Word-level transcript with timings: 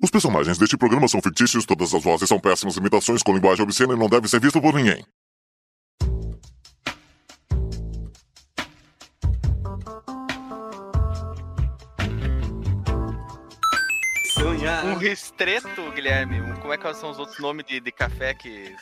Os 0.00 0.10
personagens 0.10 0.58
deste 0.58 0.76
programa 0.76 1.08
são 1.08 1.20
fictícios, 1.20 1.66
todas 1.66 1.92
as 1.92 2.02
vozes 2.02 2.28
são 2.28 2.38
péssimas 2.38 2.76
imitações 2.76 3.22
com 3.22 3.34
linguagem 3.34 3.64
obscena 3.64 3.94
e 3.94 3.98
não 3.98 4.08
deve 4.08 4.28
ser 4.28 4.40
visto 4.40 4.60
por 4.60 4.74
ninguém. 4.74 5.04
Sonhar. 14.32 14.84
Um 14.84 14.94
ristreto, 14.96 15.90
Guilherme. 15.92 16.40
Um- 16.40 16.56
como 16.56 16.72
é 16.72 16.78
que 16.78 16.94
são 16.94 17.10
os 17.10 17.18
outros 17.18 17.38
nomes 17.38 17.64
de, 17.66 17.80
de 17.80 17.90
café 17.92 18.34
que. 18.34 18.74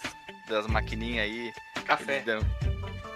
das 0.49 0.67
maquininhas 0.67 1.25
aí? 1.25 1.53
Café. 1.85 2.25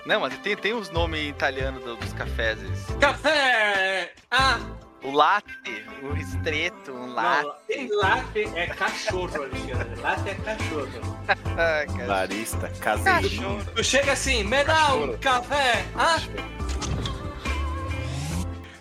Não, 0.07 0.21
mas 0.21 0.37
tem, 0.39 0.57
tem 0.57 0.73
os 0.73 0.91
nomes 0.91 1.29
italianos 1.29 1.83
do- 1.85 1.97
dos 1.97 2.13
cafés. 2.13 2.59
Café! 3.01 4.13
Ah! 4.31 4.59
O 5.03 5.11
latte, 5.13 5.85
o 6.03 6.13
ristreto, 6.13 6.93
um 6.93 7.15
latte. 7.15 7.89
Não, 7.89 7.99
latte 7.99 8.41
é 8.55 8.67
cachorro, 8.67 9.35
Alexandre. 9.45 10.01
Latte 10.01 10.29
é 10.31 10.35
cachorro. 10.35 11.21
Ah. 11.57 11.85
Barista, 12.07 12.69
caseirinho. 12.81 13.65
Tu 13.75 13.85
chega 13.85 14.13
assim, 14.13 14.43
me 14.45 14.65
dá 14.65 14.95
um 14.95 15.17
Cachorro. 15.17 15.19
café! 15.19 15.85
Ah! 15.95 16.17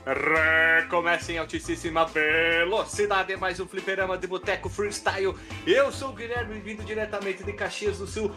Recomeça 0.06 1.32
em 1.34 1.38
altíssima 1.38 2.06
velocidade, 2.06 3.36
mais 3.38 3.60
um 3.60 3.68
fliperama 3.68 4.18
de 4.18 4.26
boteco 4.26 4.68
freestyle. 4.70 5.36
Eu 5.68 5.92
sou 5.92 6.10
o 6.10 6.14
Guilherme, 6.14 6.60
vindo 6.60 6.84
diretamente 6.84 7.44
de 7.44 7.54
Caxias 7.54 8.00
do 8.00 8.08
Sul, 8.08 8.32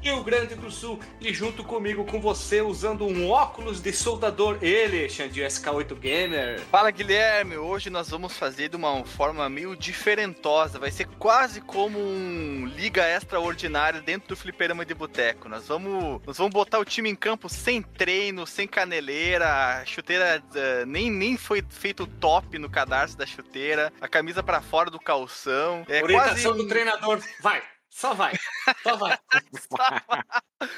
Rio 0.00 0.22
Grande 0.22 0.54
do 0.54 0.70
Sul, 0.70 0.98
e 1.20 1.32
junto 1.32 1.64
comigo, 1.64 2.04
com 2.04 2.20
você, 2.20 2.60
usando 2.60 3.04
um 3.04 3.30
óculos 3.30 3.80
de 3.80 3.92
soldador, 3.92 4.58
ele, 4.62 5.08
Xandi 5.08 5.40
SK8 5.40 5.94
Gamer. 5.94 6.60
Fala 6.70 6.90
Guilherme, 6.90 7.56
hoje 7.56 7.90
nós 7.90 8.08
vamos 8.08 8.36
fazer 8.36 8.68
de 8.68 8.76
uma 8.76 9.04
forma 9.04 9.48
meio 9.48 9.76
diferentosa. 9.76 10.78
Vai 10.78 10.90
ser 10.90 11.06
quase 11.18 11.60
como 11.60 11.98
um 11.98 12.66
liga 12.76 13.08
extraordinária 13.08 14.00
dentro 14.00 14.28
do 14.28 14.36
fliperama 14.36 14.84
de 14.84 14.94
boteco. 14.94 15.48
Nós 15.48 15.66
vamos, 15.66 16.20
nós 16.26 16.38
vamos 16.38 16.52
botar 16.52 16.78
o 16.78 16.84
time 16.84 17.10
em 17.10 17.16
campo 17.16 17.48
sem 17.48 17.82
treino, 17.82 18.46
sem 18.46 18.66
caneleira, 18.66 19.80
a 19.80 19.84
chuteira 19.84 20.42
eh, 20.54 20.84
nem, 20.86 21.10
nem 21.10 21.36
foi 21.36 21.62
feito 21.68 22.06
top 22.06 22.58
no 22.58 22.70
cadarço 22.70 23.16
da 23.16 23.26
chuteira, 23.26 23.92
a 24.00 24.08
camisa 24.08 24.42
pra 24.42 24.60
fora 24.60 24.90
do 24.90 24.98
calção. 24.98 25.84
É 25.88 26.02
Orientação 26.02 26.52
quase 26.52 26.62
do 26.62 26.68
treinador, 26.68 27.20
vai, 27.40 27.62
só 27.98 28.14
vai, 28.14 28.32
só 28.82 28.96
vai. 28.96 29.18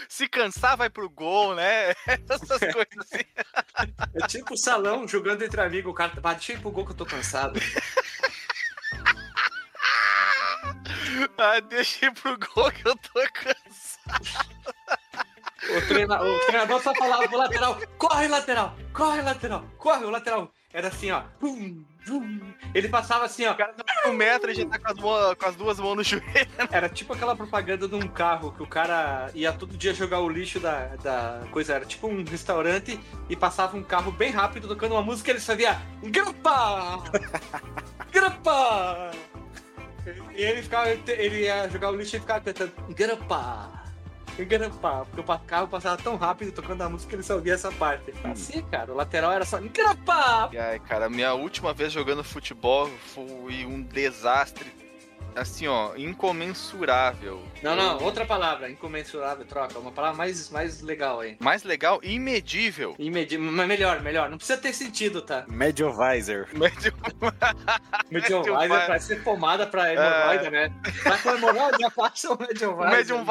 se 0.08 0.26
cansar 0.26 0.76
vai 0.76 0.88
pro 0.88 1.10
gol, 1.10 1.54
né? 1.54 1.90
Essas 2.08 2.48
coisas 2.58 2.96
assim. 2.98 3.24
É 4.14 4.26
tipo 4.26 4.54
o 4.54 4.58
salão 4.58 5.06
jogando 5.06 5.42
entre 5.42 5.60
amigos, 5.60 5.92
o 5.92 5.94
cara 5.94 6.10
tá 6.10 6.20
ir 6.54 6.60
pro 6.60 6.70
gol 6.70 6.86
que 6.86 6.92
eu 6.92 6.96
tô 6.96 7.04
cansado. 7.04 7.60
Ah, 11.36 11.60
deixa 11.60 12.06
ir 12.06 12.12
pro 12.12 12.38
gol 12.38 12.70
que 12.72 12.86
eu 12.86 12.96
tô 12.96 13.20
cansado. 13.32 14.48
O, 15.76 15.86
treina- 15.88 16.22
o 16.22 16.38
treinador 16.46 16.82
só 16.82 16.94
falava 16.94 17.28
pro 17.28 17.36
lateral: 17.36 17.78
corre, 17.98 18.28
lateral, 18.28 18.76
corre, 18.92 19.20
lateral, 19.22 19.64
corre, 19.76 20.04
o 20.04 20.10
lateral. 20.10 20.50
Era 20.72 20.88
assim, 20.88 21.10
ó. 21.10 21.24
Vum. 21.40 21.84
Ele 22.74 22.88
passava 22.88 23.24
assim, 23.24 23.46
ó. 23.46 23.52
O 23.52 23.56
cara 23.56 23.72
tá 23.72 23.84
com 24.02 24.10
um 24.10 24.12
metro 24.14 24.50
e 24.50 24.54
já 24.54 24.64
tá 24.66 24.78
com 24.78 24.88
as, 24.88 24.96
mãos- 24.98 25.34
com 25.34 25.46
as 25.46 25.56
duas 25.56 25.78
mãos 25.80 25.96
no 25.96 26.02
joelho. 26.02 26.24
Era 26.70 26.88
tipo 26.88 27.12
aquela 27.12 27.36
propaganda 27.36 27.86
de 27.86 27.94
um 27.94 28.08
carro 28.08 28.52
que 28.52 28.62
o 28.62 28.66
cara 28.66 29.30
ia 29.34 29.52
todo 29.52 29.76
dia 29.76 29.92
jogar 29.92 30.20
o 30.20 30.28
lixo 30.28 30.58
da, 30.60 30.96
da 30.96 31.42
coisa. 31.50 31.74
Era 31.74 31.84
tipo 31.84 32.06
um 32.08 32.24
restaurante 32.24 32.98
e 33.28 33.36
passava 33.36 33.76
um 33.76 33.82
carro 33.82 34.10
bem 34.12 34.30
rápido 34.30 34.68
tocando 34.68 34.92
uma 34.92 35.02
música 35.02 35.30
e 35.30 35.32
ele 35.34 35.40
só 35.40 35.54
via 35.54 35.80
Grapa! 36.02 37.02
Grapa! 38.10 39.10
E 40.34 40.42
ele 40.42 40.62
ficava, 40.62 40.88
ele 40.88 41.42
ia 41.44 41.68
jogar 41.68 41.90
o 41.90 41.96
lixo 41.96 42.16
e 42.16 42.20
ficava 42.20 42.40
cantando 42.40 42.72
Grapa! 42.94 43.79
Grapa! 44.44 45.06
Porque 45.06 45.20
o 45.20 45.38
carro 45.40 45.68
passava 45.68 45.96
tão 46.00 46.16
rápido 46.16 46.52
tocando 46.52 46.82
a 46.82 46.88
música 46.88 47.10
que 47.10 47.16
ele 47.16 47.22
só 47.22 47.34
ouvia 47.34 47.54
essa 47.54 47.70
parte. 47.72 48.12
Assim, 48.24 48.62
cara, 48.62 48.92
o 48.92 48.96
lateral 48.96 49.32
era 49.32 49.44
só 49.44 49.58
Grapa! 49.58 50.50
E 50.52 50.58
aí, 50.58 50.78
cara, 50.80 51.08
minha 51.08 51.34
última 51.34 51.72
vez 51.72 51.92
jogando 51.92 52.24
futebol 52.24 52.88
foi 53.14 53.64
um 53.64 53.82
desastre. 53.82 54.80
Assim, 55.34 55.68
ó, 55.68 55.94
incomensurável. 55.96 57.42
Não, 57.62 57.76
não, 57.76 58.02
outra 58.02 58.26
palavra, 58.26 58.68
incomensurável, 58.68 59.44
troca. 59.44 59.78
Uma 59.78 59.92
palavra 59.92 60.16
mais, 60.16 60.50
mais 60.50 60.80
legal 60.80 61.20
aí. 61.20 61.36
Mais 61.40 61.62
legal, 61.62 62.00
imedível. 62.02 62.96
Imedi 62.98 63.38
mas 63.38 63.66
melhor, 63.66 64.00
melhor. 64.00 64.28
Não 64.28 64.36
precisa 64.36 64.58
ter 64.58 64.72
sentido, 64.72 65.22
tá? 65.22 65.44
Mediovisor. 65.48 66.48
Visor 68.10 68.44
parece 68.68 69.06
ser 69.06 69.22
pomada 69.22 69.66
pra 69.66 69.92
hemorroida, 69.92 70.50
né? 70.50 70.72
Tá 71.04 71.18
com 71.18 71.30
hemorroida, 71.30 71.90
passa 71.90 72.32
o 72.32 72.38
Medium 72.38 72.76
Visor. 72.76 73.24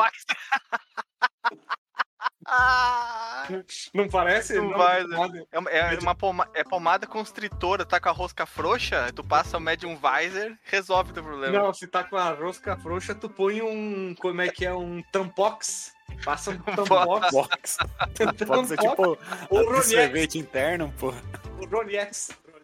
Ah, 2.52 3.48
Não 3.94 4.08
parece? 4.10 4.54
Medium 4.54 4.60
Não, 4.60 4.78
né? 4.78 4.96
Visor. 5.02 5.10
pomada. 5.16 5.48
é 5.52 5.60
uma, 5.60 5.70
é 5.70 6.00
uma 6.00 6.16
poma- 6.16 6.50
é 6.54 6.64
pomada 6.64 7.06
constritora, 7.08 7.86
tá 7.86 8.00
com 8.00 8.10
a 8.10 8.12
rosca 8.12 8.46
frouxa, 8.46 9.12
tu 9.16 9.24
passa 9.24 9.58
o 9.58 9.62
Medium 9.62 9.96
Visor, 9.96 10.56
resolve 10.64 11.14
teu 11.14 11.24
problema. 11.24 11.58
Não, 11.60 11.74
se 11.74 11.86
tá 11.88 12.04
com 12.04 12.18
a 12.18 12.32
rosca 12.32 12.76
frouxa, 12.78 13.14
tu 13.14 13.30
põe 13.30 13.62
um. 13.62 14.16
Como 14.20 14.42
é 14.42 14.50
que 14.50 14.66
é? 14.66 14.74
Um 14.74 15.02
tampox. 15.12 15.94
Passa 16.26 16.52
um 16.52 16.58
tampox. 16.76 17.32
Box. 17.32 17.78
Pode 18.48 18.68
ser 18.68 18.78
tipo 18.78 19.18
O 19.50 19.82
sorvete 19.84 20.40
interno, 20.40 20.92
pô. 20.98 21.14
O 21.60 21.68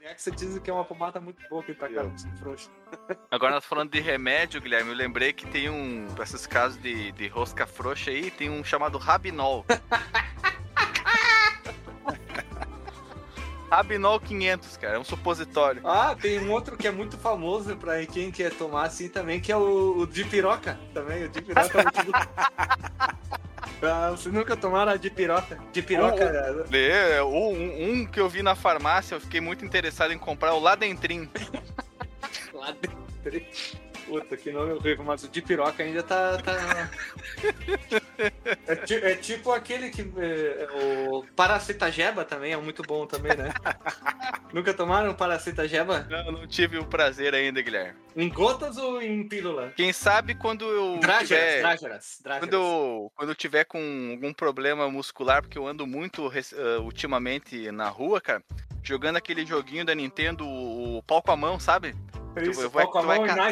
Rolex. 0.06 0.28
O 0.28 0.30
Rolex 0.30 0.32
dizem 0.36 0.62
que 0.62 0.70
é 0.70 0.74
uma 0.74 0.86
pomada 0.86 1.20
muito 1.20 1.42
boa 1.50 1.64
que 1.64 1.74
tá 1.74 1.90
com 1.90 2.00
a 2.00 2.04
rosca 2.04 2.30
frouxa. 2.38 2.70
Agora 3.32 3.56
nós 3.56 3.66
falando 3.66 3.90
de 3.92 4.00
remédio, 4.00 4.62
Guilherme, 4.62 4.92
eu 4.92 4.96
lembrei 4.96 5.34
que 5.34 5.48
tem 5.48 5.68
um, 5.70 6.08
pra 6.14 6.24
esses 6.24 6.46
casos 6.46 6.80
de, 6.82 7.12
de 7.14 7.28
rosca 7.28 7.66
frouxa 7.66 8.12
aí, 8.12 8.30
tem 8.30 8.50
um 8.50 8.64
chamado 8.64 9.00
Rabinol. 9.00 9.66
Rabinol 13.70 14.20
500, 14.20 14.78
cara, 14.78 14.96
é 14.96 15.00
um 15.00 15.04
supositório. 15.04 15.82
Ah, 15.84 16.16
tem 16.16 16.40
um 16.40 16.52
outro 16.52 16.78
que 16.78 16.88
é 16.88 16.92
muito 16.92 17.18
famoso 17.18 17.76
pra 17.76 18.06
quem 18.06 18.32
quer 18.32 18.54
tomar 18.54 18.86
assim 18.86 19.10
também, 19.10 19.42
que 19.42 19.52
é 19.52 19.58
o, 19.58 19.98
o 19.98 20.08
de 20.08 20.24
piroca 20.24 20.80
também. 20.94 21.26
O 21.26 21.30
de 21.30 21.42
piroca 21.42 21.82
é 21.82 21.84
muito... 21.84 22.12
Ah, 23.82 24.12
Vocês 24.12 24.34
nunca 24.34 24.56
tomaram 24.56 24.98
de 24.98 25.10
piroca? 25.10 25.60
De 25.72 25.82
piroca. 25.82 26.24
É, 26.74 27.24
um, 27.24 28.02
um 28.02 28.06
que 28.06 28.20
eu 28.20 28.30
vi 28.30 28.42
na 28.42 28.56
farmácia, 28.56 29.16
eu 29.16 29.22
fiquei 29.22 29.42
muito 29.42 29.66
interessado 29.66 30.12
em 30.12 30.18
comprar, 30.18 30.54
o 30.54 30.60
Ladentrin. 30.60 31.30
Lá 32.54 32.72
dentro. 32.72 33.46
Puta, 34.06 34.38
que 34.38 34.52
nome 34.52 34.72
horrível, 34.74 35.04
mas 35.04 35.24
o 35.24 35.28
de 35.28 35.42
piroca 35.42 35.82
ainda 35.84 36.04
tá. 36.04 36.38
tá... 36.38 36.92
É, 38.68 38.76
ti- 38.76 38.96
é 38.96 39.16
tipo 39.16 39.52
aquele 39.52 39.90
que. 39.90 40.02
é, 40.02 40.68
o 40.74 41.24
Paracetajeba 41.36 42.24
também 42.24 42.54
é 42.54 42.58
muito 42.58 42.82
bom 42.84 43.06
também, 43.06 43.36
né? 43.36 43.54
Nunca 44.54 44.74
tomaram 44.74 45.14
Paracetajeba? 45.14 46.08
Não, 46.10 46.32
não 46.32 46.48
tive 46.48 46.78
o 46.78 46.86
prazer 46.86 47.34
ainda, 47.34 47.62
Guilherme. 47.62 48.00
Em 48.16 48.30
gotas 48.30 48.78
ou 48.78 49.02
em 49.02 49.28
pílula? 49.28 49.74
Quem 49.76 49.92
sabe 49.92 50.36
quando 50.36 50.66
eu 50.66 50.98
Drágeras, 51.00 51.28
tiver... 51.28 51.60
drágeras, 51.62 52.20
drágeras. 52.24 52.50
Quando 52.50 52.54
eu, 52.54 53.12
quando 53.16 53.30
eu 53.30 53.36
tiver 53.36 53.66
com 53.66 54.12
algum 54.14 54.34
problema 54.34 54.90
muscular, 54.90 55.42
porque 55.42 55.58
eu 55.58 55.68
ando 55.68 55.86
muito 55.86 56.32
ah, 56.32 56.80
ultimamente 56.80 57.70
na 57.72 57.90
rua, 57.90 58.22
cara, 58.22 58.42
jogando 58.82 59.18
aquele 59.18 59.46
joguinho 59.46 59.86
da 59.86 59.94
Nintendo, 59.94 60.48
o 60.48 61.04
pau 61.06 61.22
com 61.22 61.32
a 61.32 61.36
mão, 61.38 61.60
sabe? 61.60 61.94
Isso, 62.44 62.62
tu, 62.62 62.70
vai, 62.70 62.88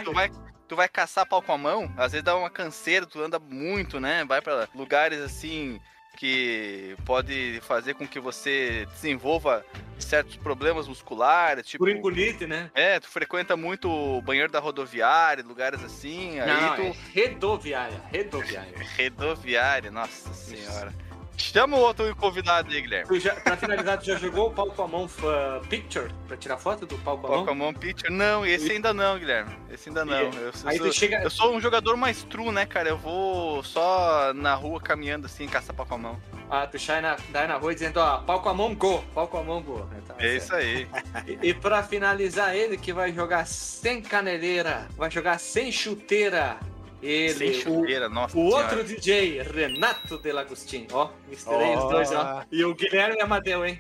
tu, 0.02 0.36
tu, 0.68 0.76
tu 0.76 0.76
caçar 0.92 1.28
pau 1.28 1.42
com 1.42 1.54
a 1.54 1.58
mão, 1.58 1.94
às 1.98 2.12
vezes 2.12 2.24
dá 2.24 2.36
uma 2.36 2.50
canseira, 2.50 3.06
tu 3.06 3.22
anda 3.22 3.40
muito, 3.40 4.00
né? 4.00 4.26
Vai 4.26 4.42
pra 4.42 4.68
lugares 4.76 5.20
assim 5.20 5.80
que 6.18 6.96
pode 7.06 7.60
fazer 7.64 7.96
com 7.96 8.08
que 8.08 8.20
você 8.20 8.88
desenvolva 8.94 9.66
certos 9.98 10.36
problemas 10.36 10.88
musculares, 10.88 11.66
tipo. 11.66 11.84
Furiculite, 11.84 12.46
né? 12.46 12.70
É, 12.74 13.00
tu 13.00 13.08
frequenta 13.08 13.58
muito 13.58 13.90
o 13.90 14.22
banheiro 14.22 14.52
da 14.52 14.60
rodoviária, 14.60 15.44
lugares 15.44 15.84
assim, 15.84 16.40
aí 16.40 16.48
Não, 16.48 16.76
tu. 16.76 16.82
é 17.20 17.28
rodoviária, 17.28 18.02
rodoviária. 18.12 18.78
Rodoviária, 18.98 19.92
nossa 19.92 20.34
senhora. 20.34 20.94
Chama 21.52 21.76
o 21.76 21.82
outro 21.82 22.16
convidado 22.16 22.72
aí, 22.72 22.82
Guilherme. 22.82 23.08
Tu 23.08 23.20
já, 23.20 23.36
pra 23.36 23.58
finalizar, 23.58 23.98
tu 23.98 24.06
já 24.06 24.16
jogou 24.16 24.48
o 24.48 24.52
pau 24.52 24.68
com 24.68 24.84
a 24.84 24.88
mão 24.88 25.06
uh, 25.06 25.68
picture? 25.68 26.10
Pra 26.26 26.38
tirar 26.38 26.58
foto 26.58 26.86
do 26.86 26.98
pau 27.00 27.18
com 27.18 27.28
a 27.28 27.30
mão? 27.30 27.46
Pokémon 27.46 27.74
Picture? 27.74 28.14
Não, 28.14 28.46
esse 28.46 28.72
ainda 28.72 28.94
não, 28.94 29.20
Guilherme. 29.20 29.54
Esse 29.70 29.90
ainda 29.90 30.06
não. 30.06 30.18
Eu, 30.18 30.54
Aí 30.66 30.78
sou, 30.78 30.88
tu 30.88 30.94
chega. 30.94 31.22
eu 31.22 31.30
sou 31.30 31.54
um 31.54 31.60
jogador 31.60 31.98
mais 31.98 32.24
true, 32.24 32.50
né, 32.50 32.66
cara? 32.66 32.88
Eu 32.90 32.98
vou 32.98 33.62
só 33.62 34.34
na 34.34 34.56
rua 34.56 34.80
caminhando 34.80 35.26
assim, 35.26 35.46
caçar 35.46 35.76
Pokémon. 35.76 36.16
Ah, 36.50 36.66
tu 36.66 36.80
sai 36.80 37.02
na, 37.02 37.18
daí 37.30 37.48
na 37.48 37.58
rua 37.58 37.74
dizendo, 37.74 37.98
ó, 37.98 38.20
pau 38.20 38.42
com 38.42 38.50
a 38.50 38.54
mão, 38.54 38.74
go, 38.74 39.04
pau 39.14 39.28
com 39.28 39.38
a 39.38 39.44
mão, 39.44 39.62
go. 39.62 39.86
Tá 40.08 40.16
É 40.20 40.36
isso 40.36 40.56
aí. 40.56 40.88
E, 41.28 41.50
e 41.50 41.54
pra 41.54 41.84
finalizar, 41.84 42.56
ele 42.56 42.78
que 42.78 42.92
vai 42.92 43.14
jogar 43.14 43.46
sem 43.48 44.02
caneleira, 44.02 44.88
vai 44.96 45.10
jogar 45.10 45.40
sem 45.40 45.72
chuteira. 45.72 46.58
Ele, 47.06 47.54
Sem 47.62 47.72
o- 47.74 48.10
nossa 48.10 48.38
O, 48.38 48.50
senhora. 48.50 48.64
outro 48.78 48.84
DJ, 48.84 49.42
Renato 49.42 50.18
Delagostin. 50.18 50.88
Ó, 50.92 51.10
misturei 51.28 51.76
os 51.76 51.84
Ó. 51.84 51.90
dois, 51.90 52.12
ó. 52.14 52.44
E 52.52 52.64
o 52.64 52.74
Guilherme 52.74 53.20
Amadeu, 53.22 53.66
hein? 53.66 53.78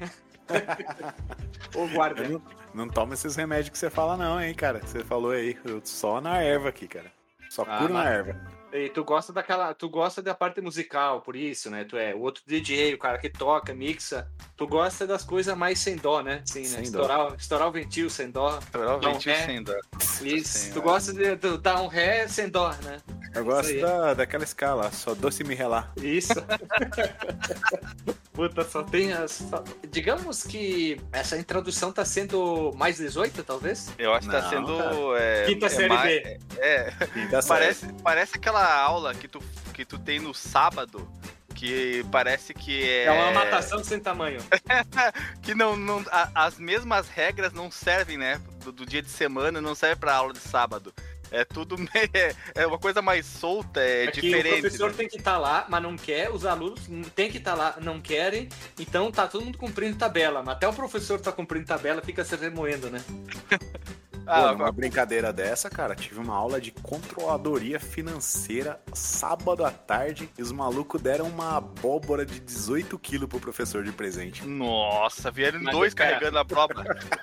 o 1.75 1.87
guarda. 1.87 2.27
Não, 2.27 2.41
Não 2.73 2.87
toma 2.89 3.13
esses 3.13 3.35
remédios 3.35 3.69
que 3.69 3.77
você 3.77 3.89
fala, 3.89 4.17
não, 4.17 4.41
hein, 4.41 4.53
cara. 4.53 4.79
Você 4.85 5.03
falou 5.03 5.31
aí, 5.31 5.57
eu 5.63 5.79
só 5.83 6.19
na 6.19 6.41
erva 6.41 6.69
aqui, 6.69 6.87
cara. 6.87 7.11
Só 7.49 7.63
Ah, 7.67 7.77
curo 7.77 7.93
na 7.93 8.09
erva. 8.09 8.35
E 8.73 8.89
tu 8.89 9.03
gosta 9.03 9.31
daquela. 9.31 9.71
Tu 9.75 9.87
gosta 9.87 10.19
da 10.19 10.33
parte 10.33 10.59
musical, 10.59 11.21
por 11.21 11.35
isso, 11.35 11.69
né? 11.69 11.85
Tu 11.85 11.95
é 11.95 12.15
o 12.15 12.21
outro 12.21 12.41
DJ, 12.47 12.95
o 12.95 12.97
cara 12.97 13.19
que 13.19 13.29
toca, 13.29 13.71
mixa. 13.71 14.27
Tu 14.57 14.65
gosta 14.67 15.05
das 15.05 15.23
coisas 15.23 15.55
mais 15.55 15.77
sem 15.77 15.95
dó, 15.95 16.23
né? 16.23 16.41
Sim, 16.43 16.61
né? 16.61 16.65
Sem 16.67 16.91
dó. 16.91 17.01
Estourar, 17.01 17.35
estourar 17.37 17.67
o 17.67 17.71
ventil 17.71 18.09
sem 18.09 18.31
dó. 18.31 18.57
Estourar 18.57 18.97
o 18.97 18.99
ventil 18.99 19.31
é. 19.31 19.45
sem 19.45 19.63
dó. 19.63 19.75
Isso. 20.23 20.73
Tu 20.73 20.81
gosta 20.81 21.13
de 21.13 21.35
tu 21.37 21.59
dar 21.59 21.81
um 21.81 21.87
ré 21.87 22.27
sem 22.27 22.49
dó, 22.49 22.71
né? 22.83 22.97
Eu 23.35 23.45
gosto 23.45 23.79
da, 23.79 24.15
daquela 24.15 24.43
escala, 24.43 24.91
só 24.91 25.13
doce 25.13 25.43
me 25.43 25.53
relar. 25.53 25.93
Isso. 25.97 26.33
Puta, 28.33 28.63
só 28.63 28.81
tem 28.81 29.13
as. 29.13 29.31
só- 29.31 29.63
Digamos 29.91 30.43
que 30.43 30.99
essa 31.11 31.37
introdução 31.37 31.91
tá 31.91 32.03
sendo 32.03 32.71
mais 32.75 32.97
18, 32.97 33.43
talvez? 33.43 33.91
Eu 33.97 34.13
acho 34.13 34.27
que 34.27 34.33
tá 34.35 34.41
Não, 34.41 34.49
sendo. 34.49 34.77
cara. 34.77 35.19
É, 35.19 35.45
Quinta 35.45 35.65
é 35.67 35.69
série 35.69 35.97
B. 35.97 36.39
É, 36.57 36.91
série. 36.91 37.47
parece, 37.47 37.93
parece 38.03 38.37
aquela 38.37 38.62
aula 38.67 39.13
que 39.13 39.27
tu, 39.27 39.39
que 39.73 39.83
tu 39.85 39.97
tem 39.97 40.19
no 40.19 40.33
sábado. 40.33 41.09
Que 41.55 42.03
parece 42.11 42.53
que 42.53 42.83
é. 42.89 43.05
É, 43.05 43.11
uma 43.11 43.31
matação 43.31 43.81
sem 43.83 43.99
tamanho. 43.99 44.39
Que 45.41 45.53
não. 45.55 45.75
não 45.77 46.03
a- 46.11 46.29
as 46.33 46.57
mesmas 46.57 47.07
regras 47.07 47.53
não 47.53 47.69
servem, 47.71 48.17
né? 48.17 48.41
Do, 48.63 48.71
do 48.71 48.85
dia 48.85 49.01
de 49.01 49.09
semana 49.09 49.61
não 49.61 49.75
serve 49.75 49.97
pra 49.97 50.15
aula 50.15 50.33
de 50.33 50.39
sábado. 50.39 50.93
É 51.31 51.45
tudo. 51.45 51.77
meio- 51.77 52.09
É, 52.13 52.35
é 52.55 52.67
uma 52.67 52.77
coisa 52.79 53.01
mais 53.01 53.25
solta, 53.25 53.79
é, 53.79 54.05
É 54.05 54.11
diferente. 54.11 54.57
o 54.57 54.61
professor 54.61 54.89
né? 54.91 54.97
tem 54.97 55.07
que 55.07 55.17
estar 55.17 55.37
lá, 55.37 55.65
mas 55.69 55.81
não 55.81 55.95
quer, 55.95 56.31
os 56.31 56.43
alunos 56.45 56.81
tem 57.15 57.31
que 57.31 57.37
estar 57.37 57.53
lá, 57.55 57.75
não 57.81 58.01
querem, 58.01 58.49
então 58.79 59.11
tá 59.11 59.27
todo 59.27 59.45
mundo 59.45 59.57
cumprindo 59.57 59.97
tabela. 59.97 60.41
Mas 60.43 60.55
até 60.55 60.67
o 60.67 60.73
professor 60.73 61.19
tá 61.21 61.31
cumprindo 61.31 61.65
tabela, 61.67 62.01
fica 62.01 62.25
se 62.25 62.35
remoendo, 62.35 62.89
né? 62.89 63.01
Pô, 64.25 64.31
Ah, 64.31 64.51
numa 64.53 64.71
brincadeira 64.71 65.33
dessa, 65.33 65.69
cara, 65.69 65.95
tive 65.95 66.19
uma 66.19 66.33
aula 66.35 66.59
de 66.61 66.71
controladoria 66.71 67.79
financeira 67.79 68.79
sábado 68.93 69.65
à 69.65 69.71
tarde 69.71 70.29
e 70.37 70.41
os 70.41 70.51
malucos 70.51 71.01
deram 71.01 71.27
uma 71.27 71.57
abóbora 71.57 72.25
de 72.25 72.39
18 72.39 72.97
quilos 72.99 73.27
pro 73.27 73.39
professor 73.39 73.83
de 73.83 73.91
presente. 73.91 74.45
Nossa, 74.45 75.29
vieram 75.29 75.61
Mas, 75.61 75.75
dois 75.75 75.93
cara, 75.93 76.11
carregando 76.11 76.39
a 76.39 76.45
prova. 76.45 76.73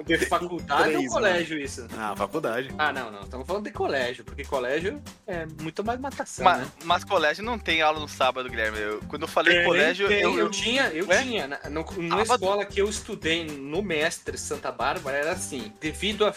De 0.04 0.16
faculdade 0.26 0.88
ou 0.90 0.94
Três, 0.98 1.12
colégio 1.12 1.58
isso? 1.58 1.86
Ah, 1.98 2.14
faculdade. 2.16 2.68
Ah, 2.78 2.92
não, 2.92 3.10
não. 3.10 3.20
Estamos 3.22 3.46
falando 3.46 3.64
de 3.64 3.70
colégio, 3.72 4.24
porque 4.24 4.44
colégio 4.44 5.00
é 5.26 5.46
muito 5.60 5.82
mais 5.84 5.98
matação, 5.98 6.44
mas, 6.44 6.60
né? 6.60 6.66
mas 6.84 7.04
colégio 7.04 7.42
não 7.44 7.58
tem 7.58 7.80
aula 7.82 7.98
no 7.98 8.08
sábado, 8.08 8.48
Guilherme. 8.48 8.78
Eu- 8.78 9.00
quando 9.08 9.22
eu 9.22 9.28
falei 9.28 9.54
Tem, 9.56 9.64
colégio, 9.64 10.08
tem. 10.08 10.20
eu, 10.22 10.38
eu, 10.38 10.50
tinha, 10.50 10.88
eu 10.88 11.06
Ué? 11.08 11.22
tinha. 11.22 11.46
Na, 11.48 11.58
no- 11.70 11.86
Sábado? 11.86 12.32
escola 12.34 12.64
que 12.66 12.80
eu 12.80 12.88
estudei 12.88 13.44
no 13.44 13.82
Mestre 13.82 14.36
Santa 14.36 14.70
Bárbara, 14.70 15.16
era 15.16 15.32
assim: 15.32 15.72
devido 15.80 16.26
a 16.26 16.32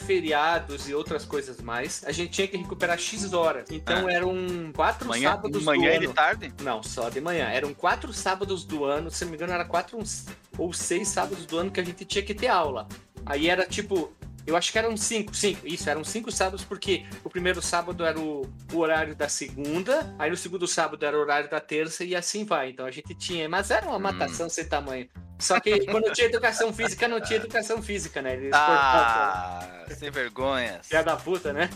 feriados 0.53 0.87
e 0.89 0.93
outras 0.93 1.25
coisas 1.25 1.59
mais, 1.61 2.03
a 2.05 2.11
gente 2.11 2.31
tinha 2.31 2.47
que 2.47 2.57
recuperar 2.57 2.97
X 2.97 3.33
horas. 3.33 3.69
Então 3.71 4.07
eram 4.09 4.35
quatro 4.73 5.07
manhã, 5.07 5.31
sábados 5.31 5.63
manhã 5.63 5.91
do 5.91 5.95
e 5.95 5.99
de 5.99 6.05
ano. 6.05 6.13
tarde. 6.13 6.53
Não, 6.61 6.83
só 6.83 7.09
de 7.09 7.19
manhã. 7.21 7.45
Eram 7.49 7.73
quatro 7.73 8.13
sábados 8.13 8.63
do 8.63 8.83
ano, 8.85 9.09
se 9.11 9.23
não 9.23 9.31
me 9.31 9.37
engano, 9.37 9.53
era 9.53 9.65
quatro 9.65 9.97
uns- 9.97 10.25
ou 10.57 10.71
seis 10.73 11.07
sábados 11.07 11.45
do 11.45 11.57
ano 11.57 11.71
que 11.71 11.79
a 11.79 11.83
gente 11.83 12.05
tinha 12.05 12.23
que 12.23 12.33
ter 12.33 12.47
aula. 12.47 12.87
Aí 13.25 13.49
era 13.49 13.65
tipo. 13.65 14.11
Eu 14.45 14.57
acho 14.57 14.71
que 14.71 14.77
eram 14.77 14.95
cinco, 14.97 15.33
cinco, 15.35 15.65
isso, 15.65 15.89
eram 15.89 16.03
cinco 16.03 16.31
sábados, 16.31 16.65
porque 16.65 17.05
o 17.23 17.29
primeiro 17.29 17.61
sábado 17.61 18.05
era 18.05 18.19
o, 18.19 18.41
o 18.73 18.77
horário 18.77 19.15
da 19.15 19.29
segunda, 19.29 20.13
aí 20.19 20.29
no 20.29 20.35
segundo 20.35 20.67
sábado 20.67 21.05
era 21.05 21.17
o 21.17 21.21
horário 21.21 21.49
da 21.49 21.59
terça 21.59 22.03
e 22.03 22.15
assim 22.15 22.43
vai. 22.43 22.71
Então 22.71 22.85
a 22.85 22.91
gente 22.91 23.15
tinha, 23.15 23.47
mas 23.47 23.71
era 23.71 23.85
uma 23.85 23.99
matação 23.99 24.49
sem 24.49 24.65
tamanho. 24.65 25.07
Só 25.39 25.59
que 25.59 25.85
quando 25.87 26.11
tinha 26.13 26.27
educação 26.27 26.71
física, 26.71 27.07
não 27.07 27.19
tinha 27.19 27.37
educação 27.37 27.81
física, 27.81 28.21
né? 28.21 28.33
Eles 28.33 28.51
cortavam. 28.51 29.69
Ah, 29.69 29.85
sem 29.89 30.11
vergonhas. 30.11 30.87
Filha 30.87 31.03
da 31.03 31.15
puta, 31.15 31.51
né? 31.51 31.69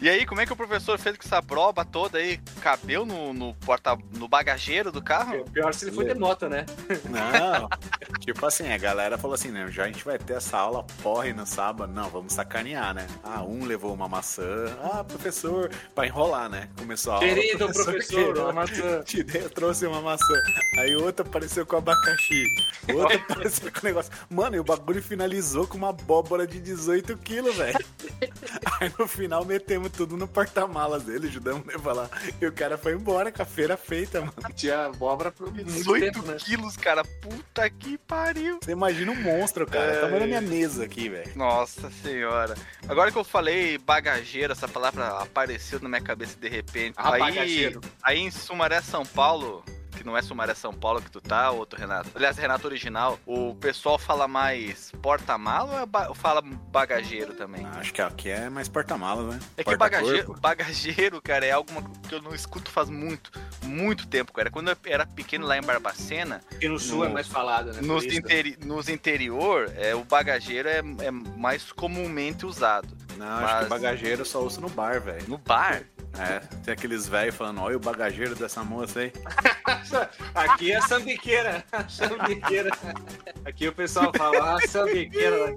E 0.00 0.08
aí, 0.08 0.24
como 0.24 0.40
é 0.40 0.46
que 0.46 0.52
o 0.52 0.56
professor 0.56 0.98
fez 0.98 1.16
com 1.16 1.24
essa 1.24 1.42
prova 1.42 1.84
toda 1.84 2.18
aí? 2.18 2.38
Cabeu 2.62 3.04
no, 3.04 3.32
no 3.32 3.54
porta, 3.54 3.96
no 4.16 4.26
bagageiro 4.26 4.90
do 4.90 5.02
carro? 5.02 5.44
Pior 5.52 5.74
se 5.74 5.84
ele 5.84 5.92
foi 5.92 6.06
de 6.06 6.14
moto, 6.14 6.48
né? 6.48 6.64
Não, 7.08 7.68
tipo 8.20 8.46
assim, 8.46 8.72
a 8.72 8.78
galera 8.78 9.18
falou 9.18 9.34
assim, 9.34 9.50
né? 9.50 9.66
Já 9.70 9.84
a 9.84 9.86
gente 9.86 10.04
vai 10.04 10.18
ter 10.18 10.34
essa 10.34 10.56
aula 10.58 10.86
porre 11.02 11.32
no 11.32 11.46
sábado. 11.46 11.92
Não, 11.92 12.08
vamos 12.08 12.32
sacanear, 12.32 12.94
né? 12.94 13.06
Ah, 13.22 13.42
um 13.42 13.64
levou 13.64 13.92
uma 13.92 14.08
maçã. 14.08 14.44
Ah, 14.82 15.04
professor, 15.04 15.70
pra 15.94 16.06
enrolar, 16.06 16.48
né? 16.48 16.68
Começou 16.78 17.12
a 17.12 17.16
aula. 17.16 17.28
Querido 17.28 17.70
professor, 17.70 18.24
quebrou. 18.24 18.44
uma 18.44 18.52
maçã. 18.52 19.02
Te 19.02 19.22
dei, 19.22 19.42
eu 19.42 19.50
trouxe 19.50 19.86
uma 19.86 20.00
maçã. 20.00 20.42
Aí 20.78 20.96
outra 20.96 21.26
apareceu 21.26 21.66
com 21.66 21.76
abacaxi. 21.76 22.44
Outra 22.94 23.16
apareceu 23.16 23.70
com 23.70 23.86
negócio. 23.86 24.12
Mano, 24.30 24.56
e 24.56 24.60
o 24.60 24.64
bagulho 24.64 25.02
finalizou 25.02 25.66
com 25.66 25.76
uma 25.76 25.90
abóbora 25.90 26.46
de 26.46 26.58
18 26.60 27.16
quilos, 27.18 27.56
velho. 27.56 27.78
Aí 28.80 28.92
no 28.98 29.06
final 29.06 29.19
metemos 29.44 29.90
tudo 29.90 30.16
no 30.16 30.26
porta-malas 30.26 31.02
dele, 31.04 31.28
ajudamos 31.28 31.68
a 31.68 31.72
levar 31.72 31.92
lá. 31.92 32.10
E 32.40 32.46
o 32.46 32.52
cara 32.52 32.76
foi 32.78 32.94
embora 32.94 33.30
com 33.30 33.42
a 33.42 33.44
feira 33.44 33.76
feita, 33.76 34.20
mano. 34.20 34.32
Tinha 34.54 34.86
abóbora 34.86 35.30
por 35.30 35.52
muito 35.52 35.64
18 35.64 36.04
tempo, 36.04 36.26
né? 36.26 36.36
quilos, 36.38 36.76
cara. 36.76 37.04
Puta 37.04 37.68
que 37.70 37.98
pariu. 37.98 38.58
Você 38.62 38.72
imagina 38.72 39.12
um 39.12 39.22
monstro, 39.22 39.66
cara. 39.66 39.92
É. 39.92 40.00
Tamanho 40.00 40.20
da 40.20 40.26
minha 40.26 40.40
mesa 40.40 40.84
aqui, 40.84 41.08
velho. 41.08 41.30
Nossa 41.36 41.90
senhora. 42.02 42.54
Agora 42.88 43.10
que 43.10 43.18
eu 43.18 43.24
falei 43.24 43.78
bagageiro, 43.78 44.52
essa 44.52 44.68
palavra 44.68 45.08
apareceu 45.18 45.80
na 45.80 45.88
minha 45.88 46.00
cabeça 46.00 46.36
de 46.38 46.48
repente. 46.48 46.94
Ah, 46.96 47.14
aí, 47.14 47.20
bagageiro. 47.20 47.80
aí 48.02 48.18
em 48.18 48.30
Sumaré, 48.30 48.80
São 48.80 49.04
Paulo, 49.04 49.64
que 49.96 50.04
não 50.04 50.16
é 50.16 50.22
Sumaré, 50.22 50.54
São 50.54 50.72
Paulo 50.72 51.00
que 51.02 51.10
tu 51.10 51.20
tá, 51.20 51.50
outro 51.50 51.78
Renato. 51.78 52.10
Aliás, 52.14 52.36
Renato 52.38 52.66
original, 52.66 53.18
o 53.26 53.54
pessoal 53.54 53.98
fala 53.98 54.26
mais 54.28 54.90
porta-mala 55.02 55.72
ou 55.72 55.78
é 55.80 55.86
ba- 55.86 56.14
fala 56.14 56.40
bagageiro 56.42 57.34
também? 57.34 57.66
Acho 57.76 57.92
que 57.92 58.00
aqui 58.00 58.30
é 58.30 58.48
mais 58.48 58.68
porta-malas, 58.68 59.34
né? 59.34 59.40
É 59.56 59.64
que 59.64 59.76
bagageiro, 59.76 60.34
bagageiro, 60.40 61.20
cara, 61.22 61.44
é 61.46 61.50
algo 61.50 61.70
que 62.08 62.14
eu 62.14 62.22
não 62.22 62.34
escuto 62.34 62.70
faz 62.70 62.88
muito, 62.88 63.30
muito 63.62 64.06
tempo, 64.06 64.32
cara. 64.32 64.50
Quando 64.50 64.68
eu 64.70 64.76
era 64.86 65.04
pequeno 65.06 65.46
lá 65.46 65.56
em 65.58 65.62
Barbacena, 65.62 66.40
Porque 66.48 66.68
no 66.68 66.78
sul 66.78 66.98
No- 67.00 67.04
é 67.06 67.08
mais 67.08 67.26
falado, 67.26 67.72
né? 67.72 67.80
nos, 67.82 68.04
interi 68.04 68.56
nos 68.64 68.88
interior, 68.88 69.70
é, 69.76 69.94
o 69.94 70.04
bagageiro 70.04 70.68
é, 70.68 70.78
é 70.78 71.10
mais 71.10 71.72
comumente 71.72 72.46
usado. 72.46 72.96
Não, 73.16 73.26
acho 73.26 73.42
Mas- 73.42 73.62
que 73.64 73.68
bagageiro 73.70 74.20
eu 74.22 74.26
só 74.26 74.40
uso 74.42 74.60
no 74.60 74.68
bar, 74.70 75.00
velho. 75.00 75.28
No 75.28 75.36
bar, 75.36 75.82
É, 76.18 76.40
tem 76.64 76.74
aqueles 76.74 77.06
velhos 77.06 77.34
falando, 77.34 77.60
olha 77.60 77.76
o 77.76 77.80
bagageiro 77.80 78.34
dessa 78.34 78.62
moça 78.64 79.00
aí. 79.00 79.12
Aqui 80.34 80.72
é 80.72 80.80
sambiqueira. 80.82 81.64
sambiqueira. 81.88 82.70
Aqui 83.44 83.68
o 83.68 83.72
pessoal 83.72 84.12
fala, 84.16 84.56
ah, 84.56 84.68
sambiqueira. 84.68 85.56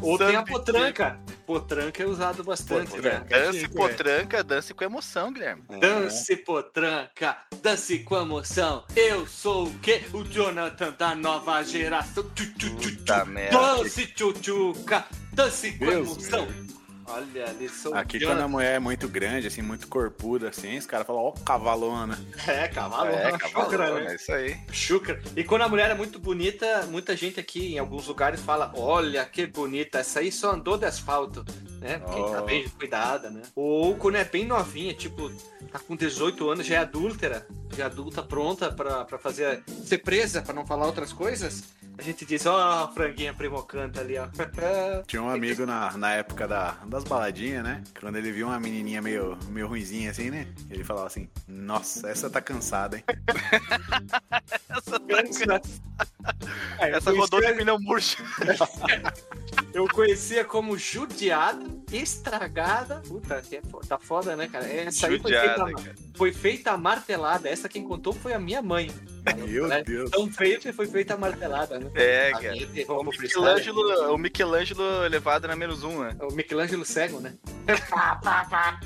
Ou 0.00 0.18
tem 0.18 0.36
a 0.36 0.42
potranca. 0.42 1.18
Potranca 1.46 2.02
é 2.02 2.06
usado 2.06 2.42
bastante, 2.42 2.98
né? 3.00 3.24
Dance 3.28 3.68
potranca, 3.68 4.42
dance 4.42 4.72
com 4.72 4.84
emoção, 4.84 5.32
Guilherme. 5.32 5.62
Dance 5.80 6.36
potranca, 6.36 7.36
dance 7.60 7.98
com 7.98 8.16
emoção. 8.16 8.84
Eu 8.96 9.26
sou 9.26 9.66
o 9.66 9.78
quê? 9.80 10.02
O 10.12 10.24
Jonathan 10.24 10.92
da 10.92 11.14
nova 11.14 11.62
geração. 11.62 12.24
Tchu, 12.34 12.46
tchu, 12.54 12.76
tchu, 12.76 12.96
tchu. 12.96 13.12
Dance 13.50 14.06
tchutchuca, 14.06 15.04
dance 15.32 15.72
com 15.72 15.86
Deus, 15.86 16.10
emoção. 16.10 16.48
Olha 17.06 17.54
sou 17.68 17.94
Aqui 17.94 18.20
quando 18.20 18.40
a 18.40 18.48
mulher 18.48 18.76
é 18.76 18.78
muito 18.78 19.08
grande, 19.08 19.46
assim, 19.46 19.62
muito 19.62 19.88
corpuda, 19.88 20.48
assim, 20.48 20.78
os 20.78 20.86
caras 20.86 21.06
falam, 21.06 21.22
ó, 21.22 21.32
cavalona. 21.32 22.18
É, 22.46 22.68
cavalo, 22.68 23.10
é, 23.10 23.28
uma 23.30 23.38
cavalo, 23.38 23.64
chúcara, 23.64 23.94
né? 24.00 24.12
é 24.12 24.14
isso 24.16 24.32
aí. 24.32 24.56
Chucra. 24.70 25.20
E 25.36 25.44
quando 25.44 25.62
a 25.62 25.68
mulher 25.68 25.90
é 25.90 25.94
muito 25.94 26.18
bonita, 26.18 26.86
muita 26.86 27.16
gente 27.16 27.38
aqui 27.40 27.74
em 27.74 27.78
alguns 27.78 28.06
lugares 28.06 28.40
fala: 28.40 28.72
Olha 28.74 29.24
que 29.24 29.46
bonita, 29.46 29.98
essa 29.98 30.20
aí 30.20 30.30
só 30.30 30.52
andou 30.52 30.76
de 30.76 30.84
asfalto, 30.86 31.44
né? 31.80 31.98
Porque 31.98 32.20
Oh. 32.20 32.30
tá 32.30 32.42
bem 32.42 32.68
cuidada, 32.68 33.30
né? 33.30 33.42
Ou 33.54 33.96
quando 33.96 34.16
é 34.16 34.24
bem 34.24 34.46
novinha, 34.46 34.94
tipo, 34.94 35.30
tá 35.70 35.78
com 35.78 35.96
18 35.96 36.48
anos, 36.50 36.66
já 36.66 36.76
é 36.76 36.78
adúltera, 36.78 37.46
já 37.76 37.84
é 37.84 37.86
adulta 37.86 38.22
pronta 38.22 38.70
pra 38.70 39.04
fazer. 39.18 39.62
ser 39.84 39.98
presa, 39.98 40.42
pra 40.42 40.54
não 40.54 40.64
falar 40.66 40.86
outras 40.86 41.12
coisas. 41.12 41.64
A 41.98 42.02
gente 42.02 42.24
diz: 42.24 42.46
Ó, 42.46 42.56
a 42.58 42.88
franguinha 42.88 43.34
primocanta 43.34 44.00
ali, 44.00 44.16
ó. 44.18 44.28
Tinha 45.06 45.22
um 45.22 45.28
amigo 45.28 45.66
na, 45.66 45.96
na 45.96 46.12
época 46.14 46.48
da, 46.48 46.72
das 46.86 47.04
baladinhas, 47.04 47.62
né? 47.62 47.82
Quando 47.98 48.16
ele 48.16 48.32
viu 48.32 48.46
uma 48.46 48.58
menininha 48.58 49.02
meio, 49.02 49.36
meio 49.48 49.68
ruinzinha 49.68 50.10
assim, 50.10 50.30
né? 50.30 50.46
Ele 50.70 50.82
falava 50.82 51.06
assim, 51.06 51.28
nossa, 51.46 52.08
essa 52.08 52.30
tá 52.30 52.40
cansada, 52.40 52.96
hein? 52.96 53.04
É, 56.78 56.92
eu 56.92 56.96
Essa 56.96 57.12
rodou 57.12 57.40
de 57.40 57.52
pneu 57.54 57.78
murcho. 57.80 58.22
Eu 59.72 59.88
conhecia 59.88 60.44
como 60.44 60.76
judiada, 60.76 61.64
estragada. 61.90 62.96
Puta, 63.08 63.40
que 63.40 63.56
é 63.56 63.62
foda, 63.62 63.86
tá 63.86 63.98
foda, 63.98 64.36
né, 64.36 64.46
cara? 64.46 64.66
Essa 64.66 65.06
aí 65.06 65.18
foi 65.18 65.32
Judiada, 65.32 65.64
feita, 65.64 65.82
cara. 65.82 65.96
foi 66.14 66.32
feita 66.32 66.70
a 66.72 66.76
martelada. 66.76 67.48
Essa 67.48 67.68
quem 67.70 67.82
contou 67.82 68.12
foi 68.12 68.34
a 68.34 68.38
minha 68.38 68.60
mãe. 68.60 68.90
Meu 69.46 69.68
Né? 69.68 69.82
Deus. 69.84 70.10
Tão 70.10 70.30
feio 70.30 70.58
que 70.58 70.72
foi 70.72 70.86
feita 70.86 71.14
a 71.14 71.16
martelada, 71.16 71.78
né? 71.78 71.90
É, 71.94 72.28
A 72.28 72.40
cara. 72.40 72.52
minha 72.52 72.86
O. 72.88 73.04
Michelangelo, 73.04 74.14
o 74.14 74.18
Michelangelo 74.18 75.00
levado 75.08 75.46
na 75.46 75.54
menos 75.56 75.82
um, 75.84 76.02
né? 76.02 76.16
O 76.20 76.32
Michelangelo 76.32 76.84
cego, 76.84 77.20
né? 77.20 77.34
Pá, 77.88 78.16
pá, 78.16 78.46
pá. 78.50 78.80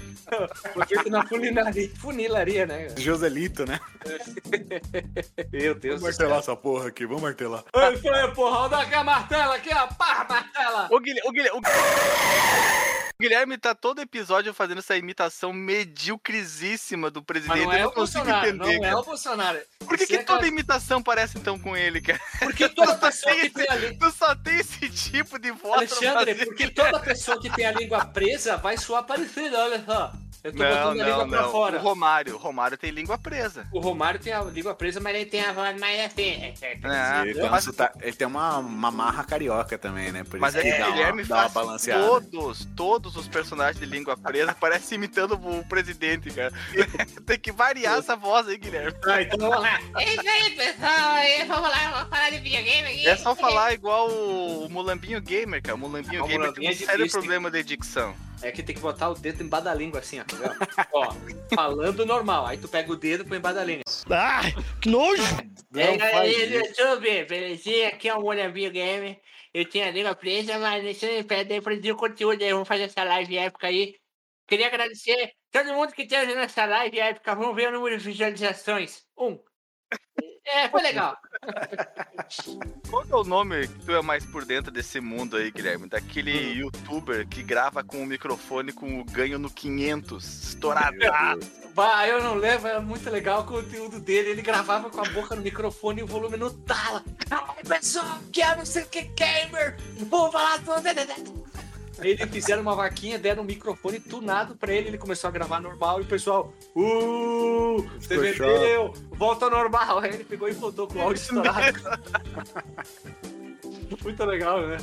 Foi 0.74 0.86
feito 0.86 1.08
na 1.08 1.26
funilaria, 1.26 1.90
funilaria 1.96 2.66
né? 2.66 2.88
Joselito, 2.98 3.64
né? 3.64 3.78
Meu 5.52 5.74
Deus 5.74 6.00
Vamos 6.00 6.16
martelar 6.18 6.38
essa 6.40 6.56
porra 6.56 6.88
aqui, 6.88 7.06
vamos 7.06 7.22
martelar. 7.22 7.64
Oi, 7.72 7.96
foi, 7.96 8.34
porra, 8.34 8.58
olha 8.66 8.78
aqui 8.78 8.94
a 8.94 9.04
martela 9.04 9.54
aqui, 9.54 9.70
ó. 9.72 9.86
Pá, 9.94 10.26
martela. 10.28 10.88
O 10.90 11.00
Guilherme, 11.00 11.28
o 11.28 11.32
Guilherme, 11.32 11.58
o 11.58 13.05
Guilherme 13.20 13.56
tá 13.56 13.74
todo 13.74 14.00
episódio 14.02 14.52
fazendo 14.52 14.78
essa 14.78 14.94
imitação 14.96 15.50
medíocrisíssima 15.52 17.10
do 17.10 17.20
Mas 17.20 17.26
presidente. 17.26 17.64
não 17.64 17.72
eu 17.72 17.78
é 17.78 17.82
não 17.82 17.88
o 17.88 17.92
consigo 17.92 18.24
Bolsonaro, 18.24 18.48
entender. 18.48 18.64
não 18.64 18.84
é 18.84 18.88
cara. 18.90 18.98
o 18.98 19.04
Bolsonaro. 19.04 19.58
Por 19.78 19.96
que, 19.98 20.06
que 20.06 20.16
é 20.16 20.22
toda 20.22 20.38
cara- 20.40 20.48
imitação 20.48 21.02
parece 21.02 21.38
então 21.38 21.58
com 21.58 21.74
ele, 21.74 22.02
cara? 22.02 22.20
Porque 22.40 22.68
toda 22.68 22.94
pessoa 22.98 23.34
que 23.34 23.48
tem 23.50 23.68
a 23.70 23.74
língua... 23.74 24.10
Tu 24.10 24.16
só 24.16 24.34
tem 24.34 24.56
esse 24.58 24.90
tipo 24.90 25.38
de 25.38 25.50
voz 25.50 25.76
Alexandre, 25.78 26.34
porque 26.44 26.68
toda 26.70 27.00
pessoa 27.00 27.40
que 27.40 27.48
tem 27.48 27.64
a 27.64 27.72
língua 27.72 28.04
presa 28.04 28.58
vai 28.58 28.76
suar 28.76 29.02
parecido, 29.04 29.56
olha 29.56 29.82
só. 29.84 30.12
Eu 30.44 30.52
tô 30.52 30.58
Não, 30.62 30.68
botando 30.68 31.00
a 31.00 31.04
língua 31.04 31.24
não, 31.24 31.28
pra 31.28 31.42
não. 31.42 31.50
fora. 31.50 31.76
O 31.78 31.80
Romário, 31.82 32.34
o 32.34 32.38
Romário 32.38 32.78
tem 32.78 32.92
língua 32.92 33.18
presa. 33.18 33.66
O 33.72 33.80
Romário 33.80 34.20
tem 34.20 34.32
a 34.32 34.42
língua 34.42 34.76
presa, 34.76 35.00
mas 35.00 35.16
ele 35.16 35.26
tem 35.26 35.40
a 35.44 35.52
voz 35.52 35.76
mais 35.80 35.98
assim. 36.04 36.22
É, 36.22 36.54
Ele 37.22 37.34
tem, 37.34 37.44
um 37.44 37.50
mas, 37.50 37.64
sotaque- 37.64 37.98
ele 38.00 38.12
tem 38.12 38.26
uma, 38.28 38.58
uma 38.58 38.90
marra 38.92 39.24
carioca 39.24 39.76
também, 39.76 40.12
né? 40.12 40.22
Por 40.22 40.38
mas 40.38 40.54
isso 40.54 40.64
é 40.64 40.70
que 40.70 40.78
dá 40.78 40.84
o 40.84 40.88
uma, 40.88 40.94
Guilherme 40.96 41.24
dá 41.24 41.36
uma 41.40 41.48
balanceada. 41.48 42.06
todos, 42.06 42.64
todos 42.76 43.05
os 43.14 43.28
personagens 43.28 43.78
de 43.78 43.86
língua 43.86 44.16
presa 44.16 44.54
parecem 44.58 44.96
imitando 44.96 45.34
o 45.34 45.64
presidente, 45.66 46.30
cara. 46.30 46.52
tem 47.26 47.38
que 47.38 47.52
variar 47.52 47.98
essa 47.98 48.16
voz 48.16 48.48
aí, 48.48 48.56
Guilherme. 48.56 48.96
Ah, 49.04 49.22
então 49.22 49.38
vamos 49.38 49.62
lá. 49.62 49.78
É 49.98 50.14
isso 50.14 50.28
aí, 50.28 50.50
pessoal. 50.56 51.10
Aí, 51.12 51.44
vamos 51.44 51.68
lá, 51.68 51.90
vamos 51.92 52.08
falar 52.08 52.30
de 52.30 52.38
videogame 52.38 52.88
aqui. 52.88 53.06
É 53.06 53.16
só 53.16 53.34
falar 53.34 53.72
igual 53.74 54.10
o, 54.10 54.68
Mulambinho 54.68 55.20
Gamer, 55.20 55.62
cara. 55.62 55.76
O 55.76 55.78
Mulambinho 55.78 56.24
Ah, 56.24 56.26
Gamer 56.26 56.40
Mulambinho 56.40 56.54
tem 56.54 56.68
um 56.68 56.72
é 56.72 56.86
sério 56.86 57.04
difícil, 57.04 57.20
problema 57.20 57.50
de 57.50 57.62
dicção. 57.62 58.14
É 58.42 58.52
que 58.52 58.62
tem 58.62 58.74
que 58.74 58.82
botar 58.82 59.08
o 59.08 59.14
dedo 59.14 59.42
embaixo 59.42 59.64
da 59.64 59.74
língua 59.74 60.00
assim, 60.00 60.20
ó. 60.20 60.24
tá 60.24 60.88
ó, 60.92 61.12
falando 61.54 62.04
normal. 62.04 62.46
Aí 62.46 62.58
tu 62.58 62.68
pega 62.68 62.92
o 62.92 62.96
dedo 62.96 63.24
e 63.24 63.26
põe 63.26 63.38
embaixo 63.38 63.56
da 63.56 63.64
língua. 63.64 63.82
Ah, 64.10 64.42
que 64.80 64.88
nojo! 64.88 65.22
E 65.74 65.82
aí, 65.82 65.96
galera 65.96 66.26
do. 66.26 66.54
YouTube, 66.54 67.24
belezinha? 67.24 67.88
Aqui 67.88 68.08
é 68.08 68.14
o 68.14 68.20
Molhambinho 68.20 68.70
Game. 68.70 69.18
Eu 69.56 69.64
tinha 69.64 69.86
a 69.86 69.90
língua 69.90 70.14
presa, 70.14 70.58
mas 70.58 70.84
isso 70.84 71.06
impede 71.06 71.80
de 71.80 71.90
o 71.90 71.96
conteúdo 71.96 72.42
aí. 72.42 72.52
Vamos 72.52 72.68
fazer 72.68 72.82
essa 72.82 73.02
live 73.02 73.38
épica 73.38 73.68
aí. 73.68 73.96
Queria 74.46 74.66
agradecer 74.66 75.32
todo 75.50 75.72
mundo 75.72 75.94
que 75.94 76.02
esteja 76.02 76.34
nessa 76.34 76.66
live 76.66 77.00
épica. 77.00 77.34
Vamos 77.34 77.56
ver 77.56 77.68
o 77.68 77.72
número 77.72 77.96
de 77.96 78.04
visualizações. 78.04 79.06
Um. 79.16 79.42
É, 80.44 80.68
foi 80.68 80.82
legal. 80.82 81.16
Qual 82.88 83.04
que 83.04 83.12
é 83.12 83.16
o 83.16 83.24
nome 83.24 83.68
que 83.68 83.78
tu 83.84 83.92
é 83.92 84.02
mais 84.02 84.24
por 84.24 84.44
dentro 84.44 84.70
desse 84.70 85.00
mundo 85.00 85.36
aí, 85.36 85.50
Guilherme? 85.50 85.88
Daquele 85.88 86.52
youtuber 86.58 87.26
que 87.26 87.42
grava 87.42 87.82
com 87.84 88.02
o 88.02 88.06
microfone 88.06 88.72
com 88.72 89.00
o 89.00 89.04
ganho 89.04 89.38
no 89.38 89.50
500, 89.50 90.24
estourado. 90.48 90.96
Bah, 91.74 92.06
eu 92.08 92.22
não 92.22 92.34
lembro, 92.34 92.68
é 92.68 92.80
muito 92.80 93.10
legal 93.10 93.42
o 93.42 93.44
conteúdo 93.44 94.00
dele. 94.00 94.30
Ele 94.30 94.42
gravava 94.42 94.88
com 94.88 95.00
a 95.00 95.08
boca 95.10 95.36
no 95.36 95.42
microfone 95.42 96.00
e 96.00 96.02
o 96.04 96.06
volume 96.06 96.36
no 96.36 96.50
tala. 96.50 97.04
Ai, 97.30 97.62
pessoal, 97.68 98.18
que 98.32 98.40
é 98.40 98.56
não 98.56 98.64
sei 98.64 98.84
o 98.84 98.86
que 98.86 99.02
gamer. 99.02 99.76
Vou 100.08 100.32
falar 100.32 100.58
tudo. 100.60 100.72
Aí 101.98 102.10
eles 102.10 102.30
fizeram 102.30 102.62
uma 102.62 102.74
vaquinha, 102.74 103.18
deram 103.18 103.42
um 103.42 103.46
microfone 103.46 103.98
tunado 103.98 104.54
pra 104.54 104.72
ele, 104.72 104.88
ele 104.88 104.98
começou 104.98 105.28
a 105.28 105.30
gravar 105.30 105.60
normal 105.60 106.00
e 106.00 106.02
o 106.04 106.06
pessoal, 106.06 106.52
uh, 106.74 107.82
você 107.98 108.16
vendeu, 108.18 108.92
volta 109.12 109.46
ao 109.46 109.50
normal. 109.50 110.00
Aí 110.00 110.12
ele 110.12 110.24
pegou 110.24 110.48
e 110.48 110.52
voltou 110.52 110.86
com 110.86 110.98
o 110.98 111.02
áudio 111.02 111.22
estourado. 111.22 111.78
Muito 114.02 114.24
legal, 114.24 114.66
né? 114.66 114.76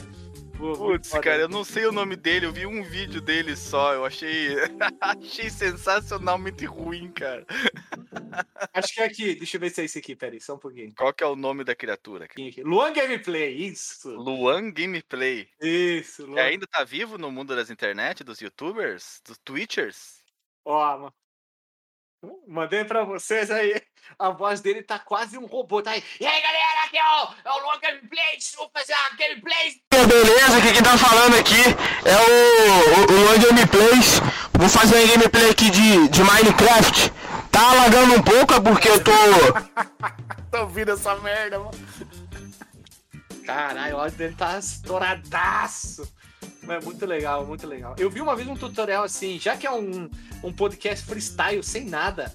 Putz, 0.64 1.12
cara, 1.12 1.42
eu 1.42 1.50
não 1.50 1.64
sei 1.64 1.86
o 1.86 1.92
nome 1.92 2.16
dele, 2.16 2.46
eu 2.46 2.54
vi 2.54 2.66
um 2.66 2.84
vídeo 2.84 3.20
dele 3.20 3.54
só, 3.54 3.94
eu 3.94 4.06
achei, 4.06 4.56
achei 5.02 5.50
sensacionalmente 5.50 6.64
ruim, 6.66 7.12
cara. 7.12 7.46
Acho 8.74 8.94
que 8.94 9.02
é 9.02 9.06
aqui, 9.06 9.36
deixa 9.36 9.58
eu 9.58 9.62
ver 9.62 9.70
se 9.72 9.82
é 9.82 9.86
esse 9.86 10.00
aqui, 10.00 10.16
peraí, 10.16 10.40
só 10.40 10.56
um 10.56 10.60
pouquinho. 10.60 10.94
Qual 10.96 11.14
que 11.14 11.22
é 11.22 11.28
o 11.28 11.36
nome 11.36 11.66
da 11.66 11.76
criatura? 11.76 12.30
cara? 12.30 12.42
Luan 12.64 12.94
Gameplay, 12.94 13.54
isso. 13.54 14.10
Luan 14.16 14.72
Gameplay. 14.72 15.50
Isso, 15.62 16.26
Luan. 16.26 16.40
É, 16.40 16.44
ainda 16.44 16.66
tá 16.66 16.84
vivo 16.86 17.18
no 17.18 17.30
mundo 17.30 17.54
das 17.54 17.70
internet, 17.70 18.24
dos 18.24 18.40
youtubers, 18.40 19.22
dos 19.26 19.38
twitchers? 19.40 20.24
Ó, 20.64 21.12
mandei 22.48 22.84
pra 22.86 23.04
vocês 23.04 23.50
aí. 23.52 23.82
A 24.20 24.30
voz 24.30 24.62
dele 24.62 24.84
tá 24.84 25.00
quase 25.00 25.38
um 25.38 25.46
robô, 25.46 25.82
tá 25.82 25.92
aí. 25.92 26.04
E 26.20 26.26
aí, 26.26 26.42
galera, 26.42 26.84
aqui 26.86 26.98
é 26.98 27.04
o, 27.04 27.50
é 27.50 27.52
o 27.52 27.64
Luan 27.64 27.80
Gameplay, 27.80 28.38
vou 28.58 28.70
fazer 28.74 28.94
uma 28.94 29.10
gameplay. 29.18 29.82
Beleza, 29.92 30.58
aqui 30.58 30.74
quem 30.74 30.84
tá 30.84 30.98
falando 30.98 31.36
aqui 31.38 31.62
é 32.06 32.18
o, 32.18 33.00
o, 33.00 33.14
o 33.14 33.26
Luan 33.26 33.40
Gameplays. 33.40 34.20
Vou 34.54 34.70
fazer 34.70 34.96
uma 34.96 35.08
gameplay 35.08 35.50
aqui 35.50 35.70
de, 35.70 36.08
de 36.10 36.24
Minecraft. 36.24 37.12
Tá 37.52 37.72
alagando 37.72 38.16
um 38.16 38.22
pouco 38.22 38.54
é 38.54 38.60
porque 38.60 38.90
eu 38.90 39.04
tô. 39.04 39.12
Tô 40.52 40.62
ouvindo 40.62 40.92
essa 40.92 41.16
merda, 41.16 41.58
mano. 41.58 41.72
Caralho, 43.46 43.98
o 43.98 44.00
áudio 44.00 44.18
dele 44.18 44.36
tá 44.36 44.58
estouradaço. 44.58 46.08
É 46.68 46.80
muito 46.80 47.06
legal, 47.06 47.46
muito 47.46 47.68
legal. 47.68 47.96
Eu 47.98 48.10
vi 48.10 48.22
uma 48.22 48.36
vez 48.36 48.48
um 48.48 48.56
tutorial 48.56 49.04
assim, 49.04 49.40
já 49.40 49.58
que 49.58 49.68
é 49.68 49.72
um, 49.72 50.10
um 50.44 50.54
podcast 50.54 51.06
freestyle 51.06 51.64
sem 51.64 51.86
nada, 51.86 52.34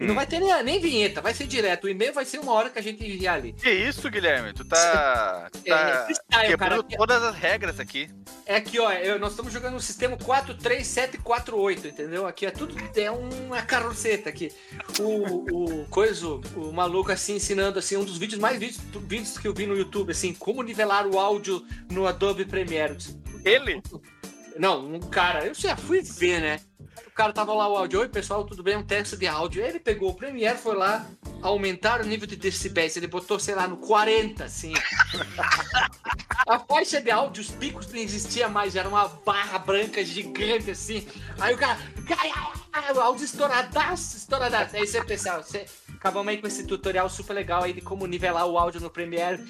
não 0.00 0.12
Hum. 0.12 0.14
vai 0.14 0.26
ter 0.26 0.38
nem, 0.38 0.62
nem 0.62 0.80
vinheta, 0.80 1.20
vai 1.20 1.34
ser 1.34 1.46
direto. 1.46 1.84
O 1.84 1.88
e-mail 1.88 2.12
vai 2.12 2.24
ser 2.24 2.38
uma 2.38 2.52
hora 2.52 2.70
que 2.70 2.78
a 2.78 2.82
gente 2.82 3.04
enviar 3.04 3.34
ali. 3.36 3.52
Que 3.52 3.70
isso, 3.70 4.08
Guilherme? 4.10 4.52
Tu 4.52 4.64
tá, 4.64 5.48
tu 5.52 5.58
É, 5.66 5.70
tá 5.70 6.04
freestyle, 6.04 6.28
cara. 6.30 6.48
quebrando 6.48 6.82
todas 6.84 7.22
as 7.22 7.34
regras 7.34 7.80
aqui. 7.80 8.08
É 8.46 8.56
aqui, 8.56 8.78
ó, 8.78 8.90
eu- 8.92 9.18
nós 9.18 9.32
estamos 9.32 9.52
jogando 9.52 9.74
no 9.74 9.80
sistema 9.80 10.16
43748, 10.16 11.88
entendeu? 11.88 12.26
Aqui 12.26 12.46
é 12.46 12.50
tudo, 12.50 12.74
é 12.96 13.10
uma 13.10 13.60
carroceta 13.62 14.28
aqui. 14.28 14.50
O, 15.00 15.80
o 15.82 15.86
coisa, 15.86 16.26
o 16.26 16.72
maluco 16.72 17.10
assim, 17.12 17.36
ensinando 17.36 17.78
assim, 17.78 17.96
um 17.96 18.04
dos 18.04 18.16
vídeos 18.18 18.40
mais 18.40 18.58
vídeos, 18.58 18.80
vídeos 19.06 19.36
que 19.38 19.46
eu 19.48 19.54
vi 19.54 19.66
no 19.66 19.76
YouTube, 19.76 20.10
assim, 20.12 20.32
como 20.32 20.62
nivelar 20.62 21.06
o 21.06 21.18
áudio 21.18 21.64
no 21.90 22.06
Adobe 22.06 22.44
Premiere. 22.44 22.96
Ele? 23.44 23.82
Não, 24.58 24.94
um 24.94 25.00
cara, 25.00 25.46
eu 25.46 25.54
já 25.54 25.76
fui 25.76 26.02
ver, 26.02 26.40
né? 26.40 26.60
O 27.06 27.10
cara 27.10 27.32
tava 27.32 27.52
lá 27.54 27.68
o 27.68 27.76
áudio, 27.76 28.00
oi 28.00 28.08
pessoal, 28.08 28.44
tudo 28.44 28.62
bem? 28.62 28.76
Um 28.76 28.82
teste 28.82 29.16
de 29.16 29.26
áudio. 29.26 29.64
Ele 29.64 29.78
pegou 29.78 30.10
o 30.10 30.14
Premiere, 30.14 30.58
foi 30.58 30.76
lá 30.76 31.06
aumentar 31.42 32.00
o 32.00 32.04
nível 32.04 32.26
de 32.26 32.36
decibéis. 32.36 32.96
Ele 32.96 33.06
botou, 33.06 33.38
sei 33.38 33.54
lá, 33.54 33.66
no 33.66 33.76
40, 33.76 34.44
assim. 34.44 34.72
A 36.46 36.58
faixa 36.58 37.00
de 37.00 37.10
áudio, 37.10 37.42
os 37.42 37.50
picos 37.50 37.92
não 37.92 37.98
existia 37.98 38.48
mais, 38.48 38.74
era 38.74 38.88
uma 38.88 39.08
barra 39.08 39.58
branca 39.58 40.04
gigante, 40.04 40.70
assim. 40.70 41.06
Aí 41.38 41.54
o 41.54 41.58
cara, 41.58 41.78
o 42.94 43.00
áudio 43.00 43.24
estouradaço, 43.24 44.16
estouradaço. 44.16 44.76
Aí 44.76 44.86
você, 44.86 45.04
pessoal, 45.04 45.42
você... 45.42 45.66
acabamos 45.94 46.28
aí 46.28 46.40
com 46.40 46.46
esse 46.46 46.66
tutorial 46.66 47.08
super 47.08 47.34
legal 47.34 47.64
aí 47.64 47.72
de 47.72 47.80
como 47.80 48.06
nivelar 48.06 48.46
o 48.46 48.58
áudio 48.58 48.80
no 48.80 48.90
Premiere. 48.90 49.42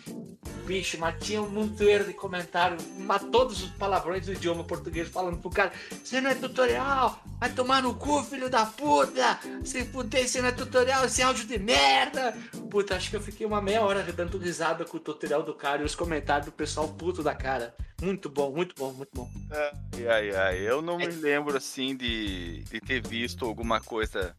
Bicho, 0.68 0.98
mas 1.00 1.14
tinha 1.24 1.40
um 1.40 1.48
monteiro 1.48 2.04
de 2.04 2.12
comentário, 2.12 2.76
mas 2.98 3.24
todos 3.32 3.62
os 3.62 3.70
palavrões 3.70 4.26
do 4.26 4.34
idioma 4.34 4.62
português 4.62 5.08
falando 5.08 5.38
pro 5.38 5.48
cara: 5.48 5.72
Você 6.04 6.20
não 6.20 6.28
é 6.30 6.34
tutorial, 6.34 7.18
vai 7.40 7.50
tomar 7.50 7.82
no 7.82 7.94
cu, 7.94 8.22
filho 8.22 8.50
da 8.50 8.66
puta! 8.66 9.40
Se 9.64 9.86
fuder, 9.86 10.28
você 10.28 10.42
não 10.42 10.50
é 10.50 10.52
tutorial, 10.52 11.06
esse 11.06 11.22
áudio 11.22 11.46
de 11.46 11.58
merda! 11.58 12.36
Puta, 12.70 12.96
acho 12.96 13.08
que 13.08 13.16
eu 13.16 13.22
fiquei 13.22 13.46
uma 13.46 13.62
meia 13.62 13.80
hora 13.80 14.02
dando 14.12 14.36
risada 14.36 14.84
com 14.84 14.98
o 14.98 15.00
tutorial 15.00 15.42
do 15.42 15.54
cara 15.54 15.80
e 15.80 15.86
os 15.86 15.94
comentários 15.94 16.44
do 16.44 16.52
pessoal 16.52 16.86
puto 16.86 17.22
da 17.22 17.34
cara. 17.34 17.74
Muito 18.02 18.28
bom, 18.28 18.52
muito 18.52 18.74
bom, 18.76 18.92
muito 18.92 19.10
bom. 19.14 19.26
Ai, 19.50 20.06
ai, 20.06 20.30
ai. 20.36 20.58
Eu 20.58 20.82
não 20.82 20.98
me 20.98 21.06
lembro, 21.06 21.56
assim, 21.56 21.96
de, 21.96 22.62
de 22.64 22.78
ter 22.78 23.00
visto 23.00 23.46
alguma 23.46 23.80
coisa 23.80 24.36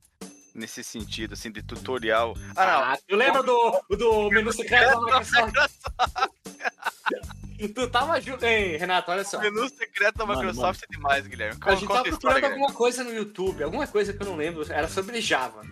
nesse 0.59 0.83
sentido, 0.83 1.33
assim, 1.33 1.51
de 1.51 1.63
tutorial. 1.63 2.35
Ah, 2.55 2.93
Ah, 2.93 2.97
tu 3.07 3.15
lembra 3.15 3.41
do, 3.41 3.81
do 3.89 4.29
menu 4.29 4.51
secreto 4.53 4.91
da 5.05 5.19
Microsoft? 5.19 5.55
Tu 7.75 7.89
tava 7.89 8.21
junto. 8.21 8.45
Ei, 8.45 8.77
Renato, 8.77 9.11
olha 9.11 9.23
só. 9.25 9.37
não. 9.37 9.43
Menu 9.43 9.67
secreto 9.67 10.17
da 10.17 10.25
Mano, 10.25 10.39
Microsoft 10.39 10.81
é 10.83 10.87
demais, 10.95 11.27
Guilherme. 11.27 11.59
A 11.61 11.75
gente 11.75 11.87
tava 11.89 12.07
história, 12.07 12.11
procurando 12.11 12.35
Guilherme. 12.35 12.55
alguma 12.61 12.73
coisa 12.73 13.03
no 13.03 13.13
YouTube, 13.13 13.63
alguma 13.63 13.85
coisa 13.87 14.13
que 14.13 14.23
eu 14.23 14.27
não 14.27 14.37
lembro, 14.37 14.65
era 14.71 14.87
sobre 14.87 15.19
Java. 15.19 15.63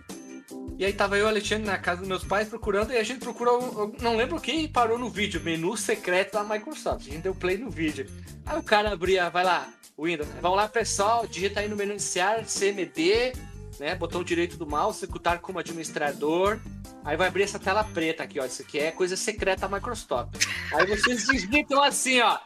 E 0.78 0.84
aí 0.84 0.92
tava 0.92 1.16
eu 1.16 1.22
e 1.22 1.24
o 1.24 1.28
Alexandre 1.28 1.66
na 1.66 1.78
casa 1.78 2.00
dos 2.00 2.08
meus 2.08 2.24
pais 2.24 2.48
procurando, 2.48 2.92
e 2.92 2.98
a 2.98 3.02
gente 3.02 3.20
procurou, 3.20 3.94
não 4.00 4.16
lembro 4.16 4.38
quem 4.40 4.64
e 4.64 4.68
parou 4.68 4.98
no 4.98 5.08
vídeo, 5.08 5.40
menu 5.40 5.76
secreto 5.78 6.34
da 6.34 6.44
Microsoft. 6.44 7.08
A 7.08 7.10
gente 7.10 7.22
deu 7.22 7.34
play 7.34 7.56
no 7.56 7.70
vídeo. 7.70 8.06
Aí 8.44 8.58
o 8.58 8.62
cara 8.62 8.92
abria, 8.92 9.30
vai 9.30 9.42
lá, 9.44 9.66
Windows, 9.98 10.28
vamos 10.42 10.56
lá 10.58 10.68
pessoal, 10.68 11.26
digita 11.26 11.60
aí 11.60 11.68
no 11.68 11.74
menu 11.74 11.92
iniciar, 11.92 12.44
CMD, 12.44 13.32
né, 13.78 13.94
botão 13.94 14.22
direito 14.22 14.56
do 14.56 14.66
mouse, 14.66 14.98
executar 14.98 15.38
como 15.38 15.58
administrador. 15.58 16.58
Aí 17.04 17.16
vai 17.16 17.28
abrir 17.28 17.44
essa 17.44 17.58
tela 17.58 17.84
preta 17.84 18.22
aqui, 18.22 18.40
ó. 18.40 18.44
Isso 18.44 18.62
aqui 18.62 18.78
é 18.78 18.90
coisa 18.90 19.16
secreta 19.16 19.68
Microsoft. 19.68 20.46
Aí 20.74 20.86
vocês 20.86 21.26
digitam 21.26 21.82
assim, 21.82 22.20
ó. 22.20 22.38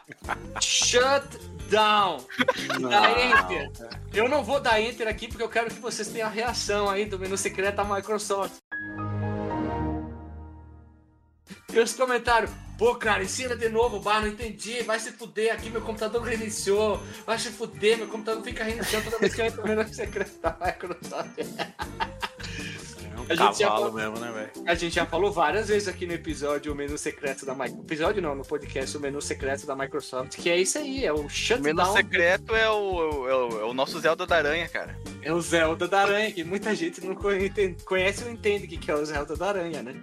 Shut 0.61 1.25
down. 1.69 2.25
Dá 2.89 3.11
enter. 3.11 3.71
Eu 4.13 4.29
não 4.29 4.43
vou 4.43 4.59
dar 4.59 4.79
enter 4.79 5.07
aqui 5.07 5.27
porque 5.27 5.43
eu 5.43 5.49
quero 5.49 5.69
que 5.69 5.79
vocês 5.79 6.07
tenham 6.07 6.27
a 6.27 6.31
reação 6.31 6.89
aí 6.89 7.05
do 7.05 7.17
menu 7.19 7.37
secreto 7.37 7.75
da 7.77 7.83
Microsoft. 7.83 8.53
E 11.73 11.79
os 11.79 11.93
comentários, 11.93 12.51
Pô, 12.83 12.95
cara, 12.95 13.23
ensina 13.23 13.55
de 13.55 13.69
novo, 13.69 14.01
bah, 14.01 14.19
não 14.19 14.27
entendi. 14.27 14.83
Vai 14.83 14.99
se 14.99 15.13
fuder 15.13 15.53
aqui, 15.53 15.69
meu 15.69 15.79
computador 15.79 16.21
reiniciou. 16.21 17.01
Vai 17.25 17.39
se 17.39 17.49
fuder, 17.49 17.97
meu 17.97 18.07
computador 18.07 18.43
fica 18.43 18.65
reiniciando 18.65 19.05
toda 19.05 19.19
vez 19.19 19.33
que 19.33 19.39
eu 19.39 19.45
entro 19.45 19.61
no 19.61 19.69
menu 19.69 19.83
É 23.29 23.33
um 23.33 23.47
A 23.47 23.47
gente 23.47 23.59
já 23.59 23.67
cavalo 23.69 23.85
falou- 23.91 23.93
mesmo, 23.93 24.19
né, 24.19 24.31
velho? 24.31 24.67
A 24.67 24.75
gente 24.75 24.95
já 24.95 25.05
falou 25.05 25.31
várias 25.31 25.67
vezes 25.67 25.87
aqui 25.87 26.05
no 26.05 26.13
episódio 26.13 26.71
o 26.71 26.75
menu 26.75 26.97
secreto 26.97 27.45
da 27.45 27.53
Microsoft. 27.53 27.83
Episódio 27.83 28.21
não, 28.21 28.35
no 28.35 28.43
podcast, 28.43 28.97
o 28.97 28.99
menu 28.99 29.21
secreto 29.21 29.65
da 29.65 29.75
Microsoft, 29.75 30.35
que 30.41 30.49
é 30.49 30.57
isso 30.57 30.77
aí, 30.77 31.05
é 31.05 31.11
o 31.13 31.25
O 31.25 31.29
shutdown. 31.29 31.63
menu 31.75 31.85
secreto 31.93 32.55
é 32.55 32.69
o, 32.69 33.27
é, 33.29 33.35
o, 33.35 33.59
é 33.61 33.63
o 33.65 33.73
nosso 33.73 33.99
Zelda 33.99 34.25
da 34.25 34.35
Aranha, 34.37 34.67
cara. 34.67 34.97
É 35.21 35.31
o 35.31 35.39
Zelda 35.41 35.87
da 35.87 36.01
Aranha, 36.01 36.31
que 36.31 36.43
muita 36.43 36.75
gente 36.75 37.03
não 37.05 37.15
conhe- 37.15 37.49
conhece 37.85 38.23
ou 38.25 38.29
entende 38.31 38.65
o 38.65 38.67
que 38.69 38.77
que 38.77 38.91
é 38.91 38.95
o 38.95 39.05
Zelda 39.05 39.35
da 39.35 39.47
Aranha, 39.49 39.81
né? 39.81 39.95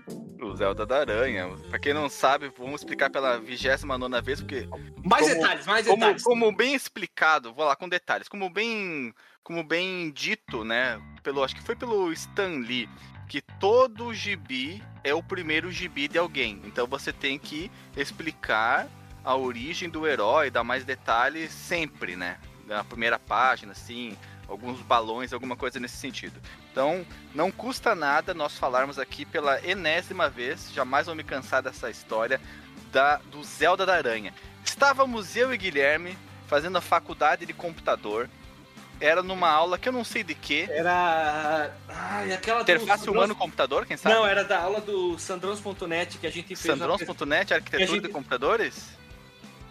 O 0.42 0.56
Zelda 0.56 0.86
da 0.86 0.98
Aranha. 1.00 1.50
Pra 1.68 1.78
quem 1.78 1.92
não 1.92 2.08
sabe, 2.08 2.50
vamos 2.58 2.80
explicar 2.80 3.10
pela 3.10 3.38
29 3.38 4.22
vez, 4.22 4.40
porque 4.40 4.66
Mais 5.04 5.22
Como- 5.26 5.34
detalhes, 5.34 5.66
mais 5.66 5.86
como, 5.86 5.98
detalhes. 5.98 6.22
como 6.22 6.56
bem 6.56 6.74
explicado, 6.74 7.52
vou 7.52 7.64
lá 7.66 7.76
com 7.76 7.88
detalhes, 7.88 8.28
como 8.28 8.48
bem, 8.50 9.12
como 9.42 9.62
bem 9.62 10.10
dito, 10.10 10.64
né, 10.64 11.00
pelo 11.22 11.42
acho 11.42 11.54
que 11.54 11.62
foi 11.62 11.76
pelo 11.76 12.12
Stan 12.12 12.58
Lee, 12.58 12.88
que 13.28 13.40
todo 13.40 14.12
gibi 14.12 14.82
é 15.04 15.14
o 15.14 15.22
primeiro 15.22 15.70
gibi 15.70 16.08
de 16.08 16.18
alguém. 16.18 16.60
Então 16.64 16.86
você 16.86 17.12
tem 17.12 17.38
que 17.38 17.70
explicar 17.96 18.88
a 19.24 19.36
origem 19.36 19.88
do 19.88 20.06
herói, 20.06 20.50
dar 20.50 20.64
mais 20.64 20.84
detalhes 20.84 21.52
sempre, 21.52 22.16
né? 22.16 22.38
Na 22.66 22.84
primeira 22.84 23.18
página, 23.18 23.72
assim, 23.72 24.16
alguns 24.48 24.80
balões, 24.80 25.32
alguma 25.32 25.56
coisa 25.56 25.78
nesse 25.78 25.96
sentido. 25.96 26.40
Então, 26.72 27.06
não 27.34 27.50
custa 27.50 27.94
nada 27.94 28.34
nós 28.34 28.56
falarmos 28.56 28.98
aqui 28.98 29.24
pela 29.24 29.64
enésima 29.64 30.28
vez, 30.28 30.72
jamais 30.72 31.06
vou 31.06 31.14
me 31.14 31.24
cansar 31.24 31.62
dessa 31.62 31.90
história, 31.90 32.40
da, 32.90 33.16
do 33.30 33.42
Zelda 33.44 33.86
da 33.86 33.94
Aranha. 33.94 34.34
Estávamos 34.64 35.36
eu 35.36 35.52
e 35.52 35.58
Guilherme 35.58 36.16
fazendo 36.46 36.78
a 36.78 36.80
faculdade 36.80 37.46
de 37.46 37.52
computador. 37.52 38.28
Era 39.00 39.22
numa 39.22 39.48
aula 39.48 39.78
que 39.78 39.88
eu 39.88 39.92
não 39.92 40.04
sei 40.04 40.22
de 40.22 40.34
que. 40.34 40.68
Era. 40.70 41.72
Ai, 41.88 42.32
aquela 42.32 42.58
do 42.58 42.62
Interface 42.62 42.98
Sandrões- 43.04 43.16
humano-computador, 43.16 43.86
quem 43.86 43.96
sabe? 43.96 44.14
Não, 44.14 44.26
era 44.26 44.44
da 44.44 44.60
aula 44.60 44.80
do 44.80 45.18
Sandrons.net 45.18 46.18
que 46.18 46.26
a 46.26 46.30
gente 46.30 46.48
fez. 46.54 46.60
Sandrons.net, 46.78 47.54
arquitetura 47.54 47.86
que 47.86 47.92
gente- 47.94 48.02
de 48.06 48.08
computadores? 48.10 48.88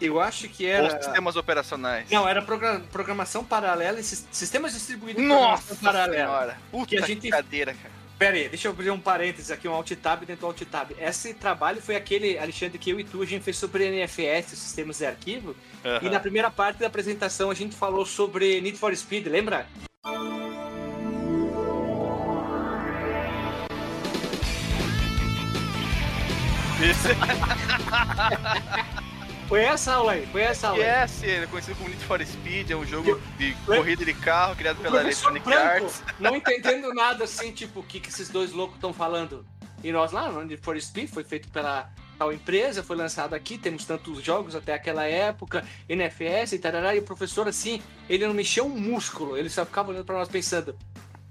Eu 0.00 0.18
acho 0.18 0.48
que 0.48 0.64
Ou 0.64 0.70
era. 0.72 1.02
sistemas 1.02 1.36
operacionais? 1.36 2.10
Não, 2.10 2.26
era 2.28 2.40
progra- 2.42 2.80
programação 2.90 3.44
paralela 3.44 4.00
e 4.00 4.02
sis- 4.02 4.26
sistemas 4.32 4.72
distribuídos 4.72 5.22
Nossa 5.22 5.76
paralela. 5.76 6.14
senhora. 6.26 6.58
Puta 6.70 6.86
Que 6.86 6.96
que, 6.96 7.02
a 7.02 7.06
gente- 7.06 7.28
cadeira, 7.28 7.74
cara. 7.74 7.99
Pera 8.20 8.36
aí, 8.36 8.48
deixa 8.50 8.68
eu 8.68 8.72
abrir 8.72 8.90
um 8.90 9.00
parênteses 9.00 9.50
aqui, 9.50 9.66
um 9.66 9.72
alt 9.72 9.90
tab 9.92 10.26
dentro 10.26 10.42
do 10.42 10.46
alt 10.48 10.60
tab. 10.66 10.90
Esse 10.98 11.32
trabalho 11.32 11.80
foi 11.80 11.96
aquele, 11.96 12.38
Alexandre, 12.38 12.76
que 12.76 12.90
eu 12.90 13.00
e 13.00 13.04
tu 13.04 13.22
a 13.22 13.24
gente 13.24 13.42
fez 13.42 13.56
sobre 13.56 13.90
NFS, 13.90 14.52
os 14.52 14.58
sistemas 14.58 14.98
de 14.98 15.06
arquivo. 15.06 15.56
E 16.02 16.10
na 16.10 16.20
primeira 16.20 16.50
parte 16.50 16.80
da 16.80 16.86
apresentação 16.86 17.50
a 17.50 17.54
gente 17.54 17.74
falou 17.74 18.04
sobre 18.04 18.60
Need 18.60 18.76
for 18.76 18.94
Speed, 18.94 19.26
lembra? 19.26 19.66
Foi 29.50 29.64
essa 29.64 29.94
aula 29.94 30.12
aí, 30.12 30.24
foi 30.26 30.42
essa 30.42 30.68
aula 30.68 30.80
aí. 30.80 31.02
Yes, 31.02 31.24
ele 31.24 31.42
é 31.42 31.46
conhecido 31.48 31.76
como 31.76 31.90
Need 31.90 32.04
for 32.04 32.24
Speed, 32.24 32.70
é 32.70 32.76
um 32.76 32.86
jogo 32.86 33.20
de 33.36 33.52
corrida 33.66 34.04
de 34.04 34.14
carro 34.14 34.54
criado 34.54 34.78
O 34.78 34.82
pela 34.82 35.00
Electronic 35.00 35.44
Branco, 35.44 35.86
Arts. 35.86 36.04
não 36.20 36.36
entendendo 36.38 36.94
nada 36.94 37.24
assim, 37.24 37.50
tipo, 37.50 37.80
o 37.80 37.82
que, 37.82 37.98
que 37.98 38.10
esses 38.10 38.28
dois 38.28 38.52
loucos 38.52 38.76
estão 38.76 38.92
falando. 38.92 39.44
E 39.82 39.90
nós 39.90 40.12
lá, 40.12 40.30
no 40.30 40.44
Need 40.44 40.62
for 40.62 40.80
Speed, 40.80 41.10
foi 41.10 41.24
feito 41.24 41.48
pela 41.48 41.90
tal 42.16 42.32
empresa, 42.32 42.84
foi 42.84 42.94
lançado 42.94 43.34
aqui, 43.34 43.58
temos 43.58 43.84
tantos 43.84 44.22
jogos 44.22 44.54
até 44.54 44.72
aquela 44.72 45.04
época, 45.06 45.66
NFS 45.88 46.52
e 46.52 46.58
tarará, 46.60 46.94
e 46.94 47.00
o 47.00 47.02
professor 47.02 47.48
assim, 47.48 47.82
ele 48.08 48.24
não 48.28 48.34
mexeu 48.34 48.64
um 48.64 48.78
músculo, 48.78 49.36
ele 49.36 49.50
só 49.50 49.66
ficava 49.66 49.90
olhando 49.90 50.04
pra 50.04 50.16
nós 50.16 50.28
pensando, 50.28 50.76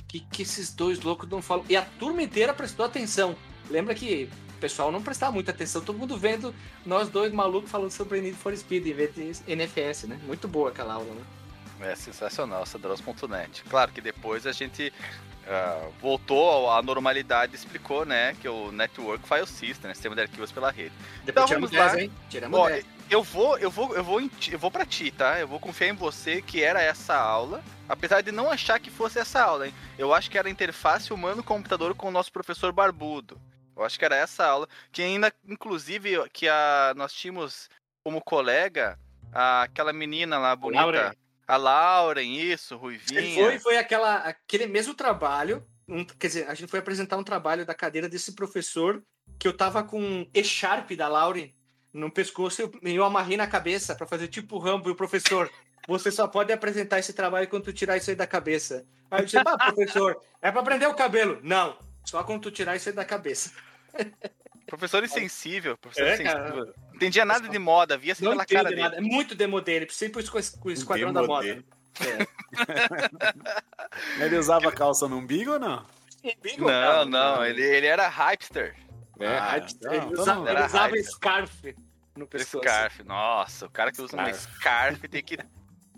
o 0.03 0.05
que, 0.05 0.19
que 0.19 0.41
esses 0.41 0.73
dois 0.73 0.99
loucos 0.99 1.29
não 1.29 1.41
falam? 1.41 1.63
E 1.69 1.77
a 1.77 1.83
turma 1.83 2.21
inteira 2.21 2.53
prestou 2.53 2.85
atenção. 2.85 3.33
Lembra 3.69 3.95
que 3.95 4.29
pessoal 4.59 4.91
não 4.91 5.01
prestava 5.01 5.31
muita 5.31 5.51
atenção, 5.51 5.81
todo 5.81 5.97
mundo 5.97 6.17
vendo 6.17 6.53
nós 6.85 7.09
dois 7.09 7.31
malucos 7.33 7.69
falando 7.71 7.91
sobre 7.91 8.21
Need 8.21 8.35
for 8.37 8.55
Speed 8.55 8.85
em 8.87 8.93
vez 8.93 9.13
de 9.15 9.55
NFS, 9.55 10.03
né? 10.03 10.19
Muito 10.25 10.47
boa 10.47 10.69
aquela 10.69 10.95
aula, 10.95 11.13
né? 11.13 11.21
É 11.91 11.95
sensacional, 11.95 12.65
Sadros.net. 12.65 13.63
Claro 13.69 13.91
que 13.91 14.01
depois 14.01 14.45
a 14.45 14.51
gente 14.51 14.91
ah, 15.47 15.87
voltou 16.01 16.69
à 16.69 16.81
normalidade 16.81 17.53
e 17.53 17.55
explicou, 17.55 18.05
né, 18.05 18.35
que 18.41 18.49
o 18.49 18.69
Network 18.71 19.25
File 19.27 19.47
System, 19.47 19.87
né, 19.87 19.93
sistema 19.93 20.13
de 20.13 20.21
arquivos 20.21 20.51
pela 20.51 20.69
rede. 20.71 20.91
Depois 21.23 21.29
Então, 21.29 21.45
tiramos 21.45 21.71
vamos 21.71 21.85
lá. 21.85 21.91
10, 21.95 22.03
hein? 22.03 22.11
Tiramos 22.29 22.59
Ó, 22.59 22.67
10. 22.67 22.85
eu 23.09 23.23
vou, 23.23 23.57
eu 23.57 23.71
vou, 23.71 23.95
eu 23.95 24.03
vou, 24.03 24.29
ti- 24.29 24.51
eu 24.51 24.59
vou 24.59 24.69
para 24.69 24.85
ti, 24.85 25.09
tá? 25.09 25.39
Eu 25.39 25.47
vou 25.47 25.59
confiar 25.59 25.87
em 25.87 25.93
você 25.95 26.41
que 26.41 26.61
era 26.61 26.81
essa 26.81 27.15
aula, 27.15 27.63
apesar 27.87 28.19
de 28.21 28.31
não 28.31 28.51
achar 28.51 28.77
que 28.79 28.91
fosse 28.91 29.17
essa 29.17 29.41
aula, 29.41 29.65
hein? 29.67 29.73
Eu 29.97 30.13
acho 30.13 30.29
que 30.29 30.37
era 30.37 30.49
a 30.49 30.51
interface 30.51 31.13
humano-computador 31.13 31.95
com 31.95 32.09
o 32.09 32.11
nosso 32.11 32.31
professor 32.31 32.73
Barbudo. 32.73 33.39
Eu 33.79 33.85
acho 33.85 33.97
que 33.97 34.03
era 34.05 34.15
essa 34.15 34.45
aula, 34.45 34.67
que 34.91 35.01
ainda, 35.01 35.33
inclusive, 35.47 36.27
que 36.33 36.47
a, 36.49 36.93
nós 36.97 37.13
tínhamos 37.13 37.69
como 38.03 38.21
colega 38.21 38.99
a- 39.31 39.63
aquela 39.63 39.93
menina 39.93 40.37
lá 40.37 40.53
bonita, 40.55 40.83
Lauren. 40.83 41.11
a 41.47 41.55
Lauren, 41.57 42.35
isso, 42.35 42.73
Ele 42.73 42.81
Ruivinha. 42.81 43.43
foi, 43.45 43.59
foi 43.59 43.77
aquela, 43.77 44.15
aquele 44.17 44.67
mesmo 44.67 44.93
trabalho. 44.93 45.65
um- 45.87 46.05
quer 46.05 46.27
dizer, 46.27 46.47
a 46.47 46.53
gente 46.53 46.69
foi 46.69 46.79
apresentar 46.79 47.17
um 47.17 47.23
trabalho 47.23 47.65
da 47.65 47.73
cadeira 47.73 48.07
desse 48.07 48.33
professor 48.33 49.01
que 49.39 49.47
eu 49.47 49.53
tava 49.57 49.81
com 49.81 50.27
E-Sharp 50.35 50.91
da 50.91 51.07
Lauren 51.07 51.51
no 51.91 52.11
pescoço 52.11 52.61
e 52.61 52.63
eu, 52.65 52.71
eu 52.97 53.03
amarrei 53.03 53.35
na 53.37 53.47
cabeça 53.47 53.95
pra 53.95 54.05
fazer 54.05 54.27
tipo 54.27 54.57
o 54.57 54.59
Rambo 54.59 54.89
e 54.89 54.91
o 54.91 54.95
professor. 54.95 55.49
Você 55.87 56.11
só 56.11 56.27
pode 56.27 56.51
apresentar 56.53 56.99
esse 56.99 57.11
trabalho 57.13 57.47
quando 57.47 57.63
tu 57.63 57.73
tirar 57.73 57.97
isso 57.97 58.09
aí 58.11 58.15
da 58.15 58.27
cabeça. 58.27 58.85
Aí 59.09 59.21
eu 59.21 59.25
disse, 59.25 59.37
ah, 59.39 59.57
professor, 59.57 60.21
é 60.41 60.51
pra 60.51 60.61
prender 60.61 60.87
o 60.87 60.93
cabelo. 60.93 61.39
Não, 61.41 61.75
só 62.05 62.23
quando 62.23 62.43
tu 62.43 62.51
tirar 62.51 62.75
isso 62.75 62.89
aí 62.89 62.93
da 62.93 63.03
cabeça. 63.05 63.51
Professor 64.67 65.03
insensível, 65.03 65.77
professor 65.77 66.07
É, 66.07 66.13
insensível. 66.13 66.65
Não 66.65 66.95
entendia 66.95 67.25
nada 67.25 67.49
de 67.49 67.59
moda, 67.59 67.97
via 67.97 68.13
assim 68.13 68.23
Não 68.23 68.31
pela 68.31 68.43
entende 68.43 68.57
cara 68.57 68.69
dele. 68.69 68.81
nada. 68.83 68.95
É 68.97 69.01
muito 69.01 69.35
demodê. 69.35 69.73
Ele 69.73 69.85
precisa 69.87 70.05
ir 70.05 70.09
pro 70.09 70.21
esqua- 70.21 70.59
pro 70.61 70.71
esquadrão 70.71 71.11
da 71.11 71.23
moda. 71.23 71.63
É. 71.99 72.27
Ele 74.23 74.37
usava 74.37 74.71
calça 74.71 75.07
no 75.07 75.17
umbigo 75.17 75.53
ou 75.53 75.59
não? 75.59 75.85
Bingo, 76.41 76.61
Não, 76.65 76.67
cara. 76.67 77.05
não, 77.05 77.45
ele, 77.45 77.61
ele 77.63 77.87
era 77.87 78.07
hipster. 78.07 78.75
É, 79.19 79.27
Ah, 79.37 79.57
ele 79.57 79.65
então- 79.69 79.93
então 79.93 80.11
usava, 80.21 80.49
ele 80.51 80.63
usava 80.63 80.95
scarf 81.03 81.75
no 82.15 82.27
pescoço. 82.27 82.63
Scarf, 82.63 83.03
nossa, 83.03 83.65
o 83.65 83.69
cara 83.69 83.91
que 83.91 84.01
usa 84.01 84.15
uma 84.15 84.33
scarf 84.33 85.07
tem 85.07 85.23
que 85.23 85.37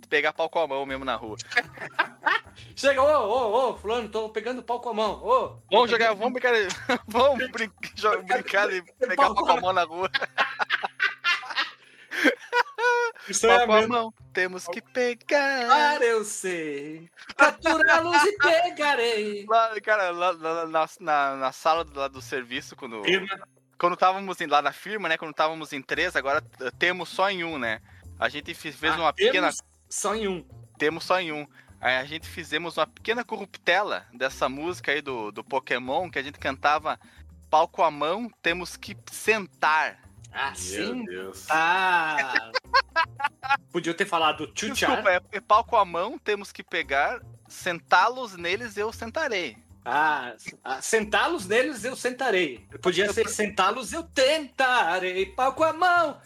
pegar 0.09 0.33
pau 0.33 0.49
com 0.49 0.59
a 0.59 0.67
mão 0.67 0.85
mesmo 0.85 1.05
na 1.05 1.15
rua. 1.15 1.37
Chega, 2.81 2.99
ô, 3.03 3.05
ô, 3.05 3.69
ô, 3.69 3.77
fulano, 3.77 4.09
tô 4.09 4.27
pegando 4.29 4.63
pau 4.63 4.79
com 4.81 4.89
a 4.89 4.93
mão. 4.95 5.23
Ô, 5.23 5.59
Vamos 5.71 5.91
jogar, 5.91 6.15
vamos 6.15 6.33
brincar, 6.33 6.51
vamos 7.07 7.47
brin 7.51 7.71
jo- 7.93 8.23
brincar 8.23 8.67
de 8.69 8.81
pegar 8.97 9.15
pau 9.15 9.35
com 9.35 9.51
a 9.51 9.61
mão 9.61 9.71
na 9.71 9.83
rua. 9.83 10.09
isso 13.29 13.45
é 13.45 13.57
Pau 13.59 13.67
com 13.67 13.73
a 13.73 13.87
mão, 13.87 14.13
temos 14.33 14.65
que 14.67 14.81
pegar. 14.81 15.67
Para, 15.67 16.03
eu 16.03 16.23
sei. 16.25 17.07
Capturá-los 17.37 18.23
e 18.23 18.37
pegarei. 18.37 19.45
Lá, 19.47 19.79
cara, 19.81 20.09
lá, 20.11 20.31
lá 20.31 20.65
na, 20.67 20.87
na, 20.99 21.35
na 21.35 21.51
sala 21.51 21.83
do, 21.85 21.99
lá 21.99 22.07
do 22.07 22.19
serviço, 22.21 22.75
quando, 22.75 23.03
Firma. 23.03 23.47
quando 23.77 23.95
távamos 23.95 24.41
em- 24.41 24.47
lá 24.47 24.59
na 24.61 24.71
firma, 24.71 25.07
né? 25.07 25.17
Quando 25.17 25.33
távamos 25.35 25.71
em 25.71 25.81
três, 25.83 26.15
agora 26.15 26.41
temos 26.79 27.09
só 27.09 27.29
em 27.29 27.43
um, 27.43 27.59
né? 27.59 27.79
A 28.19 28.27
gente 28.27 28.53
fez 28.55 28.75
Ah, 28.83 28.97
uma 28.97 29.13
pequena. 29.13 29.49
temos 29.49 29.61
Só 29.87 30.15
em 30.15 30.27
um. 30.27 30.43
Temos 30.77 31.03
só 31.03 31.19
em 31.19 31.31
um. 31.31 31.47
Aí 31.81 31.97
a 31.97 32.05
gente 32.05 32.27
fizemos 32.27 32.77
uma 32.77 32.85
pequena 32.85 33.23
corruptela 33.23 34.05
dessa 34.13 34.47
música 34.47 34.91
aí 34.91 35.01
do, 35.01 35.31
do 35.31 35.43
Pokémon, 35.43 36.11
que 36.11 36.19
a 36.19 36.23
gente 36.23 36.37
cantava 36.37 36.99
pau 37.49 37.67
com 37.67 37.83
a 37.83 37.89
mão, 37.89 38.31
temos 38.41 38.77
que 38.77 38.95
sentar. 39.11 39.99
Assim? 40.31 40.93
Meu 40.93 41.05
Deus. 41.05 41.47
Ah. 41.49 42.51
Podia 43.73 43.95
ter 43.95 44.05
falado 44.05 44.45
tchutchar. 44.47 44.89
Desculpa, 44.91 45.11
é, 45.11 45.21
é 45.31 45.41
pau 45.41 45.63
com 45.63 45.75
a 45.75 45.83
mão, 45.83 46.19
temos 46.19 46.51
que 46.51 46.63
pegar, 46.63 47.19
sentá-los 47.49 48.37
neles 48.37 48.77
eu 48.77 48.93
sentarei. 48.93 49.57
Ah, 49.83 50.35
ah, 50.63 50.79
sentá-los 50.81 51.47
neles 51.47 51.83
eu 51.83 51.95
sentarei. 51.95 52.63
Podia 52.81 53.11
ser 53.11 53.27
sentá-los 53.27 53.91
eu 53.91 54.03
tentarei. 54.03 55.25
Pau 55.25 55.53
com 55.53 55.63
a 55.63 55.73
mão. 55.73 56.21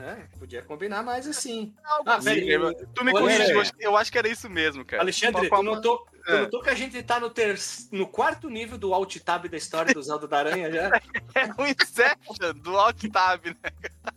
É, 0.00 0.14
podia 0.38 0.62
combinar 0.62 1.02
mais 1.02 1.26
assim. 1.26 1.74
Ah, 2.06 2.20
Sim, 2.20 2.30
velho, 2.34 2.68
eu- 2.68 2.86
tu 2.94 3.04
me 3.04 3.10
corrigiu, 3.10 3.60
é. 3.60 3.66
eu 3.80 3.96
acho- 3.96 4.12
que 4.12 4.18
era 4.18 4.28
isso 4.28 4.48
mesmo, 4.48 4.84
cara. 4.84 5.02
Alexandre, 5.02 5.48
tu 5.50 5.62
notou, 5.62 6.06
tu 6.24 6.30
É. 6.30 6.40
notou 6.42 6.62
que 6.62 6.70
a 6.70 6.74
gente 6.74 7.02
tá 7.02 7.18
no, 7.18 7.28
ter... 7.30 7.58
no 7.90 8.06
quarto 8.06 8.48
nível 8.48 8.78
do 8.78 8.94
alt 8.94 9.16
tab 9.18 9.46
da 9.48 9.56
história 9.56 9.92
do 9.92 10.00
Zelda 10.00 10.28
da 10.28 10.38
Aranha 10.38 10.70
já? 10.70 10.90
É 11.34 11.60
o 11.60 11.66
Inception 11.66 12.54
do 12.54 12.78
Alt 12.78 13.02
Tab, 13.12 13.44
né? 13.46 13.54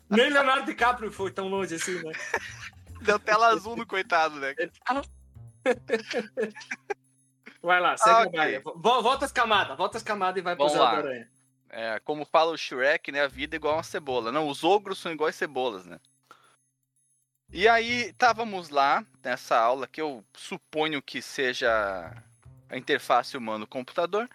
Nem 0.10 0.30
Leonardo 0.30 0.66
DiCaprio 0.66 1.12
foi 1.12 1.32
tão 1.32 1.48
longe 1.48 1.74
assim, 1.76 2.02
né? 2.04 2.12
Deu 3.02 3.18
tela 3.20 3.48
azul 3.48 3.76
no 3.76 3.86
coitado, 3.86 4.36
né? 4.40 4.54
Vai 7.62 7.80
lá, 7.80 7.96
segue 7.98 8.10
Ah, 8.16 8.20
o 8.20 8.28
ok. 8.28 8.38
baile. 8.40 8.60
Vo- 8.60 9.02
Volta 9.02 9.26
as 9.26 9.32
camadas, 9.32 9.78
volta 9.78 9.98
as 9.98 10.04
camadas 10.04 10.40
e 10.40 10.42
vai 10.44 10.56
pro 10.56 10.66
Vamos 10.68 10.74
Zelda 10.80 10.96
lá. 10.96 11.02
da 11.02 11.08
Aranha. 11.10 11.30
É, 11.74 12.00
como 12.04 12.26
fala 12.26 12.52
o 12.52 12.58
Shrek, 12.58 13.12
né? 13.14 13.22
A 13.22 13.28
vida 13.28 13.56
é 13.56 13.58
igual 13.58 13.76
uma 13.76 13.84
cebola. 13.84 14.32
Não, 14.32 14.48
os 14.48 14.62
ogros 14.64 15.00
são 15.00 15.12
iguais 15.12 15.36
cebolas, 15.36 15.86
né? 15.86 16.00
E 17.50 17.68
aí, 17.68 18.10
estávamos 18.10 18.70
lá 18.70 19.06
nessa 19.24 19.58
aula 19.58 19.88
que 19.88 20.02
eu 20.02 20.24
suponho 20.34 21.02
que 21.02 21.22
seja 21.22 22.14
a 22.70 22.78
interface 22.78 23.38
humano-computador. 23.38 24.30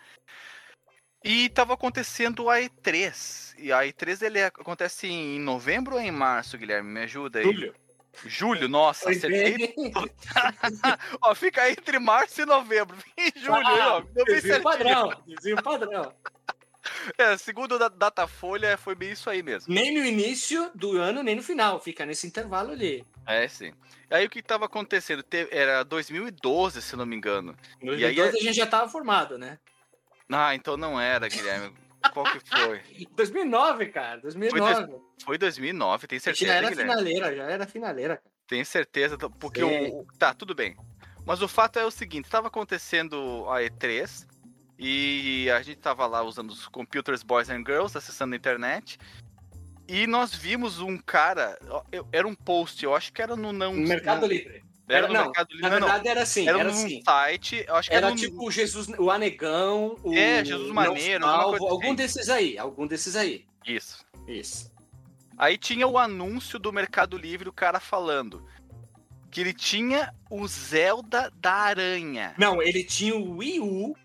E 1.24 1.46
estava 1.46 1.74
acontecendo 1.74 2.48
a 2.48 2.58
E3. 2.58 3.54
E 3.58 3.72
a 3.72 3.80
E3 3.80 4.22
ele 4.22 4.42
acontece 4.42 5.06
em 5.06 5.38
novembro 5.38 5.96
ou 5.96 6.00
em 6.00 6.10
março, 6.10 6.56
Guilherme? 6.56 6.90
Me 6.90 7.00
ajuda 7.00 7.40
aí. 7.40 7.44
Julho. 7.44 7.74
Julho, 8.24 8.68
nossa, 8.68 9.10
acertei. 9.10 9.74
ó, 11.20 11.34
fica 11.34 11.70
entre 11.70 11.98
março 11.98 12.40
e 12.40 12.46
novembro. 12.46 12.96
Em 13.16 13.30
julho, 13.38 13.66
Ah, 13.66 13.96
ó. 13.98 14.62
Padrão. 14.62 15.22
Desvio 15.26 15.62
padrão. 15.62 16.14
É, 17.18 17.36
segundo 17.36 17.82
a 17.82 17.88
Datafolha, 17.88 18.76
foi 18.76 18.94
bem 18.94 19.12
isso 19.12 19.28
aí 19.30 19.42
mesmo. 19.42 19.72
Nem 19.72 19.92
no 19.94 20.04
início 20.04 20.70
do 20.74 20.96
ano, 20.98 21.22
nem 21.22 21.34
no 21.36 21.42
final. 21.42 21.80
Fica 21.80 22.04
nesse 22.06 22.26
intervalo 22.26 22.72
ali. 22.72 23.04
É, 23.26 23.46
sim. 23.48 23.72
Aí 24.10 24.24
o 24.26 24.30
que 24.30 24.38
estava 24.40 24.66
acontecendo? 24.66 25.22
Te- 25.22 25.48
Era 25.50 25.82
2012, 25.84 26.80
se 26.82 26.94
não 26.96 27.06
me 27.06 27.16
engano. 27.16 27.56
No 27.82 27.94
E 27.94 28.04
aí 28.04 28.14
2012 28.14 28.36
a 28.38 28.40
gente 28.42 28.56
já 28.56 28.66
tava 28.66 28.88
formado, 28.88 29.36
né? 29.38 29.58
Ah, 30.30 30.54
então 30.54 30.76
não 30.76 31.00
era, 31.00 31.28
Guilherme. 31.28 31.74
Qual 32.12 32.26
que 32.26 32.40
foi? 32.40 32.80
2009, 33.16 33.86
cara. 33.86 34.20
2009. 34.20 35.00
Foi 35.24 35.38
2009, 35.38 36.06
tem 36.06 36.16
A 36.16 36.18
gente 36.18 36.24
certeza, 36.24 36.52
já 36.52 36.54
era 36.58 36.68
Guilherme? 36.68 36.90
finaleira, 36.92 37.36
já 37.36 37.42
era 37.44 37.66
finaleira. 37.66 38.22
Tem 38.46 38.64
certeza, 38.64 39.16
porque 39.40 39.62
o- 39.62 40.06
Tá, 40.18 40.32
tudo 40.32 40.54
bem. 40.54 40.76
Mas 41.24 41.42
o 41.42 41.48
fato 41.48 41.78
é 41.80 41.84
o 41.84 41.90
seguinte: 41.90 42.26
estava 42.26 42.46
acontecendo 42.46 43.44
a 43.48 43.60
E3 43.62 44.24
e 44.78 45.50
a 45.50 45.62
gente 45.62 45.78
tava 45.78 46.06
lá 46.06 46.22
usando 46.22 46.50
os 46.50 46.68
computers 46.68 47.22
Boys 47.22 47.48
and 47.48 47.64
Girls, 47.66 47.96
acessando 47.96 48.34
a 48.34 48.36
internet. 48.36 48.98
E 49.88 50.06
nós 50.06 50.34
vimos 50.34 50.80
um 50.80 50.98
cara. 50.98 51.58
Era 52.12 52.26
um 52.26 52.34
post, 52.34 52.84
eu 52.84 52.94
acho 52.94 53.12
que 53.12 53.22
era 53.22 53.36
no 53.36 53.52
não. 53.52 53.74
No 53.74 53.88
Mercado 53.88 54.22
não, 54.22 54.28
Livre. 54.28 54.64
Era 54.88 55.08
no 55.08 55.14
não, 55.14 55.24
Mercado 55.24 55.48
Na 55.48 55.54
Livre. 55.54 55.70
Não, 55.70 55.80
não. 55.80 55.86
verdade 55.86 56.08
era 56.08 56.22
assim, 56.22 56.48
Era, 56.48 56.60
era, 56.60 56.68
num 56.70 56.74
assim. 56.74 57.02
site, 57.04 57.64
eu 57.66 57.74
acho 57.74 57.90
que 57.90 57.96
era, 57.96 58.06
Era 58.08 58.16
tipo 58.16 58.46
o 58.46 58.50
Jesus, 58.50 58.88
o 58.98 59.10
Anegão, 59.10 59.96
o 60.02 60.14
É, 60.14 60.44
Jesus 60.44 60.68
Não 60.68 60.74
Maneiro, 60.74 61.24
Salvo, 61.24 61.66
algum 61.66 61.86
assim. 61.86 61.94
desses 61.94 62.28
aí, 62.28 62.58
algum 62.58 62.86
desses 62.86 63.16
aí. 63.16 63.44
Isso. 63.66 64.04
Isso. 64.28 64.70
Aí 65.38 65.58
tinha 65.58 65.86
o 65.86 65.98
anúncio 65.98 66.58
do 66.58 66.72
Mercado 66.72 67.18
Livre, 67.18 67.48
o 67.48 67.52
cara 67.52 67.80
falando 67.80 68.44
que 69.30 69.40
ele 69.40 69.52
tinha 69.52 70.14
o 70.30 70.46
Zelda 70.46 71.32
da 71.36 71.52
Aranha. 71.52 72.34
Não, 72.38 72.62
ele 72.62 72.82
tinha 72.84 73.14
o 73.14 73.36
Wii 73.38 73.60
U, 73.60 73.96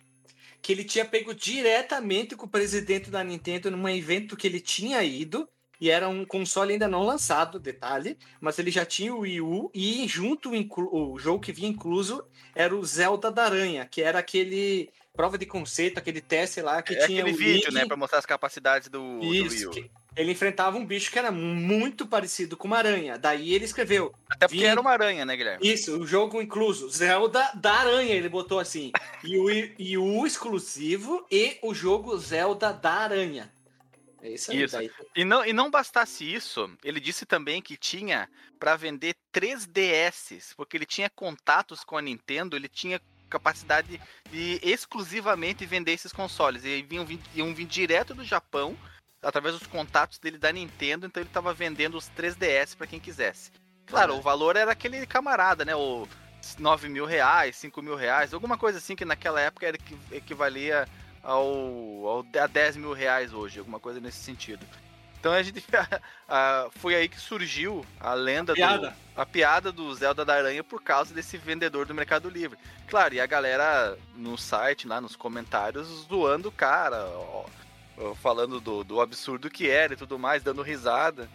que 0.61 0.71
ele 0.71 0.83
tinha 0.83 1.03
pego 1.05 1.33
diretamente 1.33 2.35
com 2.35 2.45
o 2.45 2.49
presidente 2.49 3.09
da 3.09 3.23
Nintendo 3.23 3.71
num 3.71 3.89
evento 3.89 4.37
que 4.37 4.45
ele 4.47 4.59
tinha 4.59 5.03
ido, 5.03 5.47
e 5.79 5.89
era 5.89 6.07
um 6.07 6.23
console 6.23 6.73
ainda 6.73 6.87
não 6.87 7.03
lançado, 7.03 7.59
detalhe, 7.59 8.15
mas 8.39 8.59
ele 8.59 8.69
já 8.69 8.85
tinha 8.85 9.13
o 9.15 9.21
Wii 9.21 9.41
U, 9.41 9.71
e 9.73 10.07
junto 10.07 10.51
o, 10.51 11.17
jogo 11.17 11.39
que 11.39 11.51
vinha 11.51 11.67
incluso 11.69 12.23
era 12.53 12.75
o 12.75 12.85
Zelda 12.85 13.31
da 13.31 13.45
Aranha, 13.45 13.85
que 13.85 14.01
era 14.01 14.19
aquele 14.19 14.89
prova 15.13 15.37
de 15.37 15.45
conceito, 15.45 15.97
aquele 15.97 16.21
teste 16.21 16.61
lá 16.61 16.81
que 16.81 16.93
É 16.93 17.05
tinha 17.07 17.21
aquele 17.21 17.35
o 17.35 17.37
vídeo, 17.37 17.69
Link- 17.69 17.73
né, 17.73 17.85
pra 17.85 17.97
mostrar 17.97 18.19
as 18.19 18.25
capacidades 18.25 18.87
do, 18.89 19.19
do 19.19 19.27
Wii 19.27 19.45
Isso, 19.45 19.69
U. 19.69 19.71
que 19.71 19.89
ele 20.15 20.31
enfrentava 20.31 20.77
um 20.77 20.85
bicho 20.85 21.09
que 21.11 21.17
era 21.17 21.31
muito 21.31 22.05
parecido 22.05 22.57
com 22.57 22.67
uma 22.67 22.77
aranha. 22.77 23.17
Daí 23.17 23.53
ele 23.53 23.65
escreveu 23.65 24.13
Até 24.29 24.47
porque 24.47 24.63
era 24.63 24.79
uma 24.81 24.91
aranha, 24.91 25.25
né, 25.25 25.35
Guilherme? 25.35 25.65
isso, 25.65 25.97
o 25.99 26.05
jogo 26.05 26.41
incluso, 26.41 26.89
Zelda 26.89 27.49
da 27.55 27.73
Aranha, 27.73 28.13
ele 28.13 28.27
botou 28.29 28.59
assim. 28.59 28.91
E 29.23 29.37
o, 29.37 29.49
e 29.79 29.97
o 29.97 30.25
exclusivo 30.27 31.25
e 31.31 31.57
o 31.61 31.73
jogo 31.73 32.17
Zelda 32.17 32.73
da 32.73 32.91
Aranha. 32.91 33.51
É 34.21 34.31
isso 34.31 34.51
aí. 34.51 34.63
Isso. 34.63 34.75
Daí. 34.77 34.91
E 35.15 35.23
não, 35.25 35.45
e 35.45 35.53
não 35.53 35.71
bastasse 35.71 36.23
isso, 36.31 36.69
ele 36.83 36.99
disse 36.99 37.25
também 37.25 37.61
que 37.61 37.75
tinha 37.77 38.29
pra 38.59 38.75
vender 38.75 39.15
3DS, 39.33 40.53
porque 40.55 40.77
ele 40.77 40.85
tinha 40.85 41.09
contatos 41.09 41.83
com 41.83 41.97
a 41.97 42.01
Nintendo, 42.01 42.55
ele 42.55 42.67
tinha 42.67 43.01
capacidade 43.29 43.99
de 44.29 44.59
exclusivamente 44.61 45.65
vender 45.65 45.93
esses 45.93 46.11
consoles. 46.11 46.65
E 46.65 46.81
vinham, 46.83 47.05
vir- 47.05 47.19
iam 47.33 47.53
vir 47.55 47.65
direto 47.65 48.13
do 48.13 48.23
Japão, 48.25 48.77
através 49.21 49.57
dos 49.57 49.67
contatos 49.67 50.17
dele 50.19 50.37
da 50.37 50.51
Nintendo, 50.51 51.05
então 51.05 51.21
ele 51.21 51.29
estava 51.29 51.53
vendendo 51.53 51.95
os 51.97 52.09
3DS 52.09 52.75
para 52.75 52.87
quem 52.87 52.99
quisesse. 52.99 53.51
Claro, 53.85 54.13
Ah. 54.13 54.17
o 54.17 54.21
valor 54.21 54.55
era 54.55 54.71
aquele 54.71 55.05
camarada, 55.05 55.63
né? 55.65 55.75
O 55.75 56.07
9 56.57 56.89
mil 56.89 57.05
reais, 57.05 57.55
5 57.55 57.81
mil 57.81 57.95
reais, 57.95 58.33
alguma 58.33 58.57
coisa 58.57 58.79
assim 58.79 58.95
que 58.95 59.05
naquela 59.05 59.39
época 59.39 59.67
era 59.67 59.77
equi- 59.77 59.97
equivalia 60.11 60.87
ao, 61.21 61.45
ao 62.07 62.25
a 62.41 62.47
10 62.47 62.75
mil 62.77 62.93
reais 62.93 63.31
hoje, 63.33 63.59
alguma 63.59 63.79
coisa 63.79 63.99
nesse 63.99 64.17
sentido. 64.23 64.65
Então 65.19 65.31
a 65.33 65.43
gente 65.43 65.63
ah, 66.27 66.67
foi 66.77 66.95
aí 66.95 67.07
que 67.07 67.19
surgiu 67.19 67.85
a 67.99 68.15
lenda 68.15 68.53
Piada. 68.55 68.89
do 68.89 69.11
a 69.21 69.25
piada 69.25 69.71
do 69.71 69.93
Zelda 69.93 70.25
da 70.25 70.33
Aranha 70.33 70.63
por 70.63 70.81
causa 70.81 71.13
desse 71.13 71.37
vendedor 71.37 71.85
do 71.85 71.93
Mercado 71.93 72.27
Livre. 72.27 72.57
Claro, 72.87 73.13
e 73.13 73.19
a 73.21 73.25
galera 73.27 73.95
no 74.15 74.35
site, 74.35 74.87
lá 74.87 74.99
nos 74.99 75.15
comentários, 75.15 75.85
zoando 76.09 76.49
o 76.49 76.51
cara, 76.51 77.05
ó, 77.05 77.45
falando 78.21 78.59
do, 78.59 78.83
do 78.83 79.01
absurdo 79.01 79.49
que 79.49 79.69
era 79.69 79.93
e 79.93 79.97
tudo 79.97 80.17
mais, 80.17 80.43
dando 80.43 80.61
risada. 80.61 81.29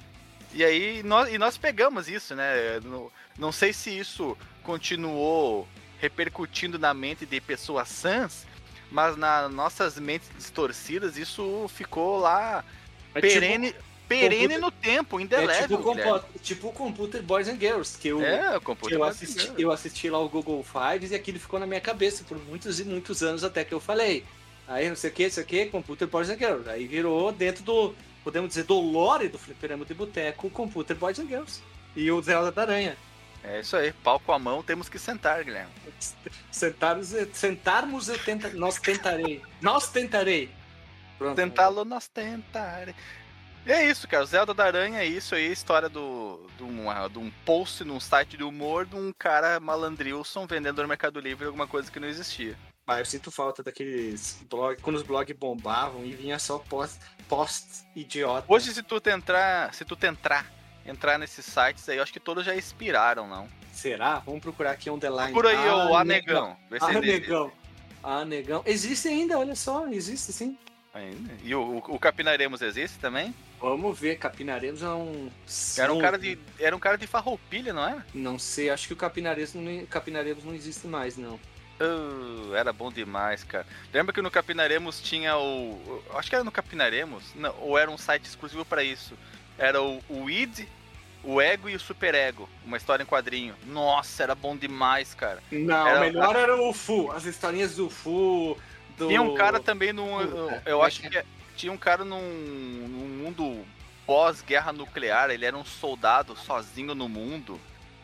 E 0.52 0.64
aí 0.64 1.02
nós, 1.02 1.32
e 1.32 1.38
nós 1.38 1.56
pegamos 1.58 2.08
isso, 2.08 2.34
né? 2.34 2.80
Não, 2.84 3.10
não 3.38 3.52
sei 3.52 3.72
se 3.72 3.90
isso 3.96 4.36
continuou 4.62 5.66
repercutindo 5.98 6.78
na 6.78 6.92
mente 6.94 7.24
de 7.26 7.40
pessoas 7.40 7.88
sãs, 7.88 8.46
mas 8.90 9.16
nas 9.16 9.50
nossas 9.52 9.98
mentes 9.98 10.28
distorcidas 10.36 11.16
isso 11.16 11.66
ficou 11.74 12.18
lá 12.18 12.64
É 13.14 13.20
perene, 13.20 13.74
perene 14.08 14.36
computer- 14.54 14.60
no 14.60 14.70
tempo, 14.70 15.04
tipo, 15.04 15.20
é 15.20 15.22
indelével. 15.22 15.78
tipo, 15.78 15.82
compo- 15.82 16.24
tipo 16.42 16.68
o 16.68 16.72
Computer 16.72 17.22
Boys 17.22 17.48
and 17.48 17.58
Girls, 17.58 17.98
que 17.98 18.08
eu, 18.08 18.20
É, 18.22 18.58
que 18.60 18.94
eu, 18.94 19.02
assisti, 19.04 19.50
eu 19.58 19.72
assisti 19.72 20.08
lá 20.10 20.18
o 20.20 20.28
Google 20.28 20.64
Fives 20.64 21.10
e 21.10 21.14
aquilo 21.14 21.38
ficou 21.40 21.58
na 21.58 21.66
minha 21.66 21.80
cabeça 21.80 22.24
por 22.24 22.38
muitos 22.38 22.78
e 22.78 22.84
muitos 22.84 23.22
anos 23.22 23.42
até 23.42 23.64
que 23.64 23.74
eu 23.74 23.80
falei. 23.80 24.24
Aí 24.68 24.88
não 24.88 24.96
sei 24.96 25.10
o 25.10 25.12
que, 25.12 25.24
não 25.24 25.30
sei 25.30 25.42
o 25.42 25.46
que, 25.46 25.66
Computer 25.66 26.08
Boys 26.08 26.28
and 26.28 26.38
Girls. 26.38 26.68
Aí 26.68 26.86
virou 26.86 27.30
dentro 27.32 27.62
do, 27.62 27.94
podemos 28.24 28.48
dizer, 28.48 28.64
do 28.64 28.78
lore 28.80 29.28
do 29.28 29.38
Fliperama 29.38 29.84
de 29.84 29.94
Boteco, 29.94 30.50
Computer 30.50 30.96
Boys 30.96 31.18
and 31.18 31.28
Girls. 31.28 31.62
E 31.94 32.10
o 32.10 32.20
Zelda 32.20 32.50
da 32.50 32.62
Aranha. 32.62 32.96
É 33.44 33.60
isso 33.60 33.76
aí, 33.76 33.92
pau 33.92 34.18
com 34.18 34.32
a 34.32 34.38
mão, 34.38 34.62
temos 34.62 34.88
que 34.88 34.98
sentar, 34.98 35.44
Guilherme. 35.44 35.70
Sentarmos, 36.50 37.14
sentarmos 37.32 38.08
eu 38.08 38.18
tenta, 38.18 38.48
nós 38.50 38.78
tentarei. 38.78 39.40
Nós 39.60 39.88
tentarei. 39.88 40.50
Tentá-lo, 41.36 41.84
nós 41.84 42.08
tentaremos. 42.08 43.00
E 43.64 43.72
é 43.72 43.88
isso, 43.88 44.06
cara. 44.06 44.22
O 44.22 44.26
Zelda 44.26 44.54
da 44.54 44.64
Aranha 44.64 45.00
é 45.00 45.06
isso 45.06 45.34
aí, 45.34 45.50
história 45.50 45.88
do, 45.88 46.40
de, 46.56 46.62
um, 46.62 46.90
ah, 46.90 47.08
de 47.08 47.18
um 47.18 47.30
post 47.44 47.84
num 47.84 47.98
site 47.98 48.36
de 48.36 48.44
humor 48.44 48.86
de 48.86 48.94
um 48.94 49.12
cara 49.12 49.58
malandrilson 49.58 50.46
vendendo 50.46 50.82
no 50.82 50.88
Mercado 50.88 51.18
Livre 51.18 51.46
alguma 51.46 51.66
coisa 51.66 51.90
que 51.90 51.98
não 51.98 52.08
existia. 52.08 52.56
Ah, 52.86 53.00
eu 53.00 53.04
sinto 53.04 53.32
falta 53.32 53.64
daqueles 53.64 54.38
blogs, 54.48 54.80
quando 54.80 54.94
os 54.94 55.02
blogs 55.02 55.36
bombavam 55.36 56.04
e 56.04 56.12
vinha 56.12 56.38
só 56.38 56.58
post, 56.58 57.00
post 57.28 57.66
idiota. 57.96 58.46
Hoje, 58.48 58.72
se 58.72 58.80
tu 58.80 59.00
tentar, 59.00 59.74
se 59.74 59.84
tu 59.84 59.96
tentar 59.96 60.46
entrar 60.86 61.18
nesses 61.18 61.44
sites 61.44 61.88
aí, 61.88 61.96
eu 61.96 62.02
acho 62.04 62.12
que 62.12 62.20
todos 62.20 62.44
já 62.44 62.54
expiraram, 62.54 63.26
não. 63.26 63.48
Será? 63.72 64.20
Vamos 64.20 64.40
procurar 64.40 64.70
aqui 64.70 64.88
on 64.88 65.00
the 65.00 65.10
line. 65.10 65.32
Por 65.32 65.46
aí, 65.46 65.56
Ah, 65.56 65.90
o 65.90 65.96
Anegão. 65.96 66.56
Ah, 66.80 66.86
ainda 68.20 68.62
existe. 68.66 69.08
ainda, 69.08 69.36
olha 69.36 69.56
só, 69.56 69.88
existe 69.88 70.32
sim. 70.32 70.56
Ainda. 70.94 71.34
E 71.42 71.52
o, 71.56 71.78
o, 71.78 71.98
Capinaremos 71.98 72.62
existe 72.62 72.98
também? 73.00 73.34
Vamos 73.60 73.98
ver, 73.98 74.16
Capinaremos 74.16 74.82
é 74.82 74.88
um. 74.88 75.28
Era 75.76 75.92
um 75.92 75.98
cara 75.98 76.16
de, 76.16 76.38
era 76.58 76.76
um 76.76 76.78
cara 76.78 76.96
de 76.96 77.06
farroupilha, 77.08 77.72
não 77.72 77.84
era? 77.86 78.06
Não 78.14 78.38
sei, 78.38 78.70
acho 78.70 78.86
que 78.86 78.92
o 78.92 78.96
Capinaremos 78.96 79.54
não, 79.54 79.86
Capinaremos 79.86 80.44
não 80.44 80.54
existe 80.54 80.86
mais, 80.86 81.16
não. 81.16 81.38
Uh, 81.80 82.54
era 82.54 82.72
bom 82.72 82.90
demais, 82.90 83.44
cara. 83.44 83.66
Lembra 83.92 84.12
que 84.12 84.22
no 84.22 84.30
Capinaremos 84.30 85.00
tinha 85.00 85.36
o. 85.36 86.02
Acho 86.14 86.30
que 86.30 86.34
era 86.34 86.44
no 86.44 86.50
Capinaremos? 86.52 87.34
Não, 87.34 87.54
ou 87.60 87.76
era 87.76 87.90
um 87.90 87.98
site 87.98 88.24
exclusivo 88.24 88.64
pra 88.64 88.82
isso. 88.82 89.14
Era 89.58 89.82
o, 89.82 90.02
o 90.08 90.30
id, 90.30 90.66
o 91.22 91.40
ego 91.40 91.68
e 91.68 91.74
o 91.74 91.80
super 91.80 92.14
ego. 92.14 92.48
Uma 92.64 92.78
história 92.78 93.02
em 93.02 93.06
quadrinho. 93.06 93.54
Nossa, 93.66 94.22
era 94.22 94.34
bom 94.34 94.56
demais, 94.56 95.12
cara. 95.12 95.42
Não, 95.50 95.86
Era- 95.86 95.98
o 95.98 96.00
melhor 96.00 96.36
era 96.36 96.56
o 96.56 96.72
Fu, 96.72 97.10
as 97.12 97.24
historinhas 97.24 97.76
do 97.76 97.90
Fu. 97.90 98.56
Do... 98.96 99.08
Tinha 99.08 99.20
um 99.20 99.34
cara 99.34 99.60
também 99.60 99.92
num. 99.92 100.26
Puta, 100.26 100.62
Eu 100.64 100.82
é 100.82 100.86
acho 100.86 101.02
que 101.02 101.10
que 101.10 101.22
tinha 101.56 101.72
um 101.72 101.76
cara 101.78 102.04
num, 102.04 102.20
num 102.20 103.08
mundo 103.24 103.66
pós-guerra 104.06 104.72
nuclear. 104.72 105.30
Ele 105.30 105.44
era 105.44 105.56
um 105.56 105.64
soldado 105.64 106.34
sozinho 106.36 106.94
no 106.94 107.08
mundo. 107.08 107.60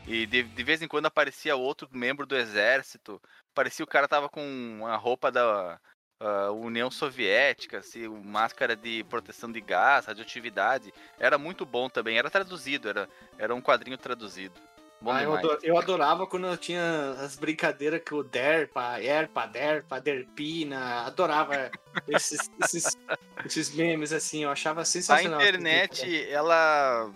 E 0.06 0.26
de, 0.26 0.42
de 0.42 0.62
vez 0.62 0.82
em 0.82 0.88
quando 0.88 1.06
aparecia 1.06 1.56
outro 1.56 1.88
membro 1.92 2.26
do 2.26 2.36
exército. 2.36 3.20
Parecia 3.54 3.84
o 3.84 3.88
cara 3.88 4.08
tava 4.08 4.28
com 4.28 4.80
a 4.86 4.96
roupa 4.96 5.30
da 5.30 5.78
ah, 6.20 6.50
União 6.52 6.90
Soviética, 6.90 7.78
assim, 7.78 8.08
máscara 8.08 8.74
de 8.76 9.04
proteção 9.04 9.50
de 9.50 9.60
gás, 9.60 10.06
radioatividade. 10.06 10.92
Era 11.18 11.36
muito 11.36 11.66
bom 11.66 11.88
também. 11.88 12.18
Era 12.18 12.30
traduzido, 12.30 12.88
era, 12.88 13.08
era 13.38 13.54
um 13.54 13.60
quadrinho 13.60 13.98
traduzido. 13.98 14.54
Ah, 15.04 15.20
eu, 15.20 15.36
demais. 15.36 15.44
ado- 15.44 15.58
eu 15.64 15.76
adorava 15.76 16.26
quando 16.28 16.46
eu 16.46 16.56
tinha 16.56 17.16
as 17.18 17.34
brincadeiras 17.36 18.00
que 18.04 18.14
o 18.14 18.22
Derpa, 18.22 19.00
Erpa, 19.00 19.46
Derpa, 19.46 20.00
Derpina, 20.00 21.02
adorava 21.04 21.72
esses, 22.06 22.48
esses, 22.62 22.96
esses 23.44 23.74
memes 23.74 24.12
assim, 24.12 24.44
eu 24.44 24.50
achava 24.50 24.82
A 24.82 24.84
sensacional. 24.84 25.40
internet, 25.40 26.24
ela 26.30 27.10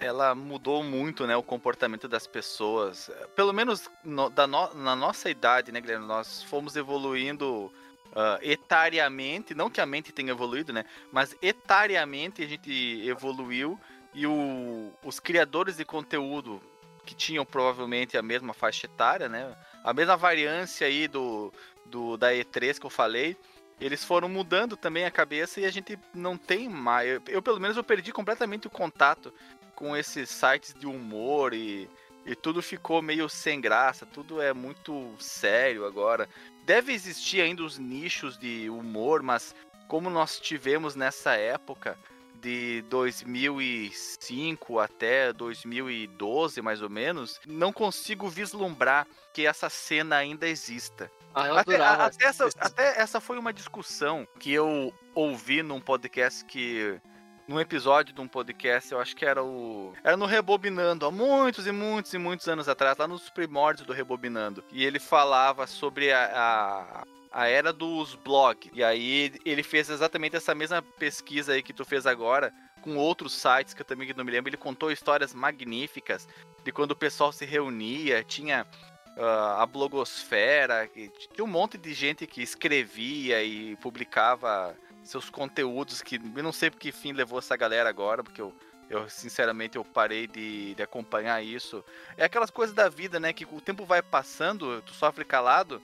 ela 0.00 0.34
mudou 0.34 0.82
muito, 0.82 1.26
né, 1.26 1.36
o 1.36 1.42
comportamento 1.42 2.06
das 2.08 2.26
pessoas. 2.26 3.10
Pelo 3.34 3.52
menos 3.52 3.90
no- 4.04 4.30
da 4.30 4.46
no- 4.46 4.74
na 4.74 4.94
nossa 4.94 5.28
idade, 5.30 5.72
né, 5.72 5.80
Guilherme? 5.80 6.06
Nós 6.06 6.42
fomos 6.42 6.76
evoluindo 6.76 7.72
ah, 8.16 8.38
etariamente, 8.40 9.54
não 9.54 9.68
que 9.68 9.80
a 9.82 9.86
mente 9.86 10.12
tenha 10.12 10.30
evoluído, 10.30 10.72
né? 10.72 10.84
Mas 11.12 11.36
etariamente 11.42 12.42
a 12.42 12.46
gente 12.46 13.06
evoluiu 13.06 13.78
e 14.14 14.26
o- 14.26 14.90
os 15.04 15.20
criadores 15.20 15.76
de 15.76 15.84
conteúdo 15.84 16.60
que 17.04 17.14
tinham 17.14 17.44
provavelmente 17.44 18.16
a 18.16 18.22
mesma 18.22 18.54
faixa 18.54 18.86
etária, 18.86 19.28
né? 19.28 19.54
A 19.84 19.92
mesma 19.92 20.16
variância 20.16 20.86
aí 20.86 21.06
do, 21.06 21.52
do 21.84 22.16
da 22.16 22.32
E3 22.32 22.78
que 22.78 22.86
eu 22.86 22.90
falei, 22.90 23.36
eles 23.80 24.02
foram 24.02 24.28
mudando 24.28 24.76
também 24.76 25.04
a 25.04 25.10
cabeça 25.10 25.60
e 25.60 25.64
a 25.66 25.70
gente 25.70 25.98
não 26.14 26.36
tem 26.36 26.68
mais. 26.68 27.08
Eu, 27.08 27.22
eu, 27.28 27.42
pelo 27.42 27.60
menos 27.60 27.76
eu 27.76 27.84
perdi 27.84 28.10
completamente 28.10 28.66
o 28.66 28.70
contato 28.70 29.32
com 29.78 29.96
esses 29.96 30.28
sites 30.28 30.74
de 30.74 30.88
humor 30.88 31.54
e, 31.54 31.88
e 32.26 32.34
tudo 32.34 32.60
ficou 32.60 33.00
meio 33.00 33.28
sem 33.28 33.60
graça, 33.60 34.04
tudo 34.04 34.42
é 34.42 34.52
muito 34.52 35.14
sério 35.20 35.86
agora. 35.86 36.28
Deve 36.64 36.92
existir 36.92 37.40
ainda 37.40 37.62
os 37.62 37.78
nichos 37.78 38.36
de 38.36 38.68
humor, 38.68 39.22
mas 39.22 39.54
como 39.86 40.10
nós 40.10 40.40
tivemos 40.40 40.96
nessa 40.96 41.34
época 41.36 41.96
de 42.40 42.82
2005 42.88 44.78
até 44.80 45.32
2012 45.32 46.60
mais 46.60 46.82
ou 46.82 46.90
menos, 46.90 47.40
não 47.46 47.72
consigo 47.72 48.28
vislumbrar 48.28 49.06
que 49.32 49.46
essa 49.46 49.68
cena 49.70 50.16
ainda 50.16 50.48
exista. 50.48 51.08
Ah, 51.32 51.60
Até, 51.60 51.76
a- 51.76 52.04
até 52.06 52.24
essa, 52.26 52.48
até 52.58 53.00
essa 53.00 53.20
foi 53.20 53.38
uma 53.38 53.52
discussão 53.52 54.26
que 54.40 54.52
eu 54.52 54.92
ouvi 55.14 55.62
num 55.62 55.80
podcast 55.80 56.44
que. 56.46 57.00
Num 57.48 57.58
episódio 57.58 58.14
de 58.14 58.20
um 58.20 58.28
podcast, 58.28 58.92
eu 58.92 59.00
acho 59.00 59.16
que 59.16 59.24
era 59.24 59.42
o. 59.42 59.94
Era 60.04 60.18
no 60.18 60.26
Rebobinando, 60.26 61.06
há 61.06 61.10
muitos 61.10 61.66
e 61.66 61.72
muitos 61.72 62.12
e 62.12 62.18
muitos 62.18 62.46
anos 62.46 62.68
atrás, 62.68 62.98
lá 62.98 63.08
nos 63.08 63.30
primórdios 63.30 63.86
do 63.86 63.94
Rebobinando. 63.94 64.62
E 64.70 64.84
ele 64.84 64.98
falava 64.98 65.66
sobre 65.66 66.12
a, 66.12 66.26
a, 66.30 67.04
a 67.32 67.46
era 67.46 67.72
dos 67.72 68.14
blogs. 68.16 68.70
E 68.74 68.84
aí 68.84 69.32
ele 69.46 69.62
fez 69.62 69.88
exatamente 69.88 70.36
essa 70.36 70.54
mesma 70.54 70.82
pesquisa 70.82 71.54
aí 71.54 71.62
que 71.62 71.72
tu 71.72 71.86
fez 71.86 72.06
agora, 72.06 72.52
com 72.82 72.98
outros 72.98 73.32
sites 73.32 73.72
que 73.72 73.80
eu 73.80 73.86
também 73.86 74.12
não 74.14 74.26
me 74.26 74.30
lembro. 74.30 74.50
Ele 74.50 74.58
contou 74.58 74.92
histórias 74.92 75.32
magníficas 75.32 76.28
de 76.62 76.70
quando 76.70 76.90
o 76.90 76.96
pessoal 76.96 77.32
se 77.32 77.46
reunia, 77.46 78.22
tinha 78.22 78.66
ah, 79.16 79.62
a 79.62 79.64
blogosfera, 79.64 80.86
tinha 81.32 81.44
um 81.44 81.46
monte 81.46 81.78
de 81.78 81.94
gente 81.94 82.26
que 82.26 82.42
escrevia 82.42 83.42
e 83.42 83.74
publicava 83.76 84.76
seus 85.02 85.30
conteúdos 85.30 86.02
que 86.02 86.16
eu 86.36 86.42
não 86.42 86.52
sei 86.52 86.70
por 86.70 86.78
que 86.78 86.92
fim 86.92 87.12
levou 87.12 87.38
essa 87.38 87.56
galera 87.56 87.88
agora, 87.88 88.22
porque 88.22 88.40
eu, 88.40 88.54
eu 88.90 89.08
sinceramente 89.08 89.76
eu 89.76 89.84
parei 89.84 90.26
de, 90.26 90.74
de 90.74 90.82
acompanhar 90.82 91.42
isso. 91.42 91.84
É 92.16 92.24
aquelas 92.24 92.50
coisas 92.50 92.74
da 92.74 92.88
vida, 92.88 93.18
né, 93.18 93.32
que 93.32 93.46
o 93.50 93.60
tempo 93.60 93.84
vai 93.84 94.02
passando, 94.02 94.82
tu 94.82 94.92
sofre 94.92 95.24
calado, 95.24 95.82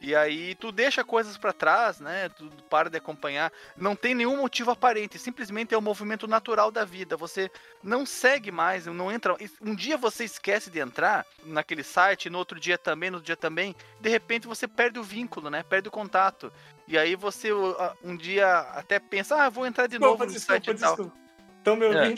e 0.00 0.14
aí 0.14 0.54
tu 0.54 0.70
deixa 0.70 1.02
coisas 1.02 1.36
pra 1.38 1.52
trás, 1.52 2.00
né? 2.00 2.28
Tu 2.28 2.48
para 2.68 2.90
de 2.90 2.98
acompanhar. 2.98 3.50
Não 3.76 3.96
tem 3.96 4.14
nenhum 4.14 4.36
motivo 4.36 4.70
aparente, 4.70 5.18
simplesmente 5.18 5.74
é 5.74 5.78
o 5.78 5.82
movimento 5.82 6.26
natural 6.26 6.70
da 6.70 6.84
vida. 6.84 7.16
Você 7.16 7.50
não 7.82 8.04
segue 8.04 8.50
mais, 8.50 8.86
não 8.86 9.10
entra. 9.10 9.34
Um 9.60 9.74
dia 9.74 9.96
você 9.96 10.24
esquece 10.24 10.70
de 10.70 10.78
entrar 10.80 11.24
naquele 11.44 11.82
site, 11.82 12.28
no 12.28 12.38
outro 12.38 12.60
dia 12.60 12.76
também, 12.76 13.10
no 13.10 13.16
outro 13.16 13.26
dia 13.26 13.36
também. 13.36 13.74
De 14.00 14.08
repente 14.10 14.46
você 14.46 14.68
perde 14.68 14.98
o 14.98 15.02
vínculo, 15.02 15.48
né? 15.48 15.62
Perde 15.62 15.88
o 15.88 15.92
contato. 15.92 16.52
E 16.86 16.96
aí 16.98 17.16
você 17.16 17.48
um 18.04 18.16
dia 18.16 18.58
até 18.74 18.98
pensa, 18.98 19.34
ah, 19.44 19.48
vou 19.48 19.66
entrar 19.66 19.86
de 19.86 19.98
novo 19.98 20.26
Desculpa, 20.26 20.26
no 20.26 20.32
desculpa, 20.32 20.64
site 20.64 20.76
e 20.76 20.80
tal. 20.80 20.96
desculpa. 20.96 21.16
Estão 21.58 21.76
me 21.76 21.86
É. 21.86 22.14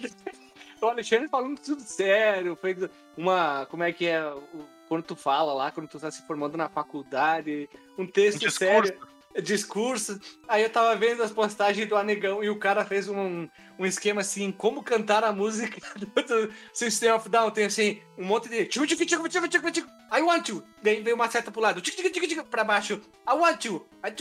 O 0.80 0.86
Alexandre 0.90 1.28
falando 1.28 1.58
tudo 1.60 1.80
sério, 1.80 2.54
fez 2.56 2.76
uma. 3.16 3.66
Como 3.66 3.82
é 3.84 3.92
que 3.92 4.06
é? 4.06 4.24
o- 4.26 4.68
Quando 4.88 5.05
tu 5.05 5.14
fala 5.14 5.53
lá, 5.53 5.70
quando 5.70 5.88
tu 5.88 6.01
tá 6.01 6.11
se 6.11 6.27
formando 6.27 6.57
na 6.57 6.68
faculdade, 6.68 7.68
um 7.96 8.07
texto 8.07 8.40
discurso. 8.40 8.59
sério, 8.59 8.98
discurso. 9.42 10.20
Aí 10.48 10.62
eu 10.62 10.70
tava 10.70 10.96
vendo 10.96 11.22
as 11.22 11.31
postagens 11.31 11.88
do 11.88 11.96
Anegão 11.96 12.42
e 12.42 12.48
o 12.48 12.59
cara 12.59 12.85
fez 12.85 13.09
um, 13.09 13.48
um 13.79 13.87
esquema 13.87 14.22
assim, 14.22 14.51
como 14.51 14.83
cantar 14.83 15.24
a 15.24 15.33
música 15.33 15.79
do, 15.94 16.07
do 16.07 16.53
System 16.72 17.12
of 17.12 17.29
Down. 17.29 17.51
Tem 17.51 17.66
assim, 17.66 18.01
um 18.16 18.24
monte 18.24 18.48
de. 18.48 18.66
I 20.11 20.23
want 20.23 20.49
you. 20.49 20.62
Daí 20.83 21.03
vem 21.03 21.12
uma 21.12 21.29
seta 21.31 21.51
pro 21.51 21.61
lado, 21.61 21.81
tchicu, 21.81 22.03
tchicu, 22.11 22.27
tchicu, 22.27 22.44
pra 22.44 22.64
baixo. 22.64 22.94
I 23.29 23.33
want 23.35 23.64
you. 23.64 23.87
Aí 24.03 24.14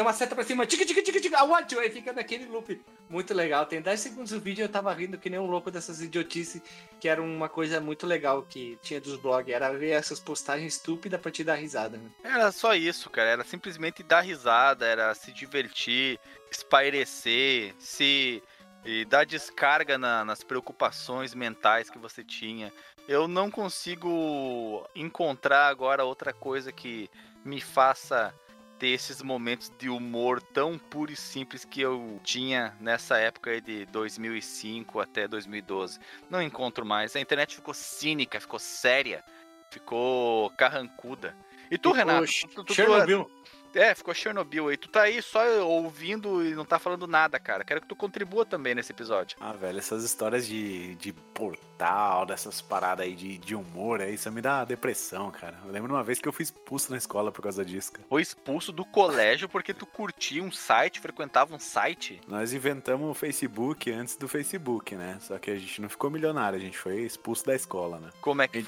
uma 0.00 0.12
seta 0.12 0.34
pra 0.34 0.42
cima, 0.44 0.64
tchicu, 0.64 0.86
tchicu, 0.86 1.02
tchicu, 1.02 1.20
tchicu, 1.20 1.36
I 1.36 1.42
want 1.46 1.70
you. 1.72 1.80
Aí 1.80 1.90
fica 1.90 2.12
naquele 2.12 2.46
loop. 2.46 2.80
Muito 3.10 3.34
legal. 3.34 3.66
Tem 3.66 3.82
10 3.82 4.00
segundos 4.00 4.30
do 4.32 4.40
vídeo 4.40 4.64
eu 4.64 4.68
tava 4.68 4.92
rindo 4.94 5.18
que 5.18 5.28
nem 5.28 5.38
um 5.38 5.46
louco 5.46 5.70
dessas 5.70 6.00
idiotices, 6.00 6.62
que 6.98 7.06
era 7.08 7.20
uma 7.22 7.48
coisa 7.50 7.78
muito 7.80 8.06
legal 8.06 8.42
que 8.42 8.78
tinha 8.82 9.00
dos 9.00 9.16
blogs. 9.16 9.52
Era 9.54 9.70
ver 9.72 9.90
essas 9.90 10.18
postagens 10.18 10.74
estúpidas 10.76 11.20
pra 11.20 11.30
te 11.30 11.44
dar 11.44 11.56
risada. 11.56 11.98
Né? 11.98 12.08
Era 12.24 12.50
só 12.50 12.74
isso, 12.74 13.10
cara. 13.10 13.28
Era 13.28 13.44
simplesmente 13.44 14.02
dar 14.02 14.22
risada, 14.22 14.86
era 14.86 15.14
se 15.14 15.30
divertir, 15.32 16.18
espairecer, 16.50 17.74
se 17.78 18.42
e 18.86 19.04
dar 19.06 19.24
descarga 19.24 19.96
na- 19.96 20.24
nas 20.26 20.42
preocupações 20.44 21.32
mentais 21.34 21.88
que 21.88 21.98
você 21.98 22.22
tinha. 22.22 22.70
Eu 23.06 23.28
não 23.28 23.50
consigo 23.50 24.86
encontrar 24.94 25.68
agora 25.68 26.04
outra 26.04 26.32
coisa 26.32 26.72
que 26.72 27.10
me 27.44 27.60
faça 27.60 28.34
ter 28.78 28.88
esses 28.88 29.22
momentos 29.22 29.70
de 29.78 29.88
humor 29.88 30.40
tão 30.42 30.78
puro 30.78 31.12
e 31.12 31.16
simples 31.16 31.64
que 31.64 31.80
eu 31.80 32.18
tinha 32.24 32.74
nessa 32.80 33.18
época 33.18 33.50
aí 33.50 33.60
de 33.60 33.84
2005 33.86 35.00
até 35.00 35.28
2012. 35.28 35.98
Não 36.30 36.42
encontro 36.42 36.84
mais. 36.84 37.14
A 37.14 37.20
internet 37.20 37.54
ficou 37.56 37.74
cínica, 37.74 38.40
ficou 38.40 38.58
séria, 38.58 39.22
ficou 39.70 40.50
carrancuda. 40.50 41.36
E 41.70 41.78
tu, 41.78 41.90
Ficou 41.90 41.92
Renato? 41.92 42.26
Tu- 42.26 42.48
tu- 42.48 42.64
tu- 42.64 42.74
Chernobyl. 42.74 43.30
É, 43.74 43.94
ficou 43.94 44.14
Chernobyl 44.14 44.68
aí. 44.68 44.76
Tu 44.76 44.88
tá 44.88 45.02
aí 45.02 45.20
só 45.22 45.42
ouvindo 45.66 46.44
e 46.44 46.54
não 46.54 46.64
tá 46.64 46.78
falando 46.78 47.06
nada, 47.06 47.38
cara. 47.38 47.64
Quero 47.64 47.80
que 47.80 47.88
tu 47.88 47.96
contribua 47.96 48.44
também 48.44 48.74
nesse 48.74 48.92
episódio. 48.92 49.36
Ah, 49.40 49.52
velho, 49.52 49.78
essas 49.78 50.04
histórias 50.04 50.46
de, 50.46 50.94
de 50.96 51.12
portal, 51.12 52.26
dessas 52.26 52.60
paradas 52.60 53.06
aí 53.06 53.14
de, 53.14 53.38
de 53.38 53.54
humor, 53.54 54.00
aí, 54.00 54.14
isso 54.14 54.30
me 54.30 54.40
dá 54.40 54.64
depressão, 54.64 55.30
cara. 55.30 55.58
Eu 55.64 55.70
lembro 55.70 55.92
uma 55.92 56.02
vez 56.02 56.20
que 56.20 56.28
eu 56.28 56.32
fui 56.32 56.42
expulso 56.42 56.90
na 56.90 56.98
escola 56.98 57.32
por 57.32 57.42
causa 57.42 57.64
disso, 57.64 57.92
cara. 57.92 58.06
Foi 58.08 58.22
expulso 58.22 58.72
do 58.72 58.84
colégio 58.84 59.48
porque 59.48 59.74
tu 59.74 59.86
curtia 59.86 60.42
um 60.42 60.52
site, 60.52 61.00
frequentava 61.00 61.54
um 61.54 61.58
site. 61.58 62.20
Nós 62.28 62.52
inventamos 62.52 63.10
o 63.10 63.14
Facebook 63.14 63.90
antes 63.90 64.16
do 64.16 64.28
Facebook, 64.28 64.94
né? 64.94 65.18
Só 65.20 65.38
que 65.38 65.50
a 65.50 65.56
gente 65.56 65.80
não 65.80 65.88
ficou 65.88 66.10
milionário, 66.10 66.58
a 66.58 66.62
gente 66.62 66.78
foi 66.78 67.00
expulso 67.00 67.44
da 67.44 67.54
escola, 67.54 67.98
né? 67.98 68.10
Como 68.20 68.42
é 68.42 68.48
que? 68.48 68.64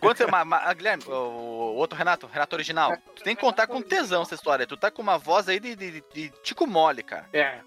Quanto, 0.00 0.30
ma, 0.30 0.44
ma, 0.44 0.72
Guilherme, 0.72 1.04
o, 1.06 1.12
o 1.12 1.74
outro 1.76 1.96
Renato, 1.96 2.26
Renato 2.26 2.56
original, 2.56 2.96
tu 3.14 3.22
tem 3.22 3.34
que 3.34 3.40
contar 3.40 3.66
com 3.66 3.82
tesão 3.82 4.24
essa 4.30 4.34
história. 4.40 4.66
Tu 4.66 4.76
tá 4.76 4.90
com 4.90 5.02
uma 5.02 5.18
voz 5.18 5.48
aí 5.48 5.58
de, 5.60 5.74
de, 5.74 6.04
de 6.12 6.28
Tico 6.42 6.66
Mole, 6.66 7.02
cara. 7.02 7.26
É. 7.32 7.58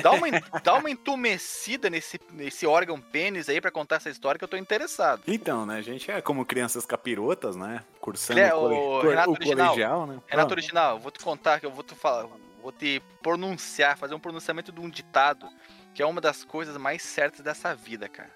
Dá 0.00 0.12
uma, 0.12 0.26
dá 0.62 0.74
uma 0.74 0.88
entumecida 0.88 1.90
nesse, 1.90 2.20
nesse 2.30 2.64
órgão 2.66 3.00
pênis 3.00 3.48
aí 3.48 3.60
pra 3.60 3.70
contar 3.72 3.96
essa 3.96 4.08
história 4.08 4.38
que 4.38 4.44
eu 4.44 4.48
tô 4.48 4.56
interessado. 4.56 5.22
Então, 5.26 5.66
né? 5.66 5.78
A 5.78 5.82
gente 5.82 6.10
é 6.10 6.20
como 6.20 6.44
crianças 6.46 6.86
capirotas, 6.86 7.56
né? 7.56 7.82
Cursando 8.00 8.38
é 8.40 8.54
o, 8.54 8.98
o 8.98 9.00
co- 9.00 9.08
Renato 9.08 9.30
o 9.30 9.32
Original. 9.32 9.66
colegial, 9.68 10.06
né? 10.06 10.18
Renato 10.28 10.52
Ah, 10.52 10.54
Original, 10.54 10.94
eu 10.96 11.00
vou 11.00 11.10
te 11.10 11.18
contar 11.18 11.58
que 11.58 11.66
eu 11.66 11.72
vou 11.72 11.82
te 11.82 11.94
falar, 11.96 12.28
vou 12.62 12.70
te 12.70 13.02
pronunciar, 13.20 13.96
fazer 13.98 14.14
um 14.14 14.20
pronunciamento 14.20 14.70
de 14.70 14.80
um 14.80 14.88
ditado, 14.88 15.48
que 15.92 16.02
é 16.02 16.06
uma 16.06 16.20
das 16.20 16.44
coisas 16.44 16.76
mais 16.76 17.02
certas 17.02 17.40
dessa 17.40 17.74
vida, 17.74 18.08
cara. 18.08 18.30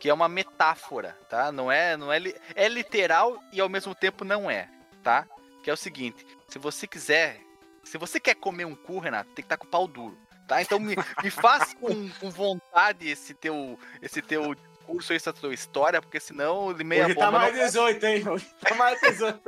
Que 0.00 0.08
é 0.08 0.14
uma 0.14 0.28
metáfora, 0.28 1.18
tá? 1.28 1.52
Não 1.52 1.70
é, 1.70 1.96
não 1.98 2.10
é, 2.12 2.18
li- 2.18 2.34
é 2.54 2.66
literal 2.68 3.38
e 3.52 3.60
ao 3.60 3.68
mesmo 3.68 3.94
tempo 3.94 4.24
não 4.24 4.50
é, 4.50 4.68
tá? 5.02 5.26
Que 5.62 5.68
é 5.70 5.72
o 5.72 5.76
seguinte, 5.76 6.24
se 6.48 6.58
você 6.58 6.86
quiser, 6.86 7.40
se 7.84 7.98
você 7.98 8.18
quer 8.18 8.34
comer 8.34 8.64
um 8.64 8.74
cu, 8.74 8.98
Renato, 8.98 9.28
tem 9.28 9.36
que 9.36 9.42
estar 9.42 9.56
com 9.56 9.66
o 9.66 9.70
pau 9.70 9.86
duro, 9.86 10.16
tá? 10.46 10.60
Então 10.62 10.80
me, 10.80 10.96
me 11.22 11.30
faz 11.30 11.74
com, 11.74 12.08
com 12.10 12.30
vontade 12.30 13.08
esse 13.08 13.34
teu, 13.34 13.78
esse 14.00 14.22
teu 14.22 14.54
discurso, 14.54 15.12
essa 15.12 15.32
tua 15.32 15.52
história, 15.52 16.00
porque 16.00 16.18
senão 16.18 16.74
meia 16.84 17.06
Hoje 17.06 17.14
tá 17.14 17.26
bomba, 17.26 17.38
mais 17.38 17.54
não, 17.54 17.64
18, 17.64 18.06
hein? 18.06 18.24
Hoje 18.28 18.46
tá 18.60 18.74
mais 18.74 19.00
18. 19.00 19.40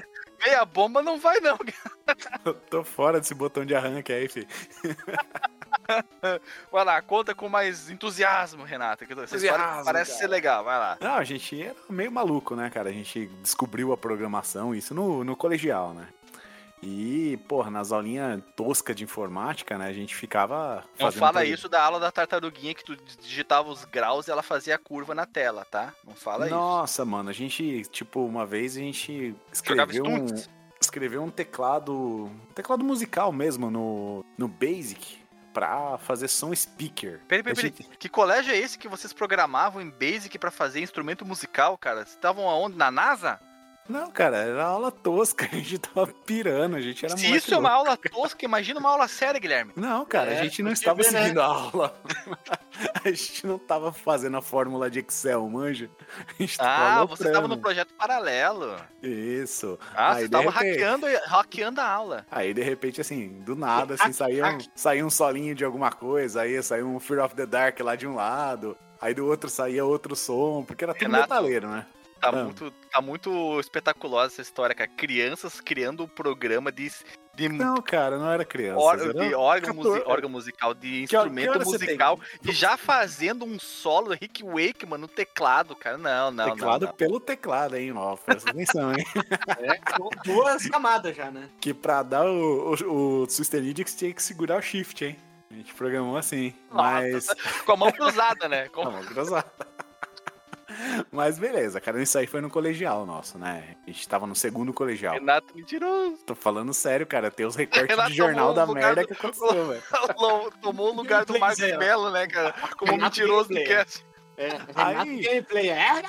meia 0.44 0.64
bomba 0.64 1.02
não 1.02 1.18
vai 1.18 1.40
não, 1.40 1.58
Eu 2.44 2.54
tô 2.54 2.84
fora 2.84 3.18
desse 3.18 3.34
botão 3.34 3.64
de 3.64 3.74
arranque 3.74 4.12
aí, 4.12 4.28
filho. 4.28 4.48
Vai 6.70 6.84
lá, 6.84 7.02
conta 7.02 7.34
com 7.34 7.48
mais 7.48 7.90
entusiasmo, 7.90 8.64
Renata. 8.64 9.04
Entusiasmo, 9.04 9.84
parece 9.84 10.10
cara. 10.10 10.20
ser 10.20 10.26
legal, 10.28 10.64
vai 10.64 10.78
lá. 10.78 10.98
Não, 11.00 11.14
a 11.14 11.24
gente 11.24 11.60
era 11.60 11.76
meio 11.88 12.12
maluco, 12.12 12.54
né, 12.54 12.70
cara? 12.70 12.90
A 12.90 12.92
gente 12.92 13.26
descobriu 13.42 13.92
a 13.92 13.96
programação, 13.96 14.74
isso 14.74 14.94
no, 14.94 15.24
no 15.24 15.36
colegial, 15.36 15.92
né? 15.92 16.06
E, 16.82 17.36
porra, 17.48 17.70
nas 17.70 17.92
aulinhas 17.92 18.42
toscas 18.56 18.96
de 18.96 19.04
informática, 19.04 19.76
né, 19.76 19.86
a 19.86 19.92
gente 19.92 20.14
ficava 20.14 20.82
Não 20.98 21.12
fala 21.12 21.44
isso 21.44 21.68
da 21.68 21.82
aula 21.82 22.00
da 22.00 22.10
tartaruguinha 22.10 22.72
que 22.74 22.84
tu 22.84 22.96
digitava 23.20 23.68
os 23.68 23.84
graus 23.84 24.28
e 24.28 24.30
ela 24.30 24.42
fazia 24.42 24.74
a 24.76 24.78
curva 24.78 25.14
na 25.14 25.26
tela, 25.26 25.64
tá? 25.64 25.92
Não 26.06 26.14
fala 26.14 26.46
isso. 26.46 26.54
Nossa, 26.54 27.04
mano, 27.04 27.28
a 27.28 27.32
gente, 27.34 27.82
tipo, 27.90 28.24
uma 28.24 28.46
vez 28.46 28.76
a 28.76 28.80
gente 28.80 29.34
escreveu 29.52 30.04
um, 30.06 30.26
escreveu 30.80 31.22
um 31.22 31.30
teclado, 31.30 31.92
um 31.94 32.52
teclado 32.54 32.82
musical 32.82 33.30
mesmo 33.30 33.70
no, 33.70 34.24
no 34.38 34.48
Basic 34.48 35.18
pra 35.52 35.98
fazer 35.98 36.28
som 36.28 36.54
speaker. 36.54 37.20
Peraí, 37.28 37.42
peraí, 37.42 37.52
A 37.52 37.56
peraí. 37.56 37.74
gente- 37.76 37.98
Que 37.98 38.08
colégio 38.08 38.54
é 38.54 38.56
esse 38.56 38.78
que 38.78 38.88
vocês 38.88 39.12
programavam 39.12 39.82
em 39.82 39.90
Basic 39.90 40.38
pra 40.38 40.50
fazer 40.50 40.80
instrumento 40.80 41.26
musical, 41.26 41.76
cara? 41.76 41.96
Vocês 41.98 42.10
estavam 42.14 42.48
aonde? 42.48 42.76
Na 42.76 42.90
NASA? 42.90 43.38
Não, 43.90 44.10
cara, 44.10 44.36
era 44.38 44.64
aula 44.64 44.90
tosca, 44.90 45.46
a 45.52 45.54
gente 45.56 45.78
tava 45.78 46.06
pirando, 46.24 46.76
a 46.76 46.80
gente 46.80 47.04
era 47.04 47.16
Se 47.16 47.26
isso 47.34 47.52
é 47.54 47.58
uma 47.58 47.74
louco. 47.74 47.88
aula 47.88 47.96
tosca, 47.96 48.44
imagina 48.44 48.78
uma 48.80 48.90
aula 48.90 49.08
séria, 49.08 49.40
Guilherme. 49.40 49.72
Não, 49.76 50.04
cara, 50.04 50.32
É, 50.32 50.40
a 50.40 50.42
gente 50.44 50.62
não 50.62 50.70
estava 50.72 51.02
vê, 51.02 51.10
né? 51.10 51.22
seguindo 51.22 51.40
a 51.40 51.46
aula. 51.46 52.00
a 53.04 53.08
gente 53.10 53.46
não 53.46 53.58
tava 53.58 53.92
fazendo 53.92 54.36
a 54.36 54.42
fórmula 54.42 54.90
de 54.90 55.00
Excel, 55.00 55.48
manja? 55.48 55.90
A 56.28 56.42
gente 56.42 56.56
tava 56.56 57.02
Ah, 57.02 57.04
você 57.04 57.26
estava 57.26 57.48
no 57.48 57.58
projeto 57.58 57.92
paralelo. 57.94 58.76
Isso. 59.02 59.78
Ah, 59.94 60.12
Aí, 60.12 60.14
você 60.14 60.28
de 60.28 60.36
estava 60.36 60.50
repente- 60.50 60.70
hackeando, 60.82 61.06
hackeando 61.26 61.80
a 61.80 61.88
aula. 61.88 62.26
Aí, 62.30 62.54
de 62.54 62.62
repente, 62.62 63.00
assim, 63.00 63.40
do 63.42 63.56
nada, 63.56 63.94
assim, 63.94 64.12
saía 64.12 64.46
um, 64.46 64.58
saía 64.74 65.04
um 65.06 65.10
solinho 65.10 65.54
de 65.54 65.64
alguma 65.64 65.90
coisa, 65.90 66.42
aí 66.42 66.62
saía 66.62 66.86
um 66.86 67.00
Fear 67.00 67.24
of 67.24 67.34
the 67.34 67.46
Dark 67.46 67.80
lá 67.80 67.96
de 67.96 68.06
um 68.06 68.14
lado, 68.14 68.76
aí 69.00 69.12
do 69.14 69.26
outro 69.26 69.50
saía 69.50 69.84
outro 69.84 70.14
som, 70.14 70.64
porque 70.66 70.84
era 70.84 70.94
tudo 70.94 71.02
Renato, 71.02 71.22
metaleiro, 71.22 71.68
né? 71.68 71.86
Tá, 72.20 72.28
Ah. 72.28 72.44
muito, 72.44 72.72
tá 72.90 73.00
muito 73.00 73.58
espetaculosa 73.60 74.34
essa 74.34 74.42
história, 74.42 74.74
cara. 74.74 74.90
Crianças 74.96 75.60
criando 75.60 76.02
um 76.04 76.08
programa 76.08 76.70
de, 76.72 76.90
de, 77.34 77.48
Não, 77.48 77.76
cara, 77.80 78.18
não 78.18 78.30
era 78.30 78.44
criança. 78.44 78.78
or- 78.80 78.98
era 79.00 79.14
de 79.14 79.34
órgão, 79.34 79.74
14. 79.76 79.88
musi- 79.98 80.02
órgão 80.06 80.30
musical, 80.30 80.74
de 80.74 80.80
Que 80.80 80.90
que 80.90 81.02
instrumento 81.16 81.52
tem? 81.58 81.64
musical, 81.64 82.20
e 82.44 82.52
já 82.52 82.76
fazendo 82.76 83.44
um 83.44 83.58
solo 83.58 84.10
Rick 84.20 84.42
Wakeman 84.42 84.98
no 84.98 85.08
teclado, 85.08 85.74
cara. 85.76 85.96
Não, 85.96 86.30
não, 86.30 86.50
teclado 86.54 86.82
não. 86.82 86.88
não. 86.88 86.96
pelo 86.96 87.20
teclado, 87.20 87.76
hein, 87.76 87.92
ó, 87.96 88.16
presta 88.16 88.50
atenção, 88.50 88.92
hein? 88.92 89.04
É, 89.60 89.76
com 89.96 90.08
duas 90.24 90.66
camadas 90.68 91.16
já, 91.16 91.30
né? 91.30 91.48
Que 91.60 91.72
pra 91.74 92.02
dar 92.02 92.24
o, 92.26 92.74
o, 92.84 93.22
o 93.22 93.30
Sustenidix 93.30 93.94
tinha 93.94 94.12
que 94.12 94.22
segurar 94.22 94.58
o 94.58 94.62
shift, 94.62 95.04
hein? 95.04 95.16
A 95.50 95.54
gente 95.54 95.74
programou 95.74 96.16
assim, 96.16 96.54
mas... 96.70 97.26
Com 97.66 97.72
a 97.72 97.76
mão 97.76 97.90
cruzada, 97.90 98.48
né? 98.48 98.68
Com- 98.68 98.84
Tá 98.84 98.90
bom, 98.90 99.04
cruzado. 99.04 99.50
Mas 101.12 101.38
beleza, 101.38 101.80
cara, 101.80 102.02
isso 102.02 102.16
aí 102.18 102.26
foi 102.26 102.40
no 102.40 102.48
colegial 102.50 103.04
nosso, 103.06 103.38
né? 103.38 103.76
A 103.86 103.90
gente 103.90 104.08
tava 104.08 104.26
no 104.26 104.34
segundo 104.34 104.72
colegial. 104.72 105.14
Renato 105.14 105.54
mentiroso. 105.56 106.16
Tô 106.26 106.34
falando 106.34 106.72
sério, 106.72 107.06
cara, 107.06 107.30
tem 107.30 107.46
os 107.46 107.56
recortes 107.56 107.88
Renato 107.90 108.10
de 108.10 108.16
jornal 108.16 108.54
da 108.54 108.66
merda 108.66 109.02
do- 109.02 109.06
que 109.08 109.12
aconteceu, 109.14 109.66
velho. 109.68 109.82
Tomou 110.60 110.92
o 110.92 110.96
lugar 110.96 111.24
do 111.24 111.38
Marcos. 111.38 111.60
Mello, 111.60 112.10
né, 112.10 112.26
cara? 112.26 112.52
Como 112.76 112.92
Renato 112.92 113.18
mentiroso 113.20 113.48
do 113.48 113.64
cast. 113.64 114.04
É, 114.36 114.48
Aí- 114.74 114.94
Renato 114.94 115.22
Gameplay. 115.22 115.68
É, 115.70 116.02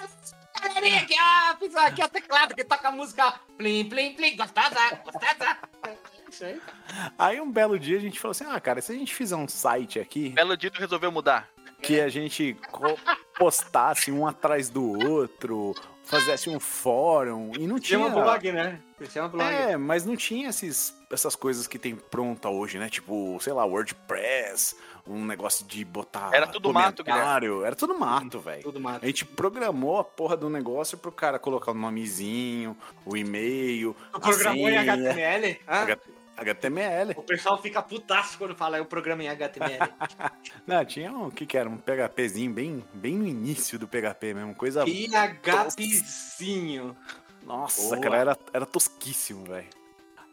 galerinha 0.62 1.02
aqui, 1.02 1.16
ó, 1.20 1.58
fiz 1.58 1.76
aqui 1.76 2.04
o 2.04 2.08
teclado 2.10 2.56
que 2.56 2.64
toca 2.64 2.88
a 2.88 2.92
música. 2.92 3.34
Plim, 3.58 3.90
plim, 3.90 4.14
plim, 4.14 4.36
gostosa, 4.38 4.70
gostosa. 5.04 5.58
É 5.88 5.96
Isso 6.30 6.46
aí. 6.46 6.62
Aí 7.18 7.42
um 7.42 7.52
belo 7.52 7.78
dia 7.80 7.98
a 7.98 8.00
gente 8.02 8.20
falou 8.20 8.32
assim: 8.32 8.46
ah, 8.48 8.60
cara, 8.60 8.80
se 8.82 8.92
a 8.92 8.96
gente 8.96 9.14
fizer 9.14 9.36
um 9.36 9.48
site 9.48 10.00
aqui 10.00 10.30
Belo 10.30 10.56
Dito 10.56 10.80
resolveu 10.80 11.12
mudar. 11.12 11.50
Que 11.82 12.00
a 12.00 12.10
gente 12.10 12.56
postasse 13.38 14.12
um 14.12 14.26
atrás 14.28 14.70
do 14.70 15.10
outro, 15.10 15.76
fizesse 16.04 16.50
um 16.50 16.60
fórum 16.60 17.52
e 17.58 17.66
não 17.68 17.80
tinha. 17.80 18.00
Chama 18.00 18.10
blog, 18.10 18.52
né? 18.52 18.80
Chama 19.12 19.30
blog. 19.30 19.48
É, 19.54 19.78
mas 19.78 20.06
não 20.06 20.16
tinha 20.16 20.50
esses, 20.50 20.96
essas 21.12 21.36
coisas 21.36 21.68
que 21.68 21.80
tem 21.80 21.96
pronta 21.96 22.50
hoje, 22.50 22.78
né? 22.78 22.90
Tipo, 22.90 23.38
sei 23.42 23.52
lá, 23.54 23.66
WordPress, 23.66 24.76
um 25.08 25.26
negócio 25.26 25.66
de 25.66 25.84
botar. 25.84 26.30
Era 26.34 26.46
tudo 26.48 26.72
mato, 26.72 27.04
comentário. 27.04 27.66
Era 27.66 27.76
tudo 27.76 27.98
mato, 27.98 28.40
velho. 28.40 28.62
Tudo 28.64 28.80
mato. 28.80 29.04
A 29.04 29.08
gente 29.08 29.26
programou 29.26 29.98
a 30.00 30.04
porra 30.04 30.38
do 30.38 30.50
negócio 30.50 30.98
pro 30.98 31.12
cara 31.12 31.40
colocar 31.40 31.72
o 31.72 31.74
nomezinho, 31.74 32.78
o 33.06 33.18
e-mail. 33.18 33.96
Tu 34.14 34.20
programou 34.20 34.70
em 34.70 34.78
senha, 34.78 34.94
HTML? 34.94 35.60
Hã? 35.68 35.74
H- 35.82 35.98
HTML. 36.38 37.14
O 37.16 37.24
pessoal 37.24 37.62
fica 37.62 37.82
putaço 37.82 38.38
quando 38.38 38.56
fala 38.56 38.78
eu 38.78 38.86
programa 38.86 39.24
em 39.24 39.30
HTML. 39.30 39.92
Não, 40.66 40.84
tinha 40.86 41.12
um, 41.12 41.28
o 41.28 41.32
que 41.32 41.46
que 41.46 41.58
era? 41.58 41.70
Um 41.70 41.78
PHPzinho 41.78 42.52
bem, 42.52 42.84
bem 42.94 43.16
no 43.16 43.28
início 43.28 43.78
do 43.78 43.88
PHP 43.88 44.34
mesmo, 44.34 44.56
coisa... 44.56 44.86
PHPzinho. 44.86 46.96
Nossa, 47.44 47.82
Boa. 47.82 48.00
cara, 48.00 48.18
era, 48.18 48.38
era 48.54 48.66
tosquíssimo, 48.66 49.46
velho. 49.46 49.68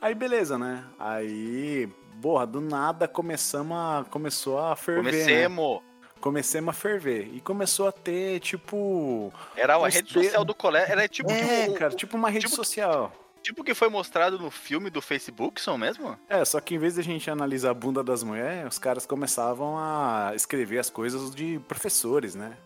Aí 0.00 0.14
beleza, 0.14 0.56
né? 0.56 0.84
Aí, 0.98 1.88
porra, 2.22 2.46
do 2.46 2.60
nada 2.60 3.08
começamos 3.08 3.76
a, 3.76 4.06
começou 4.08 4.58
a 4.58 4.76
ferver, 4.76 5.04
né? 5.04 5.10
Comecemos. 5.10 5.80
Comecemos 6.20 6.70
a 6.70 6.72
ferver. 6.72 7.30
E 7.32 7.40
começou 7.40 7.88
a 7.88 7.92
ter, 7.92 8.40
tipo... 8.40 9.32
Era 9.56 9.76
a 9.76 9.88
rede 9.88 10.12
social 10.12 10.44
do 10.44 10.54
colégio. 10.54 10.92
Era 10.92 11.08
tipo, 11.08 11.30
é, 11.30 11.64
tipo, 11.64 11.78
cara, 11.78 11.94
tipo 11.94 12.16
uma 12.16 12.28
rede 12.28 12.46
tipo- 12.46 12.56
social. 12.56 13.12
Tipo 13.42 13.64
que 13.64 13.74
foi 13.74 13.88
mostrado 13.88 14.38
no 14.38 14.50
filme 14.50 14.90
do 14.90 15.00
Facebook, 15.00 15.60
são 15.60 15.78
mesmo? 15.78 16.18
É, 16.28 16.44
só 16.44 16.60
que 16.60 16.74
em 16.74 16.78
vez 16.78 16.94
de 16.94 17.00
a 17.00 17.04
gente 17.04 17.30
analisar 17.30 17.70
a 17.70 17.74
bunda 17.74 18.02
das 18.02 18.22
mulheres, 18.22 18.74
os 18.74 18.78
caras 18.78 19.06
começavam 19.06 19.76
a 19.78 20.32
escrever 20.34 20.78
as 20.78 20.90
coisas 20.90 21.34
de 21.34 21.58
professores, 21.66 22.34
né? 22.34 22.56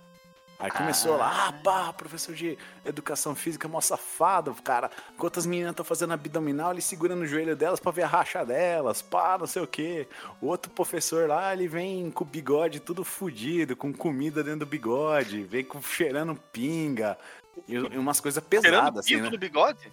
Aí 0.62 0.70
começou 0.70 1.16
lá, 1.16 1.48
ah, 1.48 1.52
pá, 1.52 1.92
professor 1.92 2.36
de 2.36 2.56
educação 2.84 3.34
física, 3.34 3.66
mó 3.66 3.80
safado, 3.80 4.54
cara. 4.62 4.92
Enquanto 5.12 5.40
as 5.40 5.44
meninas 5.44 5.72
estão 5.72 5.84
fazendo 5.84 6.12
abdominal, 6.12 6.70
ele 6.70 6.80
segura 6.80 7.16
no 7.16 7.26
joelho 7.26 7.56
delas 7.56 7.80
pra 7.80 7.90
ver 7.90 8.02
a 8.02 8.06
racha 8.06 8.44
delas, 8.44 9.02
pá, 9.02 9.36
não 9.36 9.46
sei 9.48 9.60
o 9.60 9.66
quê. 9.66 10.06
O 10.40 10.46
outro 10.46 10.70
professor 10.70 11.28
lá, 11.28 11.52
ele 11.52 11.66
vem 11.66 12.12
com 12.12 12.22
o 12.22 12.26
bigode 12.26 12.78
tudo 12.78 13.02
fudido, 13.02 13.74
com 13.74 13.92
comida 13.92 14.44
dentro 14.44 14.60
do 14.60 14.66
bigode, 14.66 15.42
vem 15.42 15.64
com, 15.64 15.82
cheirando 15.82 16.36
pinga. 16.52 17.18
E, 17.66 17.74
e 17.74 17.98
umas 17.98 18.20
coisas 18.20 18.42
pesadas, 18.44 18.94
o 18.94 18.98
assim, 19.00 19.20
né? 19.20 19.30
do 19.30 19.38
bigode? 19.38 19.92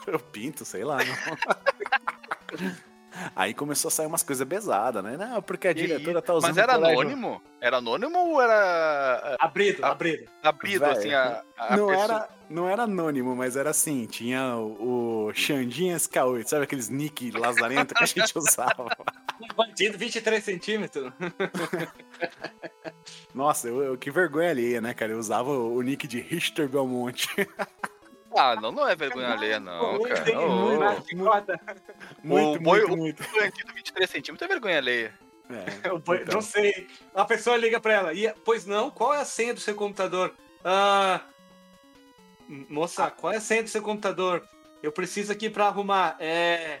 Eu 0.06 0.18
pinto, 0.18 0.64
sei 0.64 0.84
lá. 0.84 0.98
não. 0.98 2.70
Aí 3.34 3.52
começou 3.52 3.88
a 3.88 3.92
sair 3.92 4.06
umas 4.06 4.22
coisas 4.22 4.46
pesadas, 4.46 5.02
né? 5.02 5.16
Não, 5.16 5.42
porque 5.42 5.66
a 5.66 5.72
diretora 5.72 6.22
tá 6.22 6.32
usando. 6.32 6.50
Mas 6.50 6.56
era 6.58 6.74
anônimo? 6.74 7.42
Era 7.60 7.78
anônimo 7.78 8.16
ou 8.18 8.40
era 8.40 9.36
Abrido, 9.40 9.84
Ah, 9.84 9.90
abrido. 9.90 10.30
abrido, 10.42 10.80
Velho, 10.80 10.92
assim, 10.92 11.12
a, 11.12 11.42
a 11.58 11.76
Não 11.76 11.88
pessoa? 11.88 12.04
era, 12.04 12.28
não 12.48 12.68
era 12.68 12.82
anônimo, 12.84 13.34
mas 13.34 13.56
era 13.56 13.70
assim: 13.70 14.06
tinha 14.06 14.54
o, 14.56 15.26
o 15.26 15.34
Xandinha 15.34 15.96
SK8, 15.96 16.46
sabe 16.46 16.64
aqueles 16.64 16.88
nick 16.88 17.32
lazarento 17.32 17.94
que 17.96 18.04
a 18.04 18.06
gente 18.06 18.32
usava? 18.38 18.86
Bandido 19.56 19.98
23 19.98 20.42
centímetros. 20.42 21.12
Nossa, 23.34 23.68
eu, 23.68 23.82
eu- 23.82 23.98
que 23.98 24.10
vergonha 24.10 24.50
alheia, 24.50 24.80
né, 24.80 24.94
cara? 24.94 25.12
Eu 25.12 25.18
usava 25.18 25.50
o, 25.50 25.74
o 25.76 25.82
nick 25.82 26.06
de 26.06 26.20
Richter 26.20 26.68
Belmonte. 26.68 27.28
Ah, 28.42 28.56
não, 28.60 28.72
não 28.72 28.88
é 28.88 28.96
vergonha 28.96 29.28
alheia, 29.28 29.60
não, 29.60 29.98
Pô, 29.98 30.04
cara. 30.08 30.24
muito, 30.48 31.06
chicota. 31.08 31.60
muito, 32.24 32.60
boi- 32.62 32.80
muito, 32.80 32.94
o- 32.94 32.96
muito. 32.96 33.22
o 33.22 33.32
bandido 33.34 33.72
23 33.74 34.08
centímetros 34.10 34.48
é 34.48 34.52
vergonha 34.52 34.78
alheia. 34.78 35.14
É, 35.50 35.88
boi- 36.04 36.22
então. 36.22 36.34
Não 36.34 36.42
sei. 36.42 36.88
A 37.14 37.24
pessoa 37.24 37.56
liga 37.56 37.78
pra 37.80 37.92
ela. 37.92 38.14
E, 38.14 38.32
pois 38.44 38.64
não, 38.64 38.90
qual 38.90 39.12
é 39.14 39.20
a 39.20 39.24
senha 39.24 39.52
do 39.52 39.60
seu 39.60 39.74
computador? 39.74 40.34
Ah, 40.64 41.20
moça, 42.68 43.10
qual 43.10 43.32
é 43.32 43.36
a 43.36 43.40
senha 43.40 43.62
do 43.62 43.68
seu 43.68 43.82
computador? 43.82 44.46
Eu 44.82 44.90
preciso 44.92 45.30
aqui 45.32 45.50
pra 45.50 45.66
arrumar. 45.66 46.16
É. 46.18 46.80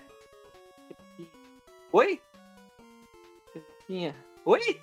Oi? 1.92 2.20
Oi? 4.44 4.80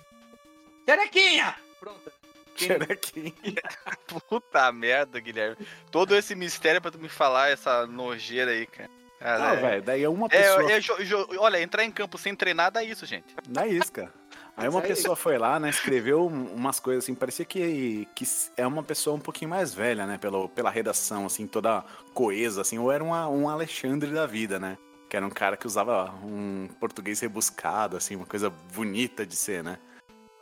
Terequinha! 0.86 1.56
Pronto. 1.80 2.12
Xerequinha. 2.58 3.32
Puta 4.28 4.70
merda, 4.72 5.20
Guilherme. 5.20 5.56
Todo 5.90 6.14
esse 6.16 6.34
mistério 6.34 6.80
pra 6.80 6.90
tu 6.90 6.98
me 6.98 7.08
falar 7.08 7.50
essa 7.50 7.86
nojeira 7.86 8.50
aí, 8.50 8.66
cara. 8.66 8.90
Cara, 9.18 9.38
Não, 9.38 9.46
é- 9.50 9.56
velho, 9.56 9.82
daí 9.82 10.02
é 10.04 10.08
uma 10.08 10.26
É, 10.26 10.28
pessoa. 10.30 10.72
é 10.72 10.80
jo- 10.80 11.04
jo- 11.04 11.28
olha, 11.38 11.60
entrar 11.60 11.84
em 11.84 11.90
campo 11.90 12.16
sem 12.16 12.34
treinar 12.36 12.70
dá 12.70 12.84
isso, 12.84 13.04
gente. 13.04 13.34
Na 13.48 13.66
isca. 13.66 14.12
Aí 14.56 14.68
uma 14.68 14.78
Isso 14.80 14.86
aí. 14.88 14.94
pessoa 14.96 15.16
foi 15.16 15.38
lá, 15.38 15.58
né, 15.60 15.70
escreveu 15.70 16.26
um- 16.26 16.52
umas 16.54 16.80
coisas 16.80 17.04
assim, 17.04 17.14
parecia 17.14 17.44
que, 17.44 18.08
que 18.14 18.24
é 18.56 18.66
uma 18.66 18.82
pessoa 18.82 19.14
um 19.16 19.20
pouquinho 19.20 19.48
mais 19.50 19.72
velha, 19.72 20.04
né, 20.06 20.18
pelo, 20.18 20.48
pela 20.48 20.68
redação, 20.70 21.26
assim, 21.26 21.46
toda 21.46 21.84
coesa, 22.12 22.60
assim, 22.62 22.76
ou 22.78 22.90
era 22.90 23.02
uma- 23.02 23.28
um 23.28 23.48
Alexandre 23.48 24.10
da 24.10 24.26
vida, 24.26 24.58
né, 24.58 24.76
que 25.08 25.16
era 25.16 25.24
um 25.24 25.30
cara 25.30 25.56
que 25.56 25.64
usava 25.66 26.12
um 26.24 26.68
português 26.80 27.20
rebuscado, 27.20 27.96
assim, 27.96 28.16
uma 28.16 28.26
coisa 28.26 28.50
bonita 28.50 29.24
de 29.24 29.36
ser, 29.36 29.62
né. 29.62 29.78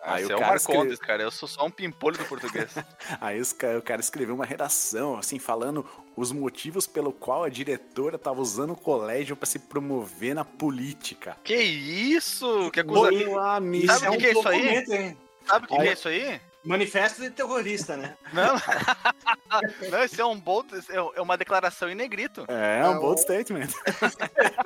Aí 0.02 0.24
Você 0.24 0.32
o 0.32 0.35
é 0.35 0.37
o 0.37 0.40
cara 0.40 0.52
Marcondes, 0.52 0.92
escreve- 0.92 0.98
cara. 0.98 1.22
Eu 1.24 1.30
sou 1.30 1.48
só 1.48 1.64
um 1.66 1.70
pimpolho 1.70 2.16
do 2.16 2.24
português. 2.26 2.70
Aí 3.20 3.40
os 3.40 3.52
o 3.76 3.82
cara 3.82 4.00
escreveu 4.00 4.35
uma 4.35 4.44
redação, 4.44 5.16
assim, 5.18 5.38
falando 5.38 5.85
os 6.16 6.30
motivos 6.32 6.87
pelo 6.87 7.12
qual 7.12 7.42
a 7.44 7.48
diretora 7.48 8.16
tava 8.18 8.40
usando 8.40 8.72
o 8.72 8.76
colégio 8.76 9.35
pra 9.37 9.46
se 9.46 9.59
promover 9.59 10.35
na 10.35 10.44
política. 10.44 11.37
que 11.42 11.54
isso? 11.56 12.70
Que 12.70 12.85
coisa... 12.85 13.11
Meu 13.24 13.38
amigo. 13.40 13.87
Sabe 13.92 14.09
o 14.09 14.12
que 14.12 14.18
que 14.18 14.26
é 14.26 14.30
isso 14.32 14.48
aí? 14.48 14.68
hein? 14.68 15.16
Sabe 15.46 15.64
o 15.64 15.68
que, 15.68 15.74
que 15.74 15.80
Aí- 15.80 15.88
é 15.88 15.92
isso 15.92 16.09
aí? 16.09 16.40
Manifesto 16.66 17.23
de 17.23 17.31
terrorista, 17.31 17.96
né? 17.96 18.17
Não. 18.35 18.56
Não, 19.90 20.04
isso 20.04 20.21
é 20.21 20.25
um 20.25 20.38
bold, 20.38 20.69
é 21.14 21.21
uma 21.21 21.37
declaração 21.37 21.88
em 21.88 21.94
negrito. 21.94 22.44
É, 22.48 22.87
um 22.88 22.98
bold 22.98 23.21
statement. 23.21 23.69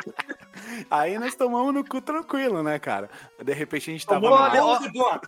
Aí 0.91 1.19
nós 1.19 1.35
tomamos 1.35 1.75
no 1.75 1.85
cu 1.85 2.01
tranquilo, 2.01 2.63
né, 2.63 2.79
cara? 2.79 3.11
De 3.43 3.53
repente 3.53 3.91
a 3.91 3.93
gente 3.93 4.07
tava 4.07 4.21
boa. 4.21 5.21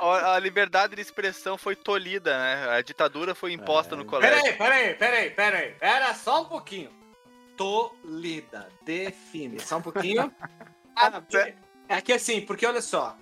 A, 0.00 0.34
a 0.34 0.38
liberdade 0.38 0.96
de 0.96 1.02
expressão 1.02 1.56
foi 1.56 1.76
tolhida, 1.76 2.36
né? 2.36 2.70
A 2.70 2.82
ditadura 2.82 3.34
foi 3.34 3.52
imposta 3.52 3.94
no 3.94 4.04
colégio. 4.04 4.42
Peraí, 4.42 4.56
peraí, 4.56 4.94
peraí, 4.94 5.30
peraí. 5.30 5.72
Pera 5.72 6.14
só 6.14 6.42
um 6.42 6.46
pouquinho. 6.46 6.90
Tolida. 7.56 8.68
Define. 8.84 9.60
Só 9.60 9.78
um 9.78 9.82
pouquinho. 9.82 10.32
Ah, 10.96 11.22
é 11.88 12.00
que 12.00 12.12
assim, 12.12 12.40
porque 12.40 12.66
olha 12.66 12.82
só. 12.82 13.16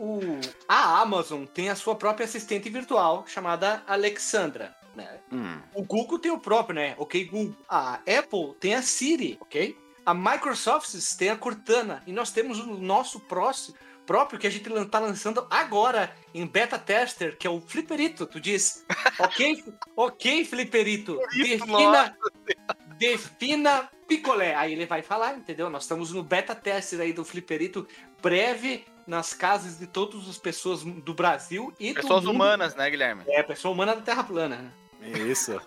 O, 0.00 0.18
a 0.66 1.00
Amazon 1.00 1.44
tem 1.44 1.68
a 1.68 1.74
sua 1.76 1.94
própria 1.94 2.24
assistente 2.24 2.70
virtual 2.70 3.24
chamada 3.26 3.82
Alexandra. 3.86 4.74
Né? 4.96 5.20
Hum, 5.30 5.60
O 5.74 5.82
Google 5.84 6.18
tem 6.18 6.30
o 6.32 6.38
próprio, 6.38 6.74
né? 6.74 6.94
Ok, 6.98 7.24
Google. 7.26 7.54
A 7.68 7.94
Apple 7.96 8.54
tem 8.58 8.74
a 8.74 8.82
Siri, 8.82 9.36
ok? 9.40 9.76
A 10.06 10.14
Microsoft 10.14 10.88
tem 11.18 11.28
a 11.30 11.36
Cortana. 11.36 12.02
E 12.06 12.12
nós 12.12 12.32
temos 12.32 12.58
o 12.58 12.66
nosso 12.78 13.20
próximo, 13.20 13.76
próprio 14.06 14.38
que 14.40 14.46
a 14.46 14.50
gente 14.50 14.68
lan- 14.68 14.86
tá 14.88 14.98
lançando 14.98 15.46
agora 15.50 16.12
em 16.34 16.44
beta 16.46 16.78
tester, 16.78 17.36
que 17.38 17.46
é 17.46 17.50
o 17.50 17.60
Fliperito. 17.60 18.26
Tu 18.26 18.40
diz, 18.40 18.84
ok, 19.18 19.62
ok, 19.94 20.44
Fliperito, 20.44 21.18
defina, 21.36 22.16
defina 22.98 23.88
picolé. 24.10 24.54
Aí 24.56 24.72
ele 24.72 24.86
vai 24.86 25.02
falar, 25.02 25.34
entendeu? 25.36 25.70
Nós 25.70 25.84
estamos 25.84 26.12
no 26.12 26.22
beta 26.22 26.52
tester 26.54 27.00
aí 27.00 27.12
do 27.12 27.24
Fliperito, 27.24 27.86
breve 28.20 28.84
nas 29.06 29.32
casas 29.32 29.78
de 29.78 29.86
todas 29.86 30.28
as 30.28 30.36
pessoas 30.36 30.82
do 30.82 31.14
Brasil 31.14 31.72
e 31.78 31.90
do 31.92 32.00
Pessoas 32.00 32.24
mundo. 32.24 32.34
humanas, 32.34 32.74
né, 32.74 32.90
Guilherme? 32.90 33.22
É, 33.28 33.42
pessoa 33.42 33.72
humana 33.72 33.94
da 33.94 34.02
Terra 34.02 34.24
plana, 34.24 34.72
isso. 35.02 35.60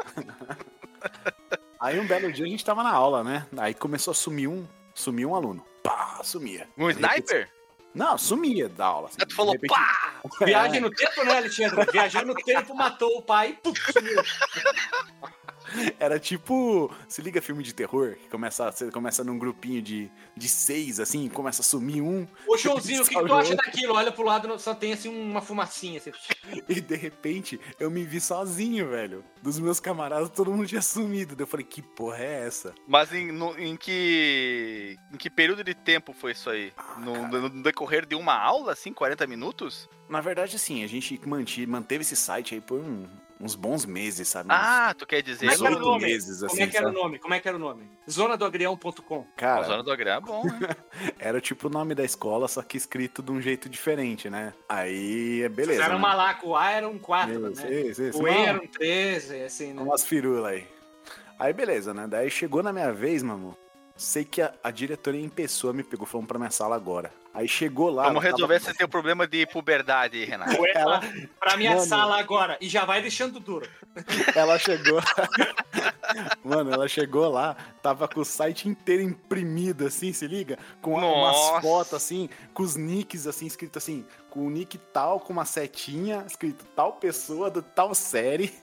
Aí 1.80 2.00
um 2.00 2.06
belo 2.08 2.32
dia 2.32 2.46
a 2.46 2.48
gente 2.48 2.64
tava 2.64 2.84
na 2.84 2.91
aula, 2.91 3.24
né? 3.24 3.46
Aí 3.58 3.74
começou 3.74 4.12
a 4.12 4.16
sumir 4.16 4.48
um, 4.48 4.66
sumir 4.94 5.26
um 5.26 5.36
aluno. 5.36 5.66
Pá, 5.82 6.20
sumia. 6.24 6.68
Um 6.78 6.89
sniper? 6.89 7.50
Não, 7.94 8.18
sumia 8.18 8.70
da 8.70 8.86
aula. 8.86 9.08
assim. 9.10 9.18
Tu 9.18 9.36
falou, 9.36 9.54
repente- 9.54 9.70
pá! 9.74 10.14
Viagem 10.46 10.80
no 10.80 10.89
tempo, 10.89 11.24
né, 11.26 11.38
Alexandre? 11.38 11.91
Viajar 11.91 12.26
no 12.26 12.34
tempo 12.36 12.74
matou 12.74 13.18
o 13.18 13.22
pai. 13.22 13.58
Puf, 13.62 13.91
sumiu. 13.91 14.22
Era 16.00 16.20
tipo. 16.20 16.94
Se 17.08 17.22
liga 17.22 17.42
filme 17.42 17.64
de 17.64 17.74
terror, 17.74 18.16
que 18.16 18.28
começa, 18.30 18.72
você 18.72 18.90
começa 18.92 19.24
num 19.24 19.38
grupinho 19.38 19.82
de, 19.82 20.12
de 20.36 20.48
seis, 20.48 21.00
assim, 21.00 21.28
começa 21.30 21.62
a 21.62 21.66
sumir 21.66 22.02
um, 22.02 22.28
Ô, 22.48 22.58
showzinho, 22.58 23.02
o 23.02 23.06
que, 23.06 23.16
que 23.16 23.26
tu 23.26 23.34
acha 23.34 23.56
daquilo? 23.56 23.94
Olha 23.94 24.12
pro 24.12 24.24
lado, 24.24 24.58
só 24.60 24.74
tem 24.76 24.94
assim 24.94 25.10
uma 25.10 25.42
fumacinha. 25.42 26.00
Assim. 26.00 26.12
e 26.70 26.80
de 26.82 26.96
repente 26.96 27.60
eu 27.80 27.90
me 27.90 28.04
vi 28.04 28.20
sozinho, 28.20 28.90
velho. 28.90 29.24
Dos 29.42 29.60
meus 29.60 29.80
camaradas, 29.80 30.30
todo 30.30 30.52
mundo 30.52 30.68
tinha 30.68 30.82
sumido. 30.82 31.36
Daí 31.36 31.44
Eu 31.44 31.48
falei, 31.48 31.66
que 31.66 31.82
porra 31.82 32.18
é 32.24 32.46
essa? 32.48 32.74
Mas 32.88 33.14
em, 33.14 33.32
no- 33.32 33.58
em 33.60 33.76
que. 33.76 34.98
Em 35.12 35.18
que 35.18 35.30
período 35.30 35.64
de 35.64 35.74
tempo 35.74 36.14
foi 36.14 36.32
isso 36.32 36.50
aí? 36.50 36.72
No, 36.98 37.14
cara. 37.14 37.28
no 37.50 37.64
decorrer 37.64 38.06
de 38.06 38.16
uma 38.16 38.36
aula, 38.36 38.72
assim, 38.74 38.94
40 38.94 39.28
minutos? 39.28 39.90
Na 40.10 40.22
verdade, 40.22 40.56
assim, 40.56 40.84
a 40.84 40.88
gente 40.88 41.20
manti, 41.26 41.66
manteve 41.66 42.02
esse 42.02 42.16
site 42.16 42.56
aí 42.56 42.62
por 42.62 42.80
um- 42.80 43.08
uns 43.44 43.56
bons 43.56 43.86
meses, 43.86 44.28
sabe? 44.28 44.48
Ah, 44.52 44.96
tu 44.98 45.06
quer 45.06 45.22
dizer. 45.22 45.56
Como 45.58 45.68
é 45.68 45.72
o 45.72 45.74
18 45.76 45.80
nome? 45.86 46.06
meses, 46.06 46.39
Como 46.39 46.52
assim, 46.52 46.64
é 46.64 46.68
que 46.68 46.78
era 46.78 46.86
o 46.88 46.89
sabe? 46.89 47.02
nome? 47.04 47.20
Como 47.20 47.34
é 47.34 47.39
que 47.39 47.48
era 47.48 47.58
o 47.58 47.60
nome? 47.60 47.91
Zona 48.10 48.38
do 48.38 48.46
Agrião.com. 48.46 49.20
A 49.20 49.39
Cara, 49.39 49.64
zona 49.64 49.84
do 49.84 49.91
agrão 49.91 50.14
é 50.16 50.22
bom, 50.22 50.44
né? 50.46 50.70
era 51.20 51.41
tipo 51.41 51.68
o 51.68 51.70
nome 51.70 51.94
da 51.94 52.04
escola, 52.04 52.48
só 52.48 52.62
que 52.62 52.78
escrito 52.78 53.22
de 53.22 53.32
um 53.32 53.41
jeito 53.41 53.68
diferente, 53.68 54.30
né? 54.30 54.54
Aí, 54.70 55.48
beleza. 55.50 55.84
Era 55.84 55.96
né? 55.96 56.02
lá, 56.02 56.39
o 56.44 56.56
A 56.56 56.72
era 56.72 56.88
um 56.88 56.98
4, 56.98 57.34
Isso, 57.52 57.62
né? 57.66 57.82
isso, 57.82 58.04
isso. 58.04 58.24
O 58.24 58.28
E 58.28 58.32
era 58.32 58.62
um 58.62 58.68
13, 58.68 59.44
assim, 59.44 59.74
né? 59.74 59.82
Umas 59.82 60.06
firulas 60.06 60.46
aí. 60.46 60.68
Aí 61.38 61.52
beleza, 61.52 61.94
né? 61.94 62.08
Daí 62.08 62.30
chegou 62.30 62.64
na 62.64 62.72
minha 62.72 62.94
vez, 62.94 63.22
mano. 63.22 63.58
Sei 63.96 64.26
que 64.26 64.41
a, 64.41 64.52
a 64.64 64.72
diretoria 64.72 65.22
em 65.24 65.30
pessoa 65.30 65.72
me 65.72 65.84
pegou 65.84 66.06
falando 66.08 66.28
pra 66.28 66.39
minha 66.39 66.50
sala 66.52 66.76
agora. 66.76 67.12
Aí 67.34 67.48
chegou 67.48 67.89
lá. 67.91 68.04
Vamos 68.04 68.24
ela 68.24 68.32
tava- 68.32 68.36
resolver 68.36 68.56
esse 68.56 68.74
teu 68.78 68.88
problema 68.88 69.26
de 69.28 69.46
puberdade 69.48 70.24
Renato. 70.26 70.52
E 70.66 70.72
Ela- 70.76 71.02
pra 71.39 71.58
minha 71.58 71.76
Mano. 71.76 71.86
sala 71.86 72.20
agora. 72.20 72.58
E 72.60 72.68
já 72.68 72.86
vai 72.86 73.02
deixando 73.02 73.39
duro. 73.39 73.68
Ela 74.36 74.58
chegou. 74.60 75.00
Mano, 76.44 76.72
ela 76.72 76.88
chegou 76.88 77.28
lá, 77.30 77.56
tava 77.82 78.08
com 78.08 78.20
o 78.20 78.26
site 78.26 78.68
inteiro 78.70 79.02
imprimido, 79.02 79.86
assim, 79.88 80.14
se 80.14 80.28
liga? 80.28 80.60
Com 80.82 81.00
Nossa. 81.00 81.52
umas 81.54 81.62
fotos, 81.64 81.94
assim, 81.94 82.30
com 82.54 82.62
os 82.62 82.76
nicks, 82.76 83.26
assim, 83.26 83.48
escrito 83.48 83.78
assim, 83.78 84.06
com 84.30 84.46
o 84.46 84.50
nick 84.50 84.78
tal, 84.78 85.20
com 85.20 85.34
uma 85.34 85.46
setinha, 85.46 86.24
escrito 86.28 86.66
tal 86.76 86.94
pessoa 86.94 87.50
de 87.50 87.62
tal 87.62 87.96
série, 87.96 88.54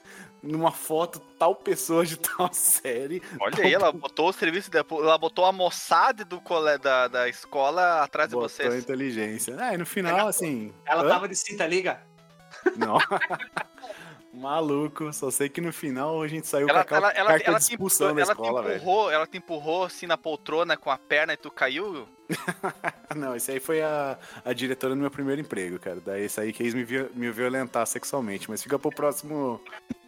numa 0.43 0.73
foto 0.73 1.21
tal 1.39 1.55
pessoa 1.55 2.05
de 2.05 2.17
tal 2.17 2.51
série. 2.55 3.23
Olha 3.41 3.65
aí, 3.65 3.75
ela 3.75 3.93
botou 3.93 4.29
o 4.29 4.33
serviço, 4.33 4.71
de, 4.71 4.79
ela 4.79 5.19
botou 5.19 5.45
a 5.45 5.53
moçada 5.53 6.25
do 6.25 6.41
cole, 6.41 6.79
da, 6.79 7.09
da 7.09 7.29
escola 7.29 8.03
atrás 8.03 8.29
de 8.29 8.35
Botou 8.35 8.49
vocês. 8.49 8.75
inteligência. 8.75 9.57
É, 9.61 9.75
e 9.75 9.77
no 9.77 9.87
final, 9.87 10.29
assim. 10.29 10.73
Ela 10.85 11.05
hã? 11.05 11.09
tava 11.09 11.29
de 11.29 11.37
cinta 11.37 11.67
liga. 11.67 12.01
Não. 12.77 12.99
Maluco, 14.33 15.13
só 15.13 15.31
sei 15.31 15.49
que 15.49 15.61
no 15.61 15.73
final 15.73 16.23
a 16.23 16.29
gente 16.29 16.47
saiu 16.47 16.69
Ela, 16.69 16.85
com 16.85 16.95
aquela 16.95 17.09
ela, 17.09 17.19
ela, 17.19 17.29
carta 17.31 17.51
ela 17.51 17.59
de 17.59 17.67
te, 17.67 17.73
expulsão 17.73 18.15
da 18.15 18.23
ela, 18.23 18.33
escola, 18.33 18.63
te 18.63 18.69
velho. 18.69 18.77
empurrou, 18.81 19.11
ela 19.11 19.27
te 19.27 19.39
empurrou 19.39 19.85
assim 19.85 20.07
na 20.07 20.17
poltrona 20.17 20.77
com 20.77 20.89
a 20.89 20.97
perna 20.97 21.33
e 21.33 21.37
tu 21.37 21.51
caiu? 21.51 22.09
Não, 23.17 23.35
esse 23.35 23.51
aí 23.53 23.61
foi 23.61 23.83
a, 23.83 24.19
a 24.45 24.53
diretora 24.53 24.95
do 24.95 25.01
meu 25.01 25.11
primeiro 25.11 25.41
emprego, 25.41 25.79
cara. 25.79 26.01
Daí 26.05 26.25
esse 26.25 26.41
aí 26.41 26.53
quis 26.53 26.73
me, 26.75 26.85
vi- 26.85 27.09
me 27.15 27.31
violentar 27.31 27.87
sexualmente, 27.87 28.49
mas 28.49 28.63
fica 28.63 28.79
pro 28.79 28.91
próximo. 28.91 29.61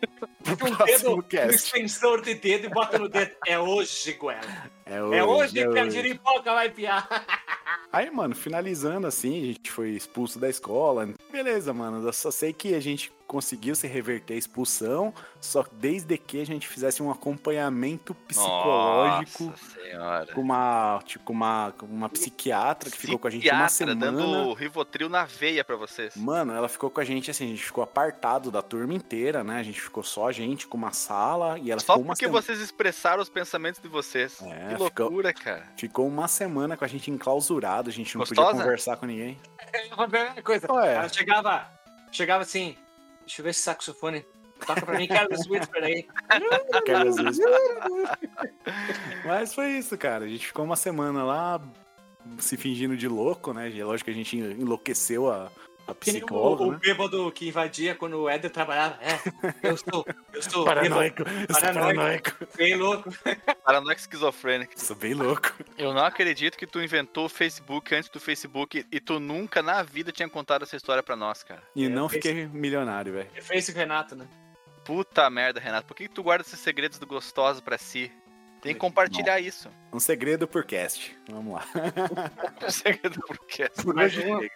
pro 0.42 0.52
Um 0.52 0.56
dedo, 0.70 0.76
próximo 0.76 1.14
um 1.18 1.22
cast. 1.22 1.54
extensor 1.54 2.22
de 2.22 2.34
dedo 2.34 2.66
e 2.66 2.68
bota 2.68 2.98
no 2.98 3.08
dedo. 3.08 3.32
É 3.46 3.58
hoje, 3.58 4.12
Guela. 4.12 4.40
É 4.86 5.02
hoje, 5.02 5.18
É 5.18 5.24
hoje 5.24 5.60
é 5.60 5.68
que 5.68 5.78
a 5.78 5.82
hoje. 5.82 5.90
giripoca 5.90 6.54
vai 6.54 6.70
piar. 6.70 7.08
Aí, 7.92 8.10
mano, 8.10 8.34
finalizando 8.34 9.06
assim, 9.06 9.42
a 9.42 9.46
gente 9.52 9.70
foi 9.70 9.90
expulso 9.90 10.38
da 10.38 10.48
escola. 10.48 11.10
Beleza, 11.30 11.74
mano. 11.74 12.06
Eu 12.06 12.12
só 12.12 12.30
sei 12.30 12.50
que 12.52 12.74
a 12.74 12.80
gente 12.80 13.12
conseguiu 13.26 13.74
se 13.74 13.86
reverter 13.86 14.34
a 14.34 14.36
expulsão, 14.36 15.12
só 15.40 15.64
desde 15.72 16.16
que 16.18 16.40
a 16.40 16.44
gente 16.44 16.66
fizesse 16.68 17.02
um 17.02 17.10
acompanhamento 17.10 18.14
psicológico 18.14 19.44
Nossa 19.44 19.80
senhora. 19.80 20.26
com 20.34 20.40
uma, 20.40 21.00
tipo, 21.04 21.32
uma, 21.32 21.74
com 21.78 21.86
uma 21.86 22.08
psiquiatra 22.12 22.90
que 22.90 22.96
ficou 22.98 23.18
com 23.18 23.26
a 23.26 23.30
gente 23.30 23.48
uma 23.48 23.66
Psiquiatra 23.66 23.94
semana. 23.94 24.12
dando 24.12 24.52
Rivotril 24.54 25.08
na 25.08 25.24
veia 25.24 25.64
pra 25.64 25.76
vocês. 25.76 26.14
Mano, 26.16 26.52
ela 26.52 26.68
ficou 26.68 26.90
com 26.90 27.00
a 27.00 27.04
gente 27.04 27.30
assim, 27.30 27.46
a 27.46 27.48
gente 27.48 27.64
ficou 27.64 27.82
apartado 27.82 28.50
da 28.50 28.62
turma 28.62 28.94
inteira, 28.94 29.42
né? 29.42 29.58
A 29.58 29.62
gente 29.62 29.80
ficou 29.80 30.02
só 30.02 30.28
a 30.28 30.32
gente 30.32 30.66
com 30.66 30.76
uma 30.76 30.92
sala 30.92 31.58
e 31.58 31.70
ela 31.70 31.80
Só 31.80 31.94
ficou 31.94 32.04
uma 32.04 32.14
porque 32.14 32.26
semana. 32.26 32.42
vocês 32.42 32.60
expressaram 32.60 33.22
os 33.22 33.28
pensamentos 33.28 33.80
de 33.80 33.88
vocês. 33.88 34.40
É, 34.42 34.74
que 34.76 34.84
ficou- 34.84 35.06
loucura, 35.08 35.32
cara. 35.32 35.64
Ficou 35.76 36.06
uma 36.06 36.28
semana 36.28 36.76
com 36.76 36.84
a 36.84 36.88
gente 36.88 37.10
enclausurado, 37.10 37.90
a 37.90 37.92
gente 37.92 38.14
não 38.14 38.20
Gostosa? 38.20 38.48
podia 38.50 38.62
conversar 38.64 38.96
com 38.96 39.06
ninguém. 39.06 39.38
É 39.72 39.94
uma 39.94 40.08
primeira 40.08 40.42
coisa. 40.42 40.70
Ué. 40.72 40.94
Ela 40.94 41.08
chegava, 41.08 41.66
chegava 42.10 42.42
assim, 42.42 42.76
deixa 43.20 43.40
eu 43.40 43.44
ver 43.44 43.50
esse 43.50 43.60
saxofone. 43.60 44.24
Toca 44.66 44.82
pra 44.86 44.96
mim, 44.96 45.08
esse 45.32 45.50
Whisper 45.50 45.82
aí. 45.82 46.06
Mas 49.24 49.54
foi 49.54 49.70
isso, 49.72 49.96
cara. 49.98 50.24
A 50.24 50.28
gente 50.28 50.46
ficou 50.46 50.64
uma 50.64 50.76
semana 50.76 51.24
lá 51.24 51.60
se 52.38 52.56
fingindo 52.56 52.96
de 52.96 53.08
louco, 53.08 53.52
né? 53.52 53.68
E 53.70 53.82
Lógico 53.82 54.06
que 54.06 54.10
a 54.10 54.14
gente 54.14 54.36
enlouqueceu 54.36 55.30
a, 55.30 55.50
a 55.86 55.94
psicóloga, 55.94 56.62
o, 56.62 56.68
o 56.68 56.72
né? 56.72 56.78
bêbado 56.80 57.30
que 57.32 57.48
invadia 57.48 57.94
quando 57.94 58.16
o 58.18 58.28
Éder 58.28 58.50
trabalhava. 58.50 58.98
É, 59.02 59.68
eu 59.68 59.76
sou, 59.76 60.06
eu 60.32 60.42
sou 60.42 60.64
Paranoico, 60.64 61.22
eu 61.22 61.26
sou 61.54 61.60
Paranoico. 61.60 62.30
paranoico. 62.32 62.36
bem 62.56 62.74
louco. 62.76 63.10
Paranoico 63.64 64.00
esquizofrênico. 64.00 64.72
Sou 64.76 64.96
bem 64.96 65.14
louco. 65.14 65.52
Eu 65.76 65.92
não 65.92 66.04
acredito 66.04 66.56
que 66.56 66.66
tu 66.66 66.80
inventou 66.82 67.26
o 67.26 67.28
Facebook 67.28 67.94
antes 67.94 68.08
do 68.10 68.20
Facebook 68.20 68.86
e 68.90 69.00
tu 69.00 69.18
nunca 69.20 69.62
na 69.62 69.82
vida 69.82 70.12
tinha 70.12 70.28
contado 70.28 70.62
essa 70.62 70.76
história 70.76 71.02
pra 71.02 71.16
nós, 71.16 71.42
cara. 71.42 71.62
E 71.74 71.84
É, 71.84 71.88
não 71.88 72.08
fez- 72.08 72.22
fiquei 72.24 72.46
milionário, 72.46 73.12
velho. 73.12 73.28
Fez 73.40 73.68
o 73.68 73.72
Renato, 73.72 74.14
né? 74.14 74.26
Puta 74.84 75.28
merda, 75.30 75.60
Renato. 75.60 75.86
Por 75.86 75.94
que, 75.96 76.08
que 76.08 76.14
tu 76.14 76.22
guarda 76.24 76.44
esses 76.44 76.58
segredos 76.58 76.98
do 76.98 77.06
gostoso 77.06 77.62
pra 77.62 77.78
si? 77.78 78.10
Tem 78.62 78.72
que 78.74 78.78
compartilhar 78.80 79.40
isso. 79.40 79.68
Um 79.92 79.98
segredo 79.98 80.46
por 80.46 80.64
cast. 80.64 81.14
Vamos 81.28 81.54
lá. 81.54 81.64
Um 82.64 82.70
segredo 82.70 83.20
por 83.26 83.36
quê? 83.46 83.68
Mais 83.92 84.16
um, 84.16 84.48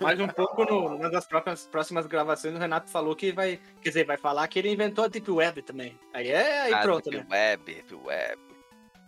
mais 0.00 0.20
um 0.20 0.28
pouco 0.28 0.64
no, 0.64 0.90
numa 0.90 1.10
das 1.10 1.26
próximas, 1.26 1.66
próximas 1.66 2.06
gravações, 2.06 2.54
o 2.54 2.58
Renato 2.58 2.88
falou 2.88 3.16
que 3.16 3.32
vai. 3.32 3.58
Quer 3.82 3.88
dizer, 3.88 4.06
vai 4.06 4.16
falar 4.16 4.46
que 4.46 4.60
ele 4.60 4.70
inventou 4.70 5.04
a 5.04 5.08
Deep 5.08 5.28
Web 5.28 5.62
também. 5.62 5.98
Aí 6.14 6.28
é 6.28 6.60
aí 6.62 6.72
Ah, 6.72 6.78
pronto, 6.82 7.10
Deep 7.10 7.26
né? 7.28 7.36
Web, 7.36 7.64
Deep 7.64 7.94
Web. 7.96 8.38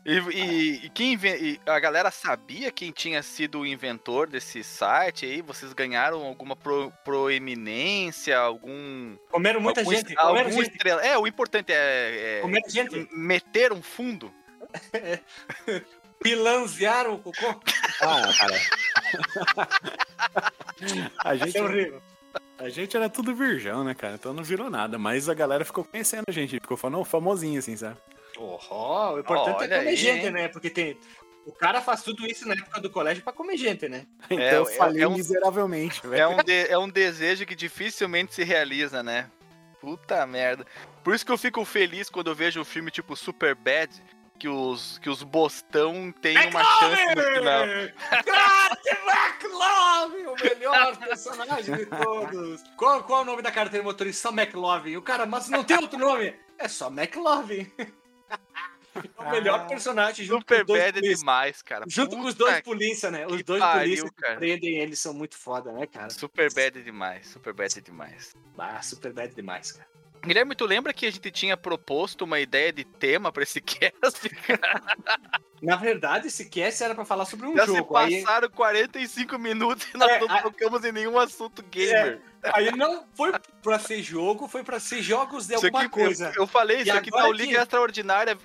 E, 0.05 0.17
e- 0.19 0.87
e 0.87 0.89
quem 0.91 1.15
e 1.23 1.61
a 1.67 1.79
galera 1.79 2.11
sabia 2.11 2.73
quem 2.73 2.91
tinha 2.91 3.23
sido 3.23 3.61
o 3.61 3.67
inventor 3.67 4.27
desse 4.27 4.65
site 4.65 5.27
aí? 5.27 5.43
Vocês 5.43 5.73
ganharam 5.75 6.25
alguma 6.25 6.57
pro- 6.57 6.91
proeminência, 7.05 8.37
algum. 8.39 9.17
Comeram 9.31 9.61
muita 9.61 9.81
algum, 9.83 9.93
gente. 9.93 10.15
algum 10.17 10.29
Comeram 10.31 10.51
gente. 10.51 10.71
estrela. 10.73 11.03
É, 11.07 11.19
o 11.19 11.27
importante 11.27 11.71
é, 11.71 12.39
é 12.39 12.41
Comeram 12.41 12.69
gente. 12.69 13.09
meter 13.13 13.73
um 13.73 13.83
fundo. 13.83 14.33
Pilanzearam 16.23 17.15
o 17.15 17.19
cocô. 17.19 17.61
Ah, 18.03 18.31
cara. 18.39 18.61
a, 21.25 21.35
gente, 21.37 21.57
é 21.57 21.63
horrível. 21.63 22.03
a 22.59 22.69
gente 22.69 22.97
era 22.97 23.09
tudo 23.09 23.35
virgão, 23.35 23.83
né, 23.85 23.95
cara? 23.95 24.15
Então 24.15 24.33
não 24.35 24.43
virou 24.45 24.69
nada. 24.69 24.99
Mas 24.99 25.29
a 25.29 25.35
galera 25.35 25.65
ficou 25.65 25.83
conhecendo 25.85 26.25
a 26.29 26.33
gente. 26.33 26.61
Ficou 26.61 26.77
falando 26.77 27.03
famosinho, 27.05 27.59
assim, 27.59 27.77
sabe? 27.77 27.97
Oh, 28.39 28.59
o 29.15 29.19
importante 29.19 29.57
Olha 29.65 29.75
é 29.75 29.79
comer 29.79 29.89
aí, 29.91 29.97
gente, 29.97 30.27
hein? 30.27 30.31
né? 30.33 30.49
Porque 30.49 30.69
tem. 30.71 30.99
O 31.47 31.53
cara 31.53 31.81
faz 31.81 32.03
tudo 32.03 32.27
isso 32.27 32.47
na 32.47 32.53
época 32.55 32.81
do 32.83 32.91
colégio 32.91 33.25
pra 33.25 33.33
comer 33.33 33.57
gente, 33.57 33.89
né? 33.89 34.07
Então 34.27 34.39
É, 34.39 34.57
eu 34.57 34.69
é- 34.69 34.77
falhei 34.77 35.03
é 35.03 35.09
um- 35.09 35.15
miseravelmente, 35.15 36.07
velho. 36.07 36.23
É 36.23 36.29
um, 36.29 36.37
de- 36.43 36.67
é 36.69 36.79
um 36.79 36.89
desejo 36.89 37.47
que 37.47 37.55
dificilmente 37.55 38.35
se 38.35 38.45
realiza, 38.45 39.03
né? 39.03 39.31
Puta 39.81 40.27
merda. 40.27 40.67
Por 41.03 41.15
isso 41.15 41.25
que 41.25 41.33
eu 41.33 41.39
fico 41.39 41.65
feliz 41.65 42.11
quando 42.11 42.29
eu 42.31 42.35
vejo 42.35 42.61
um 42.61 42.65
filme 42.65 42.91
tipo 42.91 43.17
Super 43.17 43.55
Bad, 43.55 43.91
que 44.41 44.49
os, 44.49 44.97
que 44.99 45.11
os 45.11 45.23
bostão 45.23 46.11
têm 46.11 46.35
uma 46.49 46.65
chance 46.79 47.15
no 47.15 47.23
final. 47.23 47.65
Cat 48.25 48.81
McLovin, 49.07 50.27
o 50.27 50.35
melhor 50.43 50.97
personagem 50.97 51.77
de 51.77 51.87
todos. 51.87 52.65
Qual, 52.75 53.05
qual 53.05 53.21
é 53.21 53.23
o 53.23 53.27
nome 53.27 53.43
da 53.43 53.53
carteira 53.53 53.85
motorista? 53.85 54.31
Só 54.31 54.35
McLovin. 54.35 54.97
O 54.97 55.03
cara, 55.03 55.27
mas 55.27 55.51
não 55.51 55.63
tem 55.63 55.77
outro 55.77 55.99
nome. 55.99 56.35
É 56.59 56.67
só 56.67 56.89
McLovin. 56.89 57.71
É 58.93 59.23
o 59.23 59.31
melhor 59.31 59.69
personagem 59.69 60.27
junto 60.27 60.45
com 60.45 60.53
Super 60.53 60.63
os 60.63 60.67
dois 60.67 60.83
Bad 60.83 60.99
é 60.99 61.15
demais, 61.15 61.63
cara. 61.63 61.85
Junto 61.87 62.17
com 62.17 62.23
os 62.23 62.35
Puta 62.35 62.51
dois 62.51 62.61
polícia, 62.63 63.09
né? 63.09 63.25
Os 63.25 63.41
dois 63.45 63.61
pariu, 63.61 63.83
polícia 63.85 64.09
que 64.09 64.15
cara. 64.17 64.37
prendem 64.37 64.79
eles 64.79 64.99
são 64.99 65.15
muito 65.15 65.39
foda, 65.39 65.71
né, 65.71 65.87
cara? 65.87 66.11
Super 66.11 66.53
Bad 66.53 66.81
é 66.81 66.83
demais, 66.83 67.29
Super 67.29 67.53
Bad 67.53 67.79
é 67.79 67.81
demais. 67.81 68.35
Ah, 68.59 68.83
super 68.83 69.13
bad 69.13 69.33
demais, 69.33 69.71
cara. 69.71 69.89
Guilherme, 70.23 70.55
tu 70.55 70.67
lembra 70.67 70.93
que 70.93 71.07
a 71.07 71.11
gente 71.11 71.31
tinha 71.31 71.57
proposto 71.57 72.23
uma 72.23 72.39
ideia 72.41 72.73
de 72.73 72.85
tema 72.85 73.33
pra 73.33 73.43
esse 73.43 73.61
cast? 73.61 74.29
cara? 74.47 74.81
Na 75.63 75.77
verdade, 75.77 76.29
esse 76.29 76.47
cast 76.49 76.83
era 76.83 76.95
pra 76.95 77.05
falar 77.05 77.25
sobre 77.27 77.47
um 77.47 77.57
Já 77.57 77.67
jogo. 77.67 77.99
se 77.99 78.05
Aí, 78.05 78.23
passaram 78.23 78.51
45 78.51 79.39
minutos 79.39 79.87
e 79.95 79.97
nós 79.97 80.11
É, 80.11 80.19
não 80.21 80.31
a- 80.31 80.43
tocamos 80.43 80.85
em 80.85 80.93
nenhum 80.93 81.19
assunto 81.19 81.63
gamer. 81.71 82.21
aí 82.43 82.71
não 82.75 83.05
foi 83.15 83.33
pra 83.63 83.79
ser 83.79 84.03
jogo, 84.03 84.49
foi 84.49 84.63
pra 84.65 84.81
ser 84.81 85.03
jogos 85.03 85.47
de 85.47 85.55
Isso 85.55 85.67
alguma 85.67 85.85
aqui, 85.85 85.91
coisa. 85.91 86.33
Eu, 86.35 86.43
eu 86.43 86.47
falei, 86.47 86.79
E 86.79 86.83
isso 86.83 86.93
aqui 86.93 87.11
tá 87.11 87.27
o 87.29 87.33
Liga 87.33 87.53
que- 87.53 87.59
Extraordinária 87.59 88.39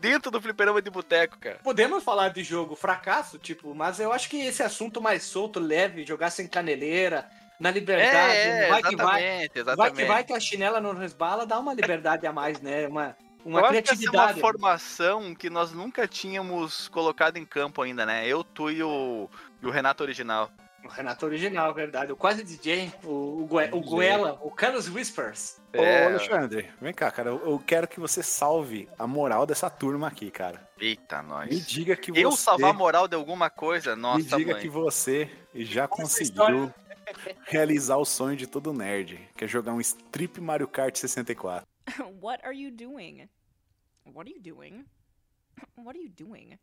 dentro 0.00 0.30
do 0.30 0.40
fliperama 0.40 0.82
de 0.82 0.90
boteco, 0.90 1.38
cara. 1.38 1.60
Podemos 1.62 2.02
falar 2.02 2.30
de 2.30 2.42
jogo 2.42 2.74
fracasso, 2.74 3.38
tipo, 3.38 3.72
mas 3.74 4.00
eu 4.00 4.12
acho 4.12 4.28
que 4.28 4.40
esse 4.44 4.62
assunto 4.62 5.00
mais 5.00 5.22
solto, 5.22 5.60
leve, 5.60 6.04
jogar 6.04 6.30
sem 6.30 6.48
caneleira, 6.48 7.28
na 7.60 7.70
liberdade, 7.70 8.16
É, 8.36 8.64
é, 8.64 8.68
vai 8.68 8.82
que 8.82 8.96
vai. 8.96 9.22
exatamente, 9.22 9.48
Vai 9.52 9.60
exatamente. 9.62 9.94
que 9.96 10.04
vai 10.06 10.24
que 10.24 10.32
a 10.32 10.40
chinela 10.40 10.80
não 10.80 10.94
resbala, 10.94 11.46
dá 11.46 11.58
uma 11.58 11.74
liberdade 11.74 12.26
a 12.26 12.32
mais, 12.32 12.60
né? 12.60 12.88
Uma, 12.88 13.14
uma 13.44 13.60
eu 13.60 13.64
acho 13.66 13.72
que 13.72 13.78
essa 13.78 13.92
é 13.92 13.94
uma 13.94 14.10
criatividade. 14.10 14.40
formação 14.40 15.34
que 15.34 15.50
nós 15.50 15.72
nunca 15.72 16.08
tínhamos 16.08 16.88
colocado 16.88 17.36
em 17.36 17.44
campo 17.44 17.82
ainda, 17.82 18.06
né? 18.06 18.26
Eu, 18.26 18.42
tu 18.42 18.70
e 18.70 18.82
o, 18.82 19.28
e 19.62 19.66
o 19.66 19.70
Renato 19.70 20.02
original. 20.02 20.50
O 20.82 20.88
Renato 20.88 21.26
original, 21.26 21.74
verdade. 21.74 22.10
O 22.10 22.16
quase 22.16 22.42
DJ, 22.42 22.90
o, 23.04 23.42
o, 23.42 23.46
Gue- 23.46 23.66
o 23.70 23.80
DJ. 23.80 23.82
Goela, 23.82 24.38
o 24.40 24.50
Carlos 24.50 24.88
Whispers. 24.88 25.60
Ô, 25.76 25.82
É. 25.82 26.06
Alexandre, 26.06 26.70
vem 26.80 26.94
cá, 26.94 27.10
cara. 27.10 27.28
Eu, 27.28 27.42
eu 27.50 27.62
quero 27.66 27.86
que 27.86 28.00
você 28.00 28.22
salve 28.22 28.88
a 28.98 29.06
moral 29.06 29.44
dessa 29.44 29.68
turma 29.68 30.08
aqui, 30.08 30.30
cara. 30.30 30.66
Eita, 30.80 31.22
nós. 31.22 31.50
Me 31.50 31.60
diga 31.60 31.94
que 31.94 32.10
Eu 32.18 32.30
você. 32.30 32.44
salvar 32.44 32.70
a 32.70 32.72
moral 32.72 33.06
de 33.06 33.14
alguma 33.14 33.50
coisa? 33.50 33.94
me 33.94 34.00
Nossa, 34.00 34.36
diga 34.38 34.52
mãe. 34.54 34.62
que 34.62 34.70
você 34.70 35.30
já 35.54 35.82
Essa 35.82 35.88
conseguiu 35.88 36.72
realizar 37.46 37.96
o 37.96 38.04
sonho 38.04 38.36
de 38.36 38.46
todo 38.46 38.72
nerd, 38.72 39.18
que 39.36 39.44
é 39.44 39.48
jogar 39.48 39.72
um 39.72 39.80
Strip 39.80 40.40
Mario 40.40 40.68
Kart 40.68 40.96
64. 40.96 41.66
what 42.20 42.44
are 42.44 42.56
you 42.56 42.70
doing? 42.70 43.28
What 44.04 44.28
are 44.28 44.34
you 44.34 44.42
doing? 44.42 44.84
What 45.76 45.96
are 45.96 46.02
you 46.02 46.10
doing? 46.10 46.58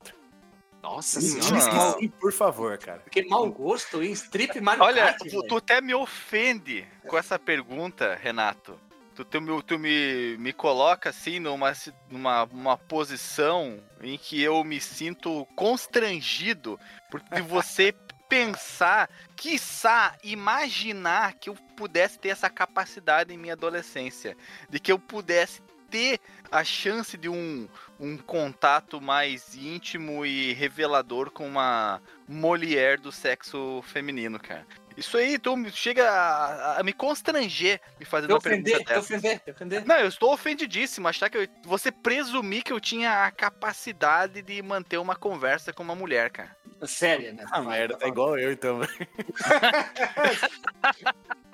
Nossa 0.81 1.19
Me 1.19 1.25
senhora. 1.27 1.95
sim, 1.99 2.07
por 2.09 2.31
favor, 2.31 2.77
cara. 2.77 3.03
Que 3.11 3.23
mau 3.25 3.49
gosto, 3.51 4.01
hein? 4.01 4.11
Strip 4.11 4.59
Mario 4.61 4.83
Olha, 4.83 5.05
Kart, 5.05 5.17
tu, 5.19 5.25
velho. 5.25 5.47
tu 5.47 5.57
até 5.57 5.81
me 5.81 5.93
ofende 5.93 6.87
com 7.07 7.17
essa 7.17 7.37
pergunta, 7.37 8.15
Renato. 8.15 8.79
Tu, 9.15 9.25
tu, 9.25 9.41
me, 9.41 9.63
tu 9.63 9.79
me, 9.79 10.37
me 10.37 10.53
coloca 10.53 11.09
assim 11.09 11.39
numa, 11.39 11.73
numa 12.09 12.43
uma 12.43 12.77
posição 12.77 13.79
em 14.01 14.15
que 14.17 14.41
eu 14.41 14.63
me 14.63 14.79
sinto 14.79 15.45
constrangido 15.55 16.79
por 17.09 17.21
de 17.21 17.41
você 17.41 17.91
pensar, 18.27 19.09
quiçá, 19.35 20.17
imaginar 20.23 21.33
que 21.33 21.49
eu 21.49 21.55
pudesse 21.75 22.19
ter 22.19 22.29
essa 22.29 22.49
capacidade 22.49 23.33
em 23.33 23.37
minha 23.37 23.53
adolescência. 23.53 24.35
De 24.69 24.79
que 24.79 24.91
eu 24.91 24.99
pudesse 24.99 25.61
ter 25.89 26.19
a 26.51 26.63
chance 26.63 27.17
de 27.17 27.29
um, 27.29 27.67
um 27.99 28.17
contato 28.17 28.99
mais 29.01 29.55
íntimo 29.55 30.25
e 30.25 30.53
revelador 30.53 31.31
com 31.31 31.47
uma 31.47 32.01
mulher 32.27 32.99
do 32.99 33.11
sexo 33.11 33.81
feminino, 33.83 34.39
cara. 34.39 34.65
Isso 34.97 35.15
aí, 35.15 35.37
tu 35.37 35.55
chega 35.69 36.09
a, 36.09 36.79
a 36.79 36.83
me 36.83 36.91
constranger 36.91 37.79
me 37.99 38.05
fazendo 38.05 38.29
Te 38.29 38.33
uma 38.33 38.41
pergunta 38.41 38.69
ofender, 38.69 38.85
te 38.85 38.89
dessa. 38.89 38.99
ofender, 38.99 39.41
ofender. 39.47 39.85
Não, 39.85 39.97
eu 39.97 40.07
estou 40.07 40.33
ofendidíssimo. 40.33 41.07
Achar 41.07 41.29
que 41.29 41.37
eu, 41.37 41.47
você 41.63 41.91
presumir 41.91 42.63
que 42.63 42.73
eu 42.73 42.79
tinha 42.79 43.25
a 43.25 43.31
capacidade 43.31 44.41
de 44.41 44.59
manter 44.63 44.97
uma 44.97 45.15
conversa 45.15 45.71
com 45.71 45.83
uma 45.83 45.93
mulher, 45.95 46.31
cara. 46.31 46.57
Sério, 46.85 47.33
né? 47.33 47.43
Ah, 47.51 47.61
merda, 47.61 47.97
tá 47.97 48.07
igual 48.07 48.37
eu 48.37 48.51
então. 48.51 48.81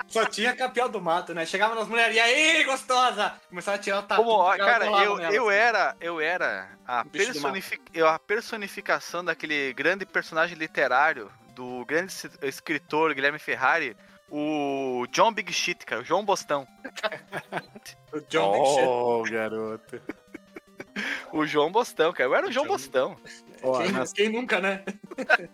Só 0.08 0.26
tinha 0.26 0.56
campeão 0.56 0.90
do 0.90 1.02
mato, 1.02 1.34
né? 1.34 1.46
Chegava 1.46 1.74
nas 1.76 1.88
mulheres, 1.88 2.16
e 2.16 2.20
aí, 2.20 2.64
gostosa? 2.66 3.34
Começava 3.50 3.78
a 3.78 3.80
tirar 3.80 4.00
o 4.00 4.04
tatu. 4.04 4.24
Como, 4.24 4.58
cara, 4.58 4.86
eu, 4.86 4.92
nela, 5.18 5.34
eu 5.34 5.50
assim. 5.50 5.58
era, 5.58 5.96
eu 6.00 6.22
era 6.22 6.70
a, 6.86 7.04
Bicho 7.04 7.28
do 7.28 7.34
personifi- 7.34 7.82
eu- 7.94 8.08
a 8.08 8.20
personificação 8.20 9.24
daquele 9.26 9.74
grande 9.74 10.06
personagem 10.06 10.56
literário 10.58 11.32
do 11.56 11.84
grande 11.86 12.12
es- 12.12 12.30
escritor 12.44 13.14
Guilherme 13.16 13.40
Ferrari, 13.40 13.96
o 14.30 15.06
John 15.12 15.32
Big 15.32 15.52
Shit, 15.54 15.84
cara, 15.86 16.02
o 16.02 16.06
João 16.06 16.24
Bostão. 16.26 16.68
O 18.14 18.20
John 18.30 18.52
Big 18.52 18.66
Shit. 18.68 18.86
oh, 18.88 19.24
garoto. 19.24 20.02
O 21.32 21.46
João 21.46 21.72
Bostão, 21.72 22.14
cara. 22.14 22.30
Eu 22.30 22.36
era 22.36 22.48
o 22.48 22.52
João 22.52 22.68
Bostão. 22.68 23.18
Ó, 23.64 23.82
Quem, 23.82 23.92
na- 23.92 24.06
quem 24.06 24.30
nunca, 24.30 24.60
né? 24.60 24.84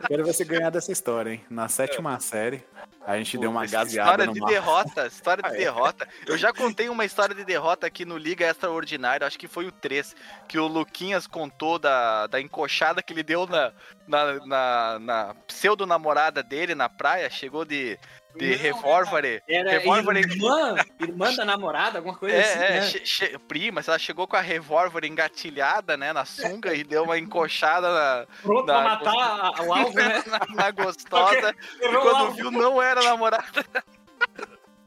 quero 0.07 0.23
ver 0.25 0.33
você 0.33 0.43
ganhar 0.43 0.69
dessa 0.69 0.91
história, 0.91 1.31
hein? 1.31 1.45
Na 1.49 1.67
sétima 1.67 2.19
série, 2.19 2.63
a 3.05 3.17
gente 3.17 3.37
deu 3.37 3.49
uma 3.51 3.65
gaseada 3.65 4.23
História 4.25 4.33
de 4.33 4.39
derrota, 4.53 5.07
história 5.07 5.43
de 5.43 5.49
Ah, 5.49 5.53
é? 5.53 5.57
derrota. 5.57 6.07
Eu 6.25 6.37
já 6.37 6.51
contei 6.51 6.89
uma 6.89 7.05
história 7.05 7.33
de 7.35 7.45
derrota 7.45 7.85
aqui 7.87 8.03
no 8.03 8.17
Liga 8.17 8.45
Extraordinária, 8.49 9.25
acho 9.27 9.37
que 9.37 9.47
foi 9.47 9.67
o 9.67 9.71
3, 9.71 10.15
que 10.47 10.57
o 10.59 10.67
Luquinhas 10.67 11.27
contou 11.27 11.77
da, 11.79 12.25
da 12.27 12.41
encoxada 12.41 13.01
que 13.03 13.13
ele 13.13 13.23
deu 13.23 13.45
na, 13.47 13.71
na, 14.07 14.45
na, 14.45 14.99
na 14.99 15.35
pseudo-namorada 15.47 16.41
dele 16.41 16.73
na 16.73 16.89
praia, 16.89 17.29
chegou 17.29 17.63
de, 17.63 17.97
de 18.35 18.55
revólver. 18.55 19.41
Era 19.47 19.71
revólver 19.71 20.17
irmã, 20.17 20.75
irmã 20.99 21.33
da 21.35 21.43
namorada, 21.45 21.99
alguma 21.99 22.15
coisa 22.15 22.37
assim, 22.39 22.59
É, 22.59 22.65
é, 22.67 22.79
né? 22.79 22.81
che- 22.87 22.99
che- 23.05 23.37
prima, 23.47 23.81
ela 23.85 23.97
chegou 23.99 24.27
com 24.27 24.35
a 24.35 24.41
revólver 24.41 25.03
engatilhada, 25.05 25.97
né, 25.97 26.13
na 26.13 26.25
sunga 26.25 26.73
e 26.73 26.83
deu 26.83 27.03
uma 27.03 27.17
encoxada 27.17 27.89
na, 27.91 28.25
Pronto 28.41 28.65
pra 28.65 28.73
da- 28.75 28.83
matar 28.83 29.13
a- 29.59 29.63
o 29.63 29.73
alvo, 29.73 29.93
né? 29.93 30.23
na, 30.27 30.55
na 30.55 30.71
gostosa. 30.71 31.55
E 31.81 31.89
quando 31.97 32.31
viu, 32.33 32.51
não 32.51 32.81
era 32.81 33.01
namorada. 33.03 33.65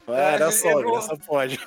É, 0.09 0.35
Era 0.35 0.47
É, 0.47 0.51
só, 0.51 0.99
essa 0.99 1.17
pode. 1.17 1.61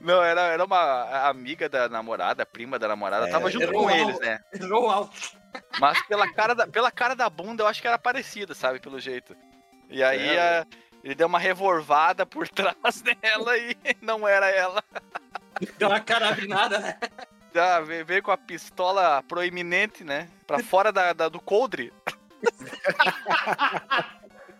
Não, 0.00 0.22
era, 0.22 0.42
era 0.42 0.64
uma 0.64 1.28
amiga 1.28 1.68
da 1.70 1.88
namorada, 1.88 2.44
prima 2.44 2.78
da 2.78 2.86
namorada, 2.86 3.26
É, 3.26 3.30
tava 3.30 3.50
junto 3.50 3.72
com 3.72 3.86
o 3.86 3.90
eles, 3.90 4.18
né? 4.20 4.40
Errou 4.52 4.84
o 4.86 4.90
alvo. 4.90 5.12
Mas 5.80 6.00
pela 6.06 6.30
cara, 6.32 6.54
da, 6.54 6.66
pela 6.66 6.90
cara 6.90 7.14
da 7.16 7.30
bunda 7.30 7.62
eu 7.62 7.66
acho 7.66 7.80
que 7.80 7.88
era 7.88 7.98
parecida, 7.98 8.54
sabe? 8.54 8.78
Pelo 8.78 9.00
jeito. 9.00 9.34
E 9.88 10.02
aí 10.04 10.36
É, 10.36 10.58
a- 10.60 10.66
ele 11.06 11.14
deu 11.14 11.28
uma 11.28 11.38
revolvada 11.38 12.26
por 12.26 12.48
trás 12.50 13.00
dela 13.00 13.56
e 13.56 13.76
não 14.02 14.26
era 14.26 14.50
ela. 14.50 14.82
Deu 15.78 15.88
uma 15.88 16.00
carabinada, 16.00 16.80
né? 16.80 16.98
Já 17.54 17.80
veio, 17.80 18.04
veio 18.04 18.22
com 18.24 18.32
a 18.32 18.36
pistola 18.36 19.22
proeminente, 19.22 20.02
né? 20.02 20.28
Pra 20.46 20.58
fora 20.58 20.90
da, 20.92 21.12
da- 21.12 21.28
do 21.28 21.40
coldre. 21.40 21.92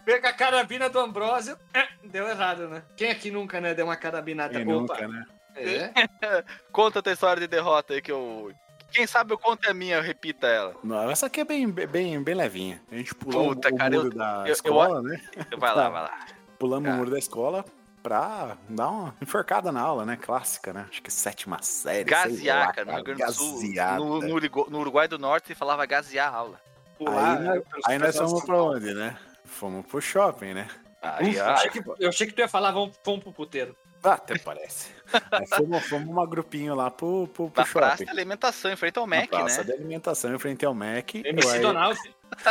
Veio 0.07 0.21
com 0.21 0.29
a 0.29 0.33
carabina 0.33 0.89
do 0.89 1.01
Ambrósio. 1.01 1.59
É, 1.75 1.89
deu 2.05 2.29
errado, 2.29 2.69
né? 2.69 2.83
Quem 2.97 3.11
aqui 3.11 3.31
nunca, 3.31 3.61
né? 3.61 3.75
Deu 3.75 3.87
uma 3.87 3.97
carabinada. 3.97 4.55
Quem 4.55 4.73
Opa. 4.73 4.95
nunca, 4.95 5.09
né? 5.09 5.25
É. 5.57 5.91
Conta 6.71 7.01
a 7.01 7.03
tua 7.03 7.13
história 7.13 7.41
de 7.41 7.49
derrota 7.49 7.95
aí 7.95 8.01
que 8.01 8.13
eu. 8.13 8.53
Quem 8.93 9.05
sabe 9.07 9.33
eu 9.35 9.39
conto 9.39 9.69
a 9.69 9.75
minha, 9.75 9.97
eu 9.97 10.03
repita 10.03 10.47
ela. 10.47 10.75
Não, 10.85 11.11
essa 11.11 11.27
aqui 11.27 11.41
é 11.41 11.45
bem, 11.45 11.69
bem, 11.69 12.23
bem 12.23 12.35
levinha. 12.37 12.81
A 12.91 12.95
gente 12.97 13.13
pulou 13.17 13.49
Puta, 13.49 13.69
o, 13.69 13.75
o 13.75 13.77
cara, 13.77 13.95
eu- 13.97 14.11
da 14.11 14.43
eu- 14.43 14.47
eu- 14.47 14.53
escola, 14.53 15.03
né? 15.03 15.21
Vai 15.59 15.75
lá, 15.75 15.89
vai 15.89 16.03
lá. 16.03 16.27
Pulamos 16.59 16.85
Cara. 16.85 16.95
o 16.97 16.99
muro 16.99 17.11
da 17.11 17.19
escola 17.19 17.65
pra 18.03 18.57
dar 18.69 18.89
uma 18.89 19.15
enforcada 19.21 19.73
na 19.73 19.81
aula, 19.81 20.05
né? 20.07 20.17
Clássica, 20.17 20.73
né? 20.73 20.87
Acho 20.89 21.03
que 21.03 21.13
sétima 21.13 21.61
série. 21.63 22.09
sei 22.09 22.17
lá, 22.17 22.25
Gaziaca, 22.27 22.81
no 22.85 22.87
cara. 22.87 22.97
Rio 22.97 23.05
Grande 23.05 23.25
do 23.25 23.33
Sul. 23.33 23.63
No, 23.97 24.21
no 24.23 24.35
Urugu- 24.35 24.67
no 24.71 24.79
Uruguai 24.79 25.09
do 25.09 25.19
Norte 25.19 25.55
falava 25.55 25.85
gazear 25.87 26.33
a 26.33 26.37
aula. 26.37 26.61
Pular, 26.99 27.41
Aí, 27.53 27.63
aí 27.87 27.99
nós 27.99 28.17
fomos 28.17 28.45
pra 28.45 28.63
onde, 28.63 28.95
né? 28.95 29.17
Fomos 29.45 29.85
pro 29.87 30.01
shopping, 30.01 30.55
né? 30.55 30.69
Aí, 31.03 31.37
eu, 31.37 31.45
ah, 31.45 31.53
achei 31.53 31.71
que, 31.71 31.83
eu 31.99 32.09
achei 32.09 32.27
que 32.27 32.33
tu 32.33 32.39
ia 32.41 32.49
falar, 32.49 32.71
vamos, 32.73 32.97
vamos 33.05 33.23
pro 33.23 33.33
puteiro. 33.33 33.77
Ah, 34.03 34.13
até 34.15 34.39
parece. 34.39 34.91
Aí 35.33 35.47
fomos, 35.49 35.85
fomos 35.89 36.09
uma 36.09 36.27
grupinho 36.27 36.75
lá 36.75 36.91
pro, 36.91 37.27
pro, 37.29 37.51
pro 37.51 37.63
na 37.63 37.69
praça 37.69 37.91
shopping. 37.99 38.05
de 38.05 38.11
alimentação, 38.11 38.73
em 38.73 38.77
frente 38.77 38.99
ao 38.99 39.07
Mac, 39.07 39.29
praça 39.29 39.59
né? 39.59 39.65
de 39.65 39.73
alimentação 39.73 40.35
em 40.35 40.39
frente 40.39 40.65
ao 40.65 40.73
Mac. 40.75 41.15
MC 41.17 41.49
Aí- 41.55 41.61
Donald. 41.61 41.99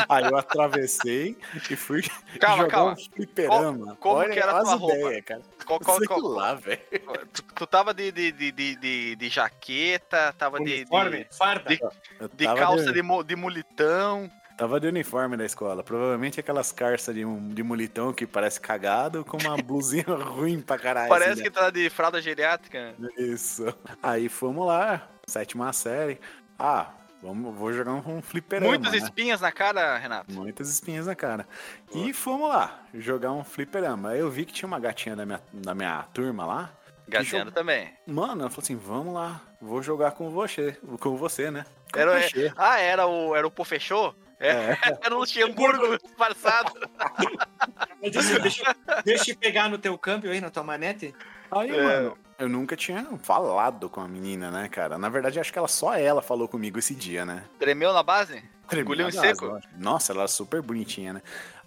Aí 0.09 0.25
eu 0.25 0.37
atravessei 0.37 1.37
e 1.69 1.75
fui 1.75 2.01
Calma, 2.39 2.63
jogar 2.63 2.69
calma. 2.71 2.91
um 2.93 2.95
fliperama. 2.95 3.95
como 3.97 4.15
Olha 4.15 4.33
que 4.33 4.39
era 4.39 4.51
a 4.57 4.61
tua 4.61 4.75
roupa? 4.75 4.95
ideias, 4.95 5.25
cara. 5.25 5.41
Qual, 5.65 5.79
qual, 5.79 5.97
Sei 5.97 6.07
qual- 6.07 6.21
lá, 6.21 6.53
velho. 6.55 6.79
tu, 7.33 7.43
tu 7.43 7.67
tava 7.67 7.93
de, 7.93 8.11
de, 8.11 8.31
de, 8.31 8.51
de, 8.51 8.75
de, 8.75 9.15
de 9.15 9.29
jaqueta, 9.29 10.33
tava 10.37 10.59
de, 10.59 10.73
Uniforme, 10.73 11.23
de, 11.25 11.37
farda. 11.37 11.69
de- 11.69 11.79
de 12.33 12.45
tava 12.45 12.59
calça 12.59 12.85
de, 12.85 12.93
de, 12.93 13.01
mo- 13.01 13.23
de 13.23 13.35
mulitão. 13.35 14.29
Tava 14.57 14.79
de 14.79 14.87
uniforme 14.87 15.35
da 15.35 15.43
escola. 15.45 15.83
Provavelmente 15.83 16.39
aquelas 16.39 16.71
carças 16.71 17.13
de, 17.13 17.25
um- 17.25 17.49
de 17.49 17.61
mulitão 17.61 18.13
que 18.13 18.25
parece 18.25 18.59
cagado 18.59 19.25
com 19.25 19.37
uma 19.37 19.57
blusinha 19.57 20.05
ruim 20.07 20.61
pra 20.61 20.77
caralho. 20.77 21.09
Parece 21.09 21.31
assim, 21.33 21.43
que 21.43 21.51
tá 21.51 21.69
de 21.69 21.89
fralda 21.89 22.21
geriátrica. 22.21 22.95
né? 22.97 23.09
Isso. 23.17 23.65
Aí 24.01 24.29
fomos 24.29 24.65
lá, 24.65 25.09
sétima 25.27 25.71
série. 25.73 26.19
Ah, 26.57 26.87
vamos, 27.25 27.55
vou 27.55 27.73
jogar 27.73 27.93
um 27.93 28.21
fliperama. 28.21 28.69
Muitas 28.69 28.91
né? 28.91 28.97
espinhas 28.99 29.41
na 29.41 29.51
cara, 29.51 29.97
Renato. 29.97 30.31
Muitas 30.31 30.69
espinhas 30.69 31.07
na 31.07 31.15
cara. 31.15 31.47
E 31.93 32.13
fomos 32.13 32.49
lá, 32.49 32.83
jogar 32.93 33.31
um 33.31 33.43
fliperama. 33.43 34.09
Aí 34.11 34.19
eu 34.19 34.29
vi 34.29 34.45
que 34.45 34.53
tinha 34.53 34.67
uma 34.67 34.79
gatinha 34.79 35.15
da 35.15 35.25
minha, 35.25 35.41
da 35.51 35.73
minha 35.73 36.03
turma 36.13 36.45
lá. 36.45 36.71
Gazeando 37.07 37.51
também. 37.51 37.93
Mano, 38.07 38.41
ela 38.41 38.49
falou 38.49 38.63
assim: 38.63 38.75
vamos 38.75 39.13
lá, 39.13 39.41
vou 39.61 39.81
jogar 39.81 40.11
com 40.11 40.29
você. 40.29 40.77
Com 40.99 41.15
você, 41.15 41.51
né? 41.51 41.65
Com 41.91 41.99
Era, 41.99 42.19
você. 42.21 42.51
ah, 42.57 42.79
era 42.79 43.05
o, 43.05 43.35
era 43.35 43.45
o 43.45 43.51
Pofechô? 43.51 44.13
É, 44.39 44.49
É. 44.49 44.77
Era 45.01 45.15
o 45.15 45.19
Luxemburgo 45.19 45.97
disfarçado. 46.03 46.73
Mas 48.01 48.11
deixa, 48.11 48.75
deixa 49.05 49.31
eu 49.31 49.37
pegar 49.37 49.69
no 49.69 49.77
teu 49.77 49.97
câmbio 49.97 50.29
aí, 50.29 50.41
na 50.41 50.49
tua 50.49 50.61
manete. 50.63 51.15
Aí, 51.49 51.69
É. 51.69 51.81
mano, 51.83 52.17
eu 52.37 52.49
nunca 52.49 52.75
tinha 52.75 53.05
falado 53.23 53.89
com 53.89 54.01
a 54.01 54.07
menina, 54.07 54.51
né, 54.51 54.67
cara? 54.67 54.97
Na 54.97 55.09
verdade, 55.09 55.39
acho 55.39 55.51
que 55.51 55.59
ela 55.59 55.67
só 55.67 55.95
ela 55.95 56.21
falou 56.21 56.47
comigo 56.47 56.77
esse 56.79 56.93
dia, 56.95 57.25
né? 57.25 57.43
Tremeu 57.59 57.93
na 57.93 58.03
base? 58.03 58.43
Tremeu 58.67 59.09
em 59.09 59.13
na 59.13 59.21
seco? 59.21 59.49
base. 59.49 59.65
Nossa, 59.77 60.11
ela 60.11 60.21
era 60.21 60.27
super 60.27 60.61
bonitinha, 60.61 61.13
né? 61.13 61.21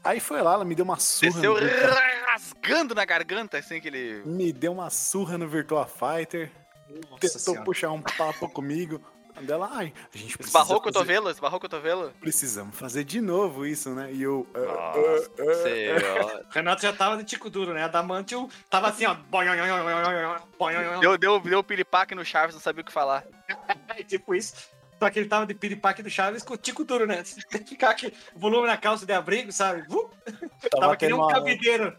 Aí 0.04 0.20
foi 0.20 0.40
lá, 0.42 0.54
ela 0.54 0.64
me 0.64 0.74
deu 0.74 0.84
uma 0.84 0.98
surra. 0.98 1.32
Desceu 1.32 1.54
no 1.54 1.60
Virtua- 1.60 2.00
rasgando 2.26 2.94
na 2.94 3.04
garganta, 3.04 3.58
assim, 3.58 3.80
que 3.80 3.88
ele... 3.88 4.22
Me 4.24 4.52
deu 4.52 4.72
uma 4.72 4.90
surra 4.90 5.36
no 5.36 5.48
Virtua 5.48 5.86
Fighter. 5.86 6.50
Nossa 6.88 7.18
tentou 7.20 7.38
senhora. 7.40 7.64
puxar 7.64 7.90
um 7.90 8.00
papo 8.00 8.48
comigo. 8.48 9.02
Dela, 9.46 9.68
ai, 9.72 9.92
a 10.14 10.18
gente 10.18 10.36
precisa. 10.36 10.58
Esbarrou 10.58 10.78
o 10.78 10.80
fazer- 10.80 10.92
cotovelo, 10.92 11.30
esbarrou 11.30 11.56
o 11.58 11.60
cotovelo. 11.60 12.12
Precisamos 12.20 12.76
fazer 12.76 13.04
de 13.04 13.20
novo 13.20 13.64
isso, 13.66 13.90
né? 13.90 14.12
E 14.12 14.22
eu. 14.22 14.46
ah, 14.54 14.58
Nossa 14.60 15.30
ah, 15.38 15.42
ah. 15.50 15.54
senhora. 15.62 16.46
O 16.48 16.52
Renato 16.52 16.82
já 16.82 16.92
tava 16.92 17.16
de 17.16 17.24
tico 17.24 17.48
duro, 17.50 17.72
né? 17.72 17.84
A 17.84 17.88
Damantil 17.88 18.50
tava 18.68 18.88
assim, 18.88 19.06
ó. 19.06 19.16
Deu, 21.00 21.16
deu, 21.18 21.40
deu 21.40 21.64
piripaque 21.64 22.14
no 22.14 22.24
Chaves, 22.24 22.54
não 22.54 22.60
sabia 22.62 22.82
o 22.82 22.84
que 22.84 22.92
falar. 22.92 23.24
É 23.96 24.02
tipo 24.04 24.34
isso. 24.34 24.54
Só 24.98 25.08
que 25.10 25.20
ele 25.20 25.28
tava 25.28 25.46
de 25.46 25.54
piripaque 25.54 26.02
do 26.02 26.10
Chaves 26.10 26.42
com 26.42 26.54
o 26.54 26.56
tico 26.56 26.84
duro, 26.84 27.06
né? 27.06 27.22
Tem 27.50 27.62
que 27.62 27.70
ficar 27.70 27.90
aqui, 27.90 28.12
volume 28.34 28.66
na 28.66 28.76
calça 28.76 29.06
de 29.06 29.12
abrigo, 29.12 29.52
sabe? 29.52 29.82
Uh, 29.88 30.10
Tava, 30.68 30.80
tava 30.80 30.96
que 30.96 31.06
nem 31.06 31.14
um 31.14 31.18
uma, 31.18 31.32
cabideiro. 31.32 31.96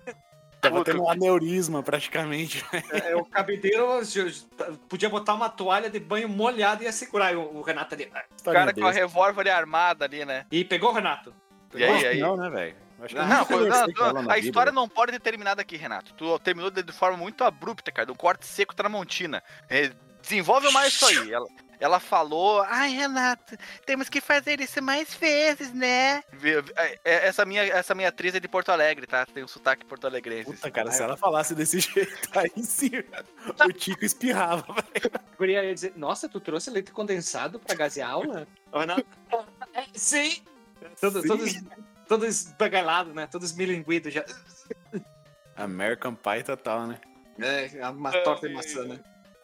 Tava 0.71 0.83
tendo 0.83 1.03
um 1.03 1.09
aneurisma 1.09 1.83
praticamente. 1.83 2.63
É, 2.91 3.15
o 3.15 3.25
cabideiro 3.25 4.03
ju- 4.03 4.47
podia 4.87 5.09
botar 5.09 5.33
uma 5.33 5.49
toalha 5.49 5.89
de 5.89 5.99
banho 5.99 6.27
molhada 6.27 6.83
e 6.83 6.85
ia 6.85 6.91
segurar 6.91 7.35
o, 7.35 7.57
o 7.57 7.61
Renato 7.61 7.95
ali. 7.95 8.11
O 8.41 8.51
cara 8.51 8.73
com 8.73 8.85
a 8.85 8.91
revólver 8.91 9.49
armada 9.49 10.05
ali, 10.05 10.25
né? 10.25 10.45
E 10.51 10.63
pegou 10.63 10.91
o 10.91 10.93
Renato. 10.93 11.33
E 11.73 11.83
aí, 11.83 12.07
aí? 12.07 12.19
Não, 12.19 12.35
né, 12.35 12.49
velho? 12.49 12.75
Eu 12.99 13.07
Não, 13.15 13.45
não, 14.07 14.13
não, 14.13 14.21
na 14.23 14.33
a 14.33 14.37
história 14.37 14.71
não 14.71 14.89
pode 14.89 15.13
ter 15.13 15.19
terminado 15.19 15.61
aqui, 15.61 15.77
Renato. 15.77 16.13
Tu 16.15 16.39
terminou 16.39 16.69
de, 16.69 16.83
de 16.83 16.91
forma 16.91 17.17
muito 17.17 17.43
abrupta, 17.43 17.91
cara. 17.91 18.05
Do 18.05 18.15
corte 18.15 18.45
seco 18.45 18.75
tramontina. 18.75 19.41
É, 19.69 19.91
desenvolve 20.21 20.69
mais 20.73 20.93
isso 20.93 21.05
aí. 21.05 21.31
Ela, 21.31 21.47
ela 21.79 21.99
falou, 21.99 22.61
ai, 22.63 22.89
Renato, 22.91 23.55
temos 23.85 24.09
que 24.09 24.19
fazer 24.19 24.59
isso 24.59 24.81
mais 24.81 25.13
vezes, 25.15 25.73
né? 25.73 26.21
Vê- 26.33 26.63
é, 26.75 26.99
é, 27.05 27.27
Essa 27.27 27.45
minha, 27.45 27.63
essa 27.63 27.95
minha 27.95 28.09
atriz 28.09 28.35
é 28.35 28.39
de 28.39 28.47
Porto 28.47 28.69
Alegre, 28.69 29.07
tá? 29.07 29.25
Tem 29.25 29.43
um 29.43 29.47
sotaque 29.47 29.85
porto-alegrense. 29.85 30.51
Puta, 30.51 30.69
cara, 30.69 30.91
se 30.91 31.01
ela 31.01 31.15
falasse 31.15 31.55
desse 31.55 31.79
jeito, 31.81 32.29
aí 32.37 32.51
sim, 32.63 32.91
o 33.65 33.71
Tico 33.71 34.03
espirrava, 34.03 34.65
guria 35.37 35.63
ia 35.63 35.73
dizer, 35.73 35.93
nossa, 35.95 36.27
tu 36.27 36.39
trouxe 36.39 36.69
leite 36.69 36.91
condensado 36.91 37.59
pra 37.59 37.75
gasear 37.75 38.09
aula? 38.11 38.47
"É, 39.73 39.85
sim. 39.93 40.43
Todo, 40.99 41.21
Sim. 41.21 41.27
Todos, 41.27 41.53
todos 42.07 42.27
esbagalados, 42.27 43.13
né? 43.13 43.27
Todos 43.27 43.53
milinguidos 43.53 44.13
já. 44.13 44.25
American 45.55 46.15
Pie 46.15 46.43
total, 46.43 46.87
né? 46.87 46.99
É, 47.39 47.87
uma 47.89 48.11
torta 48.11 48.47
de 48.47 48.53
maçã, 48.53 48.83
né? 48.85 48.99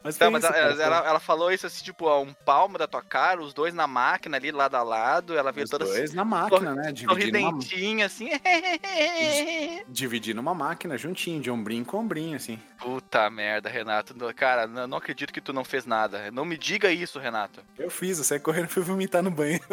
Mas 0.05 0.17
Tá, 0.17 0.25
foi 0.25 0.33
mas 0.33 0.43
isso, 0.43 0.53
ela, 0.53 0.75
cara, 0.77 0.83
ela, 0.97 1.09
ela 1.09 1.19
falou 1.19 1.51
isso 1.51 1.65
assim, 1.65 1.83
tipo, 1.83 2.07
a 2.07 2.19
um 2.21 2.31
palmo 2.31 2.77
da 2.77 2.85
tua 2.85 3.01
cara, 3.01 3.41
os 3.41 3.55
dois 3.55 3.73
na 3.73 3.87
máquina 3.87 4.37
ali, 4.37 4.51
lado 4.51 4.75
a 4.75 4.83
lado. 4.83 5.35
Ela 5.35 5.51
veio 5.51 5.63
os 5.65 5.71
toda 5.71 5.83
dois 5.83 6.13
na 6.13 6.23
máquina, 6.23 6.75
né? 6.75 6.91
Dividindo 6.91 7.39
uma, 7.39 7.51
sorridentinha, 7.51 8.05
assim. 8.05 8.29
dividindo 9.89 10.39
uma 10.39 10.53
máquina 10.53 10.95
juntinho, 10.95 11.41
de 11.41 11.49
ombrinho 11.49 11.83
com 11.83 11.97
ombrinho, 11.97 12.35
assim. 12.35 12.59
Puta 12.77 13.27
merda, 13.31 13.67
Renato. 13.67 14.15
Não- 14.15 14.31
Cara, 14.31 14.67
não, 14.67 14.85
não 14.85 14.97
acredito 14.99 15.33
que 15.33 15.41
tu 15.41 15.51
não 15.51 15.63
fez 15.65 15.87
nada. 15.87 16.29
Não 16.29 16.45
me 16.45 16.55
diga 16.55 16.91
isso, 16.91 17.17
Renato. 17.17 17.63
Eu 17.75 17.89
fiz, 17.89 18.19
eu 18.19 18.23
saí 18.23 18.39
correndo 18.39 18.65
e 18.65 18.69
fui 18.73 18.83
vomitar 18.83 19.23
no 19.23 19.31
banheiro. 19.31 19.65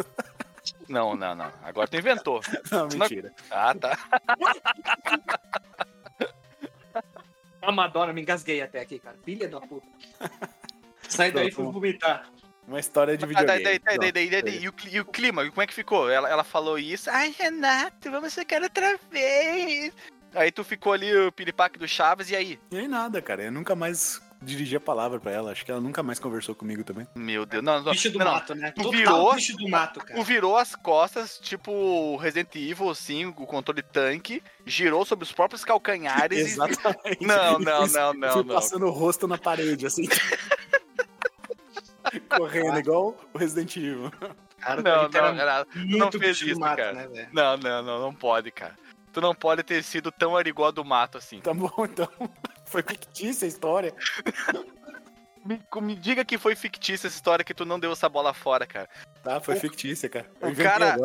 Não, 0.88 1.14
não, 1.14 1.34
não. 1.34 1.52
Agora 1.62 1.88
tu 1.88 1.96
inventou. 1.96 2.40
Não, 2.70 2.86
mentira. 2.88 3.34
Ah, 3.50 3.74
tá. 3.74 3.98
A 7.62 7.70
Madonna, 7.72 8.12
me 8.12 8.20
engasguei 8.22 8.60
até 8.60 8.80
aqui, 8.80 8.98
cara. 8.98 9.16
Filha 9.24 9.48
da 9.48 9.60
puta. 9.60 9.86
Sai 11.08 11.30
daí 11.30 11.48
e 11.48 11.50
fui 11.52 11.62
Pronto. 11.62 11.74
vomitar. 11.74 12.28
Uma 12.66 12.78
história 12.80 13.16
de 13.16 13.24
Ah, 13.24 13.26
daí, 13.26 13.36
videogame. 13.58 13.64
daí, 13.64 13.78
daí, 14.12 14.12
daí, 14.30 14.42
daí, 14.42 14.62
e, 14.62 14.68
o, 14.68 14.74
e 14.90 15.00
o 15.00 15.04
clima, 15.04 15.48
como 15.48 15.62
é 15.62 15.66
que 15.66 15.74
ficou? 15.74 16.08
Ela, 16.10 16.28
ela 16.28 16.44
falou 16.44 16.78
isso. 16.78 17.10
Ai, 17.10 17.34
Renato, 17.36 18.10
vamos 18.10 18.34
ficar 18.34 18.62
outra 18.62 18.98
vez. 19.10 19.92
Aí 20.34 20.50
tu 20.50 20.64
ficou 20.64 20.92
ali, 20.92 21.14
o 21.14 21.30
piripaque 21.32 21.78
do 21.78 21.86
Chaves, 21.88 22.30
e 22.30 22.36
aí? 22.36 22.58
E 22.70 22.78
aí 22.78 22.88
nada, 22.88 23.20
cara. 23.20 23.42
Eu 23.42 23.52
nunca 23.52 23.74
mais 23.74 24.20
dirigi 24.42 24.76
a 24.76 24.80
palavra 24.80 25.18
pra 25.20 25.30
ela. 25.30 25.52
Acho 25.52 25.64
que 25.64 25.70
ela 25.70 25.80
nunca 25.80 26.02
mais 26.02 26.18
conversou 26.18 26.54
comigo 26.54 26.82
também. 26.84 27.06
Meu 27.14 27.46
Deus, 27.46 27.62
não, 27.64 27.82
não. 27.82 27.92
Bicho 27.92 28.10
do 28.10 28.18
não, 28.18 28.26
mato, 28.32 28.54
né? 28.54 28.70
tu 28.72 28.82
Total 28.82 28.92
virou- 28.98 29.34
bicho 29.34 29.56
do 29.56 29.68
mato, 29.68 30.00
cara. 30.00 30.14
Tu 30.18 30.24
virou 30.24 30.56
as 30.56 30.74
costas, 30.74 31.38
tipo 31.38 32.16
Resident 32.16 32.54
Evil, 32.56 32.90
assim, 32.90 33.26
o 33.26 33.32
controle 33.32 33.82
tanque, 33.82 34.42
girou 34.66 35.04
sobre 35.04 35.24
os 35.24 35.32
próprios 35.32 35.64
calcanhares. 35.64 36.38
Exatamente. 36.58 37.24
Não, 37.24 37.60
E 37.60 37.64
não, 37.64 37.86
fui- 37.86 37.98
não, 37.98 38.14
não, 38.14 38.32
Fui 38.32 38.42
não. 38.44 38.54
passando 38.54 38.86
o 38.86 38.90
rosto 38.90 39.26
na 39.28 39.38
parede, 39.38 39.86
assim. 39.86 40.08
Correndo, 42.36 42.78
igual 42.78 43.16
o 43.32 43.38
Resident 43.38 43.76
Evil. 43.76 44.10
Cara, 44.60 44.82
Não, 44.82 45.02
não, 45.08 45.70
tu 45.70 45.98
não 45.98 46.12
fez 46.12 46.40
isso, 46.42 46.60
mato, 46.60 46.76
cara. 46.76 46.92
né? 47.08 47.28
Não, 47.32 47.56
não, 47.56 47.82
não, 47.82 48.00
não 48.00 48.14
pode, 48.14 48.50
cara. 48.50 48.76
Tu 49.12 49.20
não 49.20 49.34
pode 49.34 49.62
ter 49.62 49.82
sido 49.82 50.10
tão 50.12 50.36
arigó 50.36 50.70
do 50.70 50.84
mato 50.84 51.18
assim. 51.18 51.40
Tá 51.40 51.52
bom, 51.52 51.70
então. 51.80 52.08
Foi 52.72 52.82
fictícia 52.82 53.44
a 53.44 53.48
história. 53.48 53.94
Me, 55.44 55.60
me 55.80 55.96
diga 55.96 56.24
que 56.24 56.38
foi 56.38 56.54
fictícia 56.54 57.06
essa 57.08 57.16
história 57.16 57.44
que 57.44 57.52
tu 57.52 57.64
não 57.64 57.78
deu 57.78 57.92
essa 57.92 58.08
bola 58.08 58.32
fora, 58.32 58.64
cara. 58.66 58.88
Tá, 59.22 59.40
foi 59.40 59.56
O- 59.56 59.60
fictícia, 59.60 60.08
cara. 60.08 60.30
Eu 60.40 60.50
o 60.50 60.56
cara-. 60.56 60.96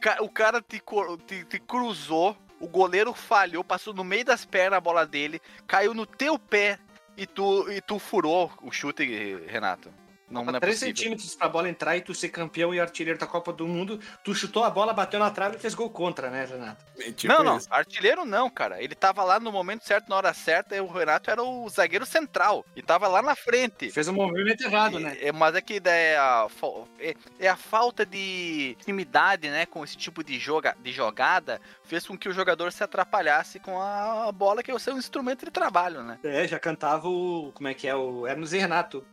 Ca- 0.00 0.18
O 0.22 0.28
cara 0.28 0.60
te, 0.62 0.80
te- 1.26 1.44
te 1.44 1.58
cruzou, 1.58 2.36
o 2.60 2.68
goleiro 2.68 3.12
falhou, 3.14 3.64
passou 3.64 3.94
no 3.94 4.04
meio 4.04 4.24
das 4.24 4.44
pernas 4.44 4.76
a 4.76 4.80
bola 4.80 5.06
dele, 5.06 5.40
caiu 5.66 5.94
no 5.94 6.04
teu 6.06 6.38
pé 6.38 6.78
e 7.16 7.26
tu, 7.26 7.70
e 7.72 7.80
tu 7.80 7.98
furou 7.98 8.52
o 8.62 8.70
chute, 8.70 9.04
Renato. 9.46 9.90
Não, 10.28 10.44
não 10.44 10.56
é 10.56 10.60
3 10.60 10.74
possível. 10.74 10.96
centímetros 10.96 11.34
pra 11.36 11.48
bola 11.48 11.68
entrar 11.68 11.96
e 11.96 12.00
tu 12.00 12.14
ser 12.14 12.30
campeão 12.30 12.74
e 12.74 12.80
artilheiro 12.80 13.18
da 13.18 13.26
Copa 13.26 13.52
do 13.52 13.66
Mundo, 13.66 14.00
tu 14.24 14.34
chutou 14.34 14.64
a 14.64 14.70
bola, 14.70 14.92
bateu 14.92 15.20
na 15.20 15.30
trave 15.30 15.56
e 15.56 15.58
fez 15.58 15.74
gol 15.74 15.88
contra, 15.88 16.30
né, 16.30 16.44
Renato? 16.44 16.84
Tipo 17.14 17.32
não, 17.32 17.44
não, 17.44 17.56
isso. 17.58 17.68
artilheiro 17.70 18.24
não, 18.24 18.50
cara. 18.50 18.82
Ele 18.82 18.94
tava 18.94 19.22
lá 19.22 19.38
no 19.38 19.52
momento 19.52 19.84
certo, 19.84 20.08
na 20.08 20.16
hora 20.16 20.34
certa, 20.34 20.74
e 20.74 20.80
o 20.80 20.86
Renato 20.86 21.30
era 21.30 21.42
o 21.42 21.68
zagueiro 21.68 22.04
central. 22.04 22.64
E 22.74 22.82
tava 22.82 23.06
lá 23.06 23.22
na 23.22 23.36
frente. 23.36 23.90
Fez 23.90 24.08
um 24.08 24.14
movimento 24.14 24.62
errado, 24.62 24.98
né? 24.98 25.16
É, 25.20 25.30
mas 25.30 25.54
é 25.54 25.60
que 25.60 25.80
é 25.84 26.16
a, 26.16 26.48
é, 26.98 27.14
é 27.38 27.48
a 27.48 27.56
falta 27.56 28.04
de 28.04 28.76
intimidade, 28.80 29.48
né, 29.48 29.66
com 29.66 29.84
esse 29.84 29.96
tipo 29.96 30.24
de, 30.24 30.38
joga, 30.38 30.76
de 30.82 30.90
jogada, 30.90 31.60
fez 31.84 32.06
com 32.06 32.18
que 32.18 32.28
o 32.28 32.32
jogador 32.32 32.72
se 32.72 32.82
atrapalhasse 32.82 33.60
com 33.60 33.80
a 33.80 34.30
bola, 34.32 34.62
que 34.62 34.70
é 34.70 34.74
o 34.74 34.78
seu 34.78 34.96
instrumento 34.96 35.44
de 35.44 35.50
trabalho, 35.50 36.02
né? 36.02 36.18
É, 36.24 36.48
já 36.48 36.58
cantava 36.58 37.08
o. 37.08 37.52
Como 37.54 37.68
é 37.68 37.74
que 37.74 37.86
é? 37.86 37.94
O 37.94 38.26
Hermes 38.26 38.52
e 38.52 38.58
Renato. 38.58 39.04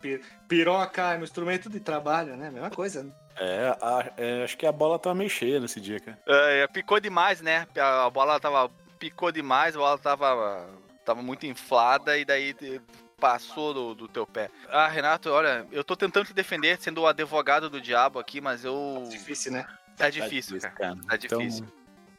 Pi- 0.48 0.58
Piroca 0.58 1.14
é 1.14 1.18
um 1.18 1.24
instrumento 1.24 1.70
de 1.70 1.80
trabalho, 1.80 2.36
né? 2.38 2.50
Mesma 2.50 2.70
coisa, 2.70 3.04
né? 3.04 3.12
É, 3.38 3.76
a- 3.82 4.12
é, 4.18 4.44
acho 4.44 4.58
que 4.58 4.66
a 4.66 4.72
bola 4.72 5.00
tava 5.00 5.16
meio 5.16 5.30
cheia 5.30 5.60
nesse 5.60 5.82
dia, 5.82 6.00
cara. 6.00 6.20
É, 6.28 6.68
picou 6.68 7.00
demais, 7.00 7.42
né? 7.42 7.68
A 7.78 8.10
bola 8.10 8.40
tava. 8.40 8.70
Picou 9.00 9.32
demais, 9.32 9.76
a 9.76 9.80
bola 9.80 9.98
tava. 9.98 10.68
Tava 11.04 11.22
muito 11.22 11.46
inflada 11.46 12.18
e 12.18 12.24
daí 12.24 12.54
te- 12.54 12.80
passou 13.20 13.74
do, 13.74 13.96
do 13.96 14.08
teu 14.08 14.26
pé. 14.26 14.50
Ah, 14.70 14.88
Renato, 14.88 15.30
olha, 15.30 15.66
eu 15.72 15.84
tô 15.84 15.96
tentando 15.96 16.26
te 16.28 16.34
defender 16.34 16.78
sendo 16.80 17.02
o 17.02 17.08
advogado 17.08 17.70
do 17.70 17.82
diabo 17.82 18.20
aqui, 18.20 18.40
mas 18.40 18.64
eu. 18.64 19.04
Difícil, 19.10 19.52
né? 19.52 19.66
Tá 19.98 20.10
difícil, 20.10 20.60
cara. 20.60 20.74
Tá 20.78 21.16
Então, 21.16 21.40
difícil. 21.40 21.66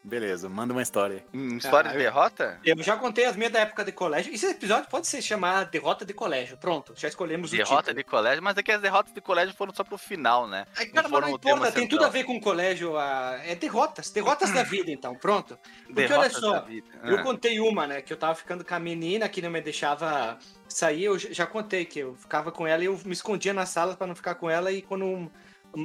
Beleza, 0.07 0.51
manda 0.51 0.75
uma 0.75 0.83
história. 0.83 1.25
Hum, 1.33 1.57
História 1.57 1.89
Ah, 1.89 1.93
de 1.95 1.99
eu- 1.99 2.03
derrota? 2.03 2.61
Eu 2.63 2.77
já 2.83 2.95
contei 2.95 3.25
as 3.25 3.35
minhas 3.37 3.51
da 3.51 3.61
época 3.61 3.83
de 3.83 3.91
colégio. 3.91 4.35
Esse 4.35 4.45
episódio 4.47 4.87
pode 4.91 5.07
ser 5.07 5.23
chamado 5.23 5.71
Derrota 5.71 6.05
de 6.05 6.13
Colégio. 6.13 6.59
Pronto, 6.59 6.93
já 6.95 7.09
escolhemos 7.09 7.51
o 7.51 7.57
Derrota 7.57 7.95
de 7.95 8.05
colégio, 8.05 8.43
mas 8.43 8.55
é 8.59 8.63
que 8.63 8.71
as 8.71 8.83
derrotas 8.83 9.15
de 9.15 9.21
colégio 9.23 9.55
foram 9.57 9.73
só 9.75 9.83
pro 9.83 9.97
final, 9.97 10.47
né? 10.47 10.67
Ai, 10.77 10.87
cara, 10.87 11.09
não 11.09 11.19
o 11.33 11.39
tema 11.39 11.57
importa, 11.57 11.73
tem 11.73 11.89
tudo 11.89 12.05
a 12.05 12.11
ver 12.11 12.25
com 12.25 12.39
colégio. 12.39 12.99
ah, 12.99 13.41
É 13.45 13.55
derrotas, 13.55 14.11
derrotas 14.11 14.51
da 14.53 14.63
vida, 14.63 14.91
então, 14.91 15.15
pronto. 15.15 15.59
Porque 15.87 16.01
olha 16.03 16.09
Derrotas 16.09 16.33
só, 16.37 16.53
da 16.53 16.61
vida. 16.61 16.87
Eu 17.03 17.19
Ah. 17.21 17.23
contei 17.23 17.59
uma, 17.59 17.87
né? 17.87 18.03
Que 18.03 18.13
eu 18.13 18.17
tava 18.19 18.35
ficando 18.35 18.63
com 18.63 18.75
a 18.75 18.79
menina 18.79 19.27
que 19.27 19.41
não 19.41 19.51
me 19.51 19.63
deixava 19.63 20.39
sair. 20.69 21.05
Eu 21.05 21.19
já- 21.19 21.47
contei 21.47 21.87
que 21.87 22.01
eu 22.01 22.15
ficava 22.17 22.53
com 22.53 22.67
ela 22.67 22.83
e 22.83 22.87
eu 22.87 23.01
me 23.07 23.13
escondia 23.13 23.55
na 23.55 23.65
sala 23.65 23.97
pra 23.97 24.07
não 24.07 24.15
ficar 24.15 24.35
com 24.35 24.51
ela. 24.51 24.71
E 24.71 24.83
quando 24.83 25.31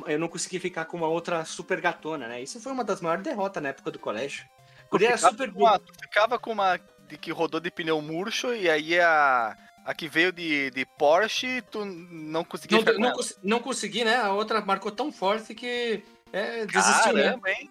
eu 0.08 0.20
não 0.20 0.28
consegui 0.28 0.60
ficar 0.60 0.86
com 0.86 0.98
uma 0.98 1.08
outra 1.08 1.44
super 1.46 1.80
gatona, 1.82 2.28
né? 2.28 2.42
Isso 2.42 2.60
foi 2.60 2.72
uma 2.72 2.84
das 2.84 3.02
maiores 3.02 3.24
derrotas 3.24 3.62
na 3.62 3.70
época 3.70 3.92
do 3.92 4.00
colégio. 4.00 4.46
Era 4.94 5.18
ficava 5.18 5.32
super. 5.32 5.52
com 5.54 5.60
uma- 5.60 5.80
tu 5.80 5.94
ficava 6.02 6.40
com 6.40 6.52
uma 6.52 6.80
de 7.08 7.18
que 7.18 7.32
rodou 7.32 7.60
de 7.60 7.70
pneu 7.72 8.02
murcho 8.02 8.54
e 8.54 8.70
aí 8.70 9.00
a, 9.00 9.56
a 9.86 9.94
que 9.94 10.08
veio 10.08 10.32
de, 10.32 10.70
de 10.72 10.86
Porsche, 10.86 11.62
tu 11.72 11.86
não 11.86 12.44
conseguia 12.44 12.82
Não, 12.82 12.94
não, 13.00 13.12
cons- 13.14 13.40
não 13.44 13.60
consegui, 13.60 14.04
né? 14.04 14.18
A 14.18 14.32
outra 14.34 14.62
marcou 14.62 14.92
tão 14.92 15.12
forte 15.12 15.54
que 15.56 16.04
é, 16.32 16.66
desisti, 16.66 17.14
né? 17.14 17.24
Caramba, 17.24 17.50
hein? 17.50 17.70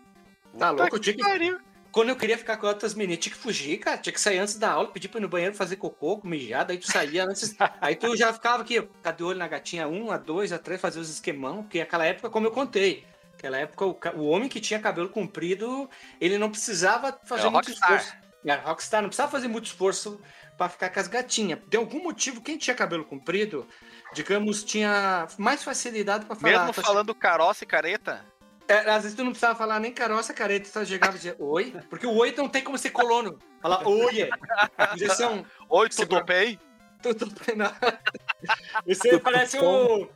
Tá 0.58 0.70
Puta 0.70 0.82
louco? 0.82 0.96
Eu 0.96 1.00
tinha 1.00 1.16
que. 1.16 1.58
Quando 1.90 2.10
eu 2.10 2.16
queria 2.16 2.36
ficar 2.36 2.56
com 2.56 2.66
outras 2.66 2.94
meninas, 2.94 3.22
tinha 3.22 3.34
que 3.34 3.40
fugir, 3.40 3.78
cara. 3.78 3.98
Tinha 3.98 4.12
que 4.12 4.20
sair 4.20 4.38
antes 4.38 4.56
da 4.56 4.70
aula, 4.70 4.88
pedir 4.88 5.08
pra 5.08 5.18
ir 5.18 5.22
no 5.22 5.28
banheiro 5.28 5.54
fazer 5.54 5.76
cocô, 5.76 6.20
mijada, 6.24 6.72
aí 6.72 6.78
tu 6.78 6.90
saía 6.90 7.24
antes. 7.24 7.54
aí 7.80 7.96
tu 7.96 8.16
já 8.16 8.32
ficava 8.32 8.62
aqui, 8.62 8.80
ficar 8.80 9.12
de 9.12 9.22
olho 9.24 9.38
na 9.38 9.48
gatinha, 9.48 9.88
um, 9.88 10.10
a 10.10 10.16
dois, 10.18 10.52
a 10.52 10.58
três, 10.58 10.80
fazer 10.80 11.00
os 11.00 11.08
esquemão, 11.08 11.62
porque 11.62 11.80
aquela 11.80 12.04
época, 12.04 12.30
como 12.30 12.46
eu 12.46 12.50
contei, 12.50 13.06
aquela 13.34 13.58
época 13.58 13.86
o, 13.86 13.98
o 14.16 14.28
homem 14.28 14.48
que 14.48 14.60
tinha 14.60 14.78
cabelo 14.80 15.08
comprido, 15.08 15.88
ele 16.20 16.38
não 16.38 16.50
precisava 16.50 17.18
fazer 17.24 17.46
É 17.46 17.50
muito 17.50 17.68
rockstar. 17.68 17.96
esforço. 17.96 18.28
É, 18.44 18.54
rockstar, 18.54 19.02
não 19.02 19.08
precisava 19.08 19.32
fazer 19.32 19.48
muito 19.48 19.66
esforço 19.66 20.20
pra 20.56 20.68
ficar 20.68 20.90
com 20.90 21.00
as 21.00 21.08
gatinhas. 21.08 21.60
De 21.68 21.76
algum 21.76 22.02
motivo, 22.02 22.40
quem 22.40 22.58
tinha 22.58 22.74
cabelo 22.74 23.04
comprido, 23.04 23.66
digamos, 24.12 24.62
tinha 24.64 25.26
mais 25.38 25.62
facilidade 25.62 26.26
pra 26.26 26.36
falar. 26.36 26.66
Mesmo 26.66 26.72
falando 26.72 27.14
caroça 27.14 27.64
e 27.64 27.66
careta? 27.66 28.24
É, 28.68 28.90
às 28.90 29.02
vezes 29.02 29.16
tu 29.16 29.24
não 29.24 29.30
precisava 29.30 29.58
falar 29.58 29.80
nem 29.80 29.92
caroça, 29.92 30.32
careta, 30.34 30.68
tu 30.68 30.72
só 30.72 30.84
chegava 30.84 31.14
e 31.14 31.16
dizia 31.16 31.36
oi, 31.38 31.74
porque 31.88 32.06
o 32.06 32.14
oi 32.14 32.32
não 32.36 32.48
tem 32.48 32.62
como 32.62 32.78
ser 32.78 32.90
colono. 32.90 33.38
Falar 33.60 33.86
oi, 33.88 34.28
podia 34.90 35.10
ser 35.10 35.26
um... 35.26 35.44
Oi, 35.68 35.88
tudo 35.88 36.22
bem? 36.24 36.60
Tu, 37.02 37.14
tu, 37.14 37.26
não. 37.56 37.72
Você 38.86 39.18
parece 39.18 39.58
o... 39.58 40.08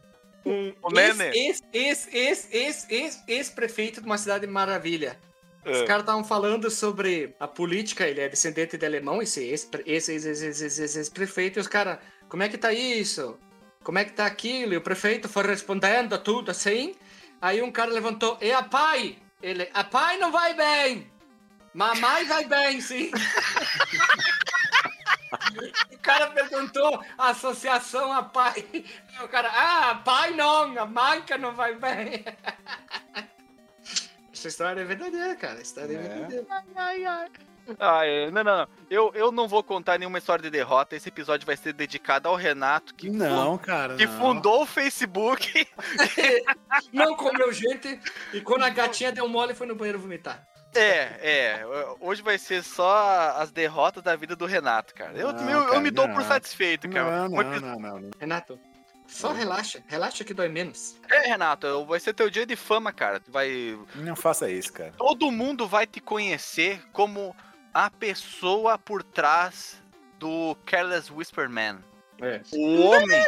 Um 0.45 0.73
O 0.83 0.91
Nene. 0.91 1.25
ex, 1.37 1.63
ex, 1.73 2.09
ex, 2.13 2.49
ex, 2.51 2.87
ex, 2.91 3.23
ex-prefeito 3.29 4.01
de 4.01 4.07
uma 4.07 4.19
cidade 4.19 4.47
maravilha. 4.47 5.17
Os 5.65 5.79
É. 5.79 5.85
caras 5.85 6.03
estavam 6.03 6.25
falando 6.25 6.69
sobre 6.69 7.35
a 7.39 7.47
política, 7.47 8.07
ele 8.09 8.21
é 8.21 8.29
descendente 8.29 8.77
de 8.77 8.85
alemão, 8.85 9.23
esse 9.23 9.41
ex, 9.45 9.69
ex, 9.87 10.09
ex, 10.09 10.43
ex, 10.43 10.97
ex-prefeito, 10.97 11.59
e 11.59 11.61
os 11.61 11.69
caras, 11.69 11.99
como 12.29 12.43
é 12.43 12.49
que 12.49 12.59
tá 12.59 12.73
isso? 12.73 13.39
Como 13.85 13.99
é 13.99 14.05
que 14.05 14.13
tá 14.13 14.27
aquilo? 14.27 14.75
E 14.75 14.77
o 14.77 14.81
prefeito 14.81 15.29
foi 15.29 15.47
respondendo 15.47 16.19
tudo 16.19 16.51
assim. 16.51 16.95
Aí 17.43 17.61
um 17.61 17.73
cara 17.73 17.91
levantou, 17.91 18.39
e 18.41 18.53
a 18.53 18.63
pai? 18.63 19.19
Ele, 19.43 19.69
a 19.75 19.83
pai 19.83 20.17
não 20.19 20.31
vai 20.31 20.55
bem. 20.55 21.11
Mamãe 21.75 22.25
vai 22.25 22.45
bem, 22.45 22.81
sim. 22.81 23.11
o 25.91 25.99
cara 25.99 26.31
perguntou 26.31 27.05
a 27.19 27.31
associação 27.31 28.13
a 28.13 28.23
pai. 28.23 28.65
O 29.25 29.29
cara, 29.29 29.51
ah, 29.53 29.97
pai 29.97 30.31
não, 30.35 30.79
a 30.79 31.21
que 31.23 31.37
não 31.37 31.53
vai 31.53 31.75
bem. 31.75 32.25
Essa 34.33 34.47
história 34.47 34.81
é 34.81 34.85
verdadeira, 34.85 35.35
cara. 35.35 35.59
A 35.59 35.63
história 35.63 35.97
é, 35.97 35.99
É. 36.01 36.09
verdadeira. 36.09 36.47
Ah, 37.79 38.05
é, 38.07 38.31
não, 38.31 38.43
não, 38.45 38.57
não. 38.59 38.69
Eu, 38.91 39.11
eu 39.15 39.33
não 39.33 39.49
vou 39.49 39.63
contar 39.63 39.99
nenhuma 39.99 40.19
história 40.19 40.43
de 40.43 40.51
derrota. 40.51 40.95
Esse 40.97 41.09
episódio 41.09 41.47
vai 41.47 41.57
ser 41.57 41.73
dedicado 41.73 42.29
ao 42.29 42.35
Renato, 42.37 42.95
que, 42.95 43.09
Não, 43.11 43.57
cara. 43.59 43.97
que 43.97 44.07
não. 44.07 44.19
fundou 44.19 44.63
o 44.63 44.67
Facebook. 44.67 45.67
Não 46.93 47.15
comeu 47.17 47.53
gente 47.53 48.01
e 48.33 48.41
quando 48.41 48.63
a 48.65 48.71
gatinha 48.71 49.13
deu 49.13 49.29
mole 49.29 49.55
foi 49.55 49.67
no 49.67 49.75
banheiro 49.75 49.99
vomitar. 49.99 50.47
É, 50.75 51.19
é. 51.61 51.67
Hoje 52.01 52.23
vai 52.23 52.39
ser 52.39 52.63
só 52.63 53.35
as 53.37 53.51
derrotas 53.51 54.03
da 54.03 54.17
vida 54.17 54.35
do 54.35 54.47
Renato, 54.47 54.95
cara. 54.95 55.13
Eu, 55.19 55.33
Não, 55.33 55.51
eu, 55.51 55.59
eu 55.61 55.67
cara, 55.69 55.81
me 55.81 55.91
dou 55.91 56.09
não. 56.09 56.15
por 56.15 56.23
satisfeito, 56.25 56.89
cara. 56.89 57.29
Não, 57.29 57.29
não, 57.29 57.61
não, 57.61 57.79
não, 57.79 58.01
não. 58.01 58.11
Renato, 58.19 58.59
só 59.07 59.33
relaxa. 59.33 59.83
Relaxa 59.87 60.25
que 60.25 60.33
dói 60.33 60.49
menos. 60.49 60.97
É, 61.11 61.29
Renato, 61.29 61.67
eu- 61.67 61.85
vai 61.85 62.01
ser 62.01 62.15
teu 62.15 62.31
dia 62.31 62.47
de 62.47 62.57
fama, 62.57 62.91
cara. 62.91 63.21
Tu 63.21 63.31
Vai, 63.31 63.79
Não 63.97 64.17
faça 64.17 64.51
isso, 64.51 64.73
cara. 64.73 64.95
todo 64.97 65.31
mundo 65.31 65.69
vai 65.69 65.87
te 65.87 66.01
conhecer 66.01 66.81
como 66.91 67.37
a 67.73 67.91
pessoa 67.91 68.79
por 68.79 69.03
trás 69.03 69.83
do 70.19 70.57
Careless 70.67 71.13
Whisper 71.13 71.49
Man. 71.49 71.83
É. 72.21 72.41
O 72.53 72.83
homem. 72.83 73.21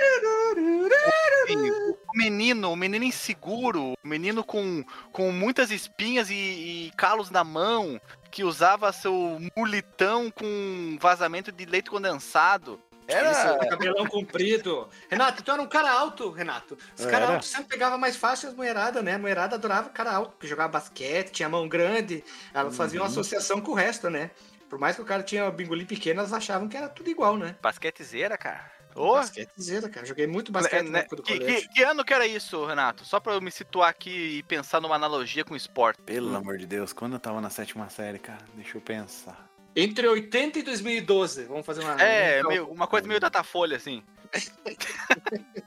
O 2.07 2.17
menino, 2.17 2.71
o 2.73 2.77
menino 2.77 3.05
inseguro, 3.05 3.95
o 4.03 4.09
menino 4.09 4.45
com, 4.45 4.85
com 5.11 5.33
muitas 5.33 5.73
espinhas 5.73 6.31
e, 6.31 6.35
e 6.35 6.93
calos 6.97 7.29
na 7.29 7.43
mão, 7.43 8.01
que 8.31 8.45
usava 8.45 8.93
seu 8.93 9.41
mulitão 9.57 10.31
com 10.31 10.97
vazamento 11.01 11.51
de 11.51 11.65
leite 11.65 11.91
condensado. 11.91 12.81
Era. 13.07 13.31
Isso, 13.33 13.69
cabelão 13.69 14.07
comprido. 14.07 14.89
Renato, 15.11 15.43
tu 15.43 15.51
era 15.51 15.61
um 15.61 15.67
cara 15.67 15.91
alto, 15.93 16.31
Renato. 16.31 16.77
Os 16.99 17.05
caras 17.07 17.31
altos 17.31 17.49
sempre 17.49 17.67
pegavam 17.69 17.99
mais 17.99 18.17
fácil 18.17 18.49
as 18.49 18.55
mulheradas, 18.55 19.03
né? 19.05 19.15
A 19.15 19.19
mulherada 19.19 19.57
adorava 19.57 19.91
cara 19.91 20.13
alto, 20.13 20.33
porque 20.33 20.47
jogava 20.47 20.73
basquete, 20.73 21.31
tinha 21.33 21.49
mão 21.49 21.69
grande. 21.69 22.25
Elas 22.53 22.77
faziam 22.77 23.03
uma 23.03 23.09
associação 23.11 23.61
com 23.61 23.73
o 23.73 23.75
resto, 23.75 24.09
né? 24.09 24.31
Por 24.69 24.79
mais 24.79 24.97
que 24.97 25.03
o 25.03 25.05
cara 25.05 25.23
tinha 25.23 25.49
bingolim 25.51 25.85
pequeno, 25.85 26.21
elas 26.21 26.33
achavam 26.33 26.69
que 26.69 26.77
era 26.77 26.89
tudo 26.89 27.09
igual, 27.11 27.37
né? 27.37 27.57
Basquetezeira, 27.63 28.37
cara. 28.39 28.73
Ô, 28.97 29.15
Basquetezeira, 29.15 29.89
cara. 29.89 30.07
Joguei 30.07 30.27
muito 30.27 30.51
basquete 30.53 30.85
né, 30.85 30.91
na 30.91 30.99
época 31.01 31.17
do 31.17 31.23
que, 31.25 31.37
colégio. 31.39 31.63
que- 31.63 31.75
que 31.75 31.83
ano 31.83 32.05
que 32.05 32.15
era 32.15 32.27
isso, 32.27 32.65
Renato? 32.65 33.05
Só 33.05 33.19
pra 33.21 33.35
eu 33.35 33.41
me 33.41 33.51
situar 33.51 33.89
aqui 33.91 34.39
e 34.39 34.43
pensar 34.45 34.81
numa 34.81 34.95
analogia 34.95 35.45
com 35.45 35.53
o 35.53 35.57
esporte. 35.57 36.01
Pelo 36.03 36.35
amor 36.35 36.59
de 36.59 36.67
Deus, 36.67 36.93
quando 36.93 37.15
eu 37.15 37.19
tava 37.21 37.41
na 37.41 37.51
sétima 37.51 37.89
série, 37.91 38.19
cara, 38.21 38.39
deixa 38.55 38.77
eu 38.79 38.81
pensar. 38.81 39.49
Entre 39.77 40.07
80 40.07 40.59
e 40.59 40.63
2012. 40.63 41.45
Vamos 41.45 41.67
fazer 41.67 41.83
uma. 41.83 42.01
É, 42.01 42.43
um 42.45 42.49
meio- 42.49 42.69
uma 42.71 42.87
coisa 42.87 43.07
meio 43.09 43.19
datafolha, 43.21 43.77
assim. 43.77 44.03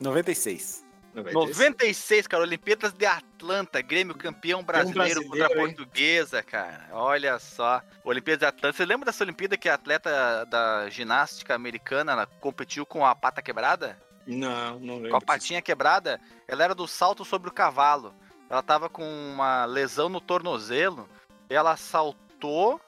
96. 0.00 0.84
96, 1.12 2.26
cara, 2.28 2.44
Olimpíadas 2.44 2.92
de 2.92 3.04
Atlanta, 3.04 3.82
Grêmio 3.82 4.14
campeão 4.14 4.62
brasileiro, 4.62 5.22
contra 5.24 5.44
a 5.44 5.48
brasileiro, 5.48 5.68
hein? 5.68 5.74
portuguesa, 5.74 6.40
cara. 6.42 6.86
Olha 6.92 7.36
só. 7.40 7.82
Olimpíadas 8.04 8.38
de 8.40 8.46
Atlanta. 8.46 8.76
Você 8.76 8.84
lembra 8.84 9.06
dessa 9.06 9.24
Olimpíada 9.24 9.56
que 9.56 9.68
a 9.68 9.74
atleta 9.74 10.44
da 10.46 10.88
ginástica 10.88 11.54
americana 11.54 12.12
ela 12.12 12.26
competiu 12.26 12.86
com 12.86 13.04
a 13.04 13.12
pata 13.14 13.42
quebrada? 13.42 13.98
Não, 14.24 14.78
não 14.78 14.94
lembro. 14.96 15.10
Com 15.10 15.16
a 15.16 15.20
patinha 15.20 15.60
quebrada? 15.60 16.20
Ela 16.46 16.62
era 16.62 16.74
do 16.76 16.86
salto 16.86 17.24
sobre 17.24 17.48
o 17.48 17.52
cavalo. 17.52 18.14
Ela 18.48 18.62
tava 18.62 18.88
com 18.88 19.02
uma 19.04 19.64
lesão 19.64 20.08
no 20.08 20.20
tornozelo. 20.20 21.08
Ela 21.48 21.76
saltou, 21.76 22.20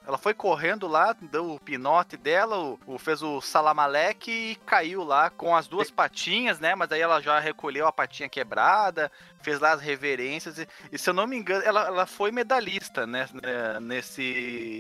ela 0.07 0.17
foi 0.19 0.33
correndo 0.35 0.87
lá, 0.87 1.15
deu 1.21 1.53
o 1.53 1.61
pinote 1.61 2.17
dela, 2.17 2.59
o, 2.59 2.79
o- 2.87 2.99
fez 2.99 3.23
o 3.23 3.41
salamaleque 3.41 4.31
e 4.31 4.57
caiu 4.67 5.03
lá 5.05 5.29
com 5.31 5.55
as 5.55 5.67
duas 5.69 5.91
patinhas, 5.91 6.59
né? 6.59 6.75
Mas 6.75 6.91
aí 6.93 7.01
ela 7.01 7.21
já 7.21 7.39
recolheu 7.39 7.87
a 7.87 7.93
patinha 7.93 8.29
quebrada, 8.29 9.11
fez 9.43 9.61
lá 9.61 9.73
as 9.73 9.81
reverências. 9.81 10.59
E, 10.59 10.69
e 10.91 10.99
se 10.99 11.09
eu 11.11 11.15
não 11.15 11.27
me 11.27 11.37
engano, 11.37 11.63
ela, 11.65 11.87
ela 11.87 12.07
foi 12.07 12.31
medalhista 12.31 13.07
né, 13.07 13.29
né, 13.33 13.81
nesse 13.81 14.23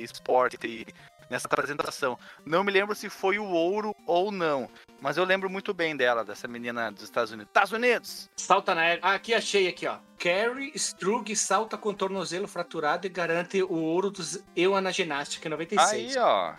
esporte, 0.02 0.86
nessa 1.28 1.46
apresentação. 1.46 2.18
Não 2.44 2.62
me 2.64 2.72
lembro 2.72 2.94
se 2.94 3.08
foi 3.08 3.38
o 3.38 3.44
ouro 3.46 3.94
ou 4.06 4.30
não. 4.32 4.68
Mas 5.02 5.16
eu 5.16 5.24
lembro 5.24 5.50
muito 5.50 5.74
bem 5.74 5.96
dela, 5.96 6.24
dessa 6.24 6.46
menina 6.46 6.92
dos 6.92 7.02
Estados 7.02 7.32
Unidos. 7.32 7.48
Estados 7.48 7.72
Unidos! 7.72 8.30
Salta 8.36 8.72
na. 8.72 8.82
Ah, 9.02 9.14
aqui 9.14 9.34
achei 9.34 9.66
aqui, 9.66 9.84
ó. 9.84 9.96
Carrie 10.16 10.70
Strug 10.76 11.34
salta 11.34 11.76
com 11.76 11.92
tornozelo 11.92 12.46
fraturado 12.46 13.04
e 13.04 13.10
garante 13.10 13.60
o 13.64 13.74
ouro 13.74 14.12
dos 14.12 14.38
EUA 14.54 14.80
na 14.80 14.92
ginástica 14.92 15.48
em 15.48 15.50
96. 15.50 16.16
Aí, 16.16 16.22
ó. 16.22 16.54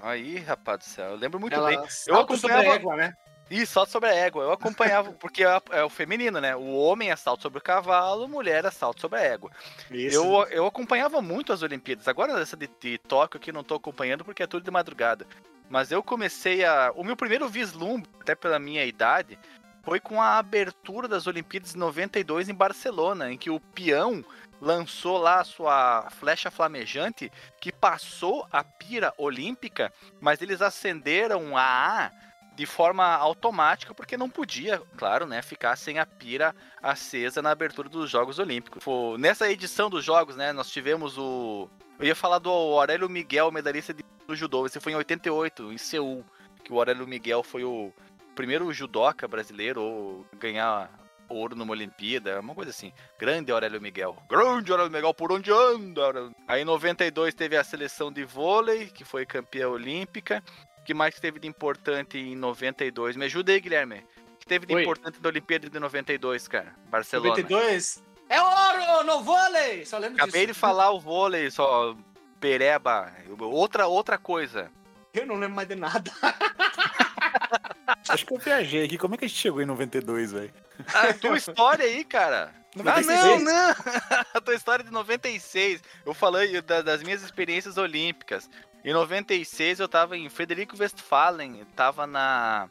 Aí, 0.00 0.38
rapaz 0.38 0.78
do 0.78 0.84
céu. 0.84 1.10
Eu 1.10 1.16
lembro 1.16 1.38
muito 1.38 1.52
Ela 1.54 1.68
bem. 1.68 1.78
Eu 1.78 1.86
salta 1.90 2.36
sobre 2.38 2.56
a 2.56 2.60
acompanhava- 2.60 2.74
égua, 2.76 2.96
né? 2.96 3.12
Ih, 3.50 3.66
salto 3.66 3.90
sobre 3.90 4.08
a 4.08 4.14
égua. 4.14 4.44
Eu 4.44 4.52
acompanhava, 4.52 5.12
porque 5.20 5.44
é, 5.44 5.60
é 5.72 5.84
o 5.84 5.90
feminino, 5.90 6.40
né? 6.40 6.56
O 6.56 6.72
homem 6.74 7.10
é 7.10 7.16
salto 7.16 7.42
sobre 7.42 7.58
o 7.58 7.62
cavalo, 7.62 8.26
mulher 8.26 8.64
é 8.64 8.70
salto 8.70 9.02
sobre 9.02 9.18
a 9.18 9.22
égua. 9.22 9.50
Isso. 9.90 10.16
Eu, 10.16 10.46
eu 10.50 10.66
acompanhava 10.66 11.20
muito 11.20 11.52
as 11.52 11.60
Olimpíadas. 11.60 12.08
Agora 12.08 12.40
essa 12.40 12.56
de, 12.56 12.70
de 12.80 12.96
Tóquio 12.96 13.36
aqui 13.36 13.52
não 13.52 13.62
tô 13.62 13.74
acompanhando 13.74 14.24
porque 14.24 14.42
é 14.42 14.46
tudo 14.46 14.64
de 14.64 14.70
madrugada. 14.70 15.26
Mas 15.72 15.90
eu 15.90 16.02
comecei 16.02 16.66
a. 16.66 16.92
O 16.94 17.02
meu 17.02 17.16
primeiro 17.16 17.48
vislumbre, 17.48 18.10
até 18.20 18.34
pela 18.34 18.58
minha 18.58 18.84
idade, 18.84 19.38
foi 19.82 19.98
com 19.98 20.20
a 20.20 20.36
abertura 20.36 21.08
das 21.08 21.26
Olimpíadas 21.26 21.72
de 21.72 21.78
92 21.78 22.50
em 22.50 22.54
Barcelona, 22.54 23.32
em 23.32 23.38
que 23.38 23.48
o 23.48 23.58
peão 23.58 24.22
lançou 24.60 25.16
lá 25.16 25.40
a 25.40 25.44
sua 25.44 26.10
flecha 26.10 26.50
flamejante 26.50 27.32
que 27.58 27.72
passou 27.72 28.46
a 28.52 28.62
pira 28.62 29.14
olímpica, 29.16 29.90
mas 30.20 30.42
eles 30.42 30.60
acenderam 30.60 31.56
a 31.56 31.62
A 31.62 32.10
de 32.54 32.66
forma 32.66 33.04
automática, 33.04 33.94
porque 33.94 34.16
não 34.16 34.28
podia, 34.28 34.80
claro, 34.96 35.26
né, 35.26 35.40
ficar 35.42 35.74
sem 35.76 35.98
a 35.98 36.04
pira 36.06 36.54
acesa 36.82 37.40
na 37.40 37.50
abertura 37.50 37.88
dos 37.88 38.10
Jogos 38.10 38.38
Olímpicos. 38.38 38.82
Foi- 38.84 39.16
nessa 39.18 39.50
edição 39.50 39.88
dos 39.88 40.04
Jogos, 40.04 40.36
né, 40.36 40.52
nós 40.52 40.70
tivemos 40.70 41.16
o. 41.18 41.68
Eu 41.98 42.06
ia 42.06 42.14
falar 42.16 42.38
do 42.38 42.50
Aurélio 42.50 43.08
Miguel, 43.08 43.50
medalhista 43.50 43.94
de- 43.94 44.04
judô. 44.30 44.64
Esse 44.66 44.80
foi 44.80 44.92
em 44.92 44.96
88, 44.96 45.72
em 45.72 45.78
Seul, 45.78 46.24
que 46.64 46.72
o 46.72 46.76
Aurélio 46.78 47.06
Miguel 47.06 47.42
foi 47.42 47.64
o 47.64 47.92
primeiro 48.34 48.72
judoca 48.72 49.28
brasileiro 49.28 50.26
a 50.32 50.36
ganhar 50.36 50.90
ouro 51.28 51.54
numa 51.56 51.72
Olimpíada, 51.72 52.40
uma 52.40 52.54
coisa 52.54 52.70
assim. 52.70 52.92
Grande 53.18 53.50
Aurélio 53.52 53.80
Miguel. 53.80 54.16
Grande 54.28 54.70
Aurélio 54.70 54.92
Miguel, 54.92 55.14
por 55.14 55.32
onde 55.32 55.50
anda? 55.50 56.02
Aurélio? 56.02 56.34
Aí 56.46 56.62
em 56.62 56.64
92 56.64 57.34
teve 57.34 57.56
a 57.56 57.64
seleção 57.64 58.10
de 58.12 58.24
vôlei, 58.24 58.86
que 58.88 59.04
foi 59.04 59.24
campeã 59.26 59.68
olímpica. 59.68 60.42
O 60.82 60.84
que 60.84 60.92
mais 60.92 61.14
teve 61.14 61.38
de 61.38 61.46
importante 61.46 62.18
em 62.18 62.34
92? 62.34 63.14
Me 63.16 63.26
ajuda 63.26 63.52
aí, 63.52 63.60
Guilherme. 63.60 64.04
O 64.34 64.36
que 64.36 64.46
teve 64.46 64.66
de 64.66 64.74
Oi. 64.74 64.82
importante 64.82 65.20
da 65.20 65.28
Olimpíada 65.28 65.70
de 65.70 65.78
92, 65.78 66.48
cara? 66.48 66.74
Barcelona. 66.90 67.28
92. 67.30 68.02
É 68.28 68.42
ouro 68.42 69.04
no 69.04 69.22
vôlei! 69.22 69.86
Só 69.86 69.98
lembro 69.98 70.16
Acabei 70.16 70.40
de 70.40 70.48
disso. 70.48 70.58
falar 70.58 70.90
o 70.90 70.98
vôlei, 70.98 71.52
só 71.52 71.96
pereba. 72.40 73.12
Outra, 73.38 73.86
outra 73.86 74.18
coisa. 74.18 74.72
Eu 75.14 75.24
não 75.24 75.36
lembro 75.36 75.54
mais 75.54 75.68
de 75.68 75.76
nada. 75.76 76.10
Acho 78.08 78.26
que 78.26 78.34
eu 78.34 78.38
viajei 78.38 78.84
aqui. 78.84 78.98
Como 78.98 79.14
é 79.14 79.18
que 79.18 79.24
a 79.24 79.28
gente 79.28 79.38
chegou 79.38 79.62
em 79.62 79.66
92, 79.66 80.32
velho? 80.32 80.52
A 80.92 81.14
tua 81.14 81.36
história 81.36 81.84
aí, 81.84 82.02
cara. 82.02 82.52
Ah, 82.78 82.82
96? 82.82 83.42
não, 83.42 83.52
não. 83.52 83.74
A 84.34 84.40
tua 84.40 84.54
história 84.54 84.82
é 84.82 84.86
de 84.86 84.92
96. 84.92 85.82
Eu 86.06 86.14
falei 86.14 86.60
da- 86.62 86.82
das 86.82 87.02
minhas 87.02 87.22
experiências 87.22 87.76
olímpicas. 87.76 88.48
Em 88.84 88.92
96 88.92 89.78
eu 89.80 89.88
tava 89.88 90.16
em 90.16 90.28
Frederico 90.28 90.76
Westphalen. 90.78 91.60
Eu 91.60 91.66
tava 91.76 92.06
na. 92.06 92.68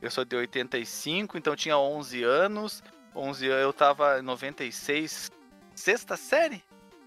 Eu 0.00 0.10
sou 0.10 0.24
de 0.24 0.34
85, 0.34 1.38
então 1.38 1.54
tinha 1.54 1.76
11 1.78 2.22
anos. 2.24 2.82
11 3.14 3.46
anos, 3.48 3.62
eu 3.62 3.72
tava 3.72 4.18
em 4.18 4.22
96. 4.22 5.30
Sexta 5.74 6.16
série? 6.16 6.62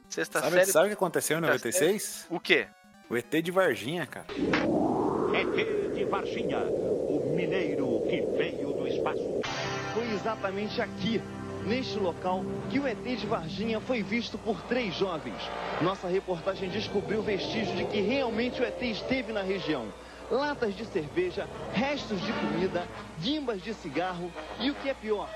Sexta 0.08 0.40
Sabe, 0.40 0.52
série. 0.54 0.72
sabe 0.72 0.86
o 0.86 0.90
que 0.90 0.94
aconteceu 0.94 1.38
em 1.40 1.42
96? 1.42 2.28
O 2.30 2.40
quê? 2.40 2.68
O 3.10 3.18
ET 3.18 3.30
de 3.42 3.52
Varginha, 3.52 4.06
cara. 4.06 4.28
ET 5.34 5.94
de 5.96 6.06
Varginha, 6.06 6.60
o 6.60 7.34
mineiro 7.36 8.02
que 8.10 8.22
veio 8.38 8.72
do 8.74 8.88
espaço. 8.88 9.42
Foi 9.94 10.08
exatamente 10.14 10.82
aqui, 10.82 11.22
neste 11.66 11.98
local, 11.98 12.44
que 12.70 12.80
o 12.80 12.88
ET 12.88 13.04
de 13.04 13.26
Varginha 13.26 13.80
foi 13.80 14.02
visto 14.04 14.38
por 14.38 14.62
três 14.64 14.96
jovens. 14.96 15.42
Nossa 15.82 16.08
reportagem 16.08 16.70
descobriu 16.70 17.22
vestígios 17.22 17.76
de 17.76 17.86
que 17.86 18.02
realmente 18.02 18.62
o 18.62 18.66
ET 18.66 18.82
esteve 18.82 19.34
na 19.34 19.42
região. 19.42 19.88
Latas 20.30 20.76
de 20.76 20.86
cerveja, 20.86 21.48
restos 21.74 22.20
de 22.22 22.34
comida, 22.34 22.88
guimbas 23.20 23.62
de 23.62 23.74
cigarro 23.74 24.32
e 24.60 24.72
o 24.72 24.76
que 24.76 24.90
é 24.90 24.94
pior, 24.94 25.30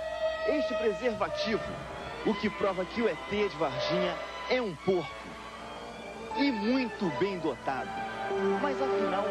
este 0.47 0.73
preservativo. 0.75 1.63
O 2.25 2.33
que 2.33 2.49
prova 2.49 2.83
que 2.85 3.01
o 3.01 3.07
ET 3.07 3.29
de 3.29 3.55
Varginha 3.57 4.15
é 4.49 4.61
um 4.61 4.75
porco. 4.75 5.09
E 6.37 6.51
muito 6.51 7.05
bem 7.19 7.39
dotado. 7.39 7.89
Mas 8.61 8.81
afinal, 8.81 9.25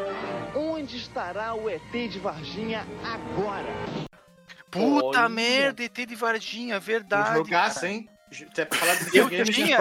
onde 0.55 0.97
estará 0.97 1.53
o 1.53 1.69
ET 1.69 1.91
de 1.91 2.19
Varginha 2.19 2.85
agora? 3.03 4.08
Puta 4.71 5.19
Olha. 5.21 5.29
merda, 5.29 5.83
ET 5.83 5.93
de 6.05 6.15
Varginha, 6.15 6.79
verdade. 6.79 7.49
Cara. 7.49 7.87
hein? 7.87 8.09
Até 8.51 8.63
pra 8.63 8.77
falar 8.77 8.93
de 8.93 9.05
Eu 9.17 9.27
videogame, 9.27 9.51
tinha, 9.51 9.77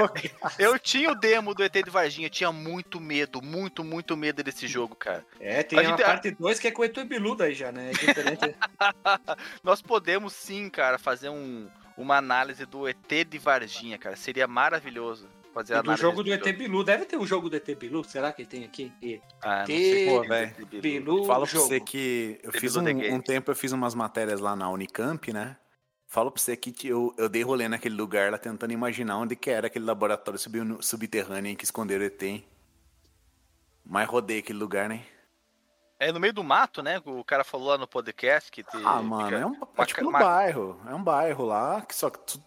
eu 0.58 0.78
tinha 0.78 1.10
o 1.10 1.14
demo 1.14 1.54
do 1.54 1.62
ET 1.62 1.72
de 1.84 1.90
Varginha, 1.90 2.30
tinha 2.30 2.50
muito 2.50 2.98
medo, 2.98 3.42
muito, 3.42 3.84
muito 3.84 4.16
medo 4.16 4.42
desse 4.42 4.66
jogo, 4.66 4.96
cara. 4.96 5.22
É, 5.38 5.62
tem 5.62 5.78
A 5.78 5.82
uma 5.82 5.90
gente- 5.90 6.02
parte 6.02 6.30
2 6.30 6.58
que 6.58 6.68
é 6.68 6.70
com 6.70 6.80
o 6.80 6.84
Etu 6.86 7.04
Biludo 7.04 7.42
aí 7.42 7.52
já, 7.52 7.70
né? 7.70 7.90
É 7.90 7.92
diferente. 7.92 8.54
Nós 9.62 9.82
podemos 9.82 10.32
sim, 10.32 10.70
cara, 10.70 10.98
fazer 10.98 11.28
um, 11.28 11.68
uma 11.94 12.16
análise 12.16 12.64
do 12.64 12.88
ET 12.88 12.96
de 13.28 13.38
Varginha, 13.38 13.98
cara. 13.98 14.16
Seria 14.16 14.46
maravilhoso 14.46 15.28
fazer 15.52 15.74
a 15.74 15.76
do 15.82 15.90
análise 15.90 16.02
jogo 16.02 16.22
do 16.22 16.30
desse 16.30 16.48
ET 16.48 16.56
Bilu. 16.56 16.84
Deve 16.84 17.04
ter 17.04 17.16
um 17.16 17.26
jogo 17.26 17.48
do 17.50 17.56
ET 17.56 17.74
Bilu? 17.74 18.04
Será 18.04 18.32
que 18.32 18.44
tem 18.44 18.64
aqui? 18.64 18.92
E- 19.02 19.20
Ah, 19.42 19.58
não 19.58 19.62
ET 19.62 19.66
sei 19.66 20.06
Pô, 20.06 20.12
qual 20.16 20.28
velho. 20.28 20.46
o 20.58 20.62
ET 20.62 20.66
Bilu. 20.68 20.80
Bilu 20.82 21.24
Fala 21.26 21.46
pra 21.46 21.58
você 21.60 21.80
que 21.80 22.40
eu 22.42 22.52
fiz 22.52 22.76
um, 22.76 22.82
um 22.88 23.20
tempo, 23.20 23.50
eu 23.50 23.56
fiz 23.56 23.72
umas 23.72 23.94
matérias 23.94 24.40
lá 24.40 24.54
na 24.56 24.68
Unicamp, 24.70 25.32
né? 25.32 25.56
Falo 26.06 26.30
pra 26.30 26.40
você 26.40 26.56
que 26.56 26.88
eu, 26.88 27.14
eu 27.18 27.28
dei 27.28 27.42
rolê 27.42 27.68
naquele 27.68 27.94
lugar 27.94 28.32
lá 28.32 28.38
tentando 28.38 28.72
imaginar 28.72 29.18
onde 29.18 29.36
que 29.36 29.50
era 29.50 29.66
aquele 29.66 29.84
laboratório 29.84 30.38
sub- 30.40 30.78
subterrâneo 30.82 31.50
em 31.52 31.56
que 31.56 31.64
esconderam 31.64 32.02
o 32.02 32.06
ET, 32.06 32.22
hein? 32.22 32.44
Mas 33.84 34.08
rodei 34.08 34.38
aquele 34.38 34.58
lugar, 34.58 34.88
né? 34.88 35.02
É 36.00 36.12
no 36.12 36.20
meio 36.20 36.32
do 36.32 36.44
mato, 36.44 36.82
né? 36.82 37.02
O 37.04 37.24
cara 37.24 37.42
falou 37.42 37.68
lá 37.70 37.78
no 37.78 37.86
podcast 37.88 38.52
que 38.52 38.62
te, 38.62 38.76
Ah, 38.84 39.02
mano, 39.02 39.24
fica- 39.26 39.38
é 39.40 39.46
um, 39.46 39.56
é 39.76 39.84
tipo 39.84 40.08
um 40.08 40.12
bairro. 40.12 40.80
É 40.88 40.94
um 40.94 41.02
bairro 41.02 41.44
lá, 41.44 41.80
que 41.82 41.94
só 41.94 42.08
que 42.08 42.18
tu, 42.20 42.40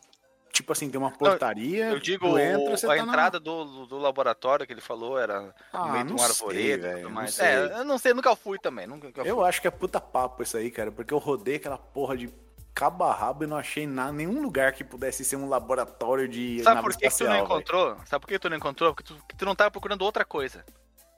tipo 0.52 0.72
assim, 0.72 0.90
tem 0.90 1.00
uma 1.00 1.12
portaria. 1.12 1.86
Eu 1.90 2.00
digo, 2.00 2.30
tu 2.30 2.38
entra, 2.38 2.78
você 2.78 2.86
a 2.86 2.90
tá 2.90 2.96
na- 2.98 3.04
entrada 3.04 3.40
do, 3.40 3.86
do 3.86 3.98
laboratório 3.98 4.66
que 4.68 4.74
ele 4.74 4.82
falou 4.82 5.18
era 5.20 5.42
no 5.42 5.54
Ah, 5.74 5.88
meio 5.92 6.06
de 6.06 6.14
um 6.14 6.22
arvoredo 6.22 6.88
e 6.88 6.96
tudo 6.98 7.10
mais. 7.10 7.40
É, 7.40 7.80
eu 7.80 7.86
não 7.86 7.98
sei, 7.98 8.14
nunca 8.14 8.36
fui 8.36 8.60
também. 8.60 8.86
Nunca, 8.88 9.08
nunca 9.08 9.22
fui. 9.22 9.30
Eu 9.32 9.44
acho 9.44 9.62
que 9.62 9.68
é 9.68 9.72
puta 9.72 10.00
papo 10.02 10.44
isso 10.44 10.58
aí, 10.58 10.70
cara, 10.72 10.92
porque 10.92 11.14
eu 11.14 11.18
rodei 11.18 11.56
aquela 11.56 11.78
porra 11.78 12.18
de 12.18 12.30
cabo 12.74 13.04
a 13.04 13.14
rabo 13.14 13.44
e 13.44 13.48
não 13.48 13.58
achei 13.58 13.86
nada, 13.86 14.12
nenhum 14.14 14.42
lugar 14.42 14.72
que 14.74 14.84
pudesse 14.84 15.26
ser 15.26 15.36
um 15.36 15.50
laboratório 15.50 16.28
de 16.28 16.62
Sabe 16.64 16.82
por 16.82 16.92
que, 16.92 16.98
que 16.98 17.04
tu 17.04 17.08
espacial, 17.08 17.38
não 17.38 17.46
encontrou? 17.46 17.98
Sabe 18.06 18.22
por 18.22 18.28
que 18.28 18.40
tu 18.40 18.50
não 18.50 18.58
encontrou? 18.58 18.94
Porque 18.96 19.14
tu, 19.14 19.22
tu 19.38 19.46
não 19.46 19.56
tava 19.56 19.72
procurando 19.72 20.02
outra 20.04 20.24
coisa. 20.24 20.64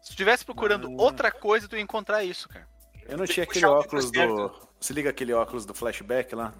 Se 0.01 0.09
tu 0.09 0.11
estivesse 0.11 0.43
procurando 0.43 0.87
Ah. 0.87 1.01
outra 1.01 1.31
coisa, 1.31 1.67
tu 1.67 1.75
ia 1.75 1.81
encontrar 1.81 2.23
isso, 2.23 2.49
cara. 2.49 2.67
Eu 3.07 3.17
não 3.17 3.25
tinha 3.25 3.45
que 3.45 3.51
aquele 3.51 3.65
o 3.65 3.71
óculos 3.73 4.09
do. 4.11 4.51
Se 4.79 4.93
liga 4.93 5.09
aquele 5.09 5.33
óculos 5.33 5.65
do 5.65 5.73
flashback 5.73 6.33
lá? 6.35 6.53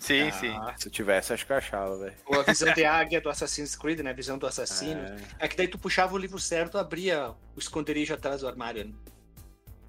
Sim, 0.00 0.32
sim. 0.32 0.58
Se 0.78 0.88
eu 0.88 0.92
tivesse, 0.92 1.32
acho 1.34 1.44
que 1.44 1.52
eu 1.52 1.56
achava, 1.56 1.96
velho. 1.98 2.16
Ou 2.24 2.40
a 2.40 2.42
visão 2.42 2.72
de 2.72 2.84
águia 2.86 3.20
do 3.20 3.28
Assassin's 3.28 3.76
Creed, 3.76 4.00
né? 4.00 4.10
A 4.10 4.14
visão 4.14 4.38
do 4.38 4.46
assassino. 4.46 5.00
É. 5.38 5.46
que 5.46 5.56
daí 5.56 5.68
tu 5.68 5.78
puxava 5.78 6.14
o 6.14 6.18
livro 6.18 6.38
certo, 6.38 6.78
abria 6.78 7.32
o 7.54 7.58
esconderijo 7.58 8.14
atrás 8.14 8.40
do 8.40 8.48
armário. 8.48 8.86
Né? 8.86 8.94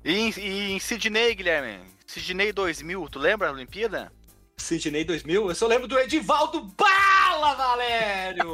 E 0.03 0.14
em, 0.14 0.34
e 0.38 0.72
em 0.74 0.80
Sydney, 0.80 1.34
Guilherme? 1.34 1.80
Sydney 2.05 2.51
2000, 2.51 3.07
tu 3.07 3.20
lembra 3.20 3.47
a 3.47 3.51
Olimpíada? 3.53 4.12
Sydney 4.57 5.05
2000, 5.05 5.47
eu 5.47 5.55
só 5.55 5.66
lembro 5.66 5.88
do 5.88 5.97
Edivaldo 5.97 6.62
Bala, 6.62 7.55
Valério! 7.55 8.53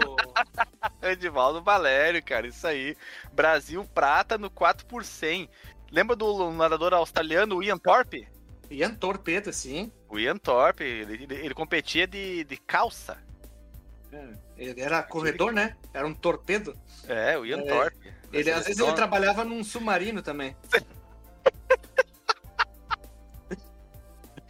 Edivaldo 1.02 1.62
Valério, 1.64 2.24
cara, 2.24 2.48
isso 2.48 2.68
aí. 2.68 2.96
Brasil 3.34 3.84
prata 3.96 4.38
no 4.38 4.52
4 4.52 4.86
por 4.86 5.04
100. 5.04 5.50
Lembra 5.92 6.16
do 6.16 6.52
nadador 6.52 6.94
australiano 6.94 7.64
Ian 7.64 7.80
Thorpe? 7.80 8.28
Ian 8.70 8.94
Torpedo, 8.96 9.54
sim. 9.54 9.92
O 10.10 10.20
Ian 10.20 10.38
Thorpe, 10.38 10.84
ele, 10.84 11.26
ele- 11.30 11.54
competia 11.54 12.06
de, 12.08 12.44
de 12.44 12.58
calça. 12.58 13.18
Ele 14.58 14.82
era 14.82 15.04
corredor, 15.04 15.54
né? 15.54 15.76
Era 15.94 16.08
um 16.08 16.14
torpedo. 16.14 16.76
É, 17.08 17.38
o 17.38 17.46
Ian 17.46 17.62
É. 17.62 17.92
Ele, 18.32 18.52
às 18.52 18.66
vezes 18.66 18.82
ele 18.82 18.94
trabalhava 18.94 19.44
num 19.46 19.64
submarino 19.64 20.22
também. 20.22 20.56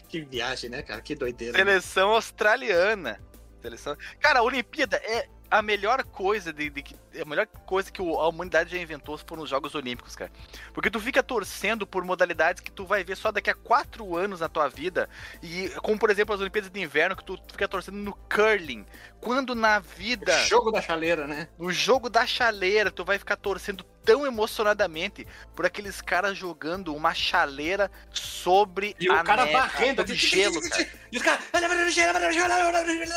que 0.08 0.22
viagem, 0.22 0.70
né, 0.70 0.82
cara? 0.82 1.02
Que 1.02 1.16
doideira. 1.16 1.54
né? 1.54 1.60
Seleção 1.60 2.12
australiana. 2.12 3.20
Seleção... 3.62 3.98
Cara, 4.20 4.40
a 4.40 4.44
Olimpíada 4.44 4.98
é 4.98 5.28
a 5.50 5.62
melhor 5.62 6.04
coisa 6.04 6.52
de, 6.52 6.70
de 6.70 6.82
que- 6.84 6.96
a 7.22 7.26
melhor 7.26 7.48
coisa 7.48 7.92
que 7.92 8.02
o- 8.02 8.20
a 8.20 8.28
humanidade 8.28 8.72
já 8.72 8.78
inventou 8.78 9.18
foram 9.18 9.44
os 9.44 9.50
Jogos 9.50 9.74
Olímpicos, 9.76 10.16
cara. 10.16 10.32
Porque 10.74 10.90
tu 10.90 11.00
fica 11.00 11.24
torcendo 11.24 11.88
por 11.88 12.04
modalidades 12.04 12.62
que 12.62 12.72
tu 12.72 12.86
vai 12.86 13.04
ver 13.04 13.16
só 13.18 13.32
daqui 13.32 13.50
a 13.50 13.56
quatro 13.56 14.16
anos 14.18 14.40
na 14.42 14.50
tua 14.50 14.68
vida. 14.68 15.10
E 15.42 15.70
como 15.82 15.98
por 15.98 16.10
exemplo 16.10 16.36
as 16.36 16.42
Olimpíadas 16.42 16.70
de 16.70 16.80
Inverno, 16.82 17.16
que 17.16 17.24
tu 17.24 17.40
fica 17.52 17.68
torcendo 17.68 17.98
no 17.98 18.14
curling. 18.34 18.86
Quando 19.22 19.56
na 19.56 19.80
vida. 19.80 20.38
Jogo 20.46 20.72
da 20.72 20.82
chaleira, 20.82 21.26
né? 21.26 21.48
No 21.58 21.72
jogo 21.72 22.10
da 22.10 22.26
chaleira, 22.26 22.92
tu 22.92 23.04
vai 23.06 23.18
ficar 23.18 23.36
torcendo 23.38 23.86
tão 24.08 24.26
emocionadamente 24.26 25.28
por 25.54 25.66
aqueles 25.66 26.02
caras 26.02 26.38
jogando 26.38 26.96
uma 26.96 27.14
chaleira 27.14 27.92
sobre 28.10 28.96
E 28.98 29.10
a 29.10 29.22
o 29.22 29.24
cara 29.24 29.44
neve, 29.44 29.58
barrendo. 29.58 30.02
sobre 30.02 30.16
gelo, 30.16 30.62
cara. 30.62 30.90
E 31.12 31.18
os 31.18 31.24
caras. 31.24 31.44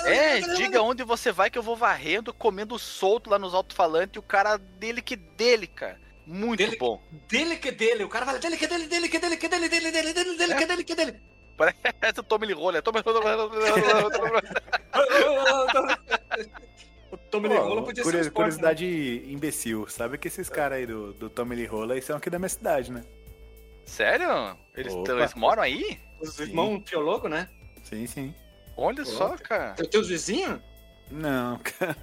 É, 0.07 0.41
diga 0.57 0.83
onde 0.83 1.05
você 1.05 1.31
vai 1.31 1.49
que 1.49 1.57
eu 1.57 1.63
vou 1.63 1.77
varrendo, 1.77 2.35
comendo 2.35 2.77
solto 2.77 3.31
lá 3.31 3.39
nos 3.39 3.55
alto-falantes, 3.55 4.19
o 4.19 4.23
cara 4.23 4.57
dele 4.57 5.01
que 5.01 5.15
dele, 5.15 5.69
cara. 5.69 5.99
Muito 6.27 6.59
Dele- 6.59 6.77
bom. 6.77 7.01
Dele 7.29 7.57
que 7.57 7.71
dele. 7.71 8.05
O 8.05 8.09
cara 8.09 8.27
fala 8.27 8.39
dele 8.39 8.57
que 8.57 8.67
dele, 8.67 8.87
dele 8.87 9.09
que 9.09 9.19
dele, 9.19 9.37
que 9.37 9.49
dele, 9.49 9.69
dele, 9.69 9.91
dele, 9.91 10.13
dele, 10.13 10.37
dele, 10.37 10.55
que 10.55 10.67
dele, 10.67 10.85
que 10.85 10.95
dele. 10.95 11.21
Parece 12.01 12.21
o 12.21 12.23
Tommy 12.23 12.47
Lee 12.47 12.55
Roller. 12.55 12.83
Tommy... 12.83 13.03
Tommy 17.31 17.49
Pô, 17.49 17.55
Lee 17.55 17.63
Rola 17.63 17.83
podia 17.83 18.03
ser 18.05 18.09
um 18.09 18.21
esporte, 18.21 18.35
curiosidade 18.35 19.25
imbecil. 19.33 19.87
Sabe 19.89 20.19
que 20.19 20.29
esses 20.29 20.49
caras 20.49 20.79
aí 20.79 20.87
do, 20.87 21.13
do 21.15 21.31
Tommy 21.31 21.55
Lee 21.57 21.67
Rola 21.67 22.01
são 22.03 22.17
aqui 22.17 22.29
da 22.29 22.39
minha 22.39 22.49
cidade, 22.49 22.91
né? 22.93 23.03
Sério? 23.85 24.57
Eles, 24.75 24.95
eles 24.95 25.35
moram 25.35 25.63
aí? 25.63 25.91
né? 25.91 25.99
Os 26.21 26.39
irmãos 26.39 26.83
teólogos, 26.85 27.31
né? 27.31 27.49
Sim, 27.83 28.07
sim. 28.07 28.35
Olha 28.77 29.05
só, 29.05 29.37
cara. 29.37 29.75
Tem 29.75 29.89
teus 29.89 30.09
vizinhos? 30.09 30.61
Não, 31.11 31.59
cara. 31.79 31.97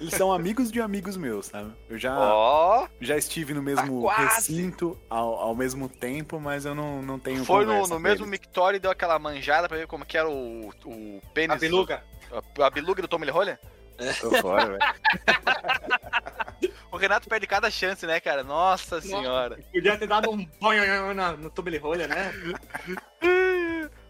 Eles 0.00 0.14
são 0.14 0.32
amigos 0.32 0.70
de 0.70 0.80
amigos 0.80 1.16
meus, 1.16 1.46
sabe? 1.46 1.72
Eu 1.88 1.98
já, 1.98 2.16
Ó, 2.18 2.86
já 3.00 3.16
estive 3.16 3.52
no 3.52 3.62
mesmo 3.62 4.06
Tá 4.06 4.16
recinto 4.34 4.96
ao, 5.10 5.34
ao 5.34 5.56
mesmo 5.56 5.88
tempo, 5.88 6.38
mas 6.38 6.64
eu 6.64 6.74
não, 6.74 7.02
não 7.02 7.18
tenho 7.18 7.44
foi 7.44 7.66
no, 7.66 7.86
no 7.86 7.98
mesmo 7.98 8.26
mictório 8.26 8.76
e 8.76 8.80
deu 8.80 8.90
aquela 8.90 9.18
manjada 9.18 9.68
pra 9.68 9.76
ver 9.76 9.86
como 9.86 10.04
que 10.06 10.16
era 10.16 10.28
o, 10.28 10.68
o 10.84 11.20
pênis. 11.34 11.56
A 11.56 11.58
beluga. 11.58 12.04
do- 12.30 12.62
A, 12.62 12.66
a 12.66 12.70
beluga 12.70 13.02
do 13.02 13.08
Tom 13.08 13.18
Rolha? 13.30 13.58
Tô 14.20 14.30
fora, 14.42 14.66
velho. 14.66 14.78
O 16.90 16.96
Renato 16.98 17.28
perde 17.28 17.46
cada 17.46 17.70
chance, 17.70 18.06
né, 18.06 18.18
cara? 18.20 18.42
Nossa 18.42 19.00
senhora. 19.02 19.58
Podia 19.72 19.98
ter 19.98 20.06
dado 20.06 20.30
um 20.30 20.46
banho 20.60 21.12
na- 21.12 21.32
no 21.32 21.50
tubele 21.50 21.76
rolha, 21.76 22.06
né? 22.08 22.32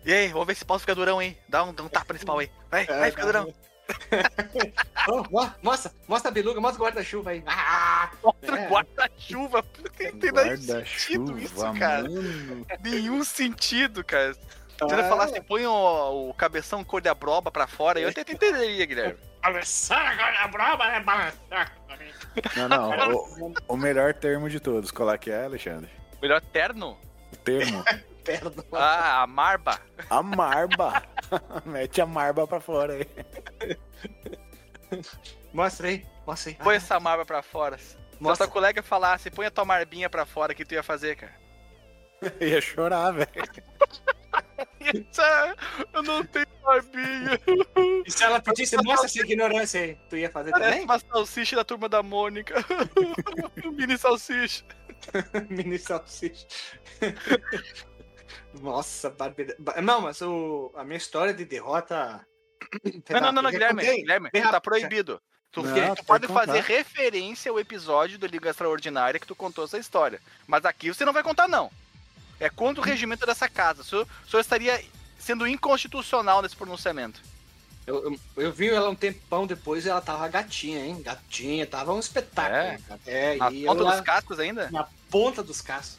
E 0.04 0.12
aí, 0.12 0.28
vamos 0.28 0.46
ver 0.46 0.54
se 0.54 0.58
esse 0.58 0.64
pau 0.64 0.78
fica 0.78 0.94
durão, 0.94 1.20
hein? 1.20 1.36
Dá 1.48 1.64
um, 1.64 1.74
dá 1.74 1.82
um 1.82 1.88
tapa 1.88 2.12
nesse 2.12 2.24
pau 2.24 2.38
aí. 2.38 2.48
Vai, 2.70 2.84
vai, 2.86 3.10
fica 3.10 3.26
durão. 3.26 3.52
Ó, 5.08 5.24
ó, 5.32 5.50
mostra, 5.62 5.92
mostra 6.08 6.30
a 6.30 6.34
beluga, 6.34 6.60
mostra 6.60 6.80
o 6.82 6.84
guarda-chuva 6.86 7.30
aí. 7.30 7.42
Ah, 7.46 8.10
Mostra 8.22 8.60
É. 8.60 8.66
o 8.66 8.70
guarda-chuva. 8.70 9.64
Não 9.78 9.90
tem 10.18 10.32
nem 10.32 10.56
sentido 10.56 11.38
isso, 11.38 11.72
cara. 11.78 12.02
mano. 12.02 12.66
Nenhum 12.82 13.24
sentido, 13.24 14.04
cara. 14.04 14.36
Se 14.78 14.84
Ah. 14.84 14.98
ele 14.98 15.08
falasse, 15.08 15.40
põe 15.40 15.64
o, 15.66 16.28
o 16.30 16.34
cabeção 16.34 16.84
cor 16.84 17.00
de 17.00 17.08
abroba 17.08 17.50
pra 17.50 17.66
fora, 17.66 17.98
eu 17.98 18.08
até 18.08 18.20
entenderia, 18.20 18.84
Guilherme. 18.84 19.18
balançar 19.42 20.12
agora 20.12 20.38
a 20.44 20.48
broma, 20.48 20.86
né? 20.88 21.00
Balançar. 21.00 21.72
Não, 22.56 22.68
não. 22.68 23.14
O, 23.14 23.54
o 23.68 23.76
melhor 23.76 24.12
termo 24.14 24.50
de 24.50 24.60
todos. 24.60 24.90
Qual 24.90 25.10
é 25.10 25.16
que 25.16 25.30
é, 25.30 25.44
Alexandre? 25.44 25.90
Melhor 26.20 26.40
terno? 26.42 26.98
O 27.32 27.36
termo. 27.36 27.82
Perna. 28.26 28.50
Ah, 28.72 29.22
a 29.22 29.26
marba. 29.28 29.80
A 30.10 30.20
marba. 30.20 31.00
Mete 31.64 32.00
a 32.00 32.06
marba 32.06 32.44
pra 32.44 32.58
fora 32.60 32.94
aí. 32.94 33.06
Mostra 35.52 35.88
aí, 35.88 36.04
mostra 36.26 36.50
aí. 36.50 36.56
Põe 36.56 36.74
essa 36.76 36.98
marba 36.98 37.24
pra 37.24 37.40
fora. 37.40 37.78
Se 37.78 37.96
a 37.96 38.16
Mostra. 38.20 38.46
tua 38.46 38.52
colega 38.52 38.82
falasse, 38.82 39.30
põe 39.30 39.46
a 39.46 39.50
tua 39.50 39.64
marbinha 39.64 40.10
pra 40.10 40.26
fora, 40.26 40.52
o 40.52 40.56
que 40.56 40.64
tu 40.64 40.74
ia 40.74 40.82
fazer, 40.82 41.14
cara? 41.16 41.32
Ia 42.40 42.60
chorar, 42.60 43.12
velho. 43.12 43.28
É- 44.80 45.54
Eu 45.92 46.02
não 46.02 46.24
tenho 46.24 46.46
marbinha. 46.62 47.40
E 48.06 48.10
se 48.10 48.22
ela 48.22 48.40
pedisse, 48.40 48.76
mostra 48.84 49.06
essa 49.06 49.20
ignorância 49.20 49.80
aí, 49.80 49.96
tu 50.08 50.16
ia 50.16 50.30
fazer 50.30 50.50
Parece 50.52 50.70
também? 50.70 50.84
uma 50.84 50.98
salsicha 50.98 51.56
da 51.56 51.64
turma 51.64 51.88
da 51.88 52.02
Mônica. 52.02 52.54
Mini 53.72 53.98
salsicha. 53.98 54.64
Mini 55.50 55.78
salsicha. 55.78 56.46
Nossa, 58.60 59.10
barbeira. 59.10 59.54
ba- 59.58 59.80
Não, 59.82 60.00
mas 60.02 60.20
o... 60.22 60.72
a 60.76 60.84
minha 60.84 60.96
história 60.96 61.34
de 61.34 61.44
derrota. 61.44 62.24
Não, 63.10 63.20
não, 63.20 63.32
não, 63.32 63.42
não, 63.42 63.50
Guilherme. 63.50 63.82
Guilherme, 63.82 64.30
tá 64.30 64.60
proibido. 64.60 65.20
Tu, 65.52 65.62
Não, 65.62 65.94
tu 65.94 66.04
pode 66.04 66.26
fazer 66.26 66.60
referência 66.60 67.50
ao 67.50 67.58
episódio 67.58 68.18
do 68.18 68.26
Liga 68.26 68.50
Extraordinária 68.50 69.18
que 69.18 69.26
tu 69.26 69.34
contou 69.34 69.64
essa 69.64 69.78
história. 69.78 70.20
Mas 70.46 70.64
aqui 70.64 70.92
você 70.92 71.04
não 71.04 71.12
vai 71.14 71.22
contar, 71.22 71.48
não. 71.48 71.70
É 72.38 72.48
contra 72.50 72.82
o 72.82 72.84
regimento 72.84 73.24
dessa 73.26 73.48
casa. 73.48 73.82
O 73.82 73.84
senhor, 73.84 74.06
o 74.26 74.30
senhor 74.30 74.40
estaria 74.40 74.82
sendo 75.18 75.46
inconstitucional 75.46 76.42
nesse 76.42 76.54
pronunciamento. 76.56 77.20
Eu, 77.86 78.02
eu, 78.04 78.20
eu 78.44 78.52
vi 78.52 78.68
ela 78.68 78.90
um 78.90 78.94
tempão 78.96 79.46
depois 79.46 79.86
e 79.86 79.88
ela 79.88 80.00
tava 80.00 80.26
gatinha, 80.28 80.84
hein? 80.84 81.00
Gatinha, 81.02 81.66
tava 81.66 81.92
um 81.94 82.00
espetáculo. 82.00 82.56
É? 82.56 82.78
É, 83.06 83.36
Na 83.36 83.50
e 83.52 83.64
ponta 83.64 83.84
dos 83.84 84.00
cascos 84.00 84.38
ainda? 84.40 84.70
na 84.70 84.86
ponta 85.10 85.42
dos 85.42 85.60
cascos. 85.60 85.98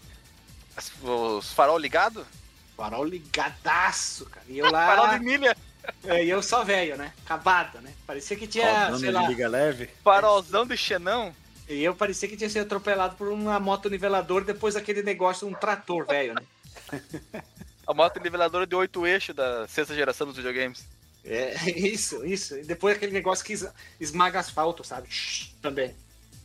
As- 0.75 0.91
Os 1.01 1.51
farol 1.53 1.77
ligado? 1.77 2.25
Farol 2.75 3.05
ligadaço, 3.05 4.25
cara. 4.25 4.45
E 4.49 4.59
eu 4.59 4.69
lá. 4.71 4.85
Farol 4.87 5.17
de 5.17 5.23
milha. 5.23 5.55
é, 6.03 6.23
e 6.25 6.29
eu 6.29 6.43
só 6.43 6.63
velho, 6.63 6.97
né? 6.97 7.13
Acabado, 7.25 7.79
né? 7.81 7.93
Parecia 8.05 8.35
que 8.35 8.45
tinha, 8.47 8.89
sei 8.97 9.07
de 9.07 9.11
lá. 9.11 9.27
liga 9.27 9.47
leve. 9.47 9.89
Farolzão 10.03 10.65
de 10.67 10.75
xenão. 10.77 11.33
E 11.67 11.83
eu 11.83 11.93
parecia 11.95 12.27
que 12.29 12.37
tinha 12.37 12.49
sido 12.49 12.61
atropelado 12.63 13.15
por 13.15 13.27
uma 13.27 13.59
moto 13.59 13.89
nivelador 13.89 14.43
depois 14.43 14.75
daquele 14.75 15.03
negócio, 15.03 15.47
um 15.47 15.53
trator 15.53 16.05
velho, 16.05 16.33
né? 16.33 16.41
A 17.85 17.93
moto 17.93 18.19
niveladora 18.19 18.67
de 18.67 18.75
oito 18.75 19.05
eixos 19.07 19.33
da 19.35 19.67
sexta 19.67 19.95
geração 19.95 20.27
dos 20.27 20.35
videogames. 20.35 20.85
É, 21.23 21.55
isso, 21.71 22.25
isso. 22.25 22.57
E 22.57 22.63
depois 22.63 22.95
aquele 22.97 23.11
negócio 23.13 23.43
que 23.45 23.53
es- 23.53 23.67
esmaga 23.99 24.39
asfalto, 24.39 24.83
sabe? 24.83 25.07
Também. 25.61 25.95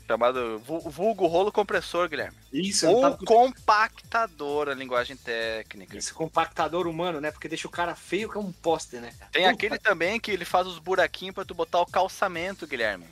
Chamado 0.07 0.59
vu- 0.59 0.81
vulgo 0.91 1.27
rolo 1.27 1.51
compressor, 1.53 2.09
Guilherme. 2.09 2.37
Isso, 2.53 2.87
Ou 2.89 3.01
tava- 3.01 3.17
compactador, 3.25 4.69
a 4.69 4.75
linguagem 4.75 5.17
técnica. 5.17 5.97
esse 5.97 6.13
compactador 6.13 6.87
humano, 6.87 7.21
né? 7.21 7.31
Porque 7.31 7.49
deixa 7.49 7.67
o 7.67 7.71
cara 7.71 7.95
feio 7.95 8.29
que 8.29 8.37
é 8.37 8.41
um 8.41 8.53
poste, 8.53 8.97
né? 8.97 9.13
Tem 9.33 9.43
Puta, 9.45 9.55
aquele 9.55 9.79
também 9.79 10.21
que 10.21 10.31
ele 10.31 10.45
faz 10.45 10.67
os 10.67 10.79
buraquinhos 10.79 11.35
pra 11.35 11.45
tu 11.45 11.55
botar 11.55 11.81
o 11.81 11.87
calçamento, 11.87 12.67
Guilherme. 12.67 13.07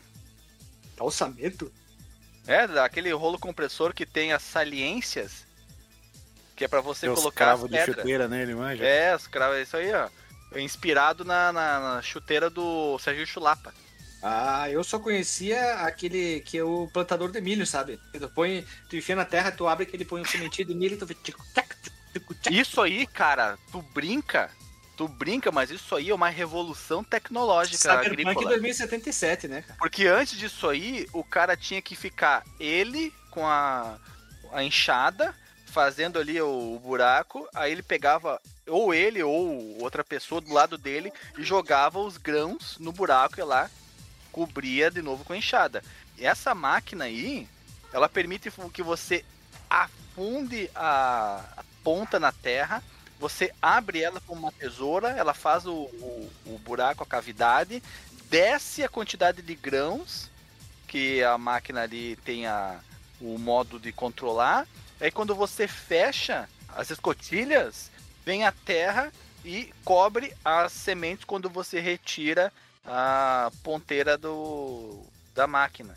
Calçamento? 0.96 1.72
É, 2.46 2.62
aquele 2.80 3.12
rolo 3.12 3.38
compressor 3.38 3.92
que 3.94 4.04
tem 4.06 4.32
as 4.32 4.42
saliências, 4.42 5.46
que 6.56 6.64
é 6.64 6.68
pra 6.68 6.80
você 6.80 7.02
Tem 7.02 7.10
os 7.10 7.18
colocar 7.20 7.44
as 7.44 7.48
cravos 7.60 7.70
de 7.70 7.76
pedras. 7.76 7.96
chuteira 7.96 8.28
nele, 8.28 8.54
manja? 8.54 8.84
É, 8.84 9.14
os 9.14 9.26
cravos, 9.26 9.56
é 9.58 9.62
isso 9.62 9.76
aí, 9.76 9.92
ó. 9.92 10.08
É 10.52 10.60
inspirado 10.60 11.24
na, 11.24 11.52
na- 11.52 11.80
na 11.96 12.02
chuteira 12.02 12.50
do 12.50 12.98
Serginho 12.98 13.26
Chulapa. 13.26 13.72
Ah, 14.22 14.68
eu 14.68 14.82
só 14.84 14.98
conhecia 14.98 15.76
aquele 15.76 16.40
que 16.40 16.58
é 16.58 16.64
o 16.64 16.88
plantador 16.92 17.30
de 17.30 17.40
milho, 17.40 17.66
sabe? 17.66 17.98
Tu 18.12 18.28
põe, 18.30 18.66
tu 18.88 18.96
enfia 18.96 19.16
na 19.16 19.24
terra, 19.24 19.50
tu 19.52 19.66
abre 19.66 19.84
aquele 19.84 20.04
põe 20.04 20.20
um 20.20 20.24
sementinho 20.26 20.68
de 20.68 20.74
milho 20.74 20.94
e 20.94 20.98
tu 20.98 21.06
vê. 21.06 21.16
Isso 22.50 22.80
aí, 22.82 23.06
cara, 23.06 23.56
tu 23.70 23.80
brinca, 23.94 24.50
tu 25.00 25.08
brinca, 25.08 25.50
mas 25.50 25.70
isso 25.70 25.96
aí 25.96 26.10
é 26.10 26.14
uma 26.14 26.28
revolução 26.28 27.02
tecnológica 27.02 27.78
Cyberpunk 27.78 28.20
agrícola. 28.20 28.50
2077, 28.50 29.48
né, 29.48 29.62
cara? 29.62 29.78
Porque 29.78 30.06
antes 30.06 30.38
disso 30.38 30.68
aí, 30.68 31.08
o 31.14 31.24
cara 31.24 31.56
tinha 31.56 31.80
que 31.80 31.96
ficar 31.96 32.44
ele 32.60 33.10
com 33.30 33.46
a, 33.46 33.96
a 34.52 34.62
enxada, 34.62 35.34
fazendo 35.64 36.18
ali 36.18 36.38
o, 36.38 36.74
o 36.74 36.78
buraco, 36.78 37.48
aí 37.54 37.72
ele 37.72 37.82
pegava 37.82 38.38
ou 38.68 38.92
ele 38.92 39.22
ou 39.22 39.80
outra 39.80 40.04
pessoa 40.04 40.38
do 40.38 40.52
lado 40.52 40.76
dele 40.76 41.10
e 41.38 41.42
jogava 41.42 41.98
os 41.98 42.18
grãos 42.18 42.76
no 42.78 42.92
buraco 42.92 43.40
e 43.40 43.42
lá 43.42 43.70
cobria 44.30 44.90
de 44.90 45.00
novo 45.00 45.24
com 45.24 45.32
a 45.32 45.38
enxada. 45.38 45.82
E 46.18 46.26
essa 46.26 46.54
máquina 46.54 47.06
aí, 47.06 47.48
ela 47.90 48.06
permite 48.06 48.52
que 48.70 48.82
você 48.82 49.24
afunde 49.70 50.70
a, 50.74 51.42
a 51.56 51.64
ponta 51.82 52.20
na 52.20 52.32
terra, 52.32 52.82
você 53.20 53.52
abre 53.60 54.02
ela 54.02 54.18
com 54.22 54.32
uma 54.32 54.50
tesoura, 54.50 55.10
ela 55.10 55.34
faz 55.34 55.66
o, 55.66 55.74
o, 55.74 56.30
o 56.46 56.58
buraco, 56.58 57.02
a 57.02 57.06
cavidade, 57.06 57.82
desce 58.30 58.82
a 58.82 58.88
quantidade 58.88 59.42
de 59.42 59.54
grãos 59.54 60.30
que 60.88 61.22
a 61.22 61.36
máquina 61.36 61.82
ali 61.82 62.16
tem 62.24 62.46
a, 62.46 62.80
o 63.20 63.38
modo 63.38 63.78
de 63.78 63.92
controlar. 63.92 64.66
Aí 64.98 65.10
quando 65.10 65.34
você 65.34 65.68
fecha 65.68 66.48
as 66.66 66.90
escotilhas, 66.90 67.90
vem 68.24 68.44
a 68.44 68.52
terra 68.52 69.12
e 69.44 69.70
cobre 69.84 70.32
as 70.42 70.72
sementes 70.72 71.24
quando 71.24 71.50
você 71.50 71.78
retira 71.78 72.50
a 72.86 73.52
ponteira 73.62 74.16
do, 74.16 75.04
da 75.34 75.46
máquina, 75.46 75.94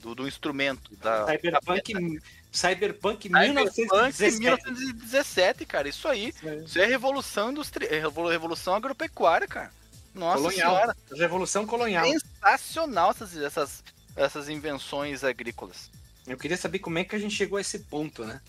do, 0.00 0.14
do 0.14 0.28
instrumento. 0.28 0.94
Da, 0.96 1.26
Cyberpunk, 1.26 2.20
Cyberpunk 2.50 3.28
Cyberpunk 3.28 3.28
1917. 3.28 4.38
1917, 4.38 5.66
cara, 5.66 5.88
isso 5.88 6.08
aí. 6.08 6.32
Isso 6.64 6.78
é 6.78 6.86
revolução 6.86 7.50
industri... 7.50 7.86
é 7.86 8.00
revolu- 8.00 8.28
revolução 8.28 8.74
agropecuária, 8.74 9.46
cara. 9.46 9.70
Nossa 10.14 10.42
colonial. 10.42 10.74
senhora. 10.74 10.96
Revolução 11.12 11.66
colonial. 11.66 12.04
Sensacional 12.04 13.10
essas, 13.10 13.36
essas, 13.36 13.84
essas 14.16 14.48
invenções 14.48 15.22
agrícolas. 15.22 15.90
Eu 16.26 16.36
queria 16.36 16.56
saber 16.56 16.78
como 16.80 16.98
é 16.98 17.04
que 17.04 17.14
a 17.14 17.18
gente 17.18 17.34
chegou 17.34 17.58
a 17.58 17.60
esse 17.60 17.78
ponto, 17.80 18.24
né? 18.24 18.40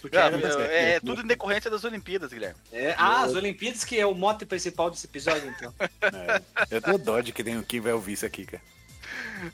Porque 0.00 0.16
Ah, 0.16 0.30
é, 0.70 0.92
é 0.92 1.00
tudo 1.00 1.22
em 1.22 1.26
decorrência 1.26 1.70
das 1.70 1.82
Olimpíadas, 1.82 2.32
Guilherme. 2.32 2.58
É, 2.70 2.94
ah, 2.96 3.22
as 3.22 3.34
Olimpíadas 3.34 3.84
que 3.84 3.98
é 3.98 4.06
o 4.06 4.14
mote 4.14 4.46
principal 4.46 4.90
desse 4.90 5.06
episódio, 5.06 5.48
então. 5.48 5.74
É. 6.02 6.40
Eu 6.70 6.80
tenho 6.80 6.98
dó 6.98 7.20
de 7.20 7.32
que 7.32 7.42
tem 7.42 7.60
quem 7.62 7.80
vai 7.80 7.92
ouvir 7.92 8.12
isso 8.12 8.26
aqui, 8.26 8.44
cara. 8.46 8.62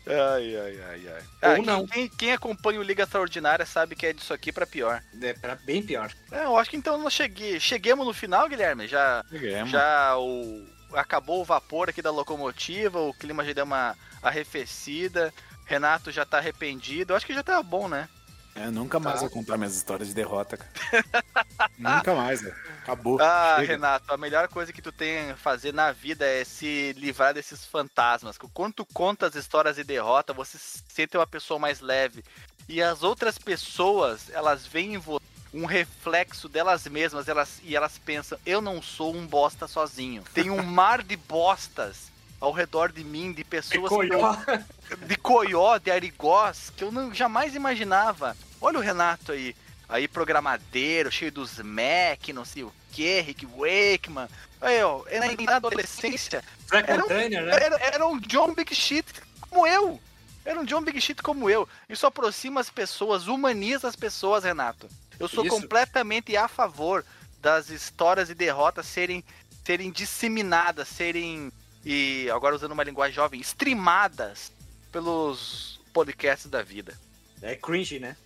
Ai, 0.07 0.57
ai, 0.57 0.81
ai, 0.91 1.09
ai. 1.09 1.23
Ou 1.43 1.51
Ah, 1.51 1.55
quem- 1.57 1.65
não. 1.65 1.87
Quem, 1.87 2.09
quem 2.09 2.33
acompanha 2.33 2.81
o 2.81 2.83
Liga 2.83 3.03
Extraordinária 3.05 3.67
sabe 3.67 3.95
que 3.97 4.07
é 4.07 4.13
disso 4.13 4.33
aqui 4.33 4.53
pra 4.53 4.67
pior. 4.67 5.03
É 5.23 5.33
pra 5.35 5.55
bem 5.57 5.83
pior. 5.83 6.11
É, 6.33 6.45
eu 6.45 6.57
acho 6.57 6.71
que 6.71 6.77
então 6.77 6.99
nós 6.99 7.13
cheguei, 7.13 7.59
cheguemos 7.61 8.07
no 8.07 8.13
final, 8.15 8.49
Guilherme. 8.49 8.87
Já, 8.89 9.25
Chegamos. 9.31 9.71
já 9.71 10.17
o, 10.19 10.65
acabou 10.95 11.41
o 11.41 11.45
vapor 11.45 11.89
aqui 11.89 12.01
da 12.03 12.11
locomotiva, 12.11 13.01
o 13.01 13.15
clima 13.15 13.45
já 13.45 13.53
deu 13.53 13.65
uma 13.65 13.97
arrefecida. 14.23 15.33
Renato 15.67 16.11
já 16.11 16.27
tá 16.27 16.39
arrependido. 16.39 17.13
Eu 17.13 17.17
acho 17.17 17.25
que 17.25 17.33
já 17.35 17.43
tá 17.43 17.63
bom, 17.63 17.89
né? 17.89 18.07
É, 18.55 18.71
nunca 18.71 19.01
mais 19.01 19.17
Tá. 19.17 19.21
vou 19.23 19.31
contar 19.31 19.57
minhas 19.57 19.75
histórias 19.75 20.09
de 20.09 20.15
derrota, 20.15 20.57
cara. 20.57 20.71
nunca 21.79 22.15
mais, 22.15 22.41
velho. 22.41 22.55
Acabou. 22.83 23.19
Ah, 23.21 23.57
Chega. 23.59 23.73
Renato, 23.73 24.13
a 24.13 24.17
melhor 24.17 24.47
coisa 24.49 24.73
que 24.73 24.81
tu 24.83 24.93
tem 24.93 25.31
a 25.33 25.37
fazer 25.37 25.73
na 25.73 25.91
vida 25.91 26.25
é 26.25 26.45
se 26.45 26.93
livrar 26.97 27.35
desses 27.35 27.65
fantasmas. 27.65 28.39
Quando 28.53 28.75
tu 28.75 28.87
conta 28.87 29.27
as 29.27 29.35
histórias 29.35 29.77
de 29.77 29.85
derrota, 29.85 30.33
você 30.33 30.57
se 30.57 30.83
sente 30.89 31.17
uma 31.17 31.27
pessoa 31.27 31.59
mais 31.59 31.81
leve. 31.81 32.25
E 32.69 32.81
as 32.81 33.03
outras 33.03 33.39
pessoas, 33.39 34.31
elas 34.31 34.67
veem 34.67 34.95
em 34.95 34.99
você 34.99 35.25
um 35.53 35.67
reflexo 35.67 36.49
delas 36.49 36.85
mesmas 36.87 37.29
elas, 37.29 37.61
e 37.63 37.77
elas 37.77 37.97
pensam, 37.97 38.37
eu 38.45 38.61
não 38.61 38.83
sou 38.83 39.15
um 39.15 39.25
bosta 39.25 39.69
sozinho. 39.69 40.25
Tem 40.35 40.51
um 40.51 40.63
mar 40.63 41.01
de 41.01 41.17
bostas 41.17 42.11
ao 42.45 42.53
redor 42.53 42.93
de 42.93 43.03
mim, 43.03 43.33
de 43.33 43.43
pessoas 43.43 43.89
Coió. 43.89 44.37
de 45.07 45.17
Coió, 45.17 45.79
de 45.79 45.91
Arigós, 45.91 46.71
que 46.77 46.85
eu 46.85 46.93
não, 46.93 47.13
jamais 47.13 47.55
imaginava. 47.55 48.37
Olha 48.61 48.79
o 48.79 48.83
Renato 48.83 49.33
aí, 49.33 49.57
aí 49.89 50.07
programadeiro, 50.07 51.11
cheio 51.11 51.33
dos 51.33 51.59
Mac, 51.59 52.29
não 52.35 52.45
sei 52.45 52.63
o 52.63 52.73
que, 52.93 53.21
Rick 53.21 53.47
Wakeman. 53.47 54.29
Aí, 54.61 54.83
ó, 54.83 55.03
era 55.07 55.27
na 55.43 55.57
adolescência. 55.57 56.45
Era 56.71 57.05
um- 57.05 57.09
né? 57.09 57.35
Era, 57.35 57.77
era 57.81 58.07
um 58.07 58.19
John 58.19 58.55
Big 58.55 58.75
Shit 58.75 59.07
como 59.41 59.67
eu. 59.67 60.01
Era 60.45 60.61
um 60.61 60.65
John 60.65 60.83
Big 60.83 61.01
Shit 61.01 61.23
como 61.23 61.49
eu. 61.49 61.67
Isso 61.89 62.07
aproxima 62.07 62.61
as 62.61 62.69
pessoas, 62.69 63.27
humaniza 63.27 63.89
as 63.89 63.97
pessoas, 63.97 64.45
Renato. 64.45 64.89
Eu 65.19 65.29
sou 65.29 65.45
Isso. 65.45 65.55
completamente 65.55 66.37
a 66.37 66.49
favor 66.49 67.05
das 67.41 67.71
histórias 67.71 68.29
e 68.29 68.35
derrotas 68.35 68.87
serem, 68.87 69.25
serem 69.65 69.91
disseminadas, 69.91 70.89
serem, 70.89 71.51
e 71.85 72.29
agora 72.31 72.55
usando 72.55 72.73
uma 72.73 72.83
linguagem 72.83 73.15
jovem, 73.15 73.41
streamadas 73.41 74.53
pelos 74.91 75.81
podcasts 75.93 76.51
da 76.51 76.63
vida. 76.63 76.99
É 77.43 77.55
cringe, 77.55 77.99
né? 77.99 78.17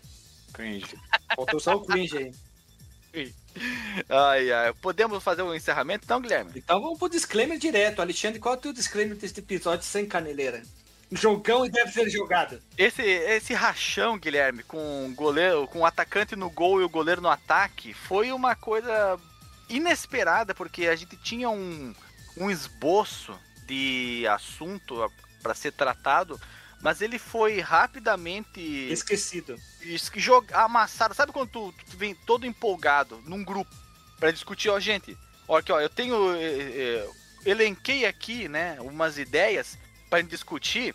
Cringe. 0.53 0.97
Faltou 1.35 1.61
só 1.61 1.75
o 1.75 1.85
cringe 1.85 2.17
aí. 2.17 2.33
Ai, 4.09 4.53
ai. 4.53 4.73
Podemos 4.75 5.25
fazer 5.25 5.43
um 5.43 5.53
encerramento 5.53 6.05
então, 6.05 6.21
Guilherme? 6.21 6.53
Então 6.55 6.81
vamos 6.81 6.99
pro 6.99 7.09
disclaimer 7.09 7.59
direto. 7.59 8.01
Alexandre, 8.01 8.39
qual 8.39 8.55
é 8.55 8.59
o 8.59 8.61
teu 8.61 8.73
disclaimer 8.73 9.17
deste 9.17 9.41
episódio 9.41 9.85
sem 9.85 10.07
caneleira? 10.07 10.63
Jogão 11.11 11.65
e 11.65 11.71
deve 11.71 11.91
ser 11.91 12.09
jogado. 12.09 12.63
Esse, 12.77 13.03
esse 13.03 13.55
rachão, 13.55 14.19
Guilherme, 14.19 14.63
com 14.63 15.07
o 15.07 15.15
goleiro, 15.15 15.67
com 15.67 15.81
o 15.81 15.87
atacante 15.87 16.37
no 16.37 16.51
gol 16.51 16.81
e 16.81 16.85
o 16.85 16.89
goleiro 16.89 17.21
no 17.21 17.29
ataque, 17.29 17.95
foi 17.95 18.31
uma 18.31 18.55
coisa 18.55 19.19
inesperada, 19.69 20.55
porque 20.55 20.87
a 20.87 20.95
gente 20.95 21.17
tinha 21.17 21.49
um, 21.51 21.95
um 22.37 22.51
esboço 22.51 23.37
de 23.69 24.27
assunto 24.27 25.13
para 25.43 25.55
ser 25.55 25.73
tratado, 25.73 26.41
mas 26.81 27.01
ele 27.03 27.19
foi 27.19 27.61
rapidamente 27.61 28.61
Esquecido. 28.91 29.57
es- 29.83 30.11
jog- 30.17 30.53
amassado. 30.53 31.15
Sabe 31.15 31.31
quando 31.33 31.51
tu, 31.51 31.75
tu 31.91 31.97
vem 31.97 32.15
todo 32.15 32.47
empolgado 32.47 33.21
num 33.27 33.45
grupo 33.45 33.71
para 34.19 34.31
discutir, 34.33 34.71
ó, 34.71 34.81
gente, 34.81 35.17
ó, 35.47 35.59
aqui, 35.59 35.71
ó, 35.71 35.79
eu 35.81 35.89
tenho 35.91 36.35
eh, 36.35 36.41
eh, 37.05 37.11
elenquei 37.45 38.07
aqui, 38.07 38.49
né, 38.49 38.79
umas 38.81 39.19
ideias 39.19 39.79
gente 40.21 40.31
discutir. 40.31 40.95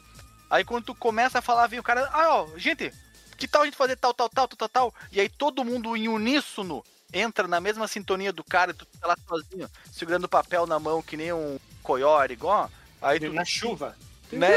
Aí 0.50 0.64
quando 0.64 0.86
tu 0.86 0.96
começa 0.96 1.40
a 1.40 1.42
falar, 1.42 1.68
vem 1.68 1.80
o 1.80 1.84
cara, 1.84 2.10
ah, 2.12 2.36
ó, 2.42 2.58
gente, 2.58 2.92
que 3.38 3.48
tal 3.48 3.62
a 3.62 3.66
gente 3.66 3.78
fazer 3.78 3.96
tal, 3.96 4.14
tal, 4.14 4.30
tal, 4.30 4.48
tal, 4.48 4.58
tal, 4.58 4.70
tal? 4.70 4.96
E 5.12 5.20
aí 5.20 5.30
todo 5.30 5.64
mundo 5.64 5.96
em 5.96 6.08
uníssono 6.08 6.84
entra 7.12 7.48
na 7.48 7.60
mesma 7.62 7.88
sintonia 7.88 8.34
do 8.34 8.44
cara, 8.44 8.72
e 8.72 8.74
tu 8.74 8.86
tá 8.86 9.08
lá 9.08 9.16
sozinho, 9.28 9.70
segurando 9.92 10.26
o 10.26 10.30
papel 10.30 10.66
na 10.66 10.80
mão 10.80 11.02
que 11.02 11.16
nem 11.16 11.32
um 11.32 11.60
coió, 11.84 12.24
igual. 12.26 12.72
Aí 13.02 13.20
tu, 13.20 13.32
Na 13.32 13.46
chuva. 13.46 13.96
né, 14.32 14.50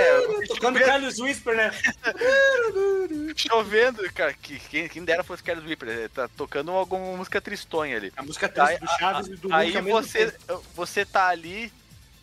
Tocando 0.48 0.78
Carlos 0.80 1.18
Whisper, 1.18 1.56
né? 1.56 1.70
chovendo, 3.36 4.02
cara, 4.12 4.32
que, 4.32 4.58
quem, 4.58 4.88
quem 4.88 5.04
dera 5.04 5.22
fosse 5.22 5.42
Carlos 5.42 5.66
Whisper, 5.66 6.08
tá 6.10 6.28
tocando 6.28 6.70
alguma 6.70 7.16
música 7.16 7.40
tristonha 7.40 7.96
ali. 7.96 8.12
A 8.16 8.22
música 8.22 8.48
triste 8.48 8.80
do 8.80 8.88
Chaves 8.98 9.26
e 9.26 9.36
do 9.36 9.52
Aí 9.52 9.72
mesmo 9.72 9.90
você, 9.90 10.34
você 10.74 11.04
tá 11.04 11.28
ali, 11.28 11.70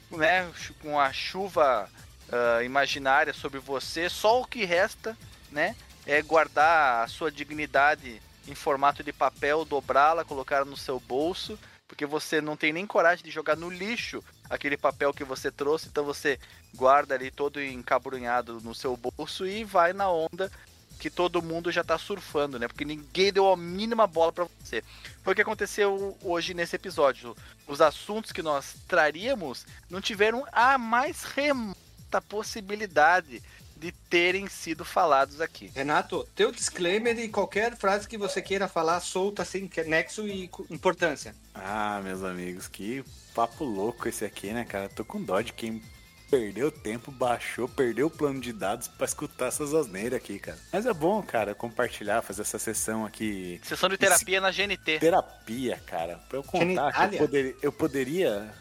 né, 0.09 0.49
com 0.81 0.99
a 0.99 1.13
chuva 1.13 1.87
ah, 2.31 2.63
imaginária 2.63 3.33
sobre 3.33 3.59
você, 3.59 4.09
só 4.09 4.41
o 4.41 4.45
que 4.45 4.65
resta, 4.65 5.15
né, 5.51 5.75
é 6.05 6.21
guardar 6.21 7.03
a 7.03 7.07
sua 7.07 7.31
dignidade 7.31 8.19
em 8.47 8.55
formato 8.55 9.03
de 9.03 9.13
papel, 9.13 9.63
dobrá-la, 9.63 10.25
colocar 10.25 10.65
no 10.65 10.75
seu 10.75 10.99
bolso, 10.99 11.57
porque 11.87 12.05
você 12.05 12.41
não 12.41 12.57
tem 12.57 12.73
nem 12.73 12.87
coragem 12.87 13.23
de 13.23 13.31
jogar 13.31 13.55
no 13.55 13.69
lixo 13.69 14.23
aquele 14.49 14.77
papel 14.77 15.13
que 15.13 15.23
você 15.23 15.51
trouxe, 15.51 15.87
então 15.87 16.03
você 16.03 16.39
guarda 16.75 17.15
ali 17.15 17.31
todo 17.31 17.61
encabrunhado 17.61 18.59
no 18.61 18.75
seu 18.75 18.95
bolso 18.97 19.45
e 19.45 19.63
vai 19.63 19.93
na 19.93 20.09
onda 20.09 20.51
que 20.99 21.09
todo 21.09 21.41
mundo 21.41 21.71
já 21.71 21.83
tá 21.83 21.97
surfando, 21.97 22.57
né? 22.57 22.67
Porque 22.67 22.85
ninguém 22.85 23.33
deu 23.33 23.51
a 23.51 23.57
mínima 23.57 24.07
bola 24.07 24.31
pra 24.31 24.47
você. 24.59 24.83
Foi 25.21 25.33
o 25.33 25.35
que 25.35 25.41
aconteceu 25.41 26.17
hoje 26.23 26.53
nesse 26.53 26.75
episódio. 26.75 27.35
Os 27.67 27.81
assuntos 27.81 28.31
que 28.31 28.41
nós 28.41 28.75
traríamos 28.87 29.65
não 29.89 29.99
tiveram 29.99 30.45
a 30.51 30.77
mais 30.77 31.23
remota 31.23 32.21
possibilidade 32.21 33.41
de 33.75 33.91
terem 33.91 34.47
sido 34.47 34.85
falados 34.85 35.41
aqui. 35.41 35.69
Renato, 35.75 36.25
teu 36.35 36.53
disclaimer 36.53 37.19
e 37.19 37.27
qualquer 37.27 37.75
frase 37.75 38.07
que 38.07 38.17
você 38.17 38.41
queira 38.41 38.69
falar 38.69 39.01
solta 39.01 39.43
sem 39.43 39.69
nexo 39.87 40.25
e 40.25 40.49
importância. 40.69 41.35
Ah, 41.53 41.99
meus 42.01 42.23
amigos, 42.23 42.69
que 42.69 43.03
papo 43.33 43.63
louco 43.63 44.07
esse 44.07 44.23
aqui, 44.23 44.51
né, 44.51 44.63
cara? 44.63 44.89
Tô 44.89 45.03
com 45.03 45.21
dó 45.21 45.41
de 45.41 45.53
quem 45.53 45.81
perdeu 46.29 46.71
tempo, 46.71 47.11
baixou, 47.11 47.69
perdeu 47.69 48.07
o 48.07 48.09
plano 48.09 48.41
de 48.41 48.51
dados 48.51 48.87
pra 48.87 49.05
escutar 49.05 49.47
essas 49.47 49.71
asneiras 49.71 50.17
aqui, 50.17 50.39
cara. 50.39 50.57
Mas 50.71 50.85
é 50.85 50.93
bom, 50.93 51.21
cara, 51.21 51.53
compartilhar, 51.53 52.23
fazer 52.23 52.41
essa 52.41 52.57
sessão 52.57 53.05
aqui. 53.05 53.61
Sessão 53.63 53.87
de 53.87 53.97
terapia 53.97 54.41
na 54.41 54.49
GNT. 54.49 54.99
Terapia, 54.99 55.79
cara. 55.85 56.17
Pra 56.27 56.39
eu 56.39 56.43
contar 56.43 57.09
que 57.09 57.15
eu, 57.15 57.19
poder, 57.19 57.57
eu 57.61 57.71
poderia 57.71 58.51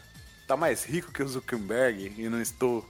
estar 0.43 0.55
mais 0.55 0.83
rico 0.83 1.11
que 1.11 1.23
o 1.23 1.27
Zuckerberg 1.27 2.13
e 2.15 2.29
não 2.29 2.41
estou. 2.41 2.87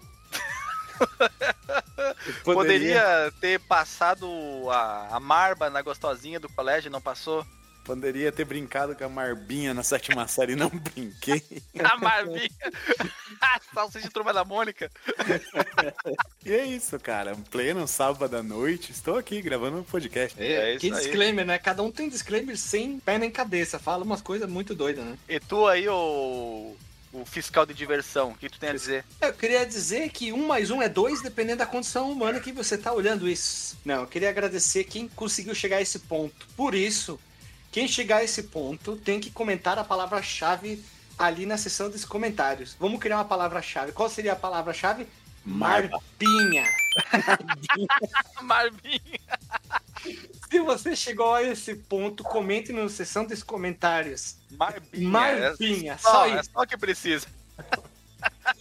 Eu 2.46 2.54
Poderia 2.54 3.32
ter 3.40 3.60
passado 3.62 4.28
a, 4.70 5.16
a 5.16 5.20
marba 5.20 5.70
na 5.70 5.82
gostosinha 5.82 6.40
do 6.40 6.50
colégio 6.50 6.90
e 6.90 6.92
não 6.92 7.02
passou? 7.02 7.46
Poderia 7.84 8.32
ter 8.32 8.46
brincado 8.46 8.96
com 8.96 9.04
a 9.04 9.10
Marbinha 9.10 9.74
na 9.74 9.84
sétima 9.84 10.26
série 10.30 10.54
e 10.54 10.56
não 10.56 10.70
brinquei. 10.70 11.44
A 11.84 11.98
marbinha. 11.98 12.50
Salsicha 13.74 14.08
de 14.08 14.14
turma 14.14 14.32
da 14.32 14.46
Mônica. 14.46 14.90
E 16.46 16.54
é 16.54 16.66
isso, 16.66 16.98
cara. 17.00 17.36
Pleno 17.52 17.88
sábado 17.88 18.38
à 18.38 18.44
noite, 18.44 18.92
estou 18.92 19.18
aqui 19.18 19.42
gravando 19.42 19.80
um 19.80 19.84
podcast. 19.84 20.42
É 20.42 20.78
que 20.78 20.88
isso 20.88 20.96
aí. 20.96 21.04
disclaimer, 21.04 21.46
né? 21.46 21.58
Cada 21.58 21.84
um 21.84 21.92
tem 21.92 22.08
disclaimer 22.08 22.58
sem 22.58 23.00
pé 23.00 23.18
nem 23.18 23.32
cabeça. 23.32 23.80
Fala 23.80 24.04
umas 24.04 24.22
coisas 24.22 24.50
muito 24.50 24.74
doidas, 24.74 25.04
né? 25.04 25.18
E 25.28 25.40
tu 25.40 25.68
aí, 25.68 25.88
o, 25.90 26.76
o 27.12 27.26
fiscal 27.26 27.66
de 27.66 27.74
diversão, 27.74 28.32
o 28.32 28.36
que 28.36 28.50
tu 28.50 28.60
tem 28.60 28.70
a 28.70 28.74
dizer? 28.74 29.06
Eu 29.22 29.34
queria 29.34 29.66
dizer 29.66 30.10
que 30.10 30.32
um 30.34 30.48
mais 30.48 30.72
um 30.72 30.82
é 30.82 30.90
dois, 30.90 31.22
dependendo 31.22 31.60
da 31.60 31.66
condição 31.66 32.12
humana 32.12 32.40
que 32.40 32.52
você 32.52 32.78
tá 32.78 32.92
olhando 32.92 33.30
isso. 33.30 33.78
Não, 33.86 34.02
eu 34.02 34.08
queria 34.08 34.30
agradecer 34.30 34.84
quem 34.86 35.08
conseguiu 35.08 35.54
chegar 35.54 35.78
a 35.78 35.82
esse 35.82 36.00
ponto. 36.00 36.48
Por 36.56 36.74
isso, 36.74 37.20
quem 37.74 37.88
chegar 37.88 38.18
a 38.18 38.24
esse 38.24 38.44
ponto 38.44 38.96
tem 38.96 39.20
que 39.20 39.32
comentar 39.32 39.80
a 39.80 39.84
palavra-chave 39.84 40.82
ali 41.18 41.44
na 41.46 41.58
seção 41.58 41.90
dos 41.90 42.06
comentários. 42.06 42.76
Vamos 42.80 43.00
criar 43.00 43.18
uma 43.18 43.26
palavra-chave. 43.26 43.92
Qual 43.92 44.08
seria 44.08 44.34
a 44.34 44.36
palavra-chave? 44.36 45.08
Marba. 45.44 46.00
Marbinha. 46.22 46.66
Marbinha. 48.42 49.20
Se 50.50 50.60
você 50.60 50.96
chegou 50.96 51.34
a 51.34 51.42
esse 51.42 51.74
ponto, 51.76 52.24
comente 52.24 52.72
na 52.72 52.88
seção 52.88 53.26
dos 53.26 53.42
comentários. 53.42 54.36
Marbinha. 54.52 55.10
Marbinha, 55.10 55.94
É 55.94 55.98
só 55.98 56.12
só, 56.12 56.26
é 56.28 56.40
isso. 56.40 56.50
só 56.54 56.62
o 56.62 56.68
que 56.68 56.78
precisa. 56.78 57.28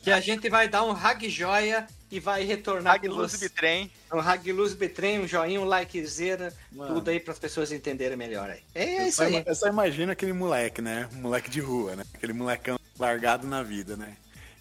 Que 0.03 0.11
a 0.11 0.21
gente 0.21 0.49
vai 0.49 0.69
dar 0.69 0.85
um 0.85 0.91
hag 0.93 1.29
joia 1.29 1.87
e 2.11 2.19
vai 2.21 2.45
retornar 2.45 2.95
Hag 2.95 3.09
com 3.09 3.15
Luz. 3.15 3.37
Bitrem. 3.39 3.91
Um 4.13 4.19
hag 4.21 4.53
luz 4.53 4.75
bitrem, 4.75 5.21
um 5.21 5.27
joinha, 5.27 5.61
um 5.61 5.65
likezera, 5.65 6.53
Mano. 6.71 6.95
tudo 6.95 7.09
aí 7.09 7.19
para 7.21 7.33
as 7.33 7.39
pessoas 7.39 7.73
entenderem 7.73 8.17
melhor 8.17 8.51
aí. 8.51 8.61
É 8.75 9.03
Eu 9.03 9.07
isso 9.09 9.17
só, 9.19 9.23
aí. 9.25 9.43
eu 9.47 9.55
só 9.55 9.69
imagino 9.69 10.13
aquele 10.13 10.33
moleque, 10.33 10.83
né? 10.83 11.09
Um 11.15 11.19
moleque 11.23 11.49
de 11.49 11.61
rua, 11.61 11.97
né? 11.97 12.05
Aquele 12.15 12.33
molecão 12.33 12.79
largado 12.99 13.47
na 13.47 13.63
vida, 13.63 13.97
né? 13.97 14.17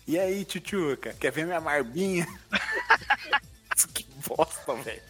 E 0.08 0.18
aí, 0.18 0.46
tchutchuca, 0.46 1.14
quer 1.20 1.32
ver 1.32 1.46
minha 1.46 1.60
marbinha? 1.62 2.26
que 3.94 4.06
bosta, 4.28 4.74
velho. 4.76 5.02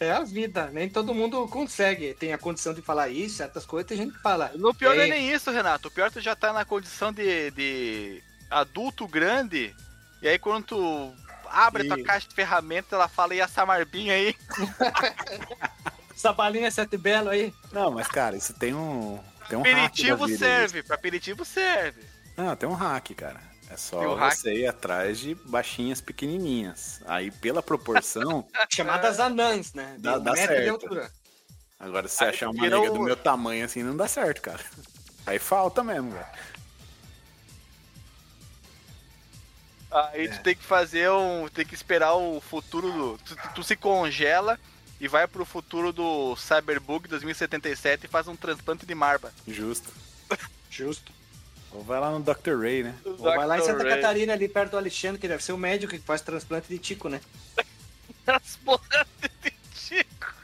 É 0.00 0.12
a 0.12 0.22
vida, 0.22 0.68
nem 0.72 0.88
todo 0.88 1.14
mundo 1.14 1.46
consegue. 1.48 2.14
Tem 2.14 2.32
a 2.32 2.38
condição 2.38 2.72
de 2.72 2.80
falar 2.80 3.08
isso, 3.08 3.36
certas 3.36 3.66
coisas, 3.66 3.88
tem 3.88 3.96
gente 3.98 4.12
que 4.14 4.22
fala. 4.22 4.52
No 4.54 4.72
pior 4.74 4.94
não 4.94 5.02
é 5.02 5.06
"Ei, 5.06 5.10
nem 5.10 5.32
isso, 5.32 5.50
Renato. 5.50 5.88
O 5.88 5.90
pior 5.90 6.06
é 6.06 6.10
tu 6.10 6.20
já 6.20 6.36
tá 6.36 6.52
na 6.52 6.64
condição 6.64 7.12
de, 7.12 7.50
de 7.50 8.22
adulto 8.50 9.06
grande. 9.08 9.74
E 10.22 10.28
aí 10.28 10.38
quando 10.38 10.64
tu 10.66 11.12
abre 11.50 11.82
a 11.84 11.86
tua 11.86 12.00
E- 12.00 12.04
caixa 12.04 12.28
de 12.28 12.34
ferramentas, 12.34 12.92
ela 12.92 13.08
fala, 13.08 13.34
e 13.34 13.40
essa 13.40 13.64
marbinha 13.64 14.14
aí? 14.14 14.34
Essa 16.14 16.32
balinha 16.32 16.70
sete 16.70 16.96
belo 16.96 17.28
aí. 17.30 17.54
Não, 17.72 17.92
mas 17.92 18.08
cara, 18.08 18.36
isso 18.36 18.52
tem 18.54 18.74
um. 18.74 19.20
Tem 19.48 19.56
um 19.56 19.62
hack 19.62 19.70
Aperitivo 19.76 20.26
vida, 20.26 20.38
serve, 20.38 20.82
pra 20.82 20.96
aperitivo 20.96 21.44
serve. 21.44 22.02
Não, 22.36 22.54
tem 22.56 22.68
um 22.68 22.74
hack, 22.74 23.10
cara. 23.14 23.40
É 23.70 23.76
só 23.76 24.00
um 24.00 24.14
hack? 24.16 24.34
você 24.34 24.52
ir 24.54 24.66
atrás 24.66 25.18
de 25.20 25.34
baixinhas 25.34 26.00
pequenininhas. 26.00 27.00
Aí, 27.06 27.30
pela 27.30 27.62
proporção, 27.62 28.46
Chamadas 28.68 29.20
anãs, 29.20 29.72
né? 29.74 29.94
De 29.96 30.02
Dá- 30.02 30.16
um 30.18 30.22
dá 30.24 30.34
certo. 30.34 31.10
agora 31.78 32.08
se 32.08 32.16
você 32.16 32.24
Aí 32.24 32.30
achar 32.30 32.50
uma 32.50 32.62
virou 32.62 32.80
nega 32.82 32.92
do 32.94 33.00
o- 33.00 33.04
meu 33.04 33.16
tamanho 33.16 33.64
assim, 33.64 33.82
não 33.84 33.96
dá 33.96 34.08
certo, 34.08 34.42
cara. 34.42 34.60
Aí 35.24 35.38
falta 35.38 35.84
mesmo, 35.84 36.10
velho. 36.10 36.26
Aí 39.90 40.26
É. 40.26 40.28
tu 40.28 40.42
tem 40.42 40.54
que 40.54 40.64
fazer 40.64 41.10
um. 41.10 41.48
Tem 41.48 41.64
que 41.64 41.74
esperar 41.74 42.14
o 42.14 42.40
futuro 42.40 42.90
do. 42.92 43.18
Tu, 43.18 43.36
tu- 43.54 43.62
se 43.64 43.74
congela 43.76 44.58
e 45.00 45.08
vai 45.08 45.26
pro 45.26 45.44
futuro 45.44 45.92
do 45.92 46.36
Cyberbug 46.36 47.08
2077 47.08 48.04
e 48.04 48.08
faz 48.08 48.28
um 48.28 48.36
transplante 48.36 48.84
de 48.84 48.94
marba. 48.94 49.32
Justo. 49.46 49.88
Justo. 50.70 51.12
Ou 51.72 51.82
vai 51.82 52.00
lá 52.00 52.10
no 52.10 52.20
Dr. 52.20 52.58
Ray, 52.60 52.82
né? 52.82 52.94
Ou 53.04 53.16
vai 53.16 53.46
lá 53.46 53.58
em 53.58 53.62
Santa. 53.62 53.82
Ray. 53.82 53.96
Catarina, 53.96 54.32
ali 54.32 54.48
perto 54.48 54.72
do 54.72 54.76
Alexandre, 54.78 55.18
que 55.20 55.28
deve 55.28 55.42
ser 55.42 55.52
o 55.52 55.58
médico 55.58 55.92
que 55.92 55.98
faz 55.98 56.20
transplante 56.20 56.68
de 56.68 56.78
tico, 56.78 57.08
né? 57.08 57.20
Transplante 58.24 58.84
de 59.42 59.52
tico. 59.74 60.34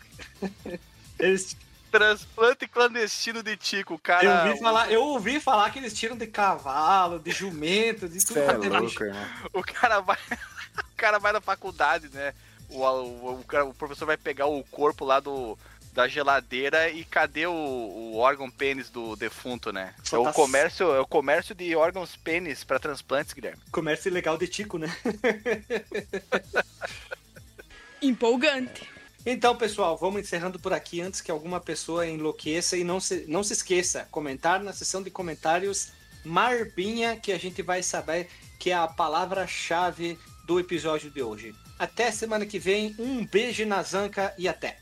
Eles, 1.18 1.56
Transplante 1.98 2.66
clandestino 2.66 3.40
de 3.42 3.56
tico, 3.56 3.96
cara. 3.98 4.24
eu, 4.24 4.48
ouvi 4.48 4.60
falar, 4.60 4.90
eu 4.92 5.02
ouvi 5.02 5.40
falar 5.40 5.70
que 5.70 5.78
eles 5.78 5.94
tiram 5.94 6.16
de 6.16 6.26
cavalo, 6.26 7.20
de 7.20 7.30
jumento, 7.30 8.08
de 8.08 8.18
tudo 8.18 8.34
Você 8.34 8.40
é 8.40 8.44
é 8.46 8.52
louco, 8.80 9.04
irmão. 9.04 9.26
O 9.52 9.62
cara 9.62 10.00
vai. 10.00 10.18
O 10.76 10.96
cara 10.96 11.18
vai 11.20 11.32
na 11.32 11.40
faculdade, 11.40 12.08
né? 12.12 12.34
O, 12.68 12.80
o, 12.82 13.40
o, 13.40 13.44
cara- 13.44 13.64
o 13.64 13.72
professor 13.74 14.06
vai 14.06 14.16
pegar 14.16 14.46
o 14.46 14.64
corpo 14.64 15.04
lá 15.04 15.20
do, 15.20 15.56
da 15.92 16.08
geladeira 16.08 16.88
e 16.90 17.04
cadê 17.04 17.46
o, 17.46 17.52
o 17.52 18.16
órgão 18.16 18.50
pênis 18.50 18.90
do 18.90 19.14
defunto, 19.14 19.72
né? 19.72 19.94
Só 20.02 20.16
É 20.16 20.20
o 20.20 20.24
tá- 20.24 20.32
comércio, 20.32 20.92
é 20.94 21.00
o 21.00 21.06
comércio 21.06 21.54
de 21.54 21.76
órgãos 21.76 22.16
pênis 22.16 22.64
pra 22.64 22.80
transplantes, 22.80 23.32
Guilherme. 23.32 23.60
Comércio 23.70 24.08
ilegal 24.08 24.36
de 24.36 24.48
tico, 24.48 24.78
né? 24.78 24.92
Empolgante. 28.02 28.88
Então, 29.26 29.56
pessoal, 29.56 29.96
vamos 29.96 30.20
encerrando 30.20 30.58
por 30.58 30.74
aqui 30.74 31.00
antes 31.00 31.22
que 31.22 31.30
alguma 31.30 31.58
pessoa 31.58 32.06
enlouqueça 32.06 32.76
e 32.76 32.84
não 32.84 33.00
se, 33.00 33.24
não 33.26 33.42
se 33.42 33.54
esqueça, 33.54 34.06
comentar 34.10 34.62
na 34.62 34.72
seção 34.72 35.02
de 35.02 35.10
comentários 35.10 35.92
Marbinha, 36.24 37.16
que 37.16 37.32
a 37.32 37.38
gente 37.38 37.62
vai 37.62 37.82
saber 37.82 38.28
que 38.58 38.70
é 38.70 38.74
a 38.74 38.86
palavra-chave 38.86 40.18
do 40.46 40.60
episódio 40.60 41.10
de 41.10 41.22
hoje. 41.22 41.54
Até 41.78 42.10
semana 42.10 42.44
que 42.44 42.58
vem, 42.58 42.94
um 42.98 43.26
beijo 43.26 43.64
na 43.66 43.82
zanca 43.82 44.34
e 44.38 44.46
até! 44.46 44.78